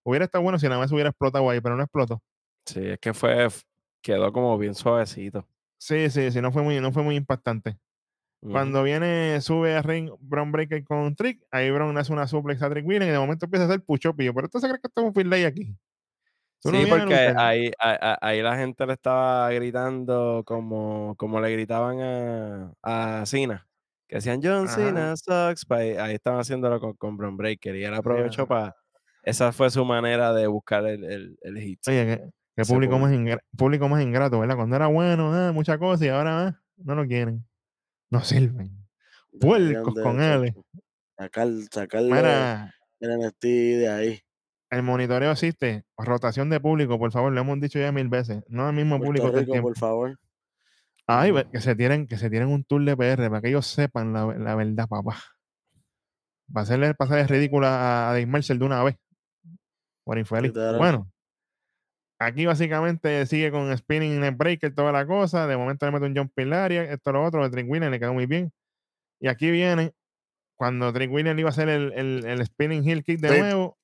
Hubiera 0.04 0.26
estado 0.26 0.44
bueno 0.44 0.60
si 0.60 0.68
la 0.68 0.80
mesa 0.80 0.94
hubiera 0.94 1.10
explotado 1.10 1.50
ahí, 1.50 1.62
pero 1.62 1.76
no 1.76 1.84
explotó. 1.84 2.22
sí, 2.66 2.86
es 2.86 3.00
que 3.00 3.14
fue, 3.14 3.48
quedó 4.02 4.32
como 4.32 4.58
bien 4.58 4.76
suavecito. 4.76 5.48
Sí, 5.78 6.10
sí, 6.10 6.32
sí, 6.32 6.42
no 6.42 6.52
fue 6.52 6.62
muy, 6.62 6.80
no 6.80 6.92
fue 6.92 7.04
muy 7.04 7.16
impactante. 7.16 7.78
Cuando 8.52 8.84
viene, 8.84 9.40
sube 9.42 9.76
a 9.76 9.82
ring 9.82 10.10
Brown 10.20 10.52
Breaker 10.52 10.84
con 10.84 11.16
Trick, 11.16 11.42
ahí 11.52 11.72
Brown 11.72 11.98
hace 11.98 12.14
una 12.14 12.28
suplex 12.28 12.62
a 12.62 12.70
Trick 12.70 12.86
Williams 12.86 13.08
y 13.08 13.12
de 13.12 13.20
momento 13.20 13.46
empieza 13.46 13.66
a 13.66 13.68
hacer 13.68 13.82
push-up. 13.84 14.16
Y 14.22 14.26
yo, 14.26 14.34
pero 14.34 14.46
esto 14.48 14.60
se 14.60 14.68
cree 14.68 14.80
que 14.80 14.88
esto 14.88 15.02
es 15.08 15.16
un 15.16 15.30
day 15.30 15.44
aquí. 15.46 15.76
Tú 16.62 16.72
no 16.72 16.80
Sí, 16.82 16.90
a 16.90 16.98
porque 16.98 17.34
ahí, 17.38 17.72
a- 17.80 18.14
a- 18.14 18.28
ahí 18.28 18.42
la 18.42 18.58
gente 18.58 18.86
le 18.88 18.94
estaba 18.94 19.50
gritando 19.52 20.44
como, 20.46 21.16
como 21.18 21.40
le 21.40 21.52
gritaban 21.52 22.00
a, 22.02 22.74
a 23.22 23.26
Cena, 23.26 23.68
que 24.08 24.16
decían 24.18 24.40
John 24.44 24.66
Ajá. 24.66 24.76
Cena 24.76 25.16
sucks, 25.18 25.66
pa' 25.66 25.78
ahí, 25.78 25.92
ahí 25.92 26.16
estaban 26.16 26.40
haciéndolo 26.40 26.80
con, 26.80 26.94
con 26.94 27.18
Bron 27.18 27.38
Breaker 27.38 27.76
y 27.76 27.84
él 27.84 27.94
aprovechó 27.94 28.44
Ya. 28.44 28.48
para, 28.48 28.76
esa 29.24 29.52
fue 29.52 29.70
su 29.70 29.86
manera 29.86 30.34
de 30.34 30.48
buscar 30.48 30.86
el, 30.88 31.04
el, 31.04 31.38
el 31.42 31.58
hit. 31.60 31.80
Oye, 31.88 32.06
que, 32.06 32.30
que 32.56 32.64
público, 32.66 32.98
más 32.98 33.12
público. 33.12 33.22
ingra- 33.32 33.42
público 33.58 33.90
más 33.90 34.02
ingrato, 34.04 34.40
¿verdad? 34.40 34.56
Cuando 34.56 34.76
era 34.76 34.88
bueno, 34.88 35.34
ah, 35.34 35.52
muchas 35.52 35.78
cosas 35.78 36.06
y 36.06 36.10
ahora 36.10 36.48
ah, 36.48 36.62
no 36.78 36.96
lo 36.96 37.06
quieren. 37.06 37.46
No 38.10 38.22
sirven. 38.22 38.72
Puercos 39.40 39.94
con 39.96 40.22
L. 40.22 40.48
chacho, 40.48 40.66
Sacar, 41.18 41.48
sacarle 41.72 42.14
Mira, 42.14 42.74
el 43.00 43.20
NXT 43.20 43.44
de 43.44 43.90
ahí. 43.90 44.22
el 44.70 44.84
monitoreo 44.84 45.32
existe. 45.32 45.84
Rotación 45.98 46.50
de 46.50 46.60
público, 46.60 46.98
por 47.00 47.12
favor, 47.12 47.32
lo 47.32 47.42
hemos 47.42 47.60
dicho 47.60 47.80
ya 47.80 47.92
mil 47.92 48.08
veces. 48.10 48.44
No 48.48 48.70
el 48.70 48.76
mismo 48.76 48.98
público 49.00 49.24
Puerto 49.24 49.38
el 49.40 49.44
Rico, 49.46 49.52
tiempo. 49.54 49.70
por 49.70 49.78
favor. 49.78 50.20
Ay, 51.08 51.32
que 51.52 51.62
se 51.62 51.76
tienen, 51.76 52.08
que 52.08 52.18
se 52.18 52.30
tienen 52.30 52.50
un 52.50 52.64
tour 52.64 52.84
de 52.84 52.98
PR 52.98 53.30
para 53.30 53.42
que 53.42 53.50
ellos 53.50 53.68
sepan 53.68 54.12
la, 54.12 54.26
la 54.38 54.56
verdad, 54.56 54.88
papá. 54.88 55.18
Va 56.56 56.62
a 56.62 56.64
hacerle 56.64 56.94
pasar 56.96 57.30
ridícula 57.30 58.08
a, 58.10 58.12
a 58.12 58.14
de 58.14 58.66
una 58.66 58.84
vez. 58.84 58.96
Por 60.04 60.18
infeliz. 60.18 60.54
Bueno, 60.54 61.12
aquí 62.20 62.46
básicamente 62.46 63.26
sigue 63.26 63.52
con 63.52 63.76
spinning 63.78 64.20
neck 64.20 64.38
breaker, 64.38 64.74
toda 64.74 64.92
la 64.92 65.06
cosa. 65.06 65.48
De 65.48 65.58
momento 65.58 65.86
le 65.86 65.92
mete 65.92 66.06
un 66.06 66.16
jump 66.16 66.38
Laria, 66.38 66.84
esto 66.84 67.12
lo 67.12 67.24
otro, 67.26 67.44
de 67.44 67.50
Trick 67.50 67.70
Williams 67.70 67.92
le 67.92 68.00
quedó 68.00 68.14
muy 68.14 68.26
bien. 68.26 68.52
Y 69.20 69.28
aquí 69.28 69.50
viene 69.52 69.94
cuando 70.56 70.92
Trick 70.94 71.12
le 71.12 71.40
iba 71.40 71.50
a 71.50 71.52
hacer 71.52 71.70
el, 71.70 71.92
el, 71.94 72.26
el 72.26 72.46
spinning 72.46 72.84
heel 72.88 73.04
kick 73.04 73.20
de 73.20 73.30
Sí. 73.30 73.40
nuevo. 73.40 73.78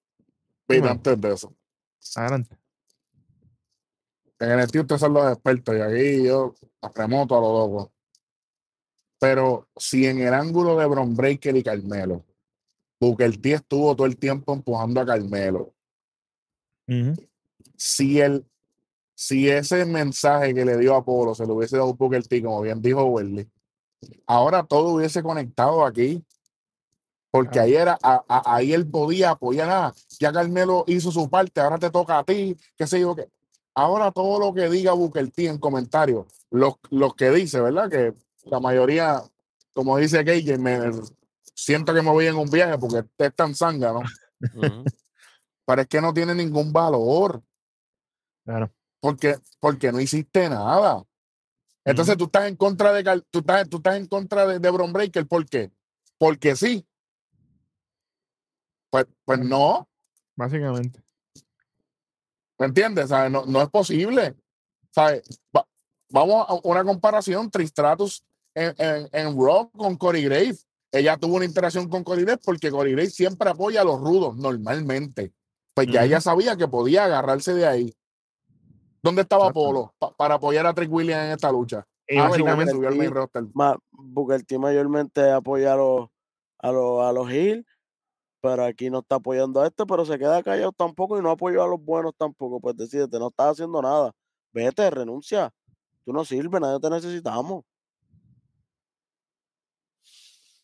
Dímelo. 0.68 0.92
antes 0.92 1.20
de 1.20 1.34
eso, 1.34 1.54
Adelante. 2.16 2.56
en 4.40 4.58
NXT 4.60 4.76
ustedes 4.78 5.02
son 5.02 5.14
los 5.14 5.32
expertos 5.34 5.76
y 5.76 5.82
aquí 5.82 6.26
yo 6.26 6.56
remoto 6.96 7.38
a 7.38 7.42
lo 7.42 7.52
loco. 7.68 7.92
Pero 9.20 9.68
si 9.76 10.08
en 10.08 10.20
el 10.22 10.34
ángulo 10.34 10.78
de 10.78 10.86
Bron 10.88 11.14
Breaker 11.16 11.56
y 11.58 11.64
Carmelo, 11.64 12.26
Booker 13.00 13.36
T 13.38 13.54
estuvo 13.54 13.96
todo 13.96 14.08
el 14.08 14.18
tiempo 14.18 14.54
empujando 14.54 15.02
a 15.02 15.06
Carmelo. 15.06 15.74
Ujú. 16.88 17.14
Si 17.84 18.22
el, 18.22 18.46
si 19.16 19.50
ese 19.50 19.86
mensaje 19.86 20.54
que 20.54 20.64
le 20.66 20.78
dio 20.78 20.94
a 20.94 21.00
Apolo 21.00 21.34
se 21.34 21.48
lo 21.48 21.56
hubiese 21.56 21.78
dado 21.78 21.96
Booker 21.96 22.28
T, 22.28 22.44
como 22.44 22.62
bien 22.62 22.80
dijo 22.80 23.04
Welly, 23.06 23.50
ahora 24.28 24.62
todo 24.64 24.90
hubiese 24.94 25.24
conectado 25.24 25.84
aquí. 25.84 26.24
Porque 27.32 27.58
Ah. 27.60 27.64
ahí 27.64 27.74
era, 27.74 27.98
a- 28.04 28.24
a- 28.28 28.56
ahí 28.56 28.72
él 28.74 28.86
podía 28.88 29.32
apoyar, 29.32 29.68
ah, 29.72 29.94
ya 30.20 30.32
Carmelo 30.32 30.84
hizo 30.86 31.12
su 31.12 31.28
parte, 31.28 31.60
ahora 31.60 31.80
te 31.80 31.90
toca 31.90 32.20
a 32.20 32.24
ti, 32.24 32.56
qué 32.78 32.86
sé 32.86 33.00
yo 33.00 33.16
qué. 33.16 33.30
Ahora 33.74 34.12
todo 34.12 34.38
lo 34.40 34.54
que 34.54 34.70
diga 34.70 34.92
Booker 34.94 35.32
T 35.32 35.48
en 35.48 35.58
comentarios, 35.58 36.28
los, 36.52 36.76
los 36.92 37.16
que 37.16 37.32
dice, 37.32 37.62
¿verdad? 37.62 37.90
Que 37.90 38.14
la 38.44 38.60
mayoría, 38.60 39.24
como 39.74 39.98
dice 39.98 40.24
KJ, 40.24 40.60
me 40.60 40.78
siento 41.56 41.94
que 41.96 42.04
me 42.04 42.12
voy 42.12 42.28
en 42.28 42.36
un 42.36 42.50
viaje 42.50 42.78
porque 42.78 43.08
es 43.18 43.34
tan 43.36 43.56
sanga, 43.56 43.92
¿no? 43.94 44.02
Ujú. 44.56 44.84
Pero 45.66 45.82
es 45.82 45.88
que 45.88 46.02
no 46.02 46.14
tiene 46.14 46.36
ningún 46.36 46.72
valor. 46.72 47.42
Claro. 48.52 48.72
porque, 49.00 49.38
porque 49.60 49.92
no 49.92 50.00
hiciste 50.02 50.50
nada. 50.50 51.04
Entonces 51.86 52.18
tú 52.18 52.26
estás 52.26 52.48
en 52.48 52.56
contra 52.56 52.92
de 52.94 53.04
tú 53.32 53.40
estás, 53.40 53.70
tú 53.70 53.78
estás 53.78 53.96
en 53.96 54.08
contra 54.08 54.46
de, 54.46 54.60
de 54.60 54.70
Bron 54.70 54.94
Breaker, 54.94 55.26
¿por 55.26 55.46
qué? 55.46 55.72
Porque 56.18 56.56
sí. 56.56 56.86
Pues, 58.90 59.06
pues 59.26 59.40
no, 59.40 59.88
Básicamente. 60.36 61.02
¿me 62.60 62.66
entiendes? 62.66 63.10
¿Sabes? 63.10 63.32
No, 63.32 63.46
no 63.46 63.62
es 63.62 63.70
posible. 63.70 64.36
¿Sabes? 64.92 65.24
Va- 65.56 65.68
vamos 66.10 66.46
a 66.48 66.68
una 66.68 66.84
comparación, 66.84 67.50
Tristratus 67.50 68.24
en, 68.54 68.76
en, 68.78 69.10
en 69.14 69.36
con 69.72 69.96
Corey 69.98 70.24
Graves. 70.24 70.68
Ella 70.92 71.16
tuvo 71.18 71.38
una 71.38 71.46
interacción 71.46 71.88
con 71.90 72.04
Corey 72.04 72.26
Graves 72.26 72.44
porque 72.46 72.70
Corey 72.70 72.92
Graves 72.94 73.16
siempre 73.16 73.50
apoya 73.50 73.82
a 73.82 73.86
los 73.86 74.00
rudos, 74.00 74.36
normalmente. 74.36 75.32
Pues 75.74 75.88
ya 75.88 76.04
ella 76.04 76.20
sabía 76.20 76.58
que 76.58 76.68
podía 76.68 77.06
agarrarse 77.06 77.54
de 77.54 77.66
ahí. 77.66 77.96
¿Dónde 79.04 79.22
estaba. 79.24 79.52
Polo 79.52 79.94
pa- 79.98 80.16
para 80.16 80.36
apoyar 80.36 80.66
a 80.68 80.74
Trick 80.74 80.92
Williams 80.92 81.26
en 81.26 81.32
esta 81.32 81.52
lucha? 81.52 81.86
Y 82.08 82.18
Ah, 82.18 82.28
básicamente, 82.30 82.72
subió 82.74 82.90
al 82.90 83.12
roster. 83.12 83.44
Ma- 83.54 83.78
Booker 83.92 84.44
T 84.44 84.58
mayormente 84.60 85.32
apoya 85.32 85.74
a 85.74 85.76
los, 85.78 86.10
a 86.60 86.72
los, 86.72 87.02
a 87.04 87.12
los 87.14 87.32
Hill, 87.32 87.66
pero 88.42 88.66
aquí 88.66 88.90
no 88.90 89.00
está 89.00 89.16
apoyando 89.16 89.62
a 89.62 89.68
este, 89.68 89.86
pero 89.86 90.06
se 90.06 90.20
queda 90.20 90.44
callado 90.44 90.72
tampoco 90.72 91.18
y 91.18 91.22
no 91.22 91.32
apoyó 91.32 91.64
a 91.64 91.68
los 91.68 91.82
buenos 91.84 92.14
tampoco. 92.18 92.60
Pues 92.60 92.76
decídete, 92.78 93.18
no 93.18 93.30
estás 93.30 93.52
haciendo 93.54 93.82
nada. 93.82 94.12
Vete, 94.52 94.90
renuncia. 94.90 95.54
Tú 96.06 96.12
no 96.14 96.26
sirves, 96.26 96.60
nadie 96.60 96.80
te 96.80 96.90
necesitamos. 96.90 97.64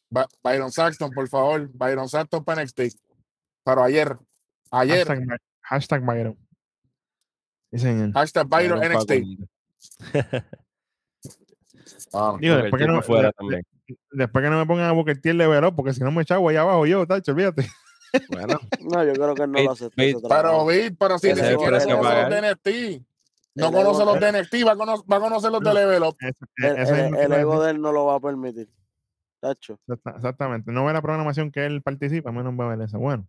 Ba- 0.10 0.28
Byron 0.44 0.72
Saxton, 0.72 1.12
por 1.12 1.28
favor. 1.28 1.70
Byron 1.74 2.08
Saxton 2.10 2.44
para 2.44 2.62
NXT. 2.64 2.98
Pero 3.64 3.84
ayer, 3.84 4.18
ayer, 4.72 5.06
hashtag, 5.08 5.40
hashtag 5.62 6.06
Byron. 6.06 6.38
Sí, 7.72 7.80
señor. 7.80 8.12
hashtag 8.14 8.48
Byron 8.48 8.80
Byron 8.80 8.94
NXT. 8.98 9.12
Ah, 12.14 12.38
Digo, 12.40 12.56
después 12.58 12.82
que, 12.82 12.88
no, 12.88 12.94
tipo 12.96 13.06
fuera 13.08 13.28
de- 13.28 13.34
también. 13.34 13.62
de- 13.88 13.98
después 14.12 14.44
que 14.44 14.50
no 14.50 14.58
me 14.58 14.66
pongan 14.66 14.86
a 14.90 14.92
Booker 14.94 15.20
T 15.20 15.30
el 15.30 15.38
level 15.38 15.64
up, 15.66 15.76
porque 15.76 15.94
si 15.94 16.02
no 16.04 16.12
me 16.12 16.22
echaba 16.22 16.50
allá 16.50 16.62
abajo 16.62 16.86
yo, 16.86 17.06
tacho, 17.06 17.32
olvídate. 17.32 17.68
Bueno, 18.30 18.60
No, 18.82 19.04
yo 19.04 19.14
creo 19.14 19.36
que 19.36 19.44
él 19.44 19.52
no 19.52 19.62
lo 19.64 19.74
ese 19.74 19.90
pero, 19.96 20.22
trabajo. 20.22 20.66
vi, 20.68 20.90
pero 20.92 21.20
si 21.20 21.28
ni 21.28 21.36
siquiera 21.36 21.58
conoce 21.58 21.90
los 21.90 22.30
de 22.30 22.42
NXT. 22.42 23.04
No 23.56 23.72
conoce 23.72 24.06
los 24.06 24.20
de 24.20 24.32
NXT, 24.32 24.54
va 24.68 24.72
a, 24.72 24.76
cono- 24.76 25.04
va 25.12 25.18
a 25.18 25.20
conocer 25.20 25.52
los 25.52 25.62
de. 25.62 25.74
Level 25.74 26.04
Up. 26.04 26.16
El, 26.58 27.32
a 27.34 27.40
ego 27.40 27.64
de 27.64 27.72
él 27.72 27.82
no 27.82 27.92
lo 27.92 28.06
va 28.06 28.16
a 28.16 28.20
permitir. 28.20 28.70
Tacho. 29.40 29.80
Exacta- 29.88 30.16
Exactamente. 30.16 30.72
No 30.72 30.86
ve 30.86 30.94
la 30.94 31.02
programación 31.02 31.52
que 31.52 31.66
él 31.66 31.82
participa, 31.82 32.32
menos 32.32 32.54
va 32.60 32.66
a 32.72 32.76
ver 32.76 32.86
eso. 32.88 32.98
Bueno, 32.98 33.28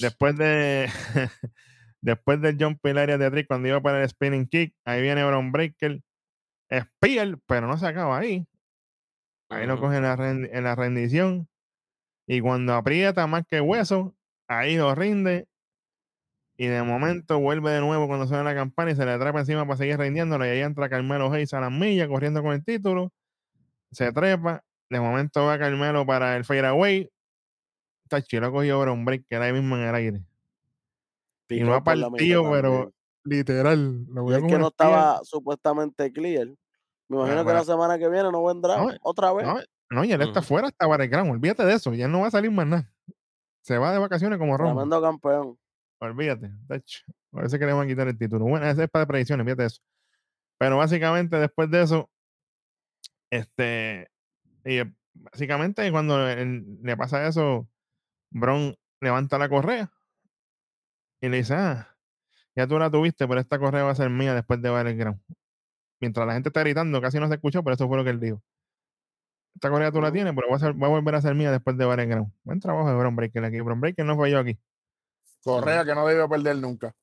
después 0.00 0.36
de 0.36 0.88
después 2.02 2.40
del 2.40 2.56
jump 2.58 2.84
área 2.86 3.18
de 3.18 3.30
Trick 3.30 3.46
cuando 3.46 3.68
iba 3.68 3.80
para 3.80 4.02
el 4.02 4.08
spinning 4.08 4.46
kick, 4.46 4.74
ahí 4.84 5.02
viene 5.02 5.24
Bron 5.24 5.52
Breaker, 5.52 6.00
Spear, 6.72 7.38
pero 7.46 7.66
no 7.66 7.76
se 7.76 7.86
acaba 7.86 8.18
ahí. 8.18 8.46
Ahí 9.50 9.66
lo 9.66 9.74
coge 9.80 9.96
en 9.96 10.02
la, 10.04 10.16
ren- 10.16 10.48
en 10.52 10.64
la 10.64 10.76
rendición. 10.76 11.48
Y 12.28 12.40
cuando 12.40 12.74
aprieta 12.74 13.26
más 13.26 13.44
que 13.46 13.60
hueso, 13.60 14.14
ahí 14.48 14.76
lo 14.76 14.94
rinde. 14.94 15.48
Y 16.56 16.66
de 16.66 16.82
momento 16.82 17.40
vuelve 17.40 17.70
de 17.72 17.80
nuevo 17.80 18.06
cuando 18.06 18.26
suena 18.28 18.44
la 18.44 18.54
campana 18.54 18.92
y 18.92 18.94
se 18.94 19.04
le 19.04 19.12
atrapa 19.12 19.40
encima 19.40 19.64
para 19.66 19.78
seguir 19.78 19.98
rindiéndolo. 19.98 20.46
Y 20.46 20.50
ahí 20.50 20.60
entra 20.60 20.88
Carmelo 20.88 21.32
Hayes 21.32 21.52
a 21.54 21.60
las 21.60 21.72
millas 21.72 22.06
corriendo 22.06 22.42
con 22.42 22.52
el 22.52 22.64
título. 22.64 23.12
Se 23.90 24.12
trepa. 24.12 24.62
De 24.88 25.00
momento 25.00 25.44
va 25.46 25.58
Carmelo 25.58 26.06
para 26.06 26.36
el 26.36 26.44
fade 26.44 26.66
away. 26.66 27.10
Tachi, 28.08 28.38
lo 28.38 28.52
cogió 28.52 28.80
Bron 28.80 29.04
Breaker 29.04 29.40
ahí 29.42 29.52
mismo 29.52 29.76
en 29.76 29.82
el 29.82 29.94
aire. 29.94 30.20
Y 31.50 31.60
no 31.62 31.74
ha 31.74 31.82
partido, 31.84 32.50
pero 32.50 32.70
también. 32.70 32.92
literal. 33.24 34.04
Lo 34.06 34.22
Y 34.22 34.24
cogió 34.24 34.36
es 34.38 34.52
que 34.52 34.58
no 34.58 34.68
estaba 34.68 35.20
supuestamente 35.24 36.12
clear. 36.12 36.48
Me 37.08 37.16
imagino 37.16 37.44
que 37.44 37.52
la 37.52 37.64
semana 37.64 37.98
que 37.98 38.08
viene 38.08 38.30
no 38.30 38.44
vendrá 38.44 38.76
No, 38.76 38.90
otra 39.02 39.32
vez. 39.32 39.44
No, 39.46 39.58
no, 39.90 40.04
y 40.04 40.12
él 40.12 40.22
está 40.22 40.38
Ujú. 40.40 40.48
fuera 40.48 40.68
hasta 40.68 40.86
Battleground. 40.86 41.30
Olvídate 41.32 41.64
de 41.64 41.74
eso. 41.74 41.92
Y 41.92 42.02
él 42.02 42.10
no 42.12 42.20
va 42.20 42.28
a 42.28 42.30
salir 42.30 42.50
más 42.52 42.66
nada. 42.66 42.92
Se 43.62 43.76
va 43.78 43.92
de 43.92 43.98
vacaciones 43.98 44.38
como 44.38 44.56
Roma. 44.56 44.72
Tremendo 44.72 45.02
campeón. 45.02 45.58
Olvídate. 46.00 46.50
Parece 47.30 47.58
que 47.58 47.66
le 47.66 47.72
van 47.72 47.84
a 47.86 47.88
quitar 47.88 48.06
el 48.08 48.16
título. 48.16 48.44
Bueno, 48.46 48.66
ese 48.66 48.84
es 48.84 48.90
para 48.90 49.06
predicciones, 49.06 49.44
fíjate 49.44 49.64
eso. 49.66 49.80
Pero 50.58 50.76
básicamente 50.78 51.36
después 51.36 51.70
de 51.70 51.82
eso, 51.82 52.10
este, 53.30 54.08
y 54.64 54.78
eh, 54.78 54.92
básicamente 55.14 55.90
cuando 55.90 56.28
él- 56.28 56.78
le 56.82 56.96
pasa 56.96 57.26
eso, 57.26 57.68
Bron 58.30 58.74
levanta 59.00 59.38
la 59.38 59.48
correa 59.48 59.90
y 61.20 61.28
le 61.28 61.38
dice, 61.38 61.54
ah, 61.54 61.96
ya 62.56 62.66
tú 62.66 62.78
la 62.78 62.90
tuviste, 62.90 63.26
pero 63.28 63.40
esta 63.40 63.58
correa 63.58 63.84
va 63.84 63.90
a 63.90 63.94
ser 63.94 64.10
mía 64.10 64.34
después 64.34 64.60
de 64.62 64.70
Battleground. 64.70 65.20
Mientras 66.00 66.26
la 66.26 66.32
gente 66.34 66.48
está 66.48 66.60
gritando, 66.60 67.00
casi 67.00 67.18
no 67.20 67.28
se 67.28 67.34
escuchó, 67.34 67.62
pero 67.62 67.74
eso 67.74 67.86
fue 67.86 67.96
lo 67.98 68.04
que 68.04 68.10
él 68.10 68.20
dijo. 68.20 68.42
Esta 69.54 69.68
correa 69.68 69.92
tú 69.92 70.00
la 70.00 70.10
tienes, 70.12 70.32
pero 70.34 70.48
va 70.48 70.56
a, 70.56 70.58
ser- 70.58 70.80
va 70.82 70.86
a 70.86 70.90
volver 70.90 71.14
a 71.14 71.20
ser 71.20 71.34
mía 71.34 71.50
después 71.52 71.76
de 71.76 71.84
Battleground. 71.84 72.32
Buen 72.44 72.60
trabajo 72.60 72.88
de 72.88 72.96
Bron 72.96 73.14
Breaker 73.16 73.44
aquí. 73.44 73.60
Bron 73.60 73.80
Breaker 73.80 74.04
no 74.06 74.16
fue 74.16 74.30
yo 74.30 74.38
aquí. 74.38 74.58
Correa 75.44 75.84
que 75.84 75.94
no 75.94 76.06
debe 76.06 76.26
perder 76.28 76.56
nunca. 76.56 76.94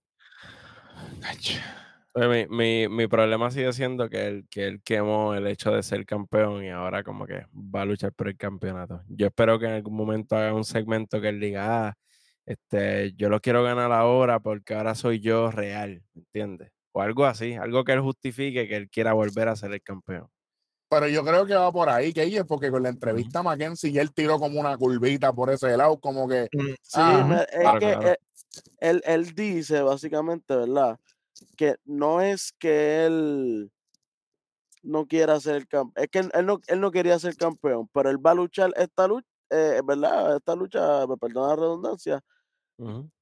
Mi, 2.15 2.47
mi, 2.47 2.87
mi 2.87 3.07
problema 3.07 3.51
sigue 3.51 3.71
siendo 3.73 4.09
que 4.09 4.25
él, 4.25 4.47
que 4.49 4.65
él 4.65 4.81
quemó 4.83 5.35
el 5.35 5.45
hecho 5.45 5.71
de 5.71 5.83
ser 5.83 6.03
campeón 6.05 6.63
y 6.63 6.69
ahora 6.69 7.03
como 7.03 7.27
que 7.27 7.45
va 7.53 7.81
a 7.81 7.85
luchar 7.85 8.11
por 8.13 8.27
el 8.27 8.35
campeonato. 8.37 9.03
Yo 9.07 9.27
espero 9.27 9.59
que 9.59 9.67
en 9.67 9.73
algún 9.73 9.95
momento 9.95 10.35
haga 10.35 10.53
un 10.53 10.63
segmento 10.63 11.21
que 11.21 11.29
él 11.29 11.39
diga, 11.39 11.89
ah, 11.89 11.93
este, 12.47 13.13
yo 13.15 13.29
lo 13.29 13.41
quiero 13.41 13.63
ganar 13.63 13.93
ahora 13.93 14.41
porque 14.41 14.75
ahora 14.75 14.95
soy 14.95 15.21
yo 15.21 15.51
real, 15.51 16.03
¿entiendes? 16.15 16.71
O 16.93 17.01
algo 17.03 17.25
así, 17.27 17.55
algo 17.55 17.85
que 17.85 17.93
él 17.93 18.01
justifique 18.01 18.67
que 18.69 18.77
él 18.77 18.89
quiera 18.91 19.13
volver 19.13 19.49
a 19.49 19.57
ser 19.57 19.73
el 19.73 19.83
campeón. 19.83 20.29
Pero 20.89 21.07
yo 21.09 21.23
creo 21.23 21.45
que 21.45 21.53
va 21.55 21.71
por 21.71 21.89
ahí, 21.89 22.13
que 22.13 22.23
es 22.23 22.45
porque 22.45 22.71
con 22.71 22.83
la 22.83 22.89
entrevista 22.89 23.39
a 23.39 23.43
Mackenzie 23.43 23.91
ya 23.91 24.01
él 24.01 24.13
tiró 24.13 24.39
como 24.39 24.59
una 24.59 24.77
curvita 24.77 25.33
por 25.33 25.49
ese 25.49 25.75
lado, 25.75 25.99
como 25.99 26.27
que 26.27 26.49
Mm, 26.53 26.75
Sí, 26.81 27.19
Ah, 27.19 27.41
es 27.51 27.73
claro, 27.73 27.79
que 27.79 27.91
claro. 27.91 28.01
él, 28.01 28.15
él- 28.79 29.03
él 29.05 29.35
dice 29.35 29.81
básicamente, 29.83 30.55
¿verdad? 30.55 30.99
Que 31.57 31.77
no 31.85 32.21
es 32.21 32.53
que 32.59 33.05
él 33.05 33.71
no 34.83 35.05
quiera 35.07 35.39
ser 35.39 35.67
campeón, 35.67 35.93
es 36.03 36.09
que 36.09 36.19
él, 36.19 36.31
él 36.33 36.45
no, 36.45 36.59
él 36.67 36.79
no 36.81 36.91
quería 36.91 37.19
ser 37.19 37.35
campeón, 37.35 37.89
pero 37.93 38.09
él 38.09 38.25
va 38.25 38.31
a 38.31 38.35
luchar 38.35 38.71
esta 38.77 39.07
lucha, 39.07 39.27
¿verdad? 39.49 40.37
Esta 40.37 40.55
lucha, 40.55 41.07
me 41.07 41.17
perdona 41.17 41.49
la 41.49 41.55
redundancia, 41.55 42.21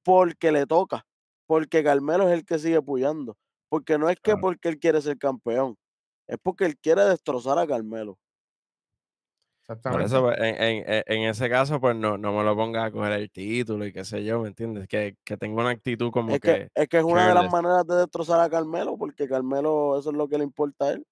Porque 0.04 0.52
le 0.52 0.66
toca, 0.66 1.06
porque 1.46 1.82
Carmelo 1.82 2.28
es 2.28 2.34
el 2.34 2.44
que 2.44 2.58
sigue 2.58 2.80
puyando, 2.82 3.36
porque 3.68 3.98
no 3.98 4.08
es 4.08 4.16
que 4.20 4.36
porque 4.36 4.68
él 4.68 4.78
quiere 4.78 5.00
ser 5.02 5.18
campeón, 5.18 5.76
es 6.28 6.38
porque 6.42 6.64
él 6.66 6.76
quiere 6.78 7.04
destrozar 7.04 7.58
a 7.58 7.66
Carmelo. 7.66 8.18
Por 9.82 10.00
Exactamente. 10.00 10.06
eso, 10.06 10.22
pues, 10.22 10.38
en, 10.38 10.62
en- 10.62 10.84
en- 10.92 11.02
en 11.06 11.22
ese 11.30 11.50
caso, 11.50 11.80
pues 11.80 11.96
no, 11.96 12.16
no 12.16 12.32
me 12.32 12.44
lo 12.44 12.54
ponga 12.54 12.84
a 12.84 12.90
coger 12.92 13.12
el 13.12 13.30
título 13.32 13.84
y 13.84 13.92
qué 13.92 14.04
sé 14.04 14.24
yo, 14.24 14.40
¿me 14.40 14.48
entiendes? 14.48 14.86
Que, 14.86 15.16
que 15.24 15.36
tenga 15.36 15.60
una 15.60 15.70
actitud 15.70 16.10
como 16.12 16.34
Es 16.34 16.40
que, 16.40 16.52
que, 16.52 16.68
es 16.74 16.88
que 16.88 16.98
es 16.98 17.04
una 17.04 17.28
de 17.28 17.34
las 17.34 17.50
maneras 17.50 17.86
de 17.86 17.96
destrozar 17.96 18.40
a 18.40 18.48
Carmelo, 18.48 18.96
porque 18.96 19.26
Carmelo 19.28 19.98
eso 19.98 20.10
es 20.10 20.16
lo 20.16 20.28
que 20.28 20.38
le 20.38 20.44
importa 20.44 20.86
a 20.86 20.92
él. 20.92 21.04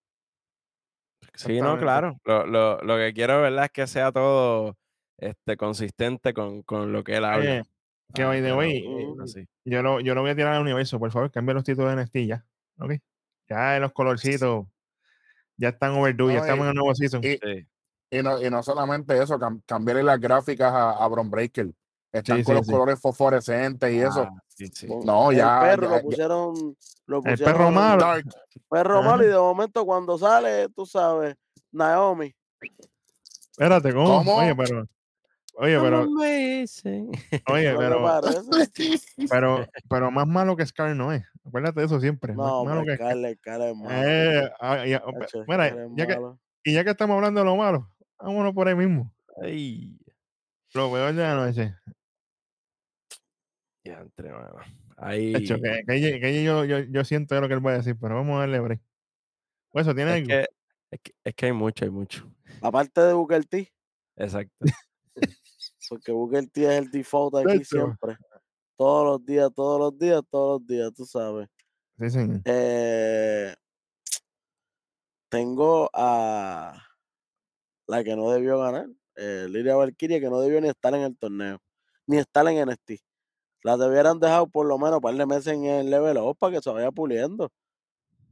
Sí, 1.35 1.61
no, 1.61 1.77
claro. 1.79 2.17
Lo, 2.25 2.47
lo, 2.47 2.79
lo 2.83 2.97
que 2.97 3.13
quiero, 3.13 3.41
¿verdad? 3.41 3.65
Es 3.65 3.71
que 3.73 3.87
sea 3.87 4.13
todo 4.13 4.77
este, 5.19 5.57
consistente 5.57 6.33
con, 6.33 6.63
con 6.63 6.93
lo 6.93 7.03
que 7.03 7.17
él 7.17 7.25
habla. 7.25 7.59
Eh, 7.59 7.63
que 8.15 8.23
Ah, 8.23 8.29
by 8.29 8.41
the 8.41 8.49
yo 8.49 8.55
no- 8.55 8.59
way, 8.59 8.85
así. 9.23 9.49
yo 9.65 9.83
lo, 9.83 10.01
yo 10.01 10.15
lo 10.15 10.23
voy 10.23 10.31
a 10.31 10.37
tirar 10.37 10.55
al 10.55 10.63
universo, 10.63 10.99
por 10.99 11.11
favor, 11.11 11.31
cambia 11.31 11.55
los 11.55 11.65
títulos 11.65 11.91
de 11.95 12.03
NXT 12.03 12.27
ya. 12.27 12.45
¿Ok? 12.79 12.93
Ya 13.49 13.79
los 13.79 13.93
colorcitos 13.93 14.67
ya 15.57 15.69
están 15.71 15.93
overdue, 15.93 16.33
ya 16.35 16.41
estamos 16.41 16.61
y- 16.61 16.63
en 16.63 16.69
el 16.69 16.75
nuevo 16.75 16.95
season. 16.95 17.23
y, 17.25 17.37
Sí. 17.37 17.67
y 18.11 18.23
no, 18.23 18.41
y 18.41 18.51
no 18.51 18.63
solamente 18.63 19.21
eso, 19.23 19.39
cam- 19.39 19.63
cambiarle 19.67 20.03
las 20.03 20.19
gráficas 20.21 20.73
a, 20.73 20.93
a 20.93 21.09
Bron 21.09 21.31
Breaker. 21.31 21.73
Están 22.13 22.39
Sí, 22.39 22.45
con 22.45 22.53
sí, 22.55 22.59
los 22.59 22.67
sí. 22.67 22.73
colores 22.73 23.01
fosforescentes 23.01 23.93
y 23.93 23.99
eso. 23.99 24.23
Ah, 24.23 24.43
sí, 24.47 24.69
sí. 24.69 24.87
Con 24.87 25.01
No, 25.05 25.33
el 25.33 25.37
ya- 25.39 25.61
perro 25.61 25.83
ya- 25.83 25.89
lo 25.91 25.97
ya- 25.97 26.03
pusieron, 26.03 26.77
lo 27.07 27.23
El 27.25 27.39
perro 27.39 27.71
malo. 27.73 28.01
Dark. 28.03 28.25
perro 28.71 28.99
Ajá. 29.01 29.11
malo 29.11 29.25
y 29.25 29.27
de 29.27 29.37
momento 29.37 29.85
cuando 29.85 30.17
sale, 30.17 30.69
tú 30.71 30.87
sabes, 30.87 31.35
Naomi. 31.73 32.33
Espérate, 33.51 33.93
¿cómo? 33.93 34.19
¿Cómo? 34.19 34.37
Oye, 34.37 34.55
pero. 34.55 34.87
Oye, 35.57 35.79
pero. 35.81 36.03
Oye, 37.49 37.75
pero. 37.77 38.21
Pero, 39.31 39.67
pero 39.89 40.11
más 40.11 40.27
malo 40.27 40.57
que 40.57 40.67
Scar 40.67 40.95
no 40.97 41.13
es. 41.13 41.25
Acuérdate 41.45 41.81
de 41.81 41.87
eso 41.87 42.01
siempre. 42.01 42.33
más 42.35 42.47
No, 42.47 42.65
malo 42.65 42.81
hombre, 42.81 42.97
que 42.97 43.03
Scarlett, 43.05 43.39
Scarlett 43.39 43.71
es 43.71 43.77
malo. 43.77 43.91
Eh, 43.93 44.51
ah, 44.61 44.83
Hacho, 45.23 45.45
mira, 45.47 45.67
es 45.69 45.77
ya 45.97 46.07
que, 46.07 46.15
malo. 46.15 46.41
y 46.65 46.73
ya 46.75 46.85
que 46.85 46.91
estamos 46.91 47.15
hablando 47.17 47.41
de 47.41 47.47
lo 47.47 47.57
malo, 47.57 47.91
vámonos 48.19 48.53
por 48.55 48.69
ahí 48.69 48.75
mismo. 48.75 49.13
Ay, 49.43 49.97
Lo 50.75 50.91
peor 50.93 51.15
de 51.15 51.23
la 51.23 51.35
noche. 51.35 51.75
ya 53.85 54.01
entre 54.01 54.33
mano. 54.33 54.57
Ahí. 54.97 55.33
De 55.33 55.39
hecho, 55.41 55.57
que, 55.61 55.83
que 55.87 56.45
yo, 56.45 56.65
yo, 56.65 56.79
yo 56.81 57.05
siento 57.05 57.41
lo 57.41 57.49
que 57.49 57.55
él 57.55 57.67
va 57.67 57.73
a 57.73 57.77
decir, 57.79 57.97
pero 58.01 58.15
vamos 58.17 58.37
a 58.37 58.41
darle 58.41 58.61
break. 58.61 58.81
Pues 59.71 59.87
eso 59.87 59.95
tiene 59.95 60.11
es, 60.11 60.17
algo. 60.17 60.29
que, 60.29 60.47
es, 60.91 61.01
que, 61.03 61.13
es 61.25 61.35
que 61.35 61.47
hay 61.47 61.53
mucho, 61.53 61.85
hay 61.85 61.91
mucho. 61.91 62.31
Aparte 62.63 63.01
de 63.01 63.13
Booker 63.13 63.45
T, 63.45 63.73
Exacto. 64.17 64.53
Porque 65.89 66.13
Booker 66.13 66.47
T 66.49 66.63
es 66.63 66.79
el 66.83 66.91
default 66.91 67.37
aquí 67.37 67.65
siempre. 67.65 68.17
Todos 68.77 69.05
los 69.05 69.25
días, 69.25 69.51
todos 69.55 69.79
los 69.79 69.99
días, 69.99 70.23
todos 70.31 70.61
los 70.61 70.67
días, 70.67 70.93
tú 70.95 71.05
sabes. 71.05 71.49
Sí, 71.99 72.11
señor. 72.11 72.41
Eh, 72.45 73.55
tengo 75.29 75.91
a 75.93 76.81
la 77.87 78.05
que 78.05 78.17
no 78.17 78.31
debió 78.31 78.59
ganar, 78.59 78.89
eh, 79.17 79.47
Liria 79.49 79.77
Valkyria, 79.77 80.21
que 80.21 80.31
no 80.31 80.41
debió 80.41 80.61
ni 80.61 80.69
estar 80.69 80.95
en 80.95 81.03
el 81.03 81.17
torneo, 81.17 81.59
ni 82.07 82.19
estar 82.19 82.47
en 82.49 82.69
NXT. 82.69 83.03
La 83.63 83.77
debieran 83.77 84.21
dejado 84.21 84.47
por 84.47 84.67
lo 84.67 84.79
menos 84.79 84.97
un 84.97 85.01
par 85.01 85.15
de 85.15 85.27
meses 85.27 85.49
en 85.49 85.65
el 85.65 85.91
level 85.91 86.19
up 86.19 86.37
para 86.39 86.57
que 86.57 86.63
se 86.63 86.71
vaya 86.71 86.91
puliendo. 86.91 87.51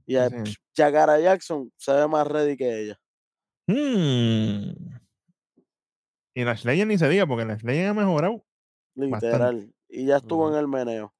Y 0.07 0.17
a 0.17 0.29
Sí, 0.29 0.55
Jackson 0.75 1.73
se 1.77 1.93
ve 1.93 2.09
más 2.09 2.27
ready 2.27 2.57
que 2.57 2.81
ella. 2.81 3.01
Hmm. 3.67 5.02
Y 6.35 6.45
la 6.45 6.57
Slayer 6.57 6.87
ni 6.87 6.99
se 6.99 7.09
diga, 7.09 7.27
porque 7.27 7.45
la 7.45 7.59
Slayer 7.59 7.89
ha 7.89 7.95
mejorado. 7.95 8.45
Literal. 8.95 9.73
Y 9.89 10.07
ya 10.07 10.17
estuvo 10.17 10.51
en 10.51 10.57
el 10.57 10.69
meneo. 10.69 11.15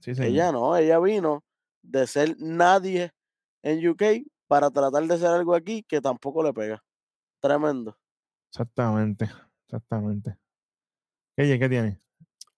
Sí, 0.00 0.14
señor. 0.14 0.30
Ella 0.30 0.52
no, 0.52 0.76
ella 0.76 0.98
vino 0.98 1.44
de 1.82 2.06
ser 2.06 2.36
nadie 2.38 3.12
en 3.62 3.86
UK 3.86 4.26
para 4.46 4.70
tratar 4.70 5.04
de 5.04 5.18
ser 5.18 5.28
algo 5.28 5.54
aquí 5.54 5.82
que 5.82 6.00
tampoco 6.00 6.42
le 6.42 6.52
pega. 6.52 6.82
Tremendo. 7.40 7.98
Exactamente. 8.50 9.30
Exactamente. 9.66 10.36
¿Qué, 11.36 11.58
qué 11.58 11.68
tiene? 11.68 11.98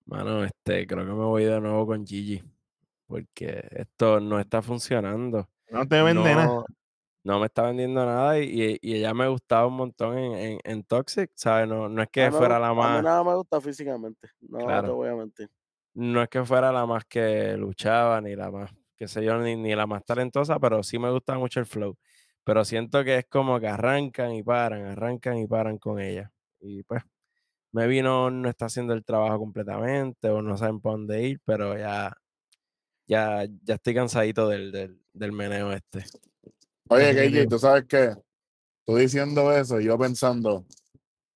Mano, 0.04 0.44
este, 0.44 0.86
creo 0.86 1.04
que 1.04 1.12
me 1.12 1.24
voy 1.24 1.44
de 1.44 1.61
nuevo 1.61 1.86
con 1.86 2.07
Gigi. 2.07 2.42
Porque 3.07 3.66
esto 3.70 4.20
no 4.20 4.38
está 4.38 4.62
funcionando. 4.62 5.48
No 5.70 5.86
te 5.86 6.02
vende 6.02 6.34
nada. 6.34 6.64
No, 7.27 7.41
me 7.41 7.47
está 7.47 7.62
vendiendo 7.62 8.05
nada 8.07 8.39
y, 8.41 8.79
y 8.81 8.95
ella 8.97 9.14
me 9.14 9.29
gustaba 9.29 9.66
un 9.66 9.74
montón 9.77 10.18
en, 10.18 10.33
en, 10.35 10.61
en 10.64 10.85
Toxic, 10.85 11.31
¿sabes? 11.35 11.68
No, 11.68 11.89
no 11.89 12.03
es 12.03 12.09
que 12.11 12.31
fuera 12.33 12.59
la 12.59 12.74
A 12.79 12.89
mí 12.89 13.01
más, 13.01 13.03
nada 13.03 13.24
me 13.24 13.35
gusta 13.35 13.61
físicamente. 13.61 14.29
No 14.41 14.83
te 14.83 14.91
Claro. 14.91 14.93
voy 14.93 15.09
a 15.09 15.14
mentir. 15.16 15.49
no 15.95 16.22
es 16.22 16.29
que 16.29 16.45
fuera 16.45 16.72
la 16.72 16.87
más 16.87 17.05
que 17.07 17.57
luchaba, 17.57 18.20
ni 18.20 18.35
la 18.37 18.51
más, 18.51 18.70
qué 18.97 19.09
sé 19.09 19.24
yo, 19.24 19.39
ni, 19.39 19.57
ni 19.57 19.74
la 19.74 19.87
más 19.87 20.05
talentosa, 20.05 20.59
pero 20.61 20.83
sí 20.83 20.99
me 20.99 21.11
gusta 21.11 21.39
mucho 21.39 21.61
el 21.61 21.66
flow. 21.66 21.97
Pero 22.45 22.64
siento 22.64 23.03
que 23.05 23.16
es 23.18 23.27
como 23.29 23.59
que 23.61 23.68
arrancan 23.68 24.33
y 24.35 24.43
paran, 24.43 24.85
arrancan 24.87 25.39
y 25.39 25.47
paran 25.47 25.79
con 25.79 26.01
ella. 26.01 26.33
Y 26.61 26.83
pues, 26.85 27.03
me 27.72 27.87
vino, 27.89 28.31
no 28.31 28.49
está 28.51 28.66
haciendo 28.66 28.95
el 28.95 29.05
trabajo 29.05 29.39
completamente, 29.41 30.29
o 30.31 30.43
no 30.43 30.57
saben 30.59 30.81
por 30.81 30.93
dónde 30.95 31.24
ir, 31.29 31.41
pero 31.45 31.79
ya, 31.79 32.14
ya, 33.07 33.47
ya 33.62 33.74
estoy 33.77 33.95
cansadito 33.95 34.49
del, 34.49 34.72
del, 34.72 35.03
del 35.12 35.33
meneo 35.33 35.72
este. 35.72 36.05
Oye. 36.89 37.14
KJ, 37.14 37.49
tú 37.49 37.59
sabes 37.59 37.84
que 37.84 38.14
tú 38.84 38.97
diciendo 38.97 39.53
eso, 39.53 39.80
yo 39.80 39.99
pensando, 39.99 40.64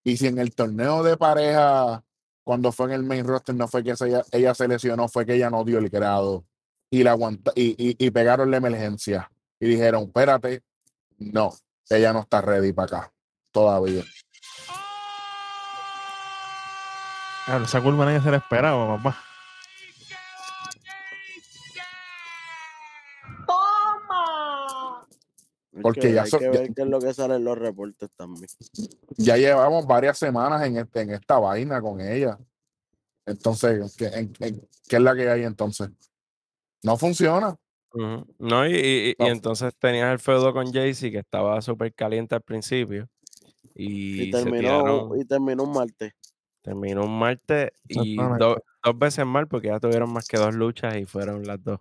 y 0.04 0.16
si 0.16 0.26
en 0.26 0.38
el 0.38 0.54
torneo 0.54 1.02
de 1.02 1.16
pareja, 1.16 2.02
cuando 2.44 2.72
fue 2.72 2.86
en 2.86 2.92
el 2.92 3.02
main 3.02 3.24
roster, 3.24 3.54
no 3.54 3.68
fue 3.68 3.82
que 3.82 3.94
ella, 4.00 4.22
ella 4.32 4.54
se 4.54 4.68
lesionó, 4.68 5.08
fue 5.08 5.26
que 5.26 5.34
ella 5.34 5.50
no 5.50 5.64
dio 5.64 5.78
el 5.78 5.88
grado 5.88 6.44
y 6.90 7.02
la 7.02 7.12
aguanta, 7.12 7.52
y, 7.54 7.70
y, 7.78 7.96
y 7.98 8.10
pegaron 8.10 8.50
la 8.50 8.56
emergencia 8.56 9.30
y 9.58 9.68
dijeron, 9.68 10.04
espérate, 10.04 10.62
no, 11.18 11.52
ella 11.88 12.12
no 12.12 12.20
está 12.20 12.40
ready 12.40 12.72
para 12.72 12.98
acá 12.98 13.12
todavía. 13.52 14.04
Claro, 17.46 17.64
esa 17.64 17.82
curva 17.82 18.04
nadie 18.04 18.20
se 18.20 18.30
la 18.30 18.36
esperaba, 18.36 18.96
papá. 18.96 19.29
Porque 25.82 26.00
que 26.00 26.12
ya 26.12 26.22
hay 26.22 26.30
so- 26.30 26.38
que 26.38 26.44
ya- 26.46 26.50
ver 26.50 26.74
qué 26.74 26.82
es 26.82 26.88
lo 26.88 27.00
que 27.00 27.14
sale 27.14 27.36
en 27.36 27.44
los 27.44 27.56
reportes 27.58 28.10
también. 28.16 28.48
Ya 29.16 29.36
llevamos 29.36 29.86
varias 29.86 30.18
semanas 30.18 30.62
en, 30.66 30.78
este, 30.78 31.02
en 31.02 31.10
esta 31.10 31.38
vaina 31.38 31.80
con 31.80 32.00
ella. 32.00 32.38
Entonces, 33.26 33.94
¿qué, 33.96 34.06
en- 34.06 34.32
en- 34.40 34.68
¿qué 34.88 34.96
es 34.96 35.02
la 35.02 35.14
que 35.14 35.28
hay 35.28 35.44
entonces? 35.44 35.90
No 36.82 36.96
funciona. 36.96 37.56
No, 38.38 38.66
y, 38.66 38.72
y- 38.74 39.14
entonces 39.18 39.74
tenías 39.78 40.12
el 40.12 40.18
feudo 40.18 40.52
con 40.52 40.72
Jaycee 40.72 41.10
que 41.10 41.18
estaba 41.18 41.60
súper 41.60 41.92
caliente 41.94 42.34
al 42.34 42.42
principio. 42.42 43.08
Y, 43.74 44.30
terminó, 44.30 44.58
tiraron, 44.58 45.20
y 45.20 45.24
terminó 45.24 45.62
un 45.64 45.72
martes. 45.72 46.12
terminó 46.62 47.04
un 47.04 47.18
martes 47.18 47.70
y 47.88 48.16
do- 48.38 48.62
dos 48.84 48.98
veces 48.98 49.24
mal 49.24 49.48
porque 49.48 49.68
ya 49.68 49.80
tuvieron 49.80 50.12
más 50.12 50.26
que 50.28 50.36
dos 50.36 50.54
luchas 50.54 50.96
y 50.96 51.04
fueron 51.06 51.44
las 51.46 51.62
dos. 51.62 51.80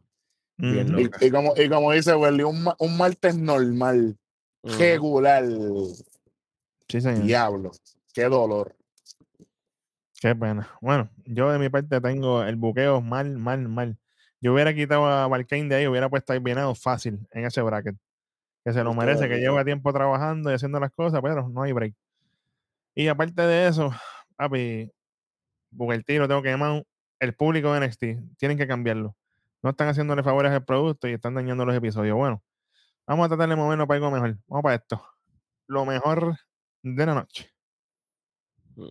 Bien. 0.60 0.93
Y, 1.22 1.32
como, 1.32 1.53
y 1.55 1.70
como 1.70 1.93
dice 1.93 2.14
Welly, 2.14 2.43
un, 2.43 2.70
un 2.78 2.97
martes 2.97 3.38
normal, 3.38 4.18
regular. 4.62 5.45
Sí, 6.89 6.99
señor. 6.99 7.24
Diablo, 7.24 7.72
qué 8.14 8.24
dolor. 8.24 8.76
Qué 10.20 10.36
pena. 10.36 10.70
Bueno, 10.82 11.10
yo 11.24 11.49
de 11.49 11.60
mi 11.60 11.70
parte 11.70 12.01
tengo 12.01 12.43
el 12.43 12.57
buqueo 12.57 12.99
mal, 12.99 13.38
mal, 13.38 13.70
mal. 13.70 13.97
Yo 14.41 14.53
hubiera 14.53 14.74
quitado 14.74 15.05
a 15.05 15.28
Valkane 15.28 15.70
de 15.70 15.76
ahí, 15.76 15.88
hubiera 15.88 16.10
puesto 16.10 16.34
a 16.34 16.36
Ivy 16.36 16.53
fácil 16.76 17.26
en 17.32 17.45
ese 17.45 17.62
bracket. 17.62 17.95
Que 18.66 18.74
se 18.74 18.84
lo 18.84 18.93
merece, 18.93 19.30
que 19.30 19.38
lleva 19.38 19.64
tiempo 19.64 19.93
trabajando 19.93 20.51
y 20.51 20.55
haciendo 20.55 20.78
las 20.82 20.91
cosas, 20.91 21.22
pero 21.24 21.47
no 21.47 21.62
hay 21.62 21.72
break. 21.72 21.93
Y 22.95 23.07
aparte 23.07 23.43
de 23.43 23.68
eso, 23.68 23.93
papi, 24.36 24.91
Booker 25.72 26.03
T 26.03 26.18
lo 26.18 26.28
tengo 26.28 26.41
que 26.41 26.49
llamar 26.49 26.84
el 27.22 27.34
público 27.34 27.74
de 27.74 27.88
NXT. 27.88 28.38
Tienen 28.38 28.57
que 28.57 28.68
cambiarlo. 28.68 29.16
No 29.62 29.72
están 29.72 29.88
haciéndole 29.89 30.24
favores 30.24 30.51
al 30.51 30.64
producto 30.64 31.07
y 31.07 31.14
están 31.14 31.36
dañando 31.36 31.66
los 31.66 31.76
episodios. 31.76 32.16
Bueno, 32.16 32.43
vamos 33.05 33.26
a 33.26 33.30
tratar 33.30 33.49
de 33.49 33.55
movernos 33.55 33.88
para 33.88 33.97
algo 33.97 34.12
mejor. 34.12 34.38
Vamos 34.47 34.64
para 34.64 34.76
esto. 34.76 35.05
Lo 35.68 35.86
mejor 35.86 36.36
de 36.82 37.05
la 37.05 37.14
noche. 37.14 37.51
Mm. 38.76 38.89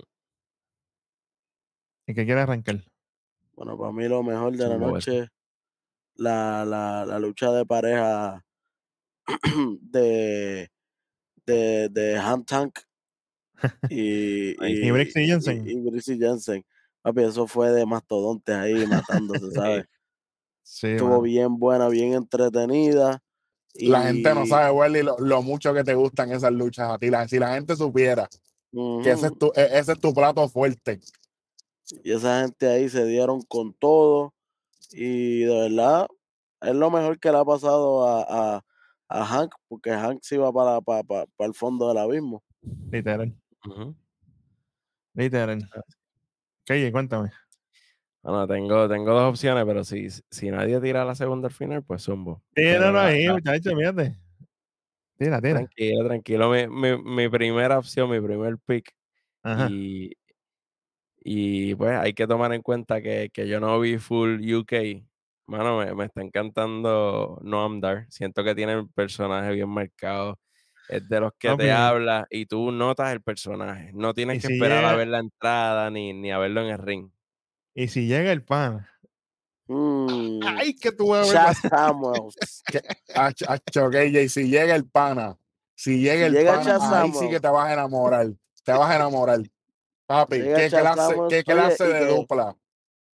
¿Y 2.06 2.14
que 2.14 2.24
quiere 2.24 2.40
arrancar? 2.40 2.82
Bueno, 3.54 3.76
para 3.78 3.92
mí 3.92 4.06
lo 4.08 4.22
mejor 4.22 4.56
de 4.56 4.68
la 4.68 4.78
noche, 4.78 5.28
la, 6.14 6.64
la, 6.64 7.04
la 7.04 7.18
lucha 7.18 7.50
de 7.50 7.66
pareja 7.66 8.44
de, 9.80 10.70
de, 11.44 11.88
de 11.88 12.42
Tank 12.46 12.78
y, 13.90 14.54
Ay, 14.62 14.86
y 14.86 14.90
Brixie 14.90 15.26
Jensen. 15.26 15.66
y, 15.66 15.72
y 15.72 15.90
Brixie 15.90 16.18
Jensen. 16.18 16.64
Papi, 17.02 17.22
eso 17.22 17.46
fue 17.46 17.70
de 17.72 17.86
mastodontes 17.86 18.54
ahí 18.54 18.86
matándose, 18.86 19.50
¿sabes? 19.52 19.86
Sí, 20.70 20.88
Estuvo 20.88 21.22
bien 21.22 21.58
buena, 21.58 21.88
bien 21.88 22.12
entretenida. 22.12 23.22
La 23.74 24.02
gente 24.02 24.34
no 24.34 24.44
sabe, 24.46 24.70
Welly, 24.70 25.02
lo, 25.02 25.18
lo 25.18 25.42
mucho 25.42 25.72
que 25.72 25.82
te 25.82 25.94
gustan 25.94 26.30
esas 26.32 26.52
luchas 26.52 26.90
a 26.90 26.98
ti. 26.98 27.08
La- 27.10 27.26
si 27.26 27.38
la 27.38 27.54
gente 27.54 27.74
supiera 27.74 28.28
que 29.02 29.10
ese 29.12 29.26
es 29.28 29.38
tu, 29.38 29.46
e- 29.54 29.78
ese 29.78 29.92
es 29.92 29.98
tu 30.00 30.12
plato 30.12 30.46
fuerte. 30.48 31.00
Y 32.04 32.12
esa 32.12 32.42
gente 32.42 32.68
ahí 32.68 32.88
se 32.88 33.04
dieron 33.06 33.42
con 33.42 33.72
todo. 33.74 34.34
Y 34.90 35.40
de 35.40 35.68
verdad, 35.68 36.06
es 36.60 36.74
lo 36.74 36.90
mejor 36.90 37.18
que 37.18 37.30
le 37.32 37.38
ha 37.38 37.44
pasado 37.44 38.06
a, 38.06 38.56
a, 38.56 38.64
a 39.08 39.24
Hank, 39.24 39.54
porque 39.68 39.90
Hank 39.90 40.18
se 40.22 40.34
iba 40.34 40.52
para, 40.52 40.80
para, 40.82 41.02
para, 41.02 41.26
para 41.36 41.48
el 41.48 41.54
fondo 41.54 41.88
del 41.88 41.98
abismo. 41.98 42.42
Literal. 42.90 43.34
Literal. 45.14 45.68
Calle, 46.64 46.92
cuéntame. 46.92 47.30
Bueno, 48.28 48.46
tengo, 48.46 48.88
tengo 48.88 49.12
dos 49.12 49.30
opciones, 49.30 49.64
pero 49.64 49.84
si, 49.84 50.08
si 50.10 50.50
nadie 50.50 50.78
tira 50.80 51.04
la 51.04 51.14
segunda 51.14 51.48
al 51.48 51.54
final, 51.54 51.82
pues 51.82 52.02
zumbo. 52.02 52.42
Tíralo 52.54 53.00
ahí, 53.00 53.24
la- 53.24 53.32
muchacho, 53.34 53.70
fíjate. 53.76 54.16
Tira, 55.18 55.40
tira. 55.40 55.54
tranquilo, 55.60 56.06
tranquilo. 56.06 56.50
Mi, 56.50 56.66
mi, 56.68 57.02
mi 57.02 57.28
primera 57.28 57.78
opción, 57.78 58.10
mi 58.10 58.20
primer 58.20 58.58
pick. 58.58 58.92
Ajá. 59.42 59.68
Y, 59.70 60.12
y 61.20 61.74
pues 61.74 61.96
hay 61.98 62.12
que 62.12 62.26
tomar 62.26 62.52
en 62.52 62.62
cuenta 62.62 63.00
que, 63.00 63.30
que 63.32 63.48
yo 63.48 63.60
no 63.60 63.80
vi 63.80 63.98
full 63.98 64.40
UK. 64.54 65.04
Mano, 65.46 65.78
me, 65.78 65.94
me 65.94 66.04
está 66.04 66.20
encantando 66.20 67.38
Noam 67.42 67.80
Dar. 67.80 68.06
Siento 68.10 68.44
que 68.44 68.54
tiene 68.54 68.74
el 68.74 68.88
personaje 68.90 69.52
bien 69.52 69.70
marcado. 69.70 70.38
Es 70.88 71.08
de 71.08 71.20
los 71.20 71.32
que 71.38 71.54
te 71.56 71.72
habla 71.72 72.26
y 72.30 72.46
tú 72.46 72.72
notas 72.72 73.10
el 73.12 73.22
personaje. 73.22 73.90
No 73.94 74.12
tienes 74.14 74.36
Y 74.36 74.40
que 74.40 74.46
si 74.48 74.52
esperar 74.54 74.84
a 74.84 74.94
ver 74.96 75.08
la 75.08 75.18
entrada 75.18 75.90
ni, 75.90 76.12
ni 76.12 76.30
a 76.30 76.38
verlo 76.38 76.60
en 76.62 76.68
el 76.68 76.78
ring. 76.78 77.10
Y 77.78 77.86
si 77.86 78.08
llega 78.08 78.32
el 78.32 78.42
pan. 78.42 78.84
Mm, 79.68 80.40
¡Ay, 80.44 80.74
que 80.74 80.90
tú 80.90 81.10
vas 81.10 81.32
a 81.32 81.46
ver! 81.46 81.54
Si 84.28 84.48
llega 84.48 84.74
el 84.74 84.84
pana, 84.84 85.38
si 85.76 86.00
llega 86.00 86.22
Si 86.22 86.24
el 86.24 86.32
llega 86.32 86.60
pana, 86.60 87.02
ahí 87.02 87.12
sí 87.12 87.28
que 87.28 87.38
te 87.38 87.46
vas 87.46 87.68
a 87.68 87.74
enamorar. 87.74 88.32
Te 88.64 88.72
vas 88.72 88.90
a 88.90 88.96
enamorar. 88.96 89.42
Papi, 90.06 90.38
qué 90.38 90.66
clase, 90.68 91.14
qué 91.28 91.44
clase 91.44 91.86
de 91.86 92.00
que- 92.00 92.06
dupla. 92.06 92.56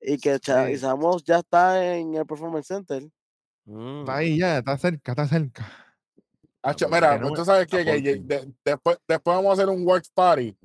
Y 0.00 0.16
que 0.16 0.40
y. 0.70 0.78
Samuels 0.78 1.24
ya 1.24 1.40
está 1.40 1.96
en 1.96 2.14
el 2.14 2.24
Performance 2.24 2.68
Center. 2.68 3.02
Mm. 3.66 4.00
Está 4.00 4.16
ahí 4.16 4.38
ya, 4.38 4.56
está 4.58 4.78
cerca, 4.78 5.12
está 5.12 5.28
cerca. 5.28 5.70
Mira, 6.90 7.18
que 7.18 7.20
no 7.20 7.30
me- 7.32 7.36
tú 7.36 7.44
sabes 7.44 7.66
que 7.66 7.82
apunten. 7.82 8.56
después, 8.64 8.96
después 9.06 9.36
vamos 9.36 9.50
a 9.50 9.52
hacer 9.62 9.68
un 9.68 9.86
work 9.86 10.06
party 10.14 10.56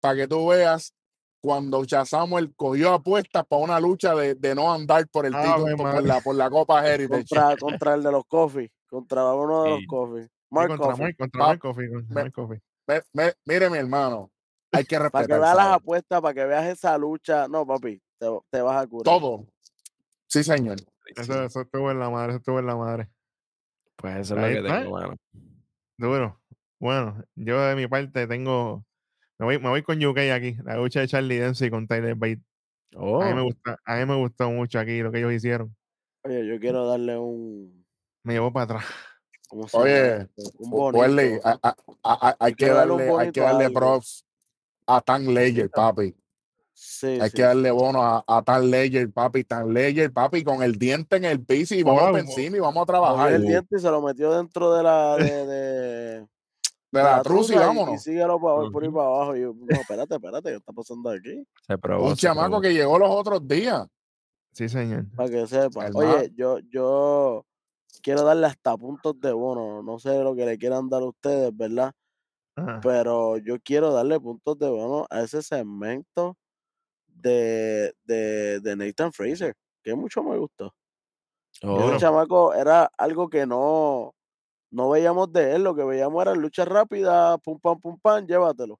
para 0.00 0.14
que 0.14 0.28
tú 0.28 0.46
veas 0.46 0.94
cuando 1.40 1.84
Samuel 1.84 2.52
cogió 2.56 2.92
apuestas 2.94 3.44
para 3.46 3.62
una 3.62 3.80
lucha 3.80 4.14
de, 4.14 4.34
de 4.34 4.54
no 4.54 4.72
andar 4.72 5.06
por 5.08 5.24
el 5.26 5.34
Ave 5.34 5.46
título, 5.46 5.76
por, 5.76 6.02
la, 6.04 6.20
por 6.20 6.34
la 6.34 6.50
Copa 6.50 6.86
Heritage. 6.86 7.24
Contra, 7.28 7.56
contra 7.56 7.94
el 7.94 8.02
de 8.02 8.12
los 8.12 8.24
Coffee. 8.26 8.72
Contra 8.88 9.32
uno 9.34 9.62
de 9.64 9.70
los 9.70 9.78
Sí. 9.80 9.86
Coffee. 9.86 10.22
Sí, 10.24 10.30
Mark 10.50 10.68
contra 10.68 10.86
Coffee. 10.86 11.02
Mark, 11.04 11.16
contra 11.18 11.40
Mark 11.46 11.58
Coffee, 11.60 11.88
contra 11.90 12.14
me- 12.14 12.20
Mark 12.22 12.32
Coffee. 12.32 12.60
Me- 12.86 13.02
me- 13.12 13.32
mire, 13.44 13.70
mi 13.70 13.78
hermano, 13.78 14.30
hay 14.72 14.84
que 14.84 14.96
Para 14.98 15.10
que 15.10 15.18
respetar 15.18 15.40
veas 15.40 15.56
las 15.56 15.66
apuestas, 15.76 16.20
para 16.22 16.34
que 16.34 16.44
veas 16.44 16.66
esa 16.66 16.96
lucha. 16.98 17.46
No, 17.48 17.66
papi, 17.66 18.00
te, 18.18 18.26
te 18.50 18.60
vas 18.62 18.82
a 18.82 18.86
curar. 18.86 19.04
todo. 19.04 19.46
Sí, 20.26 20.42
señor. 20.42 20.76
Eso, 21.16 21.42
eso 21.44 21.60
estuvo 21.62 21.90
en 21.90 21.98
la 21.98 22.10
madre, 22.10 22.30
eso 22.32 22.38
estuvo 22.38 22.58
en 22.58 22.66
la 22.66 22.76
madre. 22.76 23.08
Pues 23.96 24.16
eso 24.18 24.36
es 24.36 24.40
lo 24.40 24.62
que 24.62 24.68
tengo, 24.68 24.90
mano. 24.92 25.16
Duro. 25.96 26.40
Bueno, 26.80 27.22
yo 27.34 27.60
de 27.60 27.74
mi 27.76 27.86
parte 27.88 28.26
tengo. 28.26 28.84
Me 29.38 29.46
voy, 29.46 29.58
me 29.58 29.68
voy 29.68 29.82
con 29.82 30.04
UK 30.04 30.18
aquí. 30.34 30.56
La 30.64 30.76
lucha 30.76 31.00
de 31.00 31.08
Charlie 31.08 31.38
Dempsey 31.38 31.70
con 31.70 31.86
Tyler 31.86 32.14
Bate. 32.16 32.40
Oh, 32.96 33.22
A, 33.22 33.28
mí 33.28 33.34
me 33.34 33.42
gusta, 33.42 33.78
a 33.84 33.96
mí 33.96 34.06
me 34.06 34.16
gustó 34.16 34.50
mucho 34.50 34.78
aquí 34.78 35.00
lo 35.00 35.12
que 35.12 35.18
ellos 35.18 35.32
hicieron. 35.32 35.74
Oye, 36.24 36.46
yo 36.46 36.58
quiero 36.58 36.86
darle 36.86 37.16
un. 37.16 37.86
Me 38.24 38.34
llevó 38.34 38.52
para 38.52 38.64
atrás. 38.64 38.84
¿cómo 39.48 39.66
se 39.68 39.76
llama 39.78 39.84
Oye, 39.84 40.28
un 40.58 40.70
bonito. 40.70 41.40
a- 41.44 41.74
a- 42.02 42.36
hay 42.38 42.54
que 42.54 42.68
darle 42.68 43.10
hay 43.18 43.32
que 43.32 43.40
darle 43.40 43.64
algo. 43.66 43.80
props 43.80 44.24
a 44.86 45.00
Tan 45.00 45.32
Ledger, 45.32 45.70
papi. 45.70 46.14
Sí, 46.72 47.18
Hay 47.20 47.30
sí, 47.30 47.36
que 47.36 47.42
darle 47.42 47.70
bono 47.70 48.02
a, 48.02 48.24
a 48.26 48.42
Tan 48.42 48.70
Ledger, 48.70 49.10
papi. 49.10 49.44
Tan 49.44 49.72
Ledger, 49.72 50.12
papi, 50.12 50.44
con 50.44 50.62
el 50.62 50.78
diente 50.78 51.16
en 51.16 51.24
el 51.24 51.44
piso 51.44 51.74
y 51.74 51.82
vamos 51.82 52.10
wow. 52.10 52.16
encima 52.16 52.56
y 52.56 52.60
vamos 52.60 52.82
a 52.82 52.86
trabajar. 52.86 53.32
el 53.32 53.42
diente 53.42 53.76
y 53.76 53.80
se 53.80 53.90
lo 53.90 54.02
metió 54.02 54.32
dentro 54.34 54.74
de 54.74 54.82
la. 54.82 55.16
De, 55.16 55.46
de, 55.46 56.26
la 56.90 57.22
truza 57.22 57.52
y 57.52 57.56
truza 57.56 57.66
vámonos. 57.66 57.94
Y, 57.94 57.98
síguelo 57.98 58.40
para, 58.40 58.70
por 58.70 58.82
ahí 58.82 58.90
para 58.90 59.06
abajo. 59.06 59.36
Y 59.36 59.40
yo, 59.42 59.54
no, 59.54 59.80
espérate, 59.80 60.14
espérate, 60.14 60.50
¿qué 60.50 60.56
está 60.56 60.72
pasando 60.72 61.10
aquí? 61.10 61.44
se 61.66 61.78
probó. 61.78 62.08
Un 62.08 62.16
se 62.16 62.22
chamaco 62.22 62.48
probó. 62.48 62.60
que 62.62 62.74
llegó 62.74 62.98
los 62.98 63.10
otros 63.10 63.46
días. 63.46 63.86
Sí, 64.52 64.68
señor. 64.68 65.06
Para 65.14 65.30
que 65.30 65.46
sepa. 65.46 65.88
Oye, 65.94 66.32
yo, 66.34 66.58
yo 66.70 67.44
quiero 68.02 68.22
darle 68.22 68.46
hasta 68.46 68.76
puntos 68.76 69.20
de 69.20 69.32
bono. 69.32 69.82
No 69.82 69.98
sé 69.98 70.22
lo 70.22 70.34
que 70.34 70.46
le 70.46 70.58
quieran 70.58 70.88
dar 70.88 71.02
a 71.02 71.06
ustedes, 71.06 71.56
¿verdad? 71.56 71.92
Ajá. 72.56 72.80
Pero 72.82 73.36
yo 73.38 73.60
quiero 73.60 73.92
darle 73.92 74.18
puntos 74.18 74.58
de 74.58 74.68
bono 74.68 75.06
a 75.10 75.22
ese 75.22 75.42
segmento 75.42 76.36
de, 77.06 77.94
de, 78.04 78.60
de 78.60 78.76
Nathan 78.76 79.12
Fraser, 79.12 79.54
que 79.82 79.94
mucho 79.94 80.22
me 80.22 80.36
gustó. 80.38 80.74
Oh, 81.62 81.90
Ese 81.90 81.98
chamaco 81.98 82.54
era 82.54 82.90
algo 82.96 83.28
que 83.28 83.46
no, 83.46 84.14
no 84.70 84.90
veíamos 84.90 85.32
de 85.32 85.54
él, 85.56 85.62
lo 85.64 85.74
que 85.74 85.84
veíamos 85.84 86.20
era 86.22 86.34
lucha 86.34 86.64
rápida, 86.64 87.38
pum 87.38 87.58
pam, 87.58 87.80
pum 87.80 87.98
pam, 88.00 88.26
llévatelo. 88.26 88.78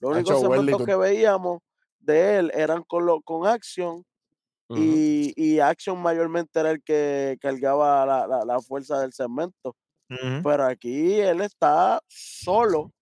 Los 0.00 0.10
únicos 0.16 0.34
segmentos 0.40 0.78
que 0.86 0.96
veíamos 0.96 1.60
de 2.00 2.36
él 2.38 2.52
eran 2.54 2.82
con, 2.82 3.06
lo, 3.06 3.20
con 3.22 3.46
Action 3.46 4.04
y, 4.78 5.32
y 5.36 5.60
Action 5.60 6.00
mayormente 6.00 6.58
era 6.58 6.70
el 6.70 6.82
que 6.82 7.36
cargaba 7.40 8.04
la, 8.06 8.26
la- 8.26 8.44
la 8.44 8.60
fuerza 8.60 8.98
del 9.00 9.12
segmento. 9.12 9.76
Pero 10.42 10.64
aquí 10.64 11.20
él 11.20 11.40
está 11.42 12.00
solo 12.08 12.92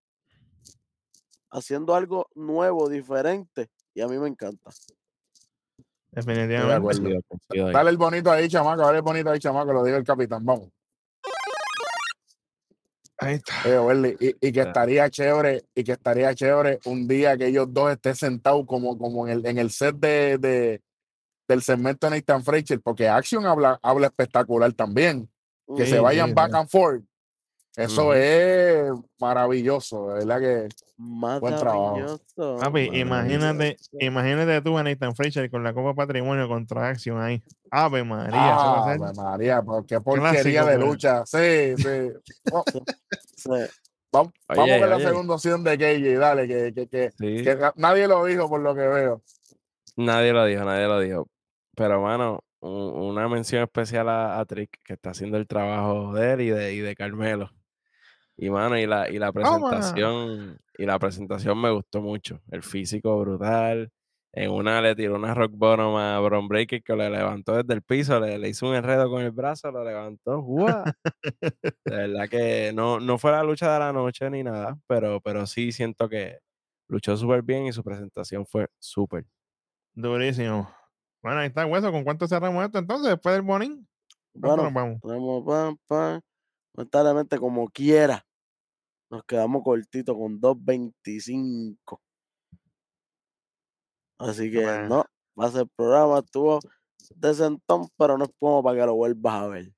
haciendo 1.51 1.95
algo 1.95 2.29
nuevo, 2.35 2.89
diferente, 2.89 3.69
y 3.95 4.01
a 4.01 4.07
mí 4.09 4.19
me 4.19 4.29
encanta. 4.29 4.71
Definitivamente. 6.13 7.19
Dale 7.73 7.91
el 7.91 7.97
bonito 7.97 8.31
ahí, 8.31 8.49
chamaco. 8.49 8.83
Dale 8.83 8.97
el 8.99 9.03
bonito 9.03 9.31
ahí, 9.31 9.39
chamaco. 9.39 9.73
Lo 9.73 9.85
dijo 9.85 9.97
el 9.97 10.05
capitán. 10.05 10.45
Vamos. 10.45 10.69
Ahí 13.21 13.35
está. 13.35 13.55
Y, 14.21 14.35
y 14.41 14.53
que 14.53 14.61
Ah. 14.63 14.65
estaría 14.65 15.11
chévere, 15.11 15.65
y 15.75 15.85
que 15.85 15.93
estaría 15.93 16.35
chévere 16.35 16.79
un 16.87 17.07
día 17.07 17.37
que 17.37 17.47
ellos 17.47 17.67
dos 17.71 17.93
estén 17.93 18.17
sentados 18.17 18.65
como, 18.67 18.97
como 18.99 19.27
en 19.29 19.39
el, 19.39 19.47
en 19.47 19.59
el 19.59 19.71
set 19.71 19.95
de, 19.97 20.39
de- 20.39 20.83
del 21.49 21.63
segmento 21.63 22.09
de 22.09 22.17
Nathan 22.17 22.45
Fraser, 22.45 22.81
porque 22.81 23.09
Action 23.09 23.45
habla, 23.45 23.79
habla 23.83 24.07
espectacular 24.07 24.73
también. 24.73 25.29
Que 25.77 25.85
Sí, 25.85 25.93
se 25.93 26.01
vayan 26.01 26.29
sí, 26.29 26.35
back 26.35 26.51
sí. 26.53 26.57
and 26.57 26.69
forth. 26.69 27.05
Eso 27.77 28.13
es 28.15 28.91
maravilloso, 29.21 30.09
de 30.09 30.15
verdad 30.25 30.41
que 30.41 30.69
Buen 30.99 31.39
trabajo. 31.57 31.93
Maravilloso. 31.93 32.57
Papi, 32.61 32.81
imagínate, 32.99 33.55
maravilloso. 33.55 33.91
imagínate 34.01 34.61
tú 34.63 34.77
a 34.77 34.83
Nathan 34.83 35.15
Fraser 35.15 35.51
con 35.51 35.63
la 35.63 35.73
Copa 35.73 35.95
Patrimonio 35.95 36.49
contra 36.49 36.89
Acción 36.89 37.21
ahí. 37.23 37.43
Ave 37.71 38.03
María, 38.05 38.55
a 38.57 38.85
ser 38.93 39.03
Ave 39.03 39.13
María, 39.15 39.63
qué 39.87 40.01
porquería 40.01 40.43
clásico, 40.43 40.67
de 40.67 40.79
lucha. 40.79 41.25
Sí, 41.25 41.77
sí. 41.77 42.13
Oh, 42.53 42.65
Sí. 43.37 43.49
vamos 44.13 44.33
vamos 44.49 44.65
Oye, 44.65 44.81
con 44.81 44.91
la 44.91 44.97
oye. 44.97 45.05
segunda 45.07 45.35
opción 45.35 45.65
de 45.65 45.79
KJ, 45.79 46.19
dale, 46.19 46.49
que, 46.49 46.75
que, 46.75 46.89
que, 46.89 47.11
Sí. 47.17 47.45
que 47.45 47.55
na- 47.57 47.73
nadie 47.77 48.09
lo 48.09 48.25
dijo 48.25 48.49
por 48.49 48.61
lo 48.61 48.75
que 48.75 48.83
veo. 48.83 49.23
Nadie 49.97 50.33
lo 50.33 50.45
dijo, 50.45 50.65
nadie 50.65 50.87
lo 50.87 50.99
dijo. 51.01 51.29
Pero, 51.77 52.03
mano, 52.03 52.41
un- 52.61 52.93
una 53.11 53.29
mención 53.29 53.63
especial 53.63 54.09
a, 54.09 54.39
a 54.41 54.45
Trick, 54.45 54.77
que 54.85 54.95
está 54.95 55.11
haciendo 55.11 55.39
el 55.39 55.47
trabajo 55.47 56.13
de 56.13 56.33
él 56.33 56.41
y 56.43 56.51
de, 56.51 56.75
y 56.75 56.81
de 56.81 56.95
Carmelo. 56.97 57.51
Y, 58.41 58.49
mano, 58.51 58.79
y 58.79 58.87
la, 58.87 59.11
y 59.11 59.19
la 59.19 59.33
presentación, 59.33 60.59
y 60.79 60.87
la 60.87 60.99
presentación 60.99 61.61
me 61.61 61.71
gustó 61.71 62.01
mucho. 62.01 62.41
El 62.51 62.63
físico 62.63 63.19
brutal. 63.21 63.91
En 64.33 64.51
una 64.51 64.81
le 64.81 64.95
tiró 64.95 65.17
una 65.17 65.35
rock 65.35 65.53
bottom 65.55 65.97
a 65.97 66.19
Bron 66.21 66.49
Breaker 66.49 66.83
que 66.83 66.97
le 66.97 67.11
levantó 67.11 67.55
desde 67.57 67.75
el 67.75 67.83
piso, 67.83 68.19
le, 68.21 68.39
le 68.39 68.49
hizo 68.49 68.69
un 68.69 68.77
enredo 68.77 69.11
con 69.11 69.23
el 69.23 69.33
brazo, 69.33 69.71
lo 69.73 69.85
levantó. 69.85 70.41
¡guau! 70.41 70.91
De 71.87 71.97
verdad 71.97 72.29
que 72.29 72.73
no, 72.75 73.01
no 73.01 73.19
fue 73.19 73.33
la 73.33 73.43
lucha 73.45 73.73
de 73.73 73.79
la 73.81 73.93
noche 73.93 74.31
ni 74.31 74.43
nada, 74.43 74.79
pero, 74.87 75.21
pero 75.21 75.47
sí 75.47 75.73
siento 75.73 76.09
que 76.09 76.39
luchó 76.89 77.17
súper 77.17 77.43
bien 77.43 77.67
y 77.67 77.73
su 77.73 77.83
presentación 77.85 78.47
fue 78.47 78.69
súper. 78.79 79.27
durísimo. 79.95 80.69
Bueno, 81.23 81.41
ahí 81.41 81.49
está 81.49 81.63
el 81.63 81.71
hueso. 81.71 81.93
¿Con 81.93 82.05
cuánto 82.05 82.27
cerramos 82.29 82.65
esto 82.65 82.79
entonces? 82.79 83.11
Después 83.11 83.35
del 83.35 83.43
bonín. 83.43 83.89
¿Cuánto 84.41 84.63
Bueno, 84.63 84.63
nos 84.63 84.73
vamos? 84.73 85.01
pam, 85.01 85.77
pam. 85.87 86.21
Lamentablemente, 86.75 87.39
como 87.39 87.69
quiera, 87.69 88.27
nos 89.11 89.25
quedamos 89.25 89.63
cortitos 89.65 90.17
con 90.17 90.41
2.25. 90.41 92.01
Así 94.19 94.51
que 94.53 94.79
no, 94.81 95.05
va 95.39 95.47
a 95.47 95.51
ser 95.51 95.67
programa, 95.77 96.21
estuvo 96.21 96.65
decentón, 97.15 97.89
pero 97.99 98.17
no 98.19 98.25
es 98.25 98.31
como 98.39 98.63
para 98.63 98.81
que 98.81 98.87
lo 98.87 98.95
vuelvas 98.95 99.35
a 99.35 99.47
ver. 99.49 99.73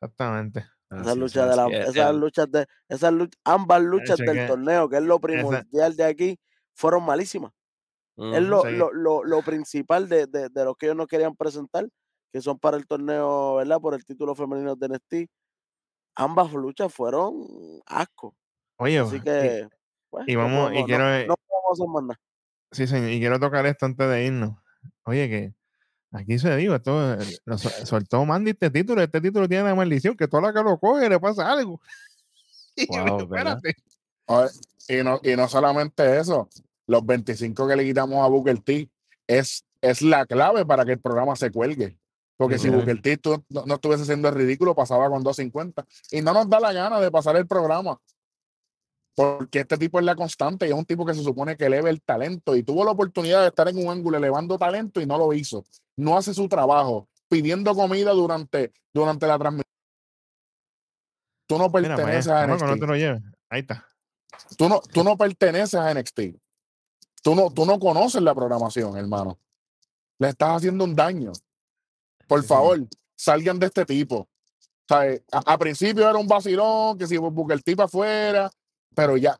Exactamente. 0.00 0.66
Esas 0.96 1.16
Así, 1.16 1.16
luchas 1.16 1.48
de 1.48 1.56
la, 1.56 1.66
así 1.66 1.80
esas 1.82 2.14
luchas 2.14 2.50
de, 2.50 2.66
esas 2.88 3.12
luch- 3.12 3.34
ambas 3.44 3.82
luchas 3.82 4.22
del 4.24 4.42
torneo, 4.44 4.88
que 4.88 4.96
es 4.96 5.02
lo 5.02 5.18
primordial 5.20 5.96
de 5.96 6.04
aquí, 6.04 6.38
fueron 6.74 7.04
malísimas. 7.06 7.52
Es 8.30 8.42
lo, 8.42 8.66
lo, 8.70 8.92
lo, 8.92 9.24
lo 9.24 9.42
principal 9.44 10.08
de, 10.08 10.26
de, 10.26 10.48
de 10.50 10.64
lo 10.64 10.74
que 10.76 10.86
ellos 10.86 10.96
no 10.96 11.06
querían 11.08 11.36
presentar, 11.36 11.88
que 12.32 12.40
son 12.42 12.58
para 12.58 12.76
el 12.78 12.86
torneo, 12.86 13.56
¿verdad? 13.56 13.80
Por 13.80 13.94
el 13.94 14.04
título 14.04 14.34
femenino 14.36 14.76
de 14.76 14.86
NXT. 14.86 15.28
Ambas 16.20 16.52
luchas 16.52 16.92
fueron 16.92 17.46
asco. 17.86 18.34
Oye, 18.76 18.98
Así 18.98 19.16
y- 19.16 19.20
que, 19.20 19.68
pues, 20.10 20.28
y 20.28 20.34
no 20.34 20.40
vamos- 20.40 20.72
y 20.72 20.74
podemos- 20.74 20.80
no- 20.80 20.86
quiero, 20.86 21.04
no, 21.04 21.14
eh, 21.14 21.26
podemos 21.26 21.72
hacer 21.72 21.86
más 21.88 22.02
nada. 22.02 22.20
sí, 22.72 22.86
señor, 22.86 23.10
y 23.10 23.18
quiero 23.20 23.40
tocar 23.40 23.64
esto 23.66 23.86
antes 23.86 24.08
de 24.08 24.24
irnos. 24.26 24.56
Oye, 25.04 25.28
que 25.28 25.54
aquí 26.12 26.38
se 26.38 26.54
digo, 26.56 26.74
esto 26.74 27.14
eh, 27.14 27.38
lo 27.46 27.56
sol- 27.58 27.72
soltó 27.86 28.24
Mandy 28.24 28.50
este 28.50 28.70
título. 28.70 29.02
Este 29.02 29.20
título 29.20 29.48
tiene 29.48 29.64
la 29.64 29.74
maldición 29.74 30.16
que 30.16 30.28
todo 30.28 30.40
lo 30.42 30.52
que 30.52 30.62
lo 30.62 30.78
coge 30.78 31.08
le 31.08 31.18
pasa 31.20 31.50
algo. 31.50 31.80
Y 32.76 32.86
yo, 32.96 33.04
Wow, 33.04 33.28
¿verdad? 33.28 33.58
espérate. 33.64 33.76
Oye, 34.26 34.50
Y 34.88 35.02
no, 35.04 35.20
y 35.22 35.36
no 35.36 35.48
solamente 35.48 36.18
eso, 36.18 36.48
los 36.86 37.04
25 37.06 37.66
que 37.68 37.76
le 37.76 37.84
quitamos 37.84 38.24
a 38.24 38.28
Booker 38.28 38.58
T 38.60 38.88
es, 39.26 39.64
es 39.80 40.02
la 40.02 40.26
clave 40.26 40.64
para 40.66 40.84
que 40.84 40.92
el 40.92 41.00
programa 41.00 41.34
se 41.36 41.50
cuelgue. 41.50 41.96
Porque 42.40 42.58
si. 42.58 42.70
Booker 42.70 43.02
T 43.02 43.18
tu- 43.18 43.44
no, 43.50 43.66
no 43.66 43.74
estuviese 43.74 44.04
haciendo 44.04 44.26
el 44.30 44.34
ridículo, 44.34 44.74
pasaba 44.74 45.10
con 45.10 45.22
250. 45.22 45.84
Y 46.10 46.22
no 46.22 46.32
nos 46.32 46.48
da 46.48 46.58
la 46.58 46.72
gana 46.72 46.98
de 46.98 47.10
pasar 47.10 47.36
el 47.36 47.46
programa. 47.46 48.00
Porque 49.14 49.60
este 49.60 49.76
tipo 49.76 49.98
es 49.98 50.06
la 50.06 50.16
constante 50.16 50.66
y 50.66 50.70
es 50.70 50.74
un 50.74 50.86
tipo 50.86 51.04
que 51.04 51.12
se 51.12 51.22
supone 51.22 51.54
que 51.58 51.66
eleva 51.66 51.90
el 51.90 52.00
talento. 52.00 52.56
Y 52.56 52.62
tuvo 52.62 52.82
la 52.82 52.92
oportunidad 52.92 53.42
de 53.42 53.48
estar 53.48 53.68
en 53.68 53.76
un 53.76 53.92
ángulo 53.92 54.16
elevando 54.16 54.56
talento 54.56 55.02
y 55.02 55.06
no 55.06 55.18
lo 55.18 55.34
hizo. 55.34 55.66
No 55.96 56.16
hace 56.16 56.32
su 56.32 56.48
trabajo, 56.48 57.10
pidiendo 57.28 57.74
comida 57.74 58.12
durante, 58.12 58.72
durante 58.94 59.26
la 59.26 59.38
transmisión. 59.38 59.70
Tú 61.46 61.58
no 61.58 61.68
Mira, 61.68 61.94
perteneces 61.94 62.28
a 62.28 62.40
chamaco, 62.46 62.64
no 62.64 62.72
NXT 62.72 62.80
te 62.80 62.86
lo 62.86 62.96
lleves. 62.96 63.22
Ahí 63.50 63.60
está. 63.60 63.86
tú 64.56 64.66
no, 64.66 64.80
tú 64.80 65.04
no 65.04 65.18
perteneces 65.18 65.74
a 65.74 65.92
NXT. 65.92 66.20
Tú 67.22 67.34
no, 67.34 67.50
tú 67.50 67.66
no 67.66 67.78
conoces 67.78 68.22
la 68.22 68.34
programación, 68.34 68.96
hermano. 68.96 69.38
Le 70.18 70.28
estás 70.30 70.56
haciendo 70.56 70.84
un 70.84 70.96
daño. 70.96 71.32
Por 72.30 72.42
Sí, 72.42 72.48
favor, 72.48 72.78
salgan 73.16 73.58
de 73.58 73.66
este 73.66 73.84
tipo. 73.84 74.28
¿Sabes? 74.88 75.22
A, 75.32 75.52
a 75.54 75.58
principio 75.58 76.08
era 76.08 76.16
un 76.18 76.26
vacilón, 76.26 76.96
que 76.96 77.06
si 77.06 77.16
busca 77.16 77.54
el 77.54 77.62
tipo 77.62 77.82
afuera, 77.82 78.50
pero 78.94 79.16
ya 79.16 79.36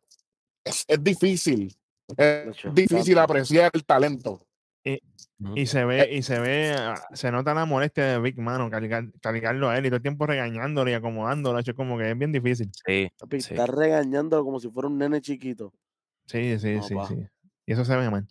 es, 0.64 0.84
es 0.86 1.02
difícil. 1.02 1.74
Es 2.16 2.46
Mucho, 2.46 2.70
difícil 2.72 3.16
apreciar 3.18 3.70
el 3.72 3.84
talento. 3.84 4.44
Y 5.54 5.66
se 5.66 5.84
ve, 5.84 6.12
y 6.12 6.22
se 6.22 6.38
ve, 6.38 6.74
ah, 6.76 7.00
se 7.14 7.30
nota 7.30 7.54
la 7.54 7.64
molestia 7.64 8.04
de 8.04 8.20
Big 8.20 8.38
Mano, 8.38 8.68
cargar, 8.68 9.04
cargarlo 9.20 9.70
a 9.70 9.78
él 9.78 9.86
y 9.86 9.88
todo 9.88 9.96
el 9.96 10.02
tiempo 10.02 10.26
regañándolo 10.26 10.90
y 10.90 10.94
acomodándolo. 10.94 11.58
Es 11.58 11.72
como 11.74 11.96
que 11.96 12.10
es 12.10 12.18
bien 12.18 12.32
difícil. 12.32 12.70
Sí, 12.86 13.08
Papi, 13.18 13.40
sí. 13.40 13.54
está 13.54 13.66
regañándolo 13.66 14.44
como 14.44 14.60
si 14.60 14.68
fuera 14.68 14.88
un 14.88 14.98
nene 14.98 15.20
chiquito. 15.22 15.72
Sí, 16.26 16.58
sí, 16.58 16.74
No, 16.74 16.82
sí, 16.82 16.94
pa. 16.94 17.06
sí. 17.06 17.14
Y 17.64 17.72
eso 17.72 17.84
se 17.84 17.96
ve 17.96 18.10
mal. 18.10 18.26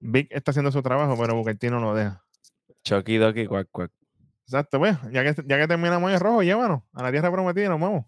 Big 0.00 0.26
está 0.30 0.50
haciendo 0.50 0.72
su 0.72 0.82
trabajo, 0.82 1.14
pero 1.20 1.34
Booker 1.36 1.56
T 1.56 1.70
no 1.70 1.78
lo 1.80 1.94
deja. 1.94 2.24
Chucky 2.84 3.16
Doki 3.16 3.46
Quack 3.46 3.68
Quack. 3.70 3.90
Exacto, 4.46 4.78
pues, 4.78 4.96
ya 5.12 5.22
que, 5.22 5.42
ya 5.46 5.58
que 5.58 5.68
terminamos 5.68 6.10
en 6.10 6.18
rojo, 6.18 6.42
llévanos 6.42 6.82
a 6.92 7.02
la 7.04 7.12
tierra 7.12 7.30
prometida 7.30 7.66
y 7.66 7.68
nos 7.68 7.80
vamos. 7.80 8.04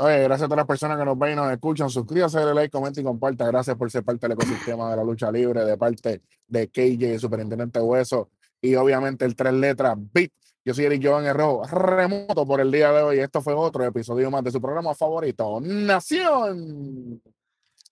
Oye, 0.00 0.22
gracias 0.24 0.42
a 0.42 0.46
todas 0.46 0.58
las 0.58 0.66
personas 0.66 0.98
que 0.98 1.04
nos 1.04 1.18
ven 1.18 1.32
y 1.32 1.36
nos 1.36 1.50
escuchan. 1.52 1.90
Suscríbase, 1.90 2.38
dale 2.38 2.54
like, 2.54 2.70
comenta 2.70 3.00
y 3.00 3.04
comparta. 3.04 3.46
Gracias 3.46 3.76
por 3.76 3.90
ser 3.90 4.04
parte 4.04 4.28
del 4.28 4.32
ecosistema 4.36 4.90
de 4.90 4.96
la 4.96 5.04
lucha 5.04 5.30
libre, 5.30 5.64
de 5.64 5.76
parte 5.76 6.22
de 6.46 6.68
KJ, 6.68 7.18
Superintendente 7.18 7.80
Hueso. 7.80 8.30
y 8.60 8.74
obviamente 8.76 9.24
el 9.24 9.34
tres 9.34 9.52
letras 9.52 9.96
Beat. 9.96 10.30
Yo 10.64 10.74
soy 10.74 10.84
Eric 10.84 11.04
Jovan 11.04 11.24
Herrero, 11.24 11.62
remoto 11.64 12.46
por 12.46 12.60
el 12.60 12.70
día 12.70 12.92
de 12.92 13.02
hoy. 13.02 13.18
Esto 13.18 13.40
fue 13.40 13.54
otro 13.54 13.84
episodio 13.84 14.30
más 14.30 14.44
de 14.44 14.50
su 14.50 14.60
programa 14.60 14.94
favorito, 14.94 15.60
Nación. 15.60 17.20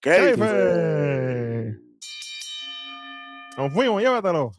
¿Qué? 0.00 1.76
Nos 3.56 3.72
fuimos, 3.72 4.02
llévatelo. 4.02 4.52